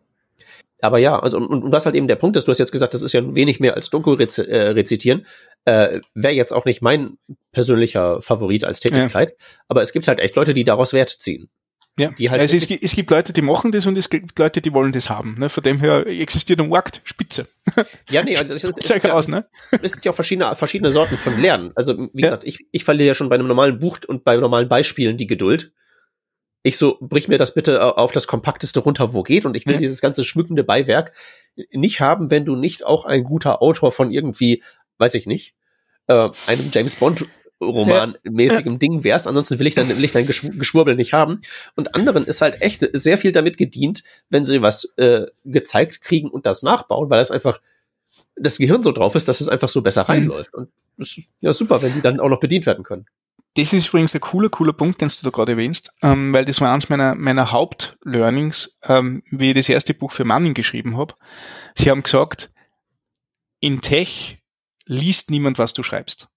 Aber 0.82 0.98
ja, 0.98 1.20
also 1.20 1.38
und, 1.38 1.48
und 1.48 1.72
was 1.72 1.86
halt 1.86 1.96
eben 1.96 2.08
der 2.08 2.16
Punkt 2.16 2.36
ist, 2.38 2.48
du 2.48 2.52
hast 2.52 2.60
jetzt 2.60 2.72
gesagt, 2.72 2.94
das 2.94 3.02
ist 3.02 3.14
ja 3.14 3.36
wenig 3.36 3.60
mehr 3.60 3.76
als 3.76 3.90
Doku 3.90 4.14
rezi 4.14 4.42
äh, 4.42 4.70
rezitieren. 4.70 5.26
Äh, 5.66 6.00
Wäre 6.14 6.34
jetzt 6.34 6.52
auch 6.52 6.66
nicht 6.66 6.82
mein 6.82 7.18
persönlicher 7.52 8.22
Favorit 8.22 8.64
als 8.64 8.80
Tätigkeit, 8.80 9.30
ja. 9.30 9.46
aber 9.68 9.82
es 9.82 9.94
gibt 9.94 10.08
halt 10.08 10.20
echt 10.20 10.36
Leute, 10.36 10.54
die 10.54 10.64
daraus 10.64 10.94
Wert 10.94 11.10
ziehen. 11.10 11.50
Ja, 12.00 12.10
die 12.18 12.30
halt 12.30 12.40
also 12.40 12.56
es, 12.56 12.70
es, 12.70 12.96
gibt 12.96 13.12
Leute, 13.12 13.34
die 13.34 13.42
machen 13.42 13.72
das 13.72 13.86
und 13.86 13.98
es 13.98 14.10
gibt 14.10 14.40
Leute, 14.40 14.62
die 14.62 14.74
wollen 14.74 14.94
das 14.94 15.10
haben. 15.10 15.36
Ne? 15.38 15.50
Von 15.50 15.62
dem 15.64 15.80
her 15.82 16.08
existiert 16.08 16.62
ein 16.62 16.70
Markt, 16.70 17.02
Spitze. 17.04 17.48
Ja, 18.10 18.24
nee, 18.24 18.38
also 18.38 18.54
das, 18.54 18.64
ist, 18.64 18.90
ist, 18.90 19.04
ja, 19.04 19.14
aus, 19.14 19.28
ne? 19.28 19.46
es 19.82 19.92
sind 19.92 20.06
ja 20.06 20.12
auch 20.12 20.16
verschiedene, 20.16 20.56
verschiedene 20.56 20.90
Sorten 20.90 21.18
von 21.18 21.40
Lernen. 21.42 21.72
Also 21.76 21.98
wie 21.98 22.22
ja. 22.22 22.30
gesagt, 22.30 22.46
ich, 22.46 22.66
ich 22.72 22.86
verliere 22.86 23.10
ja 23.10 23.14
schon 23.14 23.28
bei 23.28 23.36
einem 23.36 23.48
normalen 23.48 23.80
Buch 23.80 24.00
und 24.08 24.24
bei 24.24 24.38
normalen 24.38 24.70
Beispielen 24.70 25.18
die 25.18 25.28
Geduld. 25.28 25.74
Ich 26.64 26.78
so, 26.78 26.98
brich 27.02 27.28
mir 27.28 27.38
das 27.38 27.54
bitte 27.54 27.98
auf 27.98 28.12
das 28.12 28.28
Kompakteste 28.28 28.80
runter, 28.82 29.14
wo 29.14 29.24
geht. 29.24 29.46
Und 29.46 29.56
ich 29.56 29.66
will 29.66 29.76
ja. 29.76 29.80
dieses 29.80 30.02
ganze 30.02 30.24
schmückende 30.24 30.64
Beiwerk 30.64 31.14
nicht 31.72 32.02
haben, 32.02 32.30
wenn 32.30 32.46
du 32.46 32.56
nicht 32.56 32.86
auch 32.86 33.06
ein 33.06 33.24
guter 33.24 33.62
Autor 33.62 33.92
von 33.92 34.12
irgendwie, 34.12 34.64
weiß 34.98 35.16
ich 35.16 35.26
nicht, 35.26 35.56
äh, 36.08 36.30
einem 36.48 36.70
James 36.72 36.96
Bond 36.96 37.26
Roman-mäßigem 37.62 38.80
Ding 38.80 39.04
wärst. 39.04 39.28
Ansonsten 39.28 39.60
will 39.60 39.68
ich 39.68 39.76
dann, 39.76 39.88
will 39.88 40.04
ich 40.04 40.12
dein 40.12 40.26
Geschwurbel 40.26 40.96
nicht 40.96 41.14
haben. 41.14 41.42
Und 41.76 41.96
anderen 41.96 42.26
ist 42.26 42.42
halt 42.42 42.62
echt 42.62 42.88
sehr 42.94 43.18
viel 43.18 43.32
damit 43.32 43.58
gedient, 43.58 44.04
wenn 44.30 44.44
sie 44.44 44.62
was 44.62 44.94
äh, 44.98 45.28
gezeigt 45.46 46.02
kriegen 46.02 46.30
und 46.30 46.46
das 46.46 46.64
nachbauen, 46.64 47.10
weil 47.10 47.20
das 47.20 47.32
einfach 47.32 47.62
das 48.36 48.58
Gehirn 48.58 48.84
so 48.84 48.92
drauf 48.92 49.16
ist, 49.16 49.28
dass 49.28 49.42
es 49.42 49.50
einfach 49.50 49.70
so 49.70 49.82
besser 49.82 50.04
mhm. 50.04 50.10
reinläuft. 50.10 50.54
Und 50.54 50.70
das 50.98 51.18
ist 51.18 51.32
ja 51.40 51.54
super, 51.54 51.82
wenn 51.82 51.94
die 51.94 52.02
dann 52.02 52.20
auch 52.20 52.30
noch 52.30 52.40
bedient 52.40 52.66
werden 52.66 52.84
können. 52.84 53.06
Das 53.56 53.74
ist 53.74 53.90
übrigens 53.90 54.16
ein 54.16 54.22
cooler, 54.22 54.50
cooler 54.50 54.72
Punkt, 54.72 55.02
den 55.02 55.10
du 55.10 55.24
da 55.24 55.30
gerade 55.30 55.54
erwähnst, 55.54 55.94
ähm, 56.02 56.32
weil 56.34 56.46
das 56.46 56.62
war 56.62 56.74
eins 56.74 56.88
meiner, 56.88 57.16
meiner 57.16 57.52
Hauptlearnings, 57.52 58.80
ähm, 58.84 59.24
wie 59.30 59.50
ich 59.50 59.56
das 59.56 59.68
erste 59.68 59.94
Buch 59.94 60.14
für 60.14 60.24
Manning 60.24 60.54
geschrieben 60.54 60.96
habe. 60.96 61.16
Sie 61.76 61.90
haben 61.90 62.04
gesagt, 62.04 62.54
in 63.60 63.82
Tech 63.82 64.42
liest 64.86 65.32
niemand, 65.32 65.60
was 65.60 65.74
du 65.74 65.84
schreibst. 65.84 66.30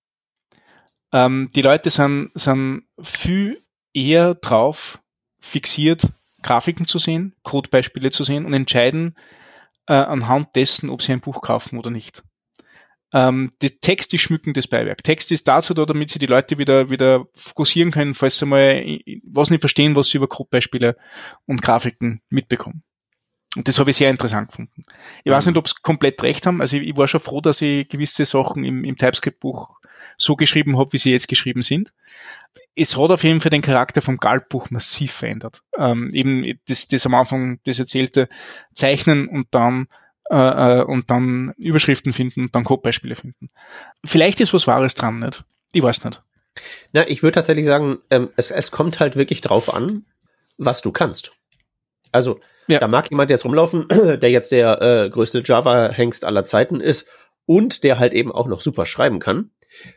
Ähm, 1.12 1.48
die 1.54 1.62
Leute 1.62 1.90
sind, 1.90 2.32
sind 2.34 2.82
viel 3.00 3.64
eher 3.92 4.34
drauf 4.34 4.98
fixiert, 5.38 6.02
Grafiken 6.42 6.84
zu 6.84 6.98
sehen, 6.98 7.36
Codebeispiele 7.44 8.10
zu 8.10 8.24
sehen 8.24 8.44
und 8.44 8.54
entscheiden 8.54 9.16
äh, 9.86 9.92
anhand 9.94 10.56
dessen, 10.56 10.90
ob 10.90 11.00
sie 11.02 11.12
ein 11.12 11.20
Buch 11.20 11.42
kaufen 11.42 11.78
oder 11.78 11.90
nicht. 11.90 12.24
Ähm, 13.14 13.50
die 13.62 13.70
Text 13.70 14.12
ist 14.12 14.22
schmückendes 14.22 14.66
Beiwerk. 14.66 15.04
Text 15.04 15.30
ist 15.30 15.46
dazu 15.46 15.72
da, 15.72 15.86
damit 15.86 16.10
sie 16.10 16.18
die 16.18 16.26
Leute 16.26 16.58
wieder, 16.58 16.90
wieder 16.90 17.26
fokussieren 17.32 17.92
können, 17.92 18.14
falls 18.14 18.38
sie 18.38 18.46
mal 18.46 18.84
was 19.22 19.50
nicht 19.50 19.60
verstehen, 19.60 19.94
was 19.94 20.08
sie 20.08 20.16
über 20.16 20.26
Codebeispiele 20.26 20.96
und 21.46 21.62
Grafiken 21.62 22.22
mitbekommen. 22.28 22.82
Und 23.56 23.68
das 23.68 23.78
habe 23.78 23.90
ich 23.90 23.96
sehr 23.96 24.10
interessant 24.10 24.48
gefunden. 24.48 24.82
Ich 25.22 25.30
weiß 25.30 25.46
mhm. 25.46 25.52
nicht, 25.52 25.58
ob 25.58 25.68
sie 25.68 25.76
komplett 25.80 26.20
recht 26.24 26.44
haben. 26.44 26.60
Also 26.60 26.76
ich, 26.76 26.88
ich, 26.88 26.96
war 26.96 27.06
schon 27.06 27.20
froh, 27.20 27.40
dass 27.40 27.62
ich 27.62 27.88
gewisse 27.88 28.24
Sachen 28.24 28.64
im, 28.64 28.82
im 28.82 28.96
TypeScript-Buch 28.96 29.78
so 30.16 30.34
geschrieben 30.34 30.76
habe, 30.76 30.92
wie 30.92 30.98
sie 30.98 31.12
jetzt 31.12 31.28
geschrieben 31.28 31.62
sind. 31.62 31.92
Es 32.74 32.96
hat 32.96 33.10
auf 33.10 33.22
jeden 33.22 33.40
Fall 33.40 33.50
den 33.50 33.62
Charakter 33.62 34.02
vom 34.02 34.16
Galtbuch 34.16 34.70
massiv 34.70 35.12
verändert. 35.12 35.62
Ähm, 35.78 36.08
eben 36.12 36.58
das, 36.66 36.88
das 36.88 37.06
am 37.06 37.14
Anfang 37.14 37.60
das 37.64 37.78
erzählte 37.78 38.28
Zeichnen 38.72 39.28
und 39.28 39.46
dann 39.52 39.86
äh, 40.30 40.80
äh, 40.80 40.82
und 40.82 41.10
dann 41.10 41.52
Überschriften 41.56 42.12
finden 42.12 42.42
und 42.42 42.54
dann 42.54 42.64
Codebeispiele 42.64 43.16
finden. 43.16 43.50
Vielleicht 44.04 44.40
ist 44.40 44.54
was 44.54 44.66
Wahres 44.66 44.94
dran, 44.94 45.18
nicht? 45.18 45.44
Ich 45.72 45.82
weiß 45.82 46.04
nicht. 46.04 46.22
Na, 46.92 47.08
ich 47.08 47.22
würde 47.22 47.34
tatsächlich 47.34 47.66
sagen, 47.66 47.98
ähm, 48.10 48.30
es, 48.36 48.50
es 48.50 48.70
kommt 48.70 49.00
halt 49.00 49.16
wirklich 49.16 49.40
drauf 49.40 49.74
an, 49.74 50.04
was 50.56 50.82
du 50.82 50.92
kannst. 50.92 51.32
Also, 52.12 52.38
ja. 52.68 52.78
da 52.78 52.88
mag 52.88 53.10
jemand 53.10 53.30
jetzt 53.30 53.44
rumlaufen, 53.44 53.86
der 53.90 54.30
jetzt 54.30 54.52
der 54.52 54.80
äh, 54.80 55.10
größte 55.10 55.42
Java-Hengst 55.44 56.24
aller 56.24 56.44
Zeiten 56.44 56.80
ist 56.80 57.08
und 57.46 57.84
der 57.84 57.98
halt 57.98 58.12
eben 58.12 58.32
auch 58.32 58.46
noch 58.46 58.60
super 58.60 58.86
schreiben 58.86 59.18
kann. 59.18 59.50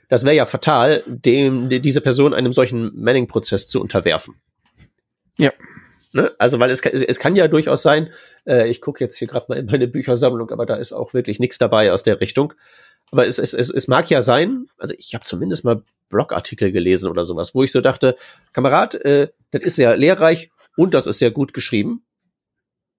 Das 0.10 0.26
wäre 0.26 0.36
ja 0.36 0.46
fatal, 0.46 1.04
dem, 1.06 1.70
diese 1.70 2.02
Person 2.02 2.34
einem 2.34 2.52
solchen 2.52 3.00
Manning-Prozess 3.00 3.68
zu 3.70 3.80
unterwerfen. 3.80 4.36
Ja. 5.38 5.52
Ne? 6.18 6.32
Also, 6.40 6.60
weil 6.60 6.72
es, 6.72 6.82
es 6.82 7.20
kann 7.20 7.36
ja 7.36 7.48
durchaus 7.48 7.84
sein, 7.84 8.10
äh, 8.48 8.68
ich 8.68 8.82
gucke 8.82 9.04
jetzt 9.04 9.18
hier 9.18 9.28
gerade 9.28 9.46
mal 9.50 9.58
in 9.60 9.68
meine 9.68 9.88
Büchersammlung, 9.88 10.50
aber 10.50 10.66
da 10.66 10.76
ist 10.76 10.92
auch 10.92 11.14
wirklich 11.14 11.40
nichts 11.40 11.60
dabei 11.60 11.94
aus 11.94 12.02
der 12.02 12.20
Richtung. 12.20 12.56
Aber 13.12 13.28
es, 13.28 13.38
es, 13.38 13.54
es, 13.54 13.70
es 13.70 13.88
mag 13.88 14.10
ja 14.10 14.24
sein, 14.24 14.66
also 14.80 14.96
ich 14.98 15.14
habe 15.14 15.26
zumindest 15.26 15.64
mal 15.64 15.84
Blogartikel 16.10 16.72
gelesen 16.72 17.12
oder 17.12 17.24
sowas, 17.24 17.54
wo 17.54 17.64
ich 17.64 17.72
so 17.72 17.82
dachte, 17.82 18.16
Kamerad, 18.52 18.96
äh, 18.96 19.28
das 19.52 19.62
ist 19.62 19.76
sehr 19.76 19.96
lehrreich 19.96 20.50
und 20.76 20.96
das 20.96 21.06
ist 21.06 21.20
sehr 21.20 21.30
gut 21.30 21.54
geschrieben 21.54 22.04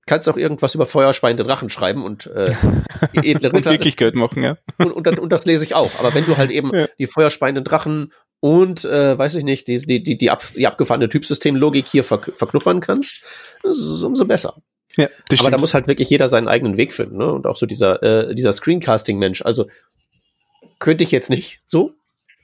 kannst 0.09 0.29
auch 0.29 0.37
irgendwas 0.37 0.75
über 0.75 0.87
feuerspeiende 0.87 1.45
Drachen 1.45 1.71
schreiben 1.71 2.03
und 2.03 2.27
äh, 2.27 2.55
edle 3.13 3.53
Ritter. 3.53 3.57
und 3.57 3.65
Wirklichkeit 3.67 4.15
machen, 4.17 4.43
ja. 4.43 4.57
Und, 4.79 4.93
und, 4.93 5.19
und, 5.19 5.31
das 5.31 5.45
lese 5.47 5.65
ich 5.65 5.75
auch. 5.75 5.91
Aber 6.01 6.15
wenn 6.15 6.25
du 6.25 6.37
halt 6.37 6.51
eben 6.51 6.75
ja. 6.75 6.89
die 6.99 7.07
feuerspeienden 7.07 7.63
Drachen 7.63 8.13
und, 8.41 8.85
äh, 8.85 9.19
weiß 9.19 9.35
ich 9.37 9.45
nicht, 9.45 9.67
die, 9.67 9.79
die, 9.79 10.03
die, 10.03 10.17
die, 10.17 10.31
ab, 10.31 10.43
die 10.55 10.67
abgefahrene 10.67 11.09
Typsystemlogik 11.09 11.87
hier 11.87 12.05
ver, 12.05 12.21
verknuppern 12.21 12.81
kannst, 12.81 13.27
ist 13.65 14.03
umso 14.03 14.25
besser. 14.25 14.63
Ja, 14.97 15.07
das 15.07 15.13
Aber 15.13 15.37
stimmt. 15.37 15.53
da 15.55 15.59
muss 15.59 15.75
halt 15.75 15.87
wirklich 15.89 16.09
jeder 16.11 16.29
seinen 16.29 16.49
eigenen 16.49 16.77
Weg 16.77 16.93
finden, 16.95 17.19
ne? 17.19 17.33
Und 17.33 17.47
auch 17.47 17.57
so 17.57 17.67
dieser, 17.67 18.03
äh, 18.03 18.35
dieser 18.35 18.53
Screencasting-Mensch. 18.53 19.43
Also 19.43 19.69
könnte 20.79 21.05
ich 21.05 21.11
jetzt 21.11 21.31
nicht 21.31 21.61
so. 21.67 21.95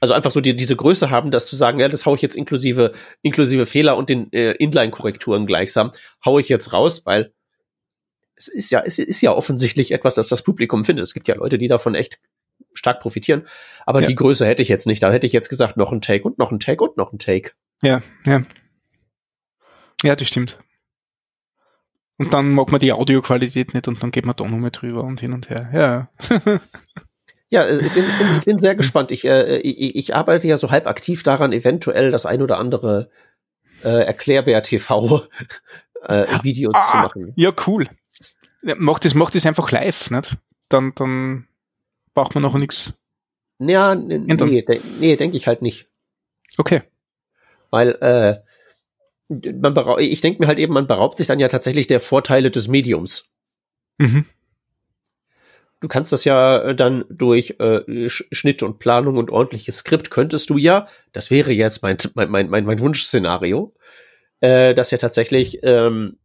Also 0.01 0.12
einfach 0.12 0.31
so 0.31 0.41
die, 0.41 0.55
diese 0.55 0.77
Größe 0.77 1.11
haben, 1.11 1.31
das 1.31 1.47
zu 1.47 1.57
sagen, 1.57 1.81
ja, 1.81 1.89
das 1.89 2.05
hau 2.05 2.15
ich 2.15 2.23
jetzt 2.23 2.37
inklusive, 2.37 2.93
inklusive 3.23 3.65
Fehler 3.65 3.97
und 3.97 4.11
den 4.11 4.33
äh, 4.33 4.53
Inline-Korrekturen 4.53 5.47
gleichsam, 5.47 5.93
hau 6.25 6.39
ich 6.39 6.49
jetzt 6.49 6.73
raus, 6.73 7.07
weil 7.07 7.33
es 8.37 8.49
ist 8.49 8.71
ja, 8.71 8.83
es 8.85 8.99
ist 8.99 9.21
ja 9.21 9.33
offensichtlich 9.33 9.93
etwas, 9.93 10.16
das 10.16 10.29
das 10.29 10.43
Publikum 10.43 10.85
findet. 10.85 11.05
Es 11.05 11.15
gibt 11.15 11.29
ja 11.29 11.37
Leute, 11.37 11.57
die 11.57 11.69
davon 11.69 11.95
echt 11.95 12.19
stark 12.75 13.01
profitieren. 13.01 13.47
Aber 13.87 14.01
ja. 14.01 14.07
die 14.07 14.15
Größe 14.15 14.47
hätte 14.47 14.63
ich 14.63 14.69
jetzt 14.69 14.87
nicht. 14.87 15.03
Da 15.03 15.11
hätte 15.11 15.27
ich 15.27 15.33
jetzt 15.33 15.49
gesagt, 15.49 15.77
noch 15.77 15.93
ein 15.93 16.01
Take 16.01 16.25
und 16.25 16.39
noch 16.39 16.53
ein 16.53 16.61
Take 16.61 16.85
und 16.85 16.97
noch 16.97 17.13
ein 17.13 17.19
Take. 17.19 17.53
Ja, 17.83 18.01
ja. 18.27 18.43
Ja, 20.03 20.17
das 20.17 20.29
stimmt. 20.29 20.59
Und 22.17 22.33
dann 22.33 22.53
mag 22.53 22.71
man 22.71 22.81
die 22.81 22.93
Audioqualität 22.93 23.75
nicht 23.75 23.89
und 23.89 24.03
dann 24.03 24.11
geht 24.11 24.27
man 24.27 24.37
da 24.37 24.45
nochmal 24.45 24.71
drüber 24.71 25.03
und 25.03 25.21
hin 25.21 25.33
und 25.33 25.51
her. 25.51 25.69
Ja. 25.73 26.09
ja, 27.51 27.69
ich 27.69 27.93
bin, 27.93 28.05
ich 28.05 28.19
bin, 28.19 28.37
ich 28.39 28.45
bin 28.45 28.59
sehr 28.59 28.77
gespannt. 28.77 29.11
Ich, 29.11 29.25
äh, 29.25 29.57
ich, 29.59 29.97
ich 29.97 30.15
arbeite 30.15 30.47
ja 30.47 30.57
so 30.57 30.71
halb 30.71 30.87
aktiv 30.87 31.23
daran, 31.23 31.53
eventuell 31.53 32.13
das 32.13 32.27
ein 32.27 32.43
oder 32.43 32.59
andere 32.59 33.11
äh, 33.83 34.05
Erklärbär 34.05 34.63
TV 34.63 35.25
äh, 36.03 36.27
Videos 36.43 36.75
ah, 36.77 36.91
zu 36.91 36.97
machen. 36.99 37.33
Ja, 37.37 37.53
cool. 37.67 37.87
Ja, 38.63 38.75
macht 38.79 39.05
das, 39.05 39.15
macht 39.15 39.35
das 39.35 39.47
einfach 39.47 39.71
live, 39.73 40.11
nicht? 40.11 40.37
Dann, 40.69 40.93
dann 40.95 41.49
braucht 42.15 42.35
man 42.35 42.43
noch 42.43 42.55
nichts. 42.55 43.05
Ja, 43.59 43.95
nee, 43.95 44.19
de 44.62 44.81
nee 45.01 45.16
denke 45.16 45.36
ich 45.36 45.47
halt 45.47 45.62
nicht. 45.62 45.86
Okay. 46.59 46.82
Weil, 47.70 47.91
äh, 48.01 48.41
man 49.28 49.99
ich 49.99 50.20
denke 50.20 50.43
mir 50.43 50.49
halt 50.49 50.59
eben, 50.59 50.74
man 50.74 50.86
beraubt 50.86 51.16
sich 51.16 51.27
dann 51.27 51.41
ja 51.41 51.49
tatsächlich 51.49 51.86
der 51.86 52.01
Vorteile 52.01 52.51
des 52.51 52.69
Mediums. 52.69 53.31
Mhm. 53.99 54.27
Du 55.81 55.89
kannst 55.89 56.12
das 56.12 56.24
ja 56.24 56.59
äh, 56.62 56.74
dann 56.74 57.05
durch 57.11 57.57
äh, 57.59 58.09
Schnitt 58.09 58.62
und 58.62 58.78
Planung 58.78 59.16
und 59.16 59.31
ordentliches 59.31 59.78
Skript 59.78 60.11
könntest 60.11 60.51
du 60.51 60.57
ja, 60.57 60.89
das 61.12 61.31
wäre 61.31 61.53
jetzt 61.53 61.82
mein, 61.82 61.97
mein, 62.15 62.31
mein, 62.31 62.49
mein, 62.49 62.65
mein 62.65 62.81
Wunschszenario, 62.81 63.74
äh, 64.41 64.74
dass 64.74 64.91
ja 64.91 64.99
tatsächlich 64.99 65.61
ähm, 65.62 66.19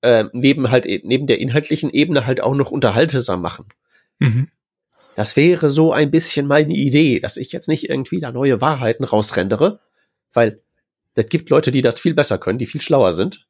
äh, 0.00 0.24
neben 0.32 0.70
halt 0.70 0.86
neben 1.04 1.26
der 1.26 1.38
inhaltlichen 1.38 1.90
Ebene 1.90 2.26
halt 2.26 2.40
auch 2.40 2.54
noch 2.54 2.70
unterhaltesam 2.70 3.40
machen. 3.40 3.66
Mhm. 4.18 4.48
Das 5.14 5.36
wäre 5.36 5.70
so 5.70 5.92
ein 5.92 6.10
bisschen 6.10 6.46
meine 6.46 6.72
Idee, 6.72 7.20
dass 7.20 7.36
ich 7.36 7.52
jetzt 7.52 7.68
nicht 7.68 7.88
irgendwie 7.88 8.20
da 8.20 8.32
neue 8.32 8.60
Wahrheiten 8.60 9.04
rausrendere, 9.04 9.80
weil 10.32 10.62
es 11.14 11.26
gibt 11.26 11.50
Leute, 11.50 11.70
die 11.70 11.82
das 11.82 12.00
viel 12.00 12.14
besser 12.14 12.38
können, 12.38 12.58
die 12.58 12.66
viel 12.66 12.80
schlauer 12.80 13.12
sind. 13.12 13.46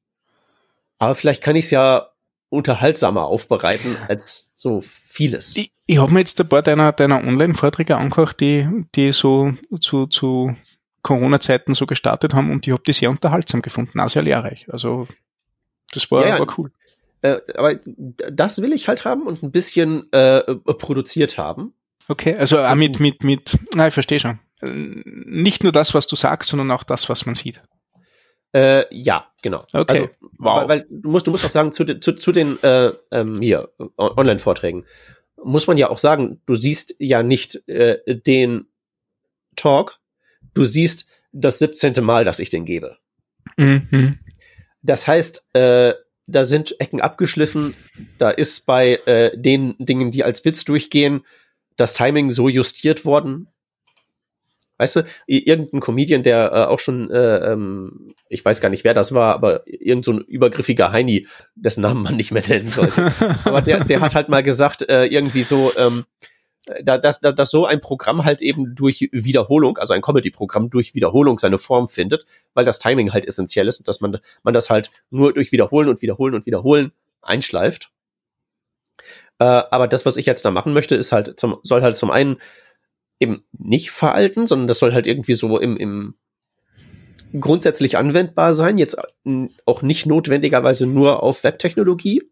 Aber 0.98 1.14
vielleicht 1.14 1.42
kann 1.42 1.56
ich 1.56 1.66
es 1.66 1.70
ja 1.70 2.08
unterhaltsamer 2.48 3.24
aufbereiten 3.24 3.96
als 4.08 4.52
so 4.54 4.82
vieles. 4.82 5.56
Ich, 5.56 5.70
ich 5.86 5.98
habe 5.98 6.12
mir 6.12 6.20
jetzt 6.20 6.40
ein 6.40 6.48
paar 6.48 6.62
deiner, 6.62 6.92
deiner 6.92 7.24
Online-Vorträge 7.24 7.96
angehört, 7.96 8.40
die, 8.40 8.68
die 8.94 9.12
so 9.12 9.52
zu, 9.80 10.06
zu 10.06 10.54
Corona-Zeiten 11.02 11.74
so 11.74 11.86
gestartet 11.86 12.34
haben 12.34 12.50
und 12.50 12.66
ich 12.66 12.72
habe 12.72 12.82
die 12.86 12.92
sehr 12.92 13.10
unterhaltsam 13.10 13.62
gefunden, 13.62 14.00
auch 14.00 14.08
sehr 14.08 14.22
lehrreich. 14.22 14.66
Also 14.70 15.08
das 15.92 16.10
war, 16.10 16.26
ja, 16.26 16.38
war 16.38 16.58
cool. 16.58 16.70
Äh, 17.22 17.38
aber 17.54 17.80
das 18.30 18.60
will 18.60 18.72
ich 18.72 18.88
halt 18.88 19.04
haben 19.04 19.26
und 19.26 19.42
ein 19.42 19.50
bisschen 19.50 20.12
äh, 20.12 20.42
produziert 20.56 21.38
haben. 21.38 21.74
Okay, 22.08 22.34
also 22.34 22.60
auch 22.60 22.74
mit, 22.74 23.00
mit, 23.00 23.24
mit, 23.24 23.58
na, 23.74 23.88
ich 23.88 23.94
verstehe 23.94 24.20
schon. 24.20 24.38
Nicht 24.60 25.62
nur 25.62 25.72
das, 25.72 25.94
was 25.94 26.06
du 26.06 26.16
sagst, 26.16 26.50
sondern 26.50 26.70
auch 26.70 26.84
das, 26.84 27.08
was 27.08 27.26
man 27.26 27.34
sieht. 27.34 27.62
Äh, 28.54 28.84
ja, 28.94 29.26
genau. 29.40 29.64
Okay. 29.72 29.84
Also, 29.88 30.08
wow. 30.38 30.68
Weil, 30.68 30.68
weil, 30.68 30.86
du 30.90 31.10
musst, 31.10 31.26
du 31.26 31.30
musst 31.30 31.44
auch 31.44 31.50
sagen, 31.50 31.72
zu, 31.72 31.84
zu, 32.00 32.12
zu 32.12 32.32
den 32.32 32.62
äh, 32.62 32.90
ähm, 33.10 33.40
hier 33.40 33.70
Online-Vorträgen 33.96 34.84
muss 35.44 35.66
man 35.66 35.76
ja 35.76 35.90
auch 35.90 35.98
sagen, 35.98 36.40
du 36.46 36.54
siehst 36.54 36.94
ja 36.98 37.22
nicht 37.22 37.66
äh, 37.68 37.98
den 38.06 38.66
Talk, 39.56 39.98
du 40.54 40.64
siehst 40.64 41.06
das 41.32 41.58
17. 41.58 42.04
Mal, 42.04 42.24
dass 42.24 42.38
ich 42.38 42.50
den 42.50 42.64
gebe. 42.64 42.98
Mhm. 43.56 44.18
Das 44.82 45.06
heißt, 45.06 45.48
äh, 45.54 45.94
da 46.26 46.44
sind 46.44 46.80
Ecken 46.80 47.00
abgeschliffen, 47.00 47.74
da 48.18 48.30
ist 48.30 48.66
bei 48.66 48.94
äh, 49.06 49.36
den 49.36 49.74
Dingen, 49.78 50.10
die 50.10 50.24
als 50.24 50.44
Witz 50.44 50.64
durchgehen, 50.64 51.24
das 51.76 51.94
Timing 51.94 52.30
so 52.30 52.48
justiert 52.48 53.04
worden, 53.04 53.48
Weißt 54.82 54.96
du, 54.96 55.04
irgendein 55.28 55.78
Comedian, 55.78 56.24
der 56.24 56.50
äh, 56.52 56.64
auch 56.64 56.80
schon, 56.80 57.08
äh, 57.08 57.52
ähm, 57.52 58.08
ich 58.28 58.44
weiß 58.44 58.60
gar 58.60 58.68
nicht, 58.68 58.82
wer 58.82 58.94
das 58.94 59.14
war, 59.14 59.32
aber 59.32 59.62
irgend 59.64 60.04
so 60.04 60.10
ein 60.10 60.22
übergriffiger 60.22 60.90
Heini, 60.90 61.28
dessen 61.54 61.82
Namen 61.82 62.02
man 62.02 62.16
nicht 62.16 62.32
mehr 62.32 62.42
nennen 62.44 62.66
sollte. 62.66 63.12
aber 63.44 63.60
der, 63.60 63.84
der 63.84 64.00
hat 64.00 64.16
halt 64.16 64.28
mal 64.28 64.42
gesagt, 64.42 64.82
äh, 64.88 65.04
irgendwie 65.04 65.44
so, 65.44 65.70
ähm, 65.78 66.04
dass, 66.84 67.20
dass, 67.20 67.34
dass 67.34 67.50
so 67.50 67.66
ein 67.66 67.80
Programm 67.80 68.24
halt 68.24 68.40
eben 68.40 68.74
durch 68.74 69.08
Wiederholung, 69.12 69.78
also 69.78 69.94
ein 69.94 70.02
Comedy-Programm 70.02 70.70
durch 70.70 70.94
Wiederholung 70.94 71.38
seine 71.38 71.58
Form 71.58 71.88
findet, 71.88 72.24
weil 72.54 72.64
das 72.64 72.78
Timing 72.78 73.12
halt 73.12 73.26
essentiell 73.26 73.66
ist 73.66 73.78
und 73.78 73.88
dass 73.88 74.00
man, 74.00 74.18
man 74.42 74.54
das 74.54 74.70
halt 74.70 74.90
nur 75.10 75.32
durch 75.32 75.50
Wiederholen 75.52 75.88
und 75.88 76.02
Wiederholen 76.02 76.34
und 76.34 76.46
Wiederholen 76.46 76.92
einschleift. 77.20 77.90
Äh, 79.38 79.44
aber 79.44 79.88
das, 79.88 80.06
was 80.06 80.16
ich 80.16 80.26
jetzt 80.26 80.44
da 80.44 80.50
machen 80.50 80.72
möchte, 80.72 80.94
ist 80.94 81.10
halt 81.10 81.38
zum, 81.38 81.58
soll 81.62 81.82
halt 81.82 81.96
zum 81.96 82.10
einen 82.10 82.36
eben 83.18 83.44
nicht 83.52 83.90
veralten, 83.90 84.46
sondern 84.46 84.68
das 84.68 84.78
soll 84.78 84.92
halt 84.92 85.06
irgendwie 85.06 85.34
so 85.34 85.58
im, 85.58 85.76
im 85.76 86.14
grundsätzlich 87.40 87.96
anwendbar 87.96 88.54
sein, 88.54 88.78
jetzt 88.78 88.96
auch 89.64 89.82
nicht 89.82 90.06
notwendigerweise 90.06 90.86
nur 90.86 91.22
auf 91.22 91.44
Webtechnologie. 91.44 92.31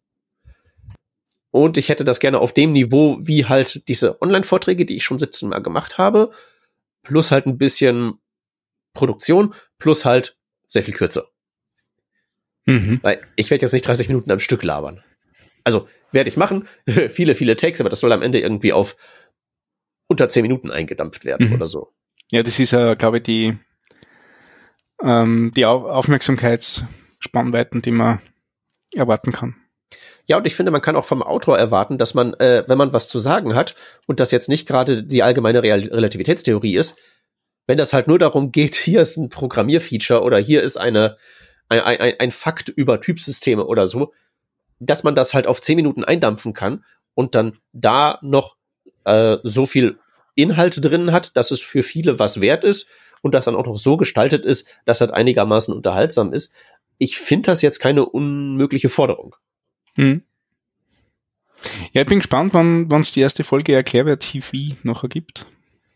Und 1.51 1.77
ich 1.77 1.89
hätte 1.89 2.05
das 2.05 2.21
gerne 2.21 2.39
auf 2.39 2.55
dem 2.55 2.73
Niveau, 2.73 3.19
wie 3.21 3.47
halt 3.47 3.89
diese 3.89 4.23
Online-Vorträge, 4.23 4.87
die 4.87 4.97
ich 4.97 5.05
schon 5.05 5.19
17 5.19 5.49
Mal 5.49 5.63
gemacht 5.63 5.99
habe, 5.99 6.31
plus 7.03 7.31
halt 7.31 7.47
ein 7.47 7.59
bisschen 7.59 8.15
Produktion, 8.95 9.55
plus 9.79 10.05
halt 10.05 10.37
sehr 10.69 10.83
viel 10.83 10.95
kürzer. 10.95 11.29
Mhm. 12.67 13.01
Weil 13.03 13.21
ich 13.37 13.51
werde 13.51 13.63
jetzt 13.63 13.73
nicht 13.73 13.87
30 13.87 14.09
Minuten 14.09 14.31
am 14.31 14.41
Stück 14.41 14.63
labern. 14.63 15.03
Also 15.65 15.89
werde 16.13 16.29
ich 16.29 16.37
machen, 16.37 16.69
viele, 17.09 17.35
viele 17.35 17.57
Takes, 17.57 17.81
aber 17.81 17.89
das 17.91 18.01
soll 18.01 18.13
am 18.13 18.23
Ende 18.23 18.41
irgendwie 18.41 18.73
auf 18.73 18.97
unter 20.07 20.29
zehn 20.29 20.43
Minuten 20.43 20.71
eingedampft 20.71 21.25
werden 21.25 21.49
mhm. 21.49 21.55
oder 21.55 21.67
so. 21.67 21.93
Ja, 22.31 22.43
das 22.43 22.59
ist 22.59 22.73
ja, 22.73 22.95
glaube 22.95 23.19
ich, 23.19 23.23
die, 23.25 23.59
ähm, 25.03 25.53
die 25.57 25.67
Aufmerksamkeitsspannweiten, 25.67 27.83
die 27.83 27.91
man 27.91 28.21
erwarten 28.95 29.33
kann. 29.33 29.57
Ja, 30.31 30.37
und 30.37 30.47
ich 30.47 30.55
finde, 30.55 30.71
man 30.71 30.81
kann 30.81 30.95
auch 30.95 31.05
vom 31.05 31.25
Autor 31.25 31.59
erwarten, 31.59 31.99
dass 31.99 32.15
man, 32.15 32.35
äh, 32.35 32.63
wenn 32.69 32.79
man 32.79 32.93
was 32.93 33.09
zu 33.09 33.19
sagen 33.19 33.57
hat 33.57 33.75
und 34.07 34.21
das 34.21 34.31
jetzt 34.31 34.49
nicht 34.49 34.65
gerade 34.65 35.03
die 35.03 35.25
allgemeine 35.25 35.61
Real 35.61 35.81
Relativitätstheorie 35.81 36.77
ist, 36.77 36.97
wenn 37.67 37.79
das 37.79 37.93
halt 37.93 38.07
nur 38.07 38.21
darum 38.21 38.53
geht, 38.53 38.77
hier 38.77 39.01
ist 39.01 39.17
ein 39.17 39.29
Programmierfeature 39.29 40.23
oder 40.23 40.39
hier 40.39 40.63
ist 40.63 40.77
eine, 40.77 41.17
ein, 41.69 41.81
ein, 41.81 42.15
ein 42.17 42.31
Fakt 42.31 42.69
über 42.69 43.01
Typsysteme 43.01 43.67
oder 43.67 43.89
so, 43.89 44.13
dass 44.79 45.03
man 45.03 45.17
das 45.17 45.35
halt 45.35 45.49
auf 45.49 45.61
zehn 45.61 45.75
Minuten 45.75 46.05
eindampfen 46.05 46.53
kann 46.53 46.85
und 47.15 47.35
dann 47.35 47.59
da 47.73 48.21
noch 48.23 48.55
äh, 49.07 49.39
so 49.43 49.67
viel 49.67 49.97
Inhalte 50.37 50.81
drin 50.81 51.11
hat, 51.11 51.37
dass 51.37 51.51
es 51.51 51.59
für 51.59 51.83
viele 51.83 52.21
was 52.21 52.41
wert 52.41 52.63
ist 52.63 52.87
und 53.21 53.35
das 53.35 53.47
dann 53.47 53.57
auch 53.57 53.67
noch 53.67 53.79
so 53.79 53.97
gestaltet 53.97 54.47
ist, 54.47 54.69
dass 54.85 55.01
das 55.01 55.11
einigermaßen 55.11 55.75
unterhaltsam 55.75 56.33
ist. 56.33 56.55
Ich 56.99 57.19
finde 57.19 57.51
das 57.51 57.63
jetzt 57.63 57.81
keine 57.81 58.07
unmögliche 58.07 58.91
Forderung. 58.91 59.35
Hm. 60.01 60.23
Ja, 61.93 62.03
ich 62.03 62.09
bin 62.09 62.21
gespannt, 62.21 62.55
wann 62.55 63.01
es 63.01 63.13
die 63.13 63.21
erste 63.21 63.45
Folge 63.45 63.75
Erklärbar 63.75 64.19
TV 64.19 64.75
noch 64.83 65.03
ergibt. 65.03 65.47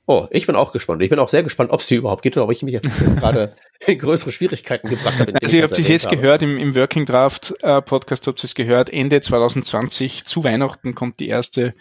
Oh, 0.07 0.27
ich 0.31 0.47
bin 0.47 0.55
auch 0.57 0.73
gespannt. 0.73 1.03
Ich 1.03 1.09
bin 1.09 1.19
auch 1.19 1.31
sehr 1.31 1.43
gespannt, 1.43 1.71
ob 1.71 1.81
sie 1.81 1.95
überhaupt 1.95 2.23
geht 2.23 2.37
oder 2.37 2.45
ob 2.45 2.53
ich 2.53 2.63
mich 2.63 2.75
jetzt, 2.75 2.91
jetzt 3.01 3.17
gerade 3.17 3.55
in 3.87 3.99
größere 3.99 4.33
Schwierigkeiten 4.33 4.91
gebracht 4.91 5.19
habe. 5.19 5.33
Also 5.43 5.57
ihr 5.57 5.63
habt 5.63 5.79
es 5.79 5.89
jetzt 5.89 6.07
habe. 6.07 6.19
gehört 6.19 6.43
im, 6.43 6.59
im 6.59 6.75
Working 6.75 7.07
Draft 7.07 7.55
äh, 7.63 7.81
Podcast, 7.81 8.27
habt 8.27 8.41
ihr 8.41 8.45
es 8.45 8.55
gehört, 8.55 8.91
Ende 8.93 9.23
2020 9.23 10.27
zu 10.27 10.45
Weihnachten 10.45 10.95
kommt 10.95 11.21
die 11.21 11.29
erste 11.29 11.75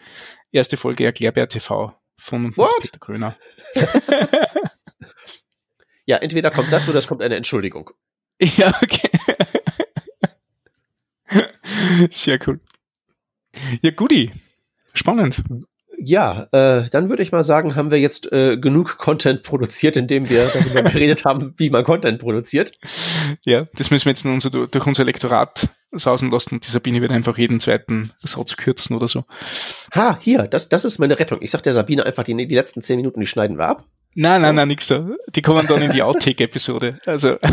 erste 0.54 0.78
Folge 0.78 1.04
Erklärbär 1.04 1.50
TV 1.50 1.94
von 2.18 2.56
What? 2.56 2.72
Peter 2.82 3.00
Gröner. 3.00 3.36
ja, 6.06 6.18
entweder 6.18 6.52
kommt 6.52 6.72
das 6.72 6.88
oder 6.88 7.00
es 7.00 7.08
kommt 7.08 7.22
eine 7.22 7.36
Entschuldigung. 7.36 7.90
Ja, 8.58 8.74
okay. 8.82 9.10
Sehr 12.12 12.40
cool. 12.48 12.60
Ja, 13.82 13.92
Goodie. 13.92 14.32
Spannend. 14.94 15.42
Ja, 16.06 16.48
äh, 16.52 16.90
dann 16.90 17.10
würde 17.10 17.24
ich 17.24 17.32
mal 17.32 17.44
sagen, 17.44 17.76
haben 17.76 17.92
wir 17.92 18.00
jetzt 18.00 18.32
äh, 18.32 18.58
genug 18.58 18.98
Content 18.98 19.44
produziert, 19.44 19.96
indem 19.96 20.30
wir 20.30 20.46
darüber 20.48 20.82
geredet 20.90 21.24
haben, 21.24 21.54
wie 21.58 21.70
man 21.70 21.84
Content 21.84 22.20
produziert. 22.20 22.74
Ja, 23.46 23.68
das 23.76 23.92
müssen 23.92 24.06
wir 24.06 24.12
jetzt 24.12 24.26
unser, 24.26 24.50
durch 24.50 24.86
unser 24.86 25.06
Lektorat 25.06 25.70
sausen 25.92 26.32
lassen 26.32 26.56
und 26.56 26.66
die 26.66 26.72
Sabine 26.72 27.00
wird 27.02 27.12
einfach 27.12 27.38
jeden 27.38 27.60
zweiten 27.60 28.12
Satz 28.20 28.58
kürzen 28.58 28.96
oder 28.96 29.08
so. 29.08 29.24
Ha, 29.96 30.18
hier, 30.20 30.44
das, 30.44 30.68
das 30.68 30.84
ist 30.84 31.00
meine 31.00 31.18
Rettung. 31.20 31.40
Ich 31.42 31.52
sag 31.52 31.62
der 31.64 31.74
Sabine 31.74 32.06
einfach, 32.06 32.24
die, 32.24 32.36
die 32.48 32.56
letzten 32.56 32.82
zehn 32.82 32.98
Minuten, 32.98 33.22
die 33.22 33.28
schneiden 33.28 33.58
wir 33.58 33.68
ab. 33.68 33.86
Nein, 34.16 34.42
nein, 34.42 34.56
nein, 34.56 34.68
nix 34.68 34.88
so. 34.88 35.16
Die 35.36 35.42
kommen 35.42 35.68
dann 35.68 35.82
in 35.82 35.92
die 35.92 36.04
Outtake-Episode. 36.04 37.00
Also. 37.06 37.38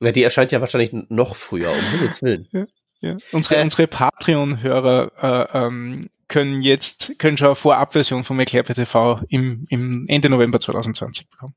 Ja, 0.00 0.12
die 0.12 0.22
erscheint 0.22 0.52
ja 0.52 0.60
wahrscheinlich 0.60 0.90
noch 1.08 1.36
früher, 1.36 1.70
um 1.70 1.92
Himmels 1.92 2.22
Willen. 2.22 2.46
Ja. 2.52 2.66
Ja. 3.00 3.16
Unsere, 3.32 3.56
äh, 3.56 3.62
unsere 3.62 3.86
Patreon-Hörer 3.86 5.12
äh, 5.52 5.58
ähm, 5.58 6.10
können 6.28 6.62
jetzt, 6.62 7.18
können 7.18 7.36
schon 7.36 7.48
eine 7.48 7.56
Vorabversion 7.56 8.24
vom 8.24 8.38
Erklärper 8.40 8.74
TV 8.74 9.20
im, 9.28 9.66
im 9.68 10.06
Ende 10.08 10.28
November 10.28 10.58
2020 10.58 11.30
bekommen. 11.30 11.54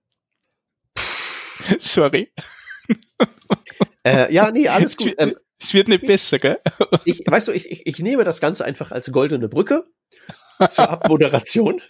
Sorry. 1.80 2.32
Äh, 4.04 4.34
ja, 4.34 4.52
nee, 4.52 4.68
alles 4.68 4.98
gut. 4.98 5.16
Ähm, 5.18 5.36
es 5.60 5.74
wird 5.74 5.90
nicht 5.90 6.06
besser, 6.06 6.40
gell? 6.40 6.60
Ich, 7.04 7.24
weißt 7.26 7.50
du, 7.50 7.52
ich, 7.52 7.70
ich, 7.70 7.86
ich 7.86 8.00
nehme 8.00 8.24
das 8.24 8.40
Ganze 8.40 8.64
einfach 8.64 8.92
als 8.92 9.12
goldene 9.12 9.50
Brücke 9.50 9.86
zur 10.70 10.90
Abmoderation. 10.90 11.82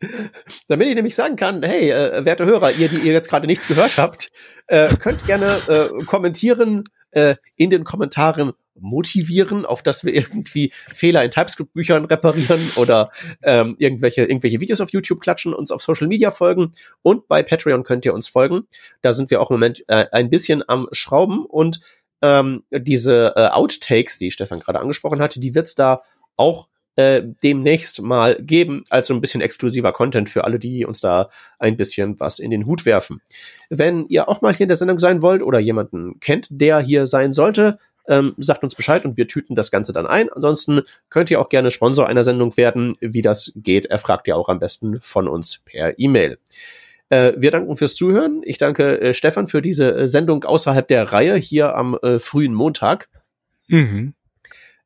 Damit 0.68 0.88
ich 0.88 0.94
nämlich 0.94 1.14
sagen 1.14 1.36
kann, 1.36 1.62
hey, 1.62 1.90
äh, 1.90 2.24
werte 2.24 2.44
Hörer, 2.44 2.72
ihr, 2.72 2.88
die 2.88 2.98
ihr 2.98 3.12
jetzt 3.12 3.30
gerade 3.30 3.46
nichts 3.46 3.66
gehört 3.66 3.96
habt, 3.96 4.30
äh, 4.66 4.94
könnt 4.96 5.24
gerne 5.26 5.56
äh, 5.68 6.04
kommentieren 6.04 6.84
äh, 7.14 7.36
in 7.56 7.70
den 7.70 7.84
Kommentaren, 7.84 8.52
motivieren, 8.76 9.64
auf 9.64 9.82
dass 9.82 10.04
wir 10.04 10.14
irgendwie 10.14 10.70
Fehler 10.72 11.24
in 11.24 11.30
TypeScript-Büchern 11.30 12.04
reparieren 12.06 12.60
oder 12.76 13.10
ähm, 13.42 13.76
irgendwelche, 13.78 14.24
irgendwelche 14.24 14.60
Videos 14.60 14.80
auf 14.80 14.90
YouTube 14.90 15.20
klatschen, 15.20 15.54
uns 15.54 15.70
auf 15.70 15.82
Social 15.82 16.08
Media 16.08 16.30
folgen 16.30 16.72
und 17.02 17.28
bei 17.28 17.42
Patreon 17.42 17.84
könnt 17.84 18.04
ihr 18.04 18.14
uns 18.14 18.28
folgen. 18.28 18.66
Da 19.02 19.12
sind 19.12 19.30
wir 19.30 19.40
auch 19.40 19.50
im 19.50 19.56
Moment 19.56 19.84
äh, 19.88 20.06
ein 20.12 20.28
bisschen 20.28 20.62
am 20.68 20.88
Schrauben 20.92 21.46
und 21.46 21.80
ähm, 22.22 22.64
diese 22.70 23.34
äh, 23.36 23.48
Outtakes, 23.48 24.18
die 24.18 24.30
Stefan 24.30 24.60
gerade 24.60 24.80
angesprochen 24.80 25.20
hatte, 25.20 25.40
die 25.40 25.54
wird's 25.54 25.74
da 25.74 26.02
auch 26.36 26.68
äh, 26.96 27.22
demnächst 27.42 28.02
mal 28.02 28.36
geben, 28.40 28.84
als 28.90 29.08
so 29.08 29.14
ein 29.14 29.20
bisschen 29.20 29.40
exklusiver 29.40 29.92
Content 29.92 30.28
für 30.28 30.44
alle, 30.44 30.58
die 30.58 30.84
uns 30.84 31.00
da 31.00 31.30
ein 31.58 31.76
bisschen 31.76 32.18
was 32.20 32.38
in 32.38 32.50
den 32.50 32.66
Hut 32.66 32.86
werfen. 32.86 33.20
Wenn 33.68 34.06
ihr 34.08 34.28
auch 34.28 34.40
mal 34.40 34.54
hier 34.54 34.64
in 34.64 34.68
der 34.68 34.76
Sendung 34.76 34.98
sein 34.98 35.22
wollt 35.22 35.42
oder 35.42 35.58
jemanden 35.58 36.20
kennt, 36.20 36.46
der 36.50 36.80
hier 36.80 37.06
sein 37.06 37.32
sollte, 37.32 37.78
ähm, 38.06 38.34
sagt 38.36 38.62
uns 38.62 38.74
Bescheid 38.74 39.04
und 39.04 39.16
wir 39.16 39.26
tüten 39.26 39.54
das 39.54 39.70
Ganze 39.70 39.92
dann 39.92 40.06
ein. 40.06 40.30
Ansonsten 40.30 40.82
könnt 41.08 41.30
ihr 41.30 41.40
auch 41.40 41.48
gerne 41.48 41.70
Sponsor 41.70 42.06
einer 42.06 42.22
Sendung 42.22 42.56
werden. 42.56 42.96
Wie 43.00 43.22
das 43.22 43.52
geht, 43.56 43.86
erfragt 43.86 44.28
ihr 44.28 44.36
auch 44.36 44.48
am 44.48 44.58
besten 44.58 45.00
von 45.00 45.26
uns 45.26 45.60
per 45.64 45.98
E-Mail. 45.98 46.38
Äh, 47.08 47.32
wir 47.36 47.50
danken 47.50 47.76
fürs 47.76 47.94
Zuhören. 47.94 48.42
Ich 48.44 48.58
danke 48.58 49.00
äh, 49.00 49.14
Stefan 49.14 49.46
für 49.46 49.62
diese 49.62 49.94
äh, 49.94 50.08
Sendung 50.08 50.44
außerhalb 50.44 50.86
der 50.86 51.12
Reihe 51.12 51.36
hier 51.36 51.74
am 51.74 51.98
äh, 52.02 52.18
frühen 52.18 52.54
Montag. 52.54 53.08
Mhm. 53.68 54.14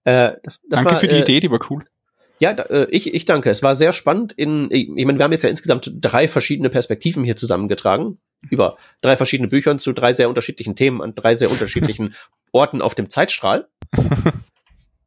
Äh, 0.05 0.32
das, 0.43 0.60
das 0.62 0.62
Danke 0.68 0.93
war, 0.93 1.01
für 1.01 1.09
die 1.09 1.16
äh, 1.16 1.20
Idee, 1.20 1.40
die 1.40 1.51
war 1.51 1.60
cool. 1.70 1.85
Ja, 2.40 2.52
da, 2.52 2.62
äh, 2.65 2.86
ich, 2.90 3.12
ich 3.12 3.24
danke. 3.24 3.51
Es 3.51 3.62
war 3.62 3.74
sehr 3.74 3.93
spannend. 3.93 4.32
In, 4.32 4.70
ich 4.70 4.89
meine, 4.89 5.19
wir 5.19 5.24
haben 5.24 5.32
jetzt 5.32 5.43
ja 5.43 5.51
insgesamt 5.51 5.90
drei 6.01 6.28
verschiedene 6.28 6.70
Perspektiven 6.70 7.24
hier 7.24 7.36
zusammengetragen. 7.36 8.19
Über 8.48 8.77
drei 9.01 9.16
verschiedene 9.16 9.48
Büchern 9.48 9.78
zu 9.78 9.93
drei 9.93 10.12
sehr 10.12 10.28
unterschiedlichen 10.28 10.77
Themen 10.77 11.02
an 11.02 11.15
drei 11.15 11.35
sehr 11.35 11.51
unterschiedlichen 11.51 12.15
Orten 12.52 12.82
auf 12.82 12.94
dem 12.94 13.10
Zeitstrahl. 13.10 13.69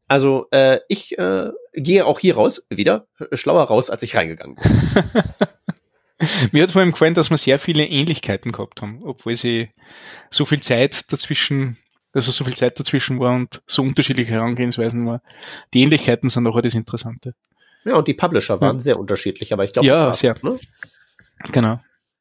Also 0.08 0.48
äh, 0.52 0.80
ich 0.90 1.18
äh, 1.18 1.52
gehe 1.74 2.06
auch 2.06 2.20
hier 2.20 2.36
raus, 2.36 2.68
wieder 2.70 3.08
schlauer 3.32 3.64
raus, 3.64 3.90
als 3.90 4.04
ich 4.04 4.16
reingegangen 4.16 4.58
bin. 4.58 5.24
Mir 6.52 6.64
hat 6.64 6.72
vor 6.72 6.82
allem 6.82 6.92
gefallen, 6.92 7.14
dass 7.14 7.30
wir 7.30 7.38
sehr 7.38 7.60
viele 7.60 7.86
Ähnlichkeiten 7.86 8.52
gehabt 8.52 8.82
haben, 8.82 9.02
obwohl 9.04 9.36
sie 9.36 9.70
so 10.30 10.46
viel 10.46 10.60
Zeit 10.60 11.12
dazwischen, 11.12 11.78
also 12.14 12.32
so 12.32 12.44
viel 12.44 12.56
Zeit 12.56 12.80
dazwischen 12.80 13.20
war 13.20 13.34
und 13.36 13.62
so 13.68 13.82
unterschiedliche 13.84 14.32
Herangehensweisen 14.32 15.06
war. 15.06 15.22
Die 15.74 15.82
Ähnlichkeiten 15.84 16.30
sind 16.30 16.46
auch 16.48 16.60
das 16.62 16.74
Interessante. 16.76 17.34
Ja, 17.84 17.96
und 17.96 18.08
die 18.08 18.14
Publisher 18.14 18.62
waren 18.62 18.76
Ja. 18.78 18.80
sehr 18.82 19.00
unterschiedlich, 19.00 19.54
aber 19.54 19.64
ich 19.64 19.74
glaube, 19.74 19.88
Ja, 19.88 20.14
sehr. 20.14 20.36
Ne? 20.44 20.58
Genau. 21.52 21.80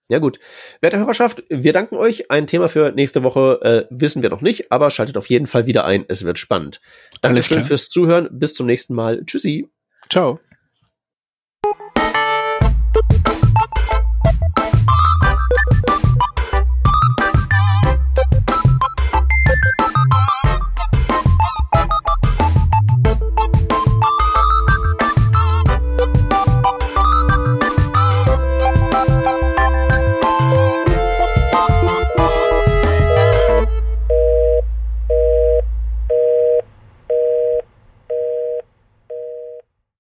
Ja 0.09 0.19
gut. 0.19 0.41
Werte 0.81 0.99
Hörerschaft, 0.99 1.45
wir 1.49 1.73
danken 1.73 1.95
euch. 1.95 2.31
Ein 2.33 2.49
Thema 2.49 2.69
für 2.69 2.91
nächste 2.93 3.23
Woche 3.23 3.61
äh, 3.63 3.87
wissen 3.91 4.23
wir 4.23 4.31
noch 4.31 4.41
nicht, 4.41 4.73
aber 4.73 4.91
schaltet 4.91 5.17
auf 5.17 5.29
jeden 5.31 5.47
Fall 5.47 5.67
wieder 5.67 5.85
ein. 5.85 6.05
Es 6.09 6.25
wird 6.25 6.39
spannend. 6.39 6.81
Dankeschön 7.23 7.63
fürs 7.63 7.89
Zuhören. 7.89 8.29
Bis 8.33 8.55
zum 8.55 8.67
nächsten 8.67 8.95
Mal. 8.95 9.25
Tschüssi. 9.25 9.69
Ciao. 10.09 10.41